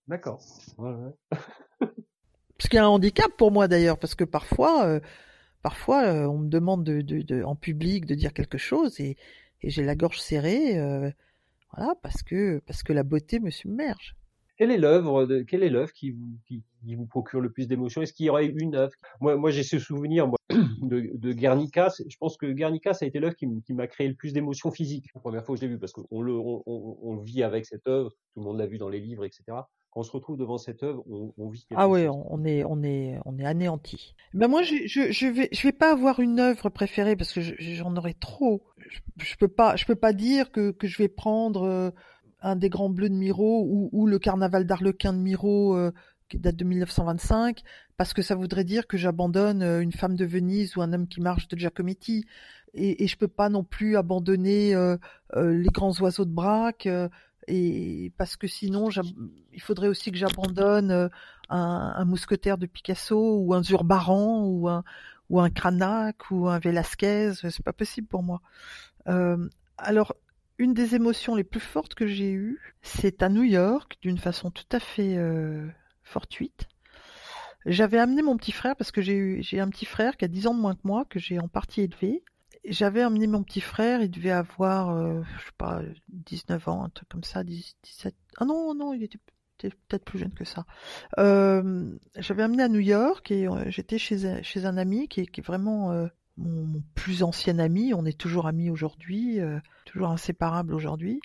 D'accord. 0.08 0.40
Ouais, 0.78 0.90
ouais. 0.90 1.38
Ce 2.58 2.68
qui 2.68 2.76
est 2.76 2.80
un 2.80 2.88
handicap 2.88 3.30
pour 3.36 3.52
moi 3.52 3.68
d'ailleurs, 3.68 3.98
parce 3.98 4.14
que 4.14 4.24
parfois, 4.24 4.84
euh, 4.86 5.00
parfois, 5.62 6.04
euh, 6.04 6.26
on 6.26 6.38
me 6.38 6.48
demande 6.48 6.82
de, 6.84 7.02
de, 7.02 7.22
de, 7.22 7.44
en 7.44 7.54
public 7.54 8.04
de 8.04 8.14
dire 8.14 8.32
quelque 8.32 8.58
chose 8.58 8.98
et, 8.98 9.16
et 9.62 9.70
j'ai 9.70 9.84
la 9.84 9.94
gorge 9.94 10.20
serrée, 10.20 10.78
euh, 10.78 11.10
voilà, 11.76 11.94
parce 12.02 12.22
que 12.22 12.60
parce 12.66 12.82
que 12.82 12.92
la 12.92 13.02
beauté 13.02 13.40
me 13.40 13.50
submerge. 13.50 14.16
Quelle 14.56 14.70
est 14.70 14.78
l'œuvre 14.78 15.26
quelle 15.48 15.62
est 15.62 15.70
l'œuvre 15.70 15.92
qui 15.92 16.10
vous 16.10 16.38
qui, 16.46 16.62
vous 16.94 17.06
procure 17.06 17.40
le 17.40 17.50
plus 17.50 17.66
d'émotions? 17.66 18.02
Est-ce 18.02 18.12
qu'il 18.12 18.26
y 18.26 18.30
aurait 18.30 18.46
une 18.46 18.74
œuvre? 18.74 18.92
Moi, 19.20 19.36
moi, 19.36 19.50
j'ai 19.50 19.62
ce 19.62 19.78
souvenir 19.78 20.30
de, 20.50 21.10
de 21.14 21.32
Guernica. 21.32 21.88
Je 22.06 22.16
pense 22.18 22.36
que 22.36 22.46
Guernica, 22.46 22.92
ça 22.92 23.04
a 23.04 23.08
été 23.08 23.18
l'œuvre 23.18 23.34
qui, 23.34 23.46
m'a 23.72 23.86
créé 23.86 24.08
le 24.08 24.14
plus 24.14 24.32
d'émotions 24.32 24.70
physiques 24.70 25.06
la 25.14 25.20
première 25.20 25.44
fois 25.44 25.54
que 25.54 25.60
je 25.60 25.66
l'ai 25.66 25.72
vu, 25.72 25.78
parce 25.78 25.92
qu'on 25.92 26.20
le 26.20 26.34
on, 26.34 26.62
on, 26.66 26.98
on 27.02 27.16
vit 27.16 27.42
avec 27.42 27.64
cette 27.66 27.86
œuvre. 27.86 28.10
Tout 28.34 28.40
le 28.40 28.44
monde 28.44 28.58
l'a 28.58 28.66
vu 28.66 28.78
dans 28.78 28.90
les 28.90 29.00
livres, 29.00 29.24
etc 29.24 29.62
quand 29.92 30.00
on 30.00 30.02
se 30.04 30.10
retrouve 30.10 30.38
devant 30.38 30.58
cette 30.58 30.82
œuvre, 30.82 31.04
on, 31.10 31.32
on 31.36 31.48
vit 31.50 31.64
quelque 31.66 31.78
Ah 31.78 31.88
ouais, 31.88 32.08
on 32.08 32.44
est, 32.44 32.64
on 32.64 32.82
est, 32.82 33.18
on 33.26 33.38
est 33.38 33.44
anéanti. 33.44 34.14
Ben 34.32 34.48
moi, 34.48 34.62
je, 34.62 34.74
je, 34.86 35.12
je 35.12 35.26
vais, 35.26 35.48
je 35.52 35.62
vais 35.62 35.72
pas 35.72 35.92
avoir 35.92 36.20
une 36.20 36.40
œuvre 36.40 36.70
préférée 36.70 37.14
parce 37.14 37.32
que 37.32 37.42
je- 37.42 37.54
j'en 37.58 37.94
aurais 37.96 38.14
trop. 38.14 38.62
Je, 38.78 38.98
je 39.24 39.36
peux 39.36 39.48
pas, 39.48 39.76
je 39.76 39.84
peux 39.84 39.94
pas 39.94 40.12
dire 40.14 40.50
que, 40.50 40.70
que 40.70 40.86
je 40.86 40.96
vais 40.98 41.08
prendre 41.08 41.64
euh, 41.64 41.90
un 42.40 42.56
des 42.56 42.70
grands 42.70 42.88
bleus 42.88 43.10
de 43.10 43.14
Miro 43.14 43.64
ou, 43.68 43.90
ou 43.92 44.06
le 44.06 44.18
carnaval 44.18 44.66
d'Arlequin 44.66 45.12
de 45.12 45.18
Miro 45.18 45.76
euh, 45.76 45.92
qui 46.30 46.38
date 46.38 46.56
de 46.56 46.64
1925 46.64 47.62
parce 47.98 48.14
que 48.14 48.22
ça 48.22 48.34
voudrait 48.34 48.64
dire 48.64 48.86
que 48.86 48.96
j'abandonne 48.96 49.62
euh, 49.62 49.80
une 49.82 49.92
femme 49.92 50.16
de 50.16 50.24
Venise 50.24 50.74
ou 50.76 50.80
un 50.80 50.92
homme 50.94 51.06
qui 51.06 51.20
marche 51.20 51.48
de 51.48 51.58
Giacometti. 51.58 52.24
Et, 52.74 53.04
et 53.04 53.06
je 53.06 53.18
peux 53.18 53.28
pas 53.28 53.50
non 53.50 53.64
plus 53.64 53.98
abandonner 53.98 54.74
euh, 54.74 54.96
euh, 55.36 55.52
les 55.52 55.68
grands 55.68 55.92
oiseaux 56.00 56.24
de 56.24 56.32
Braque. 56.32 56.88
Et 57.48 58.12
parce 58.16 58.36
que 58.36 58.46
sinon, 58.46 58.88
il 59.52 59.60
faudrait 59.60 59.88
aussi 59.88 60.12
que 60.12 60.18
j'abandonne 60.18 60.90
euh, 60.90 61.08
un, 61.48 61.94
un 61.96 62.04
mousquetaire 62.04 62.58
de 62.58 62.66
Picasso 62.66 63.38
ou 63.38 63.54
un 63.54 63.62
Zurbaran 63.62 64.44
ou 64.44 64.68
un 64.68 64.84
ou 65.32 65.40
un 65.40 65.50
Cranach 65.50 66.30
ou 66.30 66.48
un 66.48 66.58
Velasquez, 66.58 67.32
c'est 67.34 67.64
pas 67.64 67.72
possible 67.72 68.06
pour 68.06 68.22
moi. 68.22 68.42
Euh, 69.08 69.48
alors, 69.78 70.14
une 70.58 70.74
des 70.74 70.94
émotions 70.94 71.34
les 71.34 71.42
plus 71.42 71.58
fortes 71.58 71.94
que 71.94 72.06
j'ai 72.06 72.32
eues, 72.32 72.60
c'est 72.82 73.22
à 73.22 73.30
New 73.30 73.42
York, 73.42 73.96
d'une 74.02 74.18
façon 74.18 74.50
tout 74.50 74.66
à 74.70 74.78
fait 74.78 75.16
euh, 75.16 75.66
fortuite. 76.02 76.68
J'avais 77.64 77.98
amené 77.98 78.20
mon 78.22 78.36
petit 78.36 78.52
frère 78.52 78.76
parce 78.76 78.92
que 78.92 79.00
j'ai 79.00 79.16
eu 79.16 79.42
j'ai 79.42 79.58
un 79.58 79.68
petit 79.68 79.86
frère 79.86 80.16
qui 80.18 80.24
a 80.26 80.28
10 80.28 80.48
ans 80.48 80.54
de 80.54 80.60
moins 80.60 80.74
que 80.74 80.80
moi 80.84 81.04
que 81.08 81.18
j'ai 81.18 81.38
en 81.38 81.48
partie 81.48 81.80
élevé. 81.80 82.22
J'avais 82.64 83.02
amené 83.02 83.26
mon 83.26 83.42
petit 83.42 83.60
frère, 83.60 84.02
il 84.02 84.10
devait 84.10 84.30
avoir 84.30 84.90
euh, 84.90 85.22
je 85.40 85.46
sais 85.46 85.52
pas 85.58 85.82
19 86.08 86.68
ans, 86.68 86.84
un 86.84 86.90
truc 86.90 87.08
comme 87.08 87.24
ça, 87.24 87.42
10, 87.42 87.76
17. 87.82 88.14
Ah 88.38 88.44
non 88.44 88.74
non, 88.74 88.92
il 88.94 89.02
était 89.02 89.18
peut-être 89.58 90.04
plus 90.04 90.18
jeune 90.18 90.32
que 90.34 90.44
ça. 90.44 90.64
Euh, 91.18 91.90
J'avais 92.16 92.42
amené 92.42 92.62
à 92.62 92.68
New 92.68 92.80
York 92.80 93.30
et 93.30 93.48
euh, 93.48 93.64
j'étais 93.68 93.98
chez, 93.98 94.26
un- 94.26 94.76
ami 94.76 95.08
qui 95.08 95.20
est, 95.20 95.40
vraiment 95.46 95.92
euh, 95.92 96.06
mon, 96.36 96.64
mon 96.66 96.82
plus 96.94 97.22
ancien 97.22 97.58
ami. 97.58 97.94
On 97.94 98.04
est 98.06 98.18
toujours 98.18 98.46
amis 98.46 98.70
aujourd'hui, 98.70 99.40
euh, 99.40 99.58
toujours 99.84 100.10
inséparables 100.10 100.74
aujourd'hui. 100.74 101.20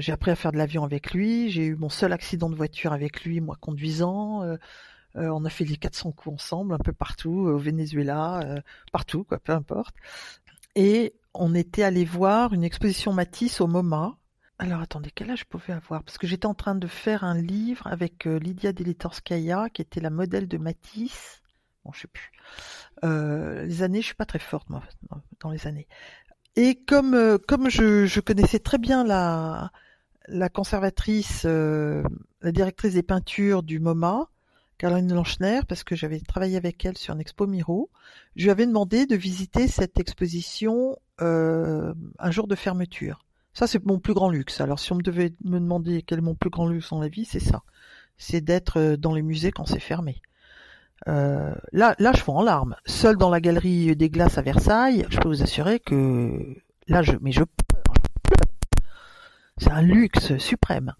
J'ai 0.00 0.12
appris 0.12 0.30
à 0.30 0.36
faire 0.36 0.52
de 0.52 0.58
l'avion 0.58 0.84
avec 0.84 1.14
lui. 1.14 1.50
J'ai 1.50 1.64
eu 1.64 1.76
mon 1.76 1.88
seul 1.88 2.12
accident 2.12 2.50
de 2.50 2.54
voiture 2.54 2.92
avec 2.92 3.24
lui, 3.24 3.40
moi 3.40 3.56
conduisant. 3.58 4.42
On 5.14 5.44
a 5.46 5.50
fait 5.50 5.64
les 5.64 5.78
400 5.78 6.12
coups 6.12 6.34
ensemble, 6.34 6.74
un 6.74 6.78
peu 6.78 6.92
partout, 6.92 7.30
au 7.32 7.56
Venezuela, 7.56 8.62
partout, 8.92 9.24
quoi, 9.24 9.38
peu 9.38 9.52
importe. 9.52 9.94
Et 10.74 11.14
on 11.34 11.54
était 11.54 11.82
allé 11.82 12.04
voir 12.04 12.52
une 12.52 12.64
exposition 12.64 13.12
Matisse 13.12 13.60
au 13.60 13.66
MoMA. 13.66 14.16
Alors 14.58 14.80
attendez, 14.80 15.10
quel 15.14 15.30
âge 15.30 15.40
je 15.40 15.44
pouvais 15.44 15.72
avoir? 15.72 16.04
Parce 16.04 16.18
que 16.18 16.26
j'étais 16.26 16.46
en 16.46 16.54
train 16.54 16.74
de 16.74 16.86
faire 16.86 17.24
un 17.24 17.36
livre 17.36 17.86
avec 17.86 18.26
euh, 18.26 18.38
Lydia 18.38 18.72
Delitorskaya, 18.72 19.68
qui 19.70 19.82
était 19.82 20.00
la 20.00 20.10
modèle 20.10 20.46
de 20.46 20.56
Matisse. 20.58 21.42
Bon, 21.84 21.92
je 21.92 22.02
sais 22.02 22.08
plus. 22.08 22.30
Euh, 23.04 23.64
les 23.64 23.82
années, 23.82 24.00
je 24.00 24.06
suis 24.06 24.14
pas 24.14 24.24
très 24.24 24.38
forte 24.38 24.70
moi 24.70 24.82
dans- 25.40 25.50
les 25.50 25.66
années. 25.66 25.88
Et 26.54 26.76
comme 26.76 27.14
euh, 27.14 27.38
comme 27.38 27.68
je, 27.70 28.06
je 28.06 28.20
connaissais 28.20 28.60
très 28.60 28.78
bien 28.78 29.04
la 29.04 29.72
la 30.28 30.48
conservatrice, 30.48 31.42
euh, 31.46 32.04
la 32.42 32.52
directrice 32.52 32.94
des 32.94 33.02
peintures 33.02 33.64
du 33.64 33.80
MoMA, 33.80 34.28
Caroline 34.82 35.14
Lanchner, 35.14 35.60
parce 35.68 35.84
que 35.84 35.94
j'avais 35.94 36.18
travaillé 36.18 36.56
avec 36.56 36.84
elle 36.84 36.98
sur 36.98 37.14
une 37.14 37.20
expo 37.20 37.46
Miro, 37.46 37.88
je 38.34 38.42
lui 38.42 38.50
avais 38.50 38.66
demandé 38.66 39.06
de 39.06 39.14
visiter 39.14 39.68
cette 39.68 40.00
exposition 40.00 40.98
euh, 41.20 41.94
un 42.18 42.30
jour 42.32 42.48
de 42.48 42.56
fermeture. 42.56 43.24
Ça, 43.54 43.68
c'est 43.68 43.86
mon 43.86 44.00
plus 44.00 44.12
grand 44.12 44.28
luxe. 44.28 44.60
Alors, 44.60 44.80
si 44.80 44.90
on 44.90 44.96
me 44.96 45.02
devait 45.02 45.34
me 45.44 45.60
demander 45.60 46.02
quel 46.02 46.18
est 46.18 46.22
mon 46.22 46.34
plus 46.34 46.50
grand 46.50 46.66
luxe 46.66 46.90
dans 46.90 46.98
la 46.98 47.06
vie, 47.06 47.24
c'est 47.24 47.38
ça. 47.38 47.62
C'est 48.18 48.40
d'être 48.40 48.80
euh, 48.80 48.96
dans 48.96 49.14
les 49.14 49.22
musées 49.22 49.52
quand 49.52 49.66
c'est 49.66 49.78
fermé. 49.78 50.20
Euh, 51.06 51.54
là, 51.70 51.94
là, 52.00 52.10
je 52.12 52.20
fous 52.20 52.32
en 52.32 52.42
larmes. 52.42 52.74
Seul 52.84 53.16
dans 53.16 53.30
la 53.30 53.40
galerie 53.40 53.94
des 53.94 54.10
glaces 54.10 54.36
à 54.36 54.42
Versailles, 54.42 55.06
je 55.10 55.18
peux 55.18 55.28
vous 55.28 55.44
assurer 55.44 55.78
que 55.78 56.56
là, 56.88 57.02
je, 57.02 57.12
mais 57.20 57.30
je. 57.30 57.44
C'est 59.58 59.70
un 59.70 59.82
luxe 59.82 60.36
suprême. 60.38 60.92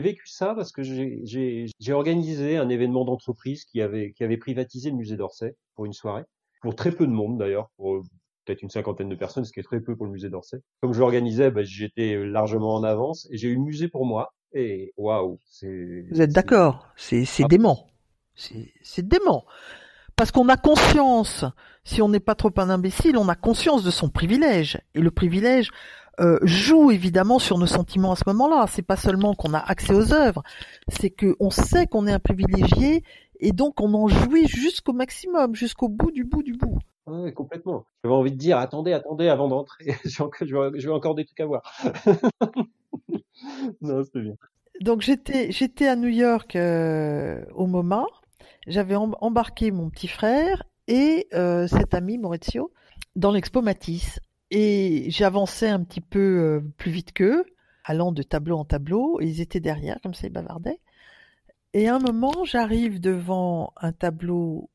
J'ai 0.00 0.08
vécu 0.12 0.26
ça 0.28 0.54
parce 0.54 0.72
que 0.72 0.82
j'ai- 0.82 1.68
organisé 1.92 2.56
un 2.56 2.68
événement 2.70 3.04
d'entreprise 3.04 3.64
qui 3.66 3.82
avait, 3.82 4.12
qui 4.12 4.24
avait 4.24 4.38
privatisé 4.38 4.90
le 4.90 4.96
musée 4.96 5.16
d'Orsay 5.16 5.54
pour 5.74 5.84
une 5.84 5.92
soirée, 5.92 6.24
pour 6.62 6.74
très 6.74 6.90
peu 6.90 7.06
de 7.06 7.12
monde 7.12 7.36
d'ailleurs, 7.38 7.68
pour 7.76 7.96
euh, 7.96 8.02
peut-être 8.46 8.62
une 8.62 8.70
cinquantaine 8.70 9.10
de 9.10 9.14
personnes, 9.14 9.44
ce 9.44 9.52
qui 9.52 9.60
est 9.60 9.64
très 9.64 9.80
peu 9.80 9.96
pour 9.96 10.06
le 10.06 10.12
musée 10.12 10.30
d'Orsay. 10.30 10.58
Comme 10.80 10.94
je 10.94 11.00
l'organisais, 11.00 11.50
bah, 11.50 11.62
j'étais 11.64 12.16
largement 12.24 12.74
en 12.76 12.82
avance 12.82 13.28
et 13.30 13.36
j'ai 13.36 13.48
eu 13.48 13.54
le 13.56 13.60
musée 13.60 13.88
pour 13.88 14.06
moi. 14.06 14.32
Et 14.54 14.92
waouh, 14.96 15.38
c'est. 15.44 16.06
Vous 16.10 16.22
êtes 16.22 16.32
d'accord? 16.32 16.88
C'est 16.96 17.24
Ah. 17.42 17.46
dément. 17.48 17.86
C'est 18.34 18.72
c'est 18.82 19.06
dément. 19.06 19.44
Parce 20.16 20.32
qu'on 20.32 20.48
a 20.48 20.56
conscience, 20.56 21.44
si 21.84 22.00
on 22.02 22.08
n'est 22.08 22.20
pas 22.20 22.34
trop 22.34 22.50
un 22.56 22.70
imbécile, 22.70 23.16
on 23.18 23.28
a 23.28 23.34
conscience 23.34 23.84
de 23.84 23.90
son 23.90 24.08
privilège. 24.08 24.78
Et 24.94 25.00
le 25.00 25.10
privilège 25.10 25.70
euh, 26.20 26.38
joue 26.42 26.90
évidemment 26.90 27.38
sur 27.38 27.58
nos 27.58 27.66
sentiments 27.66 28.12
à 28.12 28.16
ce 28.16 28.24
moment-là. 28.26 28.66
C'est 28.68 28.82
pas 28.82 28.96
seulement 28.96 29.34
qu'on 29.34 29.54
a 29.54 29.58
accès 29.58 29.94
aux 29.94 30.12
œuvres, 30.12 30.42
c'est 30.88 31.10
que 31.10 31.36
on 31.40 31.50
sait 31.50 31.86
qu'on 31.86 32.06
est 32.06 32.12
un 32.12 32.18
privilégié 32.18 33.02
et 33.40 33.52
donc 33.52 33.80
on 33.80 33.92
en 33.94 34.06
jouit 34.08 34.46
jusqu'au 34.46 34.92
maximum, 34.92 35.54
jusqu'au 35.54 35.88
bout 35.88 36.10
du 36.10 36.24
bout 36.24 36.42
du 36.42 36.52
bout. 36.52 36.78
Ouais, 37.06 37.32
complètement. 37.32 37.86
J'avais 38.04 38.14
envie 38.14 38.30
de 38.32 38.36
dire, 38.36 38.58
attendez, 38.58 38.92
attendez, 38.92 39.28
avant 39.28 39.48
d'entrer, 39.48 39.94
j'ai 40.04 40.22
encore- 40.22 40.46
je 40.46 40.86
vais 40.86 40.92
encore 40.94 41.14
des 41.14 41.24
trucs 41.24 41.40
à 41.40 41.46
voir. 41.46 41.62
non, 43.80 44.04
c'était 44.04 44.20
bien. 44.20 44.34
Donc 44.80 45.00
j'étais 45.02 45.50
j'étais 45.52 45.86
à 45.88 45.96
New 45.96 46.08
York 46.08 46.56
euh, 46.56 47.44
au 47.54 47.66
MoMA. 47.66 48.06
J'avais 48.66 48.94
em- 48.96 49.14
embarqué 49.20 49.70
mon 49.70 49.90
petit 49.90 50.08
frère 50.08 50.62
et 50.88 51.26
euh, 51.34 51.66
cet 51.66 51.94
ami 51.94 52.18
Maurizio 52.18 52.70
dans 53.16 53.30
l'expo 53.30 53.62
Matisse. 53.62 54.20
Et 54.50 55.06
j'avançais 55.10 55.68
un 55.68 55.82
petit 55.82 56.00
peu 56.00 56.18
euh, 56.18 56.60
plus 56.76 56.90
vite 56.90 57.12
qu'eux, 57.12 57.44
allant 57.84 58.12
de 58.12 58.22
tableau 58.22 58.58
en 58.58 58.64
tableau. 58.64 59.20
Et 59.20 59.26
ils 59.26 59.40
étaient 59.40 59.60
derrière, 59.60 60.00
comme 60.02 60.14
ça 60.14 60.26
ils 60.26 60.32
bavardaient. 60.32 60.80
Et 61.72 61.88
à 61.88 61.96
un 61.96 62.00
moment, 62.00 62.44
j'arrive 62.44 63.00
devant 63.00 63.72
un 63.76 63.92
tableau 63.92 64.70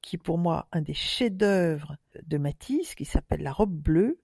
qui 0.00 0.16
est 0.16 0.22
pour 0.22 0.38
moi 0.38 0.66
un 0.72 0.80
des 0.80 0.94
chefs-d'œuvre 0.94 1.96
de 2.26 2.38
Matisse, 2.38 2.94
qui 2.94 3.04
s'appelle 3.04 3.42
La 3.42 3.52
robe 3.52 3.74
bleue, 3.74 4.20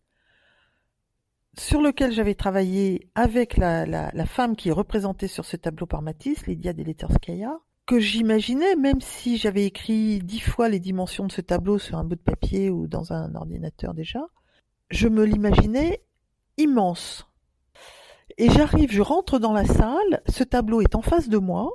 sur 1.58 1.80
lequel 1.80 2.12
j'avais 2.12 2.34
travaillé 2.34 3.10
avec 3.14 3.56
la, 3.56 4.26
femme 4.26 4.56
qui 4.56 4.70
est 4.70 4.72
représentée 4.72 5.28
sur 5.28 5.44
ce 5.44 5.56
tableau 5.56 5.86
par 5.86 6.02
Matisse, 6.02 6.46
Lydia 6.46 6.72
Deleterskaya, 6.72 7.60
que 7.86 8.00
j'imaginais, 8.00 8.76
même 8.76 9.00
si 9.00 9.36
j'avais 9.36 9.66
écrit 9.66 10.18
dix 10.20 10.40
fois 10.40 10.68
les 10.68 10.80
dimensions 10.80 11.26
de 11.26 11.32
ce 11.32 11.42
tableau 11.42 11.78
sur 11.78 11.98
un 11.98 12.04
bout 12.04 12.16
de 12.16 12.20
papier 12.20 12.70
ou 12.70 12.86
dans 12.86 13.12
un 13.12 13.34
ordinateur 13.34 13.92
déjà, 13.92 14.26
je 14.90 15.08
me 15.08 15.24
l'imaginais 15.24 16.02
immense. 16.56 17.26
Et 18.38 18.50
j'arrive, 18.50 18.90
je 18.90 19.02
rentre 19.02 19.38
dans 19.38 19.52
la 19.52 19.64
salle, 19.64 20.22
ce 20.28 20.44
tableau 20.44 20.80
est 20.80 20.94
en 20.94 21.02
face 21.02 21.28
de 21.28 21.38
moi, 21.38 21.72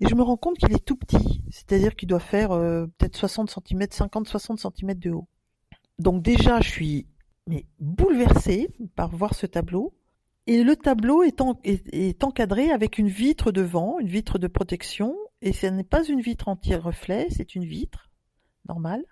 et 0.00 0.08
je 0.08 0.14
me 0.14 0.22
rends 0.22 0.36
compte 0.36 0.58
qu'il 0.58 0.72
est 0.72 0.84
tout 0.84 0.96
petit, 0.96 1.42
c'est-à-dire 1.50 1.96
qu'il 1.96 2.08
doit 2.08 2.20
faire 2.20 2.52
euh, 2.52 2.86
peut-être 2.98 3.16
60 3.16 3.50
cm, 3.50 3.82
50-60 3.82 4.58
cm 4.58 4.94
de 4.94 5.10
haut. 5.10 5.28
Donc 5.98 6.22
déjà, 6.22 6.60
je 6.60 6.68
suis 6.68 7.06
bouleversée 7.78 8.68
par 8.96 9.10
voir 9.10 9.34
ce 9.34 9.46
tableau. 9.46 9.94
Et 10.48 10.64
le 10.64 10.74
tableau 10.74 11.22
est 11.22 12.24
encadré 12.24 12.70
avec 12.70 12.98
une 12.98 13.08
vitre 13.08 13.52
devant, 13.52 14.00
une 14.00 14.08
vitre 14.08 14.38
de 14.38 14.48
protection, 14.48 15.16
et 15.40 15.52
ce 15.52 15.66
n'est 15.66 15.84
pas 15.84 16.04
une 16.04 16.20
vitre 16.20 16.48
anti-reflet, 16.48 17.28
c'est 17.30 17.54
une 17.54 17.64
vitre 17.64 18.10
normale. 18.68 19.04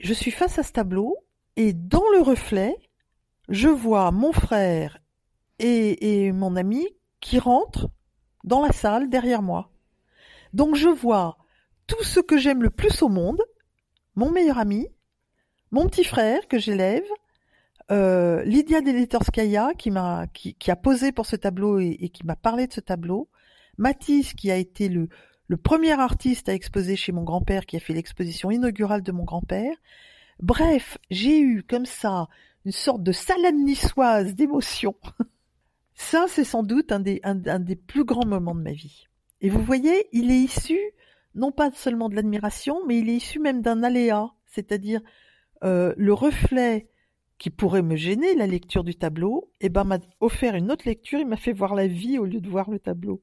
Je 0.00 0.14
suis 0.14 0.30
face 0.30 0.58
à 0.58 0.62
ce 0.62 0.72
tableau 0.72 1.18
Et 1.56 1.72
dans 1.72 2.08
le 2.14 2.22
reflet, 2.22 2.76
je 3.48 3.68
vois 3.68 4.10
mon 4.10 4.32
frère 4.32 4.98
et, 5.58 6.32
mon 6.32 6.56
ami 6.56 6.88
qui 7.20 7.38
rentrent 7.38 7.88
dans 8.44 8.62
la 8.62 8.72
salle 8.72 9.10
derrière 9.10 9.42
moi. 9.42 9.70
Donc 10.52 10.74
je 10.74 10.88
vois 10.88 11.36
tout 11.86 12.02
ce 12.02 12.20
que 12.20 12.38
j'aime 12.38 12.62
le 12.62 12.70
plus 12.70 13.02
au 13.02 13.08
monde, 13.08 13.40
mon 14.16 14.30
meilleur 14.30 14.58
ami, 14.58 14.88
mon 15.70 15.86
petit 15.86 16.04
frère 16.04 16.48
que 16.48 16.58
j'élève, 16.58 17.04
euh, 17.90 18.42
Lydia 18.44 18.80
Deletorskaya 18.80 19.74
qui 19.74 19.90
m'a 19.90 20.26
a 20.66 20.76
posé 20.76 21.12
pour 21.12 21.26
ce 21.26 21.36
tableau 21.36 21.78
et, 21.78 22.08
qui 22.08 22.24
m'a 22.24 22.36
parlé 22.36 22.66
de 22.66 22.72
ce 22.72 22.80
tableau, 22.80 23.28
Mathis 23.78 24.34
qui 24.34 24.50
a 24.50 24.56
été 24.56 24.88
le 24.88 25.08
premier 25.56 25.92
artiste 25.92 26.48
à 26.48 26.54
exposer 26.54 26.96
chez 26.96 27.12
mon 27.12 27.22
grand-père 27.22 27.66
qui 27.66 27.76
a 27.76 27.80
fait 27.80 27.92
l'exposition 27.92 28.50
inaugurale 28.50 29.02
de 29.02 29.12
mon 29.12 29.24
grand-père. 29.24 29.76
Bref, 30.42 30.98
j'ai 31.10 31.40
eu 31.40 31.62
comme 31.62 31.86
ça 31.86 32.28
une 32.64 32.72
sorte 32.72 33.02
de 33.02 33.12
salade 33.12 33.54
niçoise 33.54 34.34
d'émotions. 34.34 34.96
ça, 35.94 36.26
c'est 36.28 36.44
sans 36.44 36.62
doute 36.62 36.92
un 36.92 37.00
des, 37.00 37.20
un, 37.22 37.40
un 37.46 37.60
des 37.60 37.76
plus 37.76 38.04
grands 38.04 38.26
moments 38.26 38.54
de 38.54 38.60
ma 38.60 38.72
vie. 38.72 39.06
Et 39.40 39.48
vous 39.48 39.62
voyez, 39.62 40.08
il 40.12 40.30
est 40.30 40.40
issu 40.40 40.78
non 41.34 41.52
pas 41.52 41.70
seulement 41.72 42.08
de 42.08 42.16
l'admiration, 42.16 42.84
mais 42.86 42.98
il 42.98 43.08
est 43.08 43.16
issu 43.16 43.38
même 43.38 43.62
d'un 43.62 43.82
aléa, 43.82 44.32
c'est-à-dire 44.46 45.00
euh, 45.64 45.94
le 45.96 46.12
reflet 46.12 46.88
qui 47.38 47.50
pourrait 47.50 47.82
me 47.82 47.96
gêner, 47.96 48.34
la 48.34 48.46
lecture 48.46 48.84
du 48.84 48.94
tableau, 48.94 49.50
et 49.60 49.66
eh 49.66 49.68
ben 49.68 49.84
m'a 49.84 49.98
offert 50.20 50.54
une 50.54 50.70
autre 50.70 50.86
lecture, 50.86 51.18
il 51.18 51.26
m'a 51.26 51.36
fait 51.36 51.52
voir 51.52 51.74
la 51.74 51.86
vie 51.86 52.18
au 52.18 52.24
lieu 52.24 52.40
de 52.40 52.48
voir 52.48 52.70
le 52.70 52.78
tableau. 52.78 53.22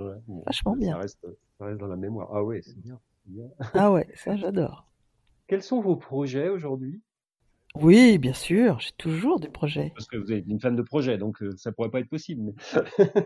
Ouais, 0.00 0.16
Vachement 0.44 0.76
bien. 0.76 0.92
Ça 0.92 0.98
reste, 0.98 1.26
ça 1.58 1.64
reste 1.66 1.80
dans 1.80 1.86
la 1.86 1.96
mémoire. 1.96 2.28
Ah 2.32 2.44
ouais, 2.44 2.60
c'est 2.62 2.78
bien. 2.78 2.98
bien. 3.26 3.48
ah 3.74 3.92
ouais, 3.92 4.06
ça 4.14 4.36
j'adore. 4.36 4.86
Quels 5.46 5.62
sont 5.62 5.80
vos 5.80 5.96
projets 5.96 6.48
aujourd'hui? 6.48 7.00
Oui, 7.74 8.18
bien 8.18 8.32
sûr, 8.32 8.80
j'ai 8.80 8.92
toujours 8.96 9.38
des 9.38 9.48
projets. 9.48 9.92
Parce 9.94 10.08
que 10.08 10.16
vous 10.16 10.32
êtes 10.32 10.46
une 10.46 10.60
femme 10.60 10.76
de 10.76 10.82
projet, 10.82 11.18
donc 11.18 11.42
euh, 11.42 11.54
ça 11.56 11.72
pourrait 11.72 11.90
pas 11.90 12.00
être 12.00 12.08
possible. 12.08 12.42
Mais... 12.42 12.84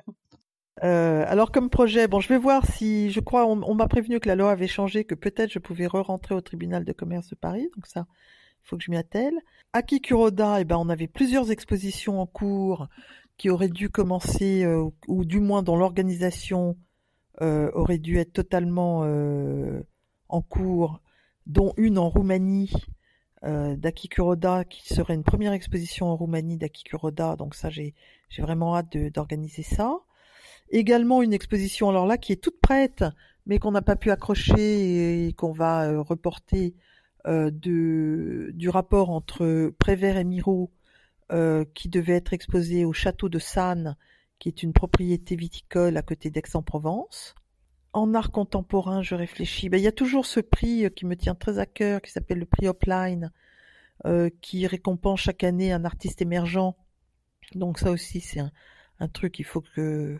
Euh, 0.82 1.24
alors 1.26 1.52
comme 1.52 1.68
projet, 1.68 2.08
bon, 2.08 2.20
je 2.20 2.28
vais 2.28 2.38
voir 2.38 2.64
si, 2.64 3.10
je 3.10 3.20
crois, 3.20 3.44
on, 3.44 3.60
on 3.64 3.74
m'a 3.74 3.86
prévenu 3.86 4.18
que 4.18 4.28
la 4.28 4.34
loi 4.34 4.50
avait 4.50 4.66
changé, 4.66 5.04
que 5.04 5.14
peut-être 5.14 5.52
je 5.52 5.58
pouvais 5.58 5.86
re-rentrer 5.86 6.34
au 6.34 6.40
tribunal 6.40 6.86
de 6.86 6.92
commerce 6.92 7.28
de 7.28 7.34
Paris, 7.34 7.68
donc 7.76 7.86
ça, 7.86 8.06
il 8.64 8.68
faut 8.68 8.78
que 8.78 8.84
je 8.84 8.90
m'y 8.90 8.96
attelle. 8.96 9.34
À 9.74 9.82
Kikuroda, 9.82 10.58
eh 10.58 10.64
ben, 10.64 10.78
on 10.78 10.88
avait 10.88 11.06
plusieurs 11.06 11.50
expositions 11.50 12.20
en 12.20 12.26
cours 12.26 12.88
qui 13.36 13.50
auraient 13.50 13.68
dû 13.68 13.90
commencer, 13.90 14.64
euh, 14.64 14.88
ou 15.06 15.26
du 15.26 15.40
moins 15.40 15.62
dont 15.62 15.76
l'organisation 15.76 16.78
euh, 17.42 17.70
aurait 17.72 17.98
dû 17.98 18.18
être 18.18 18.32
totalement 18.32 19.02
euh, 19.04 19.80
en 20.28 20.42
cours, 20.42 21.00
dont 21.46 21.72
une 21.76 21.98
en 21.98 22.08
Roumanie, 22.08 22.72
euh, 23.44 23.76
d'Akikuroda, 23.76 24.64
qui 24.64 24.92
serait 24.92 25.14
une 25.14 25.24
première 25.24 25.52
exposition 25.52 26.06
en 26.06 26.16
Roumanie 26.16 26.58
d'Akikuroda, 26.58 27.36
donc 27.36 27.54
ça, 27.54 27.70
j'ai 27.70 27.94
vraiment 28.38 28.76
hâte 28.76 28.96
d'organiser 28.96 29.62
ça 29.62 30.00
également 30.70 31.22
une 31.22 31.32
exposition 31.32 31.88
alors 31.88 32.06
là 32.06 32.16
qui 32.16 32.32
est 32.32 32.42
toute 32.42 32.60
prête 32.60 33.04
mais 33.46 33.58
qu'on 33.58 33.72
n'a 33.72 33.82
pas 33.82 33.96
pu 33.96 34.10
accrocher 34.10 35.26
et 35.26 35.32
qu'on 35.32 35.52
va 35.52 35.88
euh, 35.88 36.00
reporter 36.00 36.74
euh, 37.26 37.50
du 37.50 38.68
rapport 38.68 39.10
entre 39.10 39.72
Prévert 39.78 40.16
et 40.16 40.24
Miro 40.24 40.70
euh, 41.32 41.64
qui 41.74 41.88
devait 41.88 42.14
être 42.14 42.32
exposé 42.32 42.84
au 42.84 42.92
château 42.92 43.28
de 43.28 43.38
Sannes 43.38 43.96
qui 44.38 44.48
est 44.48 44.62
une 44.62 44.72
propriété 44.72 45.36
viticole 45.36 45.96
à 45.98 46.02
côté 46.02 46.30
d'Aix-en-Provence. 46.30 47.34
En 47.92 48.14
art 48.14 48.30
contemporain, 48.30 49.02
je 49.02 49.14
réfléchis. 49.14 49.68
Ben, 49.68 49.78
il 49.78 49.84
y 49.84 49.88
a 49.88 49.92
toujours 49.92 50.26
ce 50.26 50.40
prix 50.40 50.88
qui 50.94 51.06
me 51.06 51.16
tient 51.16 51.34
très 51.34 51.58
à 51.58 51.66
cœur, 51.66 52.00
qui 52.02 52.12
s'appelle 52.12 52.38
le 52.38 52.46
prix 52.46 52.68
Hopline, 52.68 53.32
euh, 54.06 54.30
qui 54.40 54.66
récompense 54.66 55.20
chaque 55.20 55.44
année 55.44 55.72
un 55.72 55.84
artiste 55.84 56.22
émergent. 56.22 56.76
Donc 57.54 57.78
ça 57.78 57.90
aussi, 57.90 58.20
c'est 58.20 58.40
un, 58.40 58.52
un 59.00 59.08
truc, 59.08 59.38
il 59.38 59.44
faut 59.44 59.60
que 59.60 60.18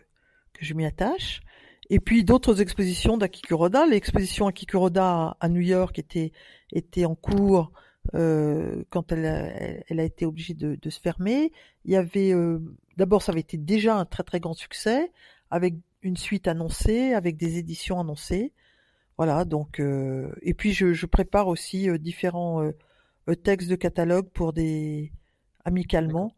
que 0.53 0.65
je 0.65 0.73
m'y 0.73 0.85
attache. 0.85 1.41
Et 1.89 1.99
puis 1.99 2.23
d'autres 2.23 2.61
expositions 2.61 3.17
d'Akikuroda. 3.17 3.85
L'exposition 3.85 4.47
Akikuroda 4.47 5.35
à 5.39 5.49
New 5.49 5.61
York 5.61 5.99
était, 5.99 6.31
était 6.71 7.05
en 7.05 7.15
cours 7.15 7.71
euh, 8.15 8.83
quand 8.89 9.11
elle 9.11 9.25
a, 9.25 9.47
elle 9.89 9.99
a 9.99 10.03
été 10.03 10.25
obligée 10.25 10.53
de, 10.53 10.77
de 10.81 10.89
se 10.89 10.99
fermer. 10.99 11.51
Il 11.85 11.91
y 11.91 11.95
avait 11.95 12.33
euh, 12.33 12.59
d'abord 12.97 13.21
ça 13.21 13.31
avait 13.31 13.41
été 13.41 13.57
déjà 13.57 13.97
un 13.97 14.05
très 14.05 14.23
très 14.23 14.39
grand 14.39 14.53
succès 14.53 15.11
avec 15.49 15.75
une 16.01 16.17
suite 16.17 16.47
annoncée, 16.47 17.13
avec 17.13 17.37
des 17.37 17.57
éditions 17.57 17.99
annoncées. 17.99 18.53
Voilà 19.17 19.45
donc 19.45 19.79
euh, 19.79 20.33
et 20.41 20.53
puis 20.53 20.73
je, 20.73 20.93
je 20.93 21.05
prépare 21.05 21.47
aussi 21.47 21.89
euh, 21.89 21.97
différents 21.97 22.63
euh, 22.63 23.35
textes 23.35 23.69
de 23.69 23.75
catalogue 23.75 24.29
pour 24.29 24.51
des 24.53 25.11
amicalement 25.65 26.35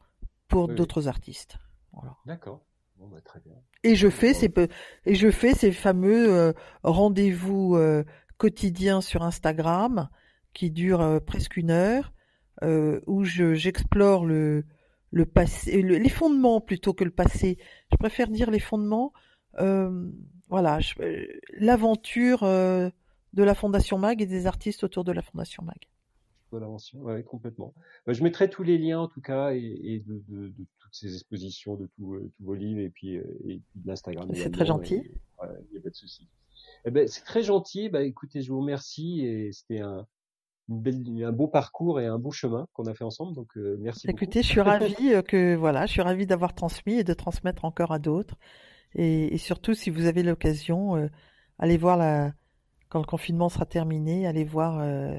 pour 0.47 0.67
Oui, 0.69 0.75
d'autres 0.75 1.07
artistes. 1.07 1.57
Voilà. 1.93 2.15
D'accord. 2.25 2.61
Bon, 2.97 3.07
bah, 3.07 3.21
très 3.21 3.39
bien. 3.39 3.53
Et 3.83 3.95
je 3.95 4.09
fais 4.09 4.33
ces 4.33 4.49
pe- 4.49 4.67
et 5.05 5.15
je 5.15 5.29
fais 5.31 5.53
ces 5.53 5.71
fameux 5.71 6.33
euh, 6.33 6.53
rendez-vous 6.83 7.75
euh, 7.75 8.03
quotidiens 8.37 9.01
sur 9.01 9.23
Instagram 9.23 10.09
qui 10.53 10.69
durent 10.71 11.01
euh, 11.01 11.19
presque 11.19 11.57
une 11.57 11.71
heure, 11.71 12.13
euh, 12.63 12.99
où 13.07 13.23
je 13.23 13.53
j'explore 13.55 14.25
le 14.25 14.65
le 15.11 15.25
passé, 15.25 15.81
le- 15.81 15.97
les 15.97 16.09
fondements 16.09 16.59
plutôt 16.61 16.93
que 16.93 17.03
le 17.03 17.11
passé. 17.11 17.57
Je 17.91 17.97
préfère 17.97 18.27
dire 18.27 18.51
les 18.51 18.59
fondements. 18.59 19.13
Euh, 19.59 20.09
voilà, 20.49 20.79
euh, 20.99 21.25
l'aventure 21.57 22.43
euh, 22.43 22.89
de 23.33 23.43
la 23.43 23.55
Fondation 23.55 23.97
Mag 23.97 24.21
et 24.21 24.25
des 24.25 24.45
artistes 24.47 24.83
autour 24.83 25.03
de 25.03 25.11
la 25.11 25.21
Fondation 25.21 25.63
Mag. 25.63 25.77
Voilà. 26.51 26.67
Ouais, 26.95 27.23
complètement. 27.23 27.73
Bah, 28.05 28.13
je 28.13 28.21
mettrai 28.23 28.47
tous 28.49 28.61
les 28.61 28.77
liens 28.77 28.99
en 28.99 29.07
tout 29.07 29.21
cas 29.21 29.53
et, 29.53 29.79
et 29.83 29.99
de, 29.99 30.21
de, 30.27 30.47
de 30.49 30.65
toutes 30.79 30.93
ces 30.93 31.15
expositions, 31.15 31.75
de 31.75 31.87
tous 31.97 32.13
euh, 32.13 32.31
vos 32.41 32.53
livres 32.53 32.79
et 32.81 32.89
puis 32.89 33.17
euh, 33.17 33.23
et 33.45 33.59
puis 33.71 33.81
de 33.81 33.87
l'Instagram. 33.87 34.29
C'est 34.35 34.51
très 34.51 34.65
gentil. 34.65 34.95
et- 34.95 35.11
ouais, 35.41 35.49
Il 35.69 35.73
n'y 35.73 35.77
a 35.79 35.81
pas 35.81 35.89
de 35.89 35.95
souci. 35.95 36.27
Eh 36.85 36.91
ben, 36.91 37.07
c'est 37.07 37.23
très 37.23 37.41
gentil. 37.41 37.89
Bah, 37.89 38.03
écoutez, 38.03 38.41
je 38.43 38.51
vous 38.51 38.59
remercie 38.59 39.25
et 39.25 39.51
c'était 39.51 39.79
un 39.79 40.05
un 40.69 41.31
beau 41.33 41.47
parcours 41.47 41.99
et 41.99 42.05
un 42.05 42.17
beau 42.19 42.31
chemin 42.31 42.67
qu'on 42.73 42.85
a 42.85 42.93
fait 42.93 43.03
ensemble. 43.03 43.33
Donc 43.35 43.57
euh, 43.57 43.75
merci 43.81 44.07
beaucoup. 44.07 44.23
Écoutez, 44.23 44.43
je 44.43 44.47
suis 44.47 44.61
ravie 44.61 45.11
que 45.27 45.55
voilà, 45.55 45.87
je 45.87 45.91
suis 45.91 46.01
ravie 46.01 46.25
d'avoir 46.27 46.53
transmis 46.53 46.99
et 46.99 47.03
de 47.03 47.13
transmettre 47.13 47.65
encore 47.65 47.91
à 47.91 47.99
d'autres. 47.99 48.35
Et, 48.95 49.33
et 49.33 49.37
surtout, 49.37 49.73
si 49.73 49.89
vous 49.89 50.05
avez 50.05 50.23
l'occasion, 50.23 50.95
euh, 50.95 51.07
allez 51.59 51.77
voir 51.77 51.97
la 51.97 52.33
quand 52.89 52.99
le 52.99 53.05
confinement 53.05 53.49
sera 53.49 53.65
terminé, 53.65 54.27
allez 54.27 54.43
voir 54.43 54.77
euh, 54.79 55.17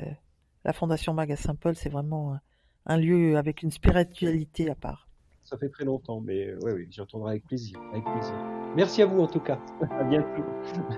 la 0.65 0.73
Fondation 0.73 1.13
Mag 1.13 1.33
à 1.33 1.37
Saint-Paul. 1.37 1.75
C'est 1.75 1.89
vraiment 1.89 2.35
un, 2.35 2.41
un 2.87 2.97
lieu 2.97 3.37
avec 3.37 3.63
une 3.63 3.73
spiritualité 3.73 4.71
à 4.71 4.77
part. 4.77 5.09
Ça 5.43 5.59
fait 5.59 5.69
très 5.69 5.85
longtemps, 5.85 6.21
mais 6.21 6.47
euh, 6.47 6.59
ouais, 6.63 6.73
oui, 6.73 6.87
j'y 6.91 7.01
retournerai 7.01 7.33
avec 7.33 7.45
plaisir, 7.47 7.79
avec 7.93 8.05
plaisir. 8.05 8.35
Merci 8.77 9.03
à 9.03 9.07
vous 9.07 9.21
en 9.21 9.27
tout 9.27 9.41
cas. 9.41 9.59
À 9.91 10.05
bientôt. 10.05 10.45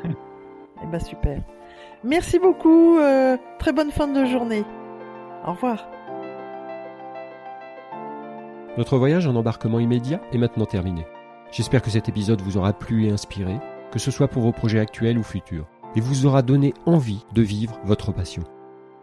Eh 0.83 0.87
ben 0.89 1.01
super. 1.01 1.43
Merci 2.05 2.39
beaucoup. 2.39 2.99
euh, 2.99 3.39
très 3.59 3.73
bonne 3.73 3.91
fin 3.91 4.09
de 4.09 4.27
journée. 4.27 4.63
Au 5.47 5.53
revoir. 5.53 5.89
Notre 8.77 8.99
voyage 8.99 9.27
en 9.27 9.35
embarquement 9.37 9.81
immédiat 9.81 10.21
est 10.33 10.39
maintenant 10.39 10.67
terminé. 10.67 11.07
J'espère 11.51 11.83
que 11.83 11.91
cet 11.91 12.09
épisode 12.09 12.43
vous 12.43 12.57
aura 12.57 12.73
plu 12.73 13.07
et 13.07 13.11
inspiré, 13.11 13.59
que 13.91 13.99
ce 13.99 14.11
soit 14.11 14.29
pour 14.29 14.43
vos 14.43 14.53
projets 14.53 14.81
actuels 14.81 15.19
ou 15.19 15.23
futurs, 15.23 15.67
et 15.95 16.01
vous 16.01 16.27
aura 16.27 16.43
donné 16.43 16.75
envie 16.85 17.25
de 17.33 17.43
vivre 17.43 17.79
votre 17.85 18.13
passion. 18.13 18.43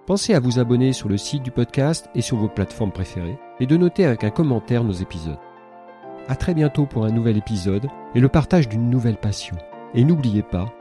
Pensez 0.06 0.34
à 0.34 0.40
vous 0.40 0.60
abonner 0.60 0.91
sur 0.91 1.07
le 1.07 1.18
site 1.18 1.44
du 1.44 1.52
podcast 1.52 2.10
et 2.14 2.22
sur 2.22 2.38
vos 2.38 2.49
plateformes 2.49 2.91
préférées, 2.91 3.40
et 3.60 3.65
de 3.65 3.78
noter 3.78 4.06
avec 4.06 4.24
un 4.24 4.30
commentaire 4.30 4.84
nos 4.84 4.91
épisodes. 4.91 5.40
À 6.28 6.36
très 6.36 6.53
bientôt 6.53 6.86
pour 6.86 7.06
un 7.06 7.11
nouvel 7.11 7.38
épisode 7.38 7.88
et 8.15 8.20
le 8.20 8.30
partage 8.30 8.70
d'une 8.70 8.90
nouvelle 8.90 9.18
passion. 9.18 9.56
Et 9.94 10.03
n'oubliez 10.03 10.44
pas, 10.44 10.74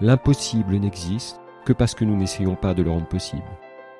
l'impossible 0.00 0.76
n'existe 0.76 1.40
que 1.64 1.72
parce 1.72 1.94
que 1.94 2.04
nous 2.04 2.16
n'essayons 2.16 2.54
pas 2.54 2.74
de 2.74 2.82
le 2.82 2.90
rendre 2.90 3.08
possible. 3.08 3.42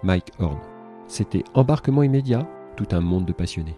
Mike 0.02 0.32
Horn. 0.38 0.58
C'était 1.06 1.44
Embarquement 1.54 2.02
immédiat, 2.02 2.46
tout 2.76 2.88
un 2.92 3.00
monde 3.00 3.24
de 3.24 3.32
passionnés. 3.32 3.76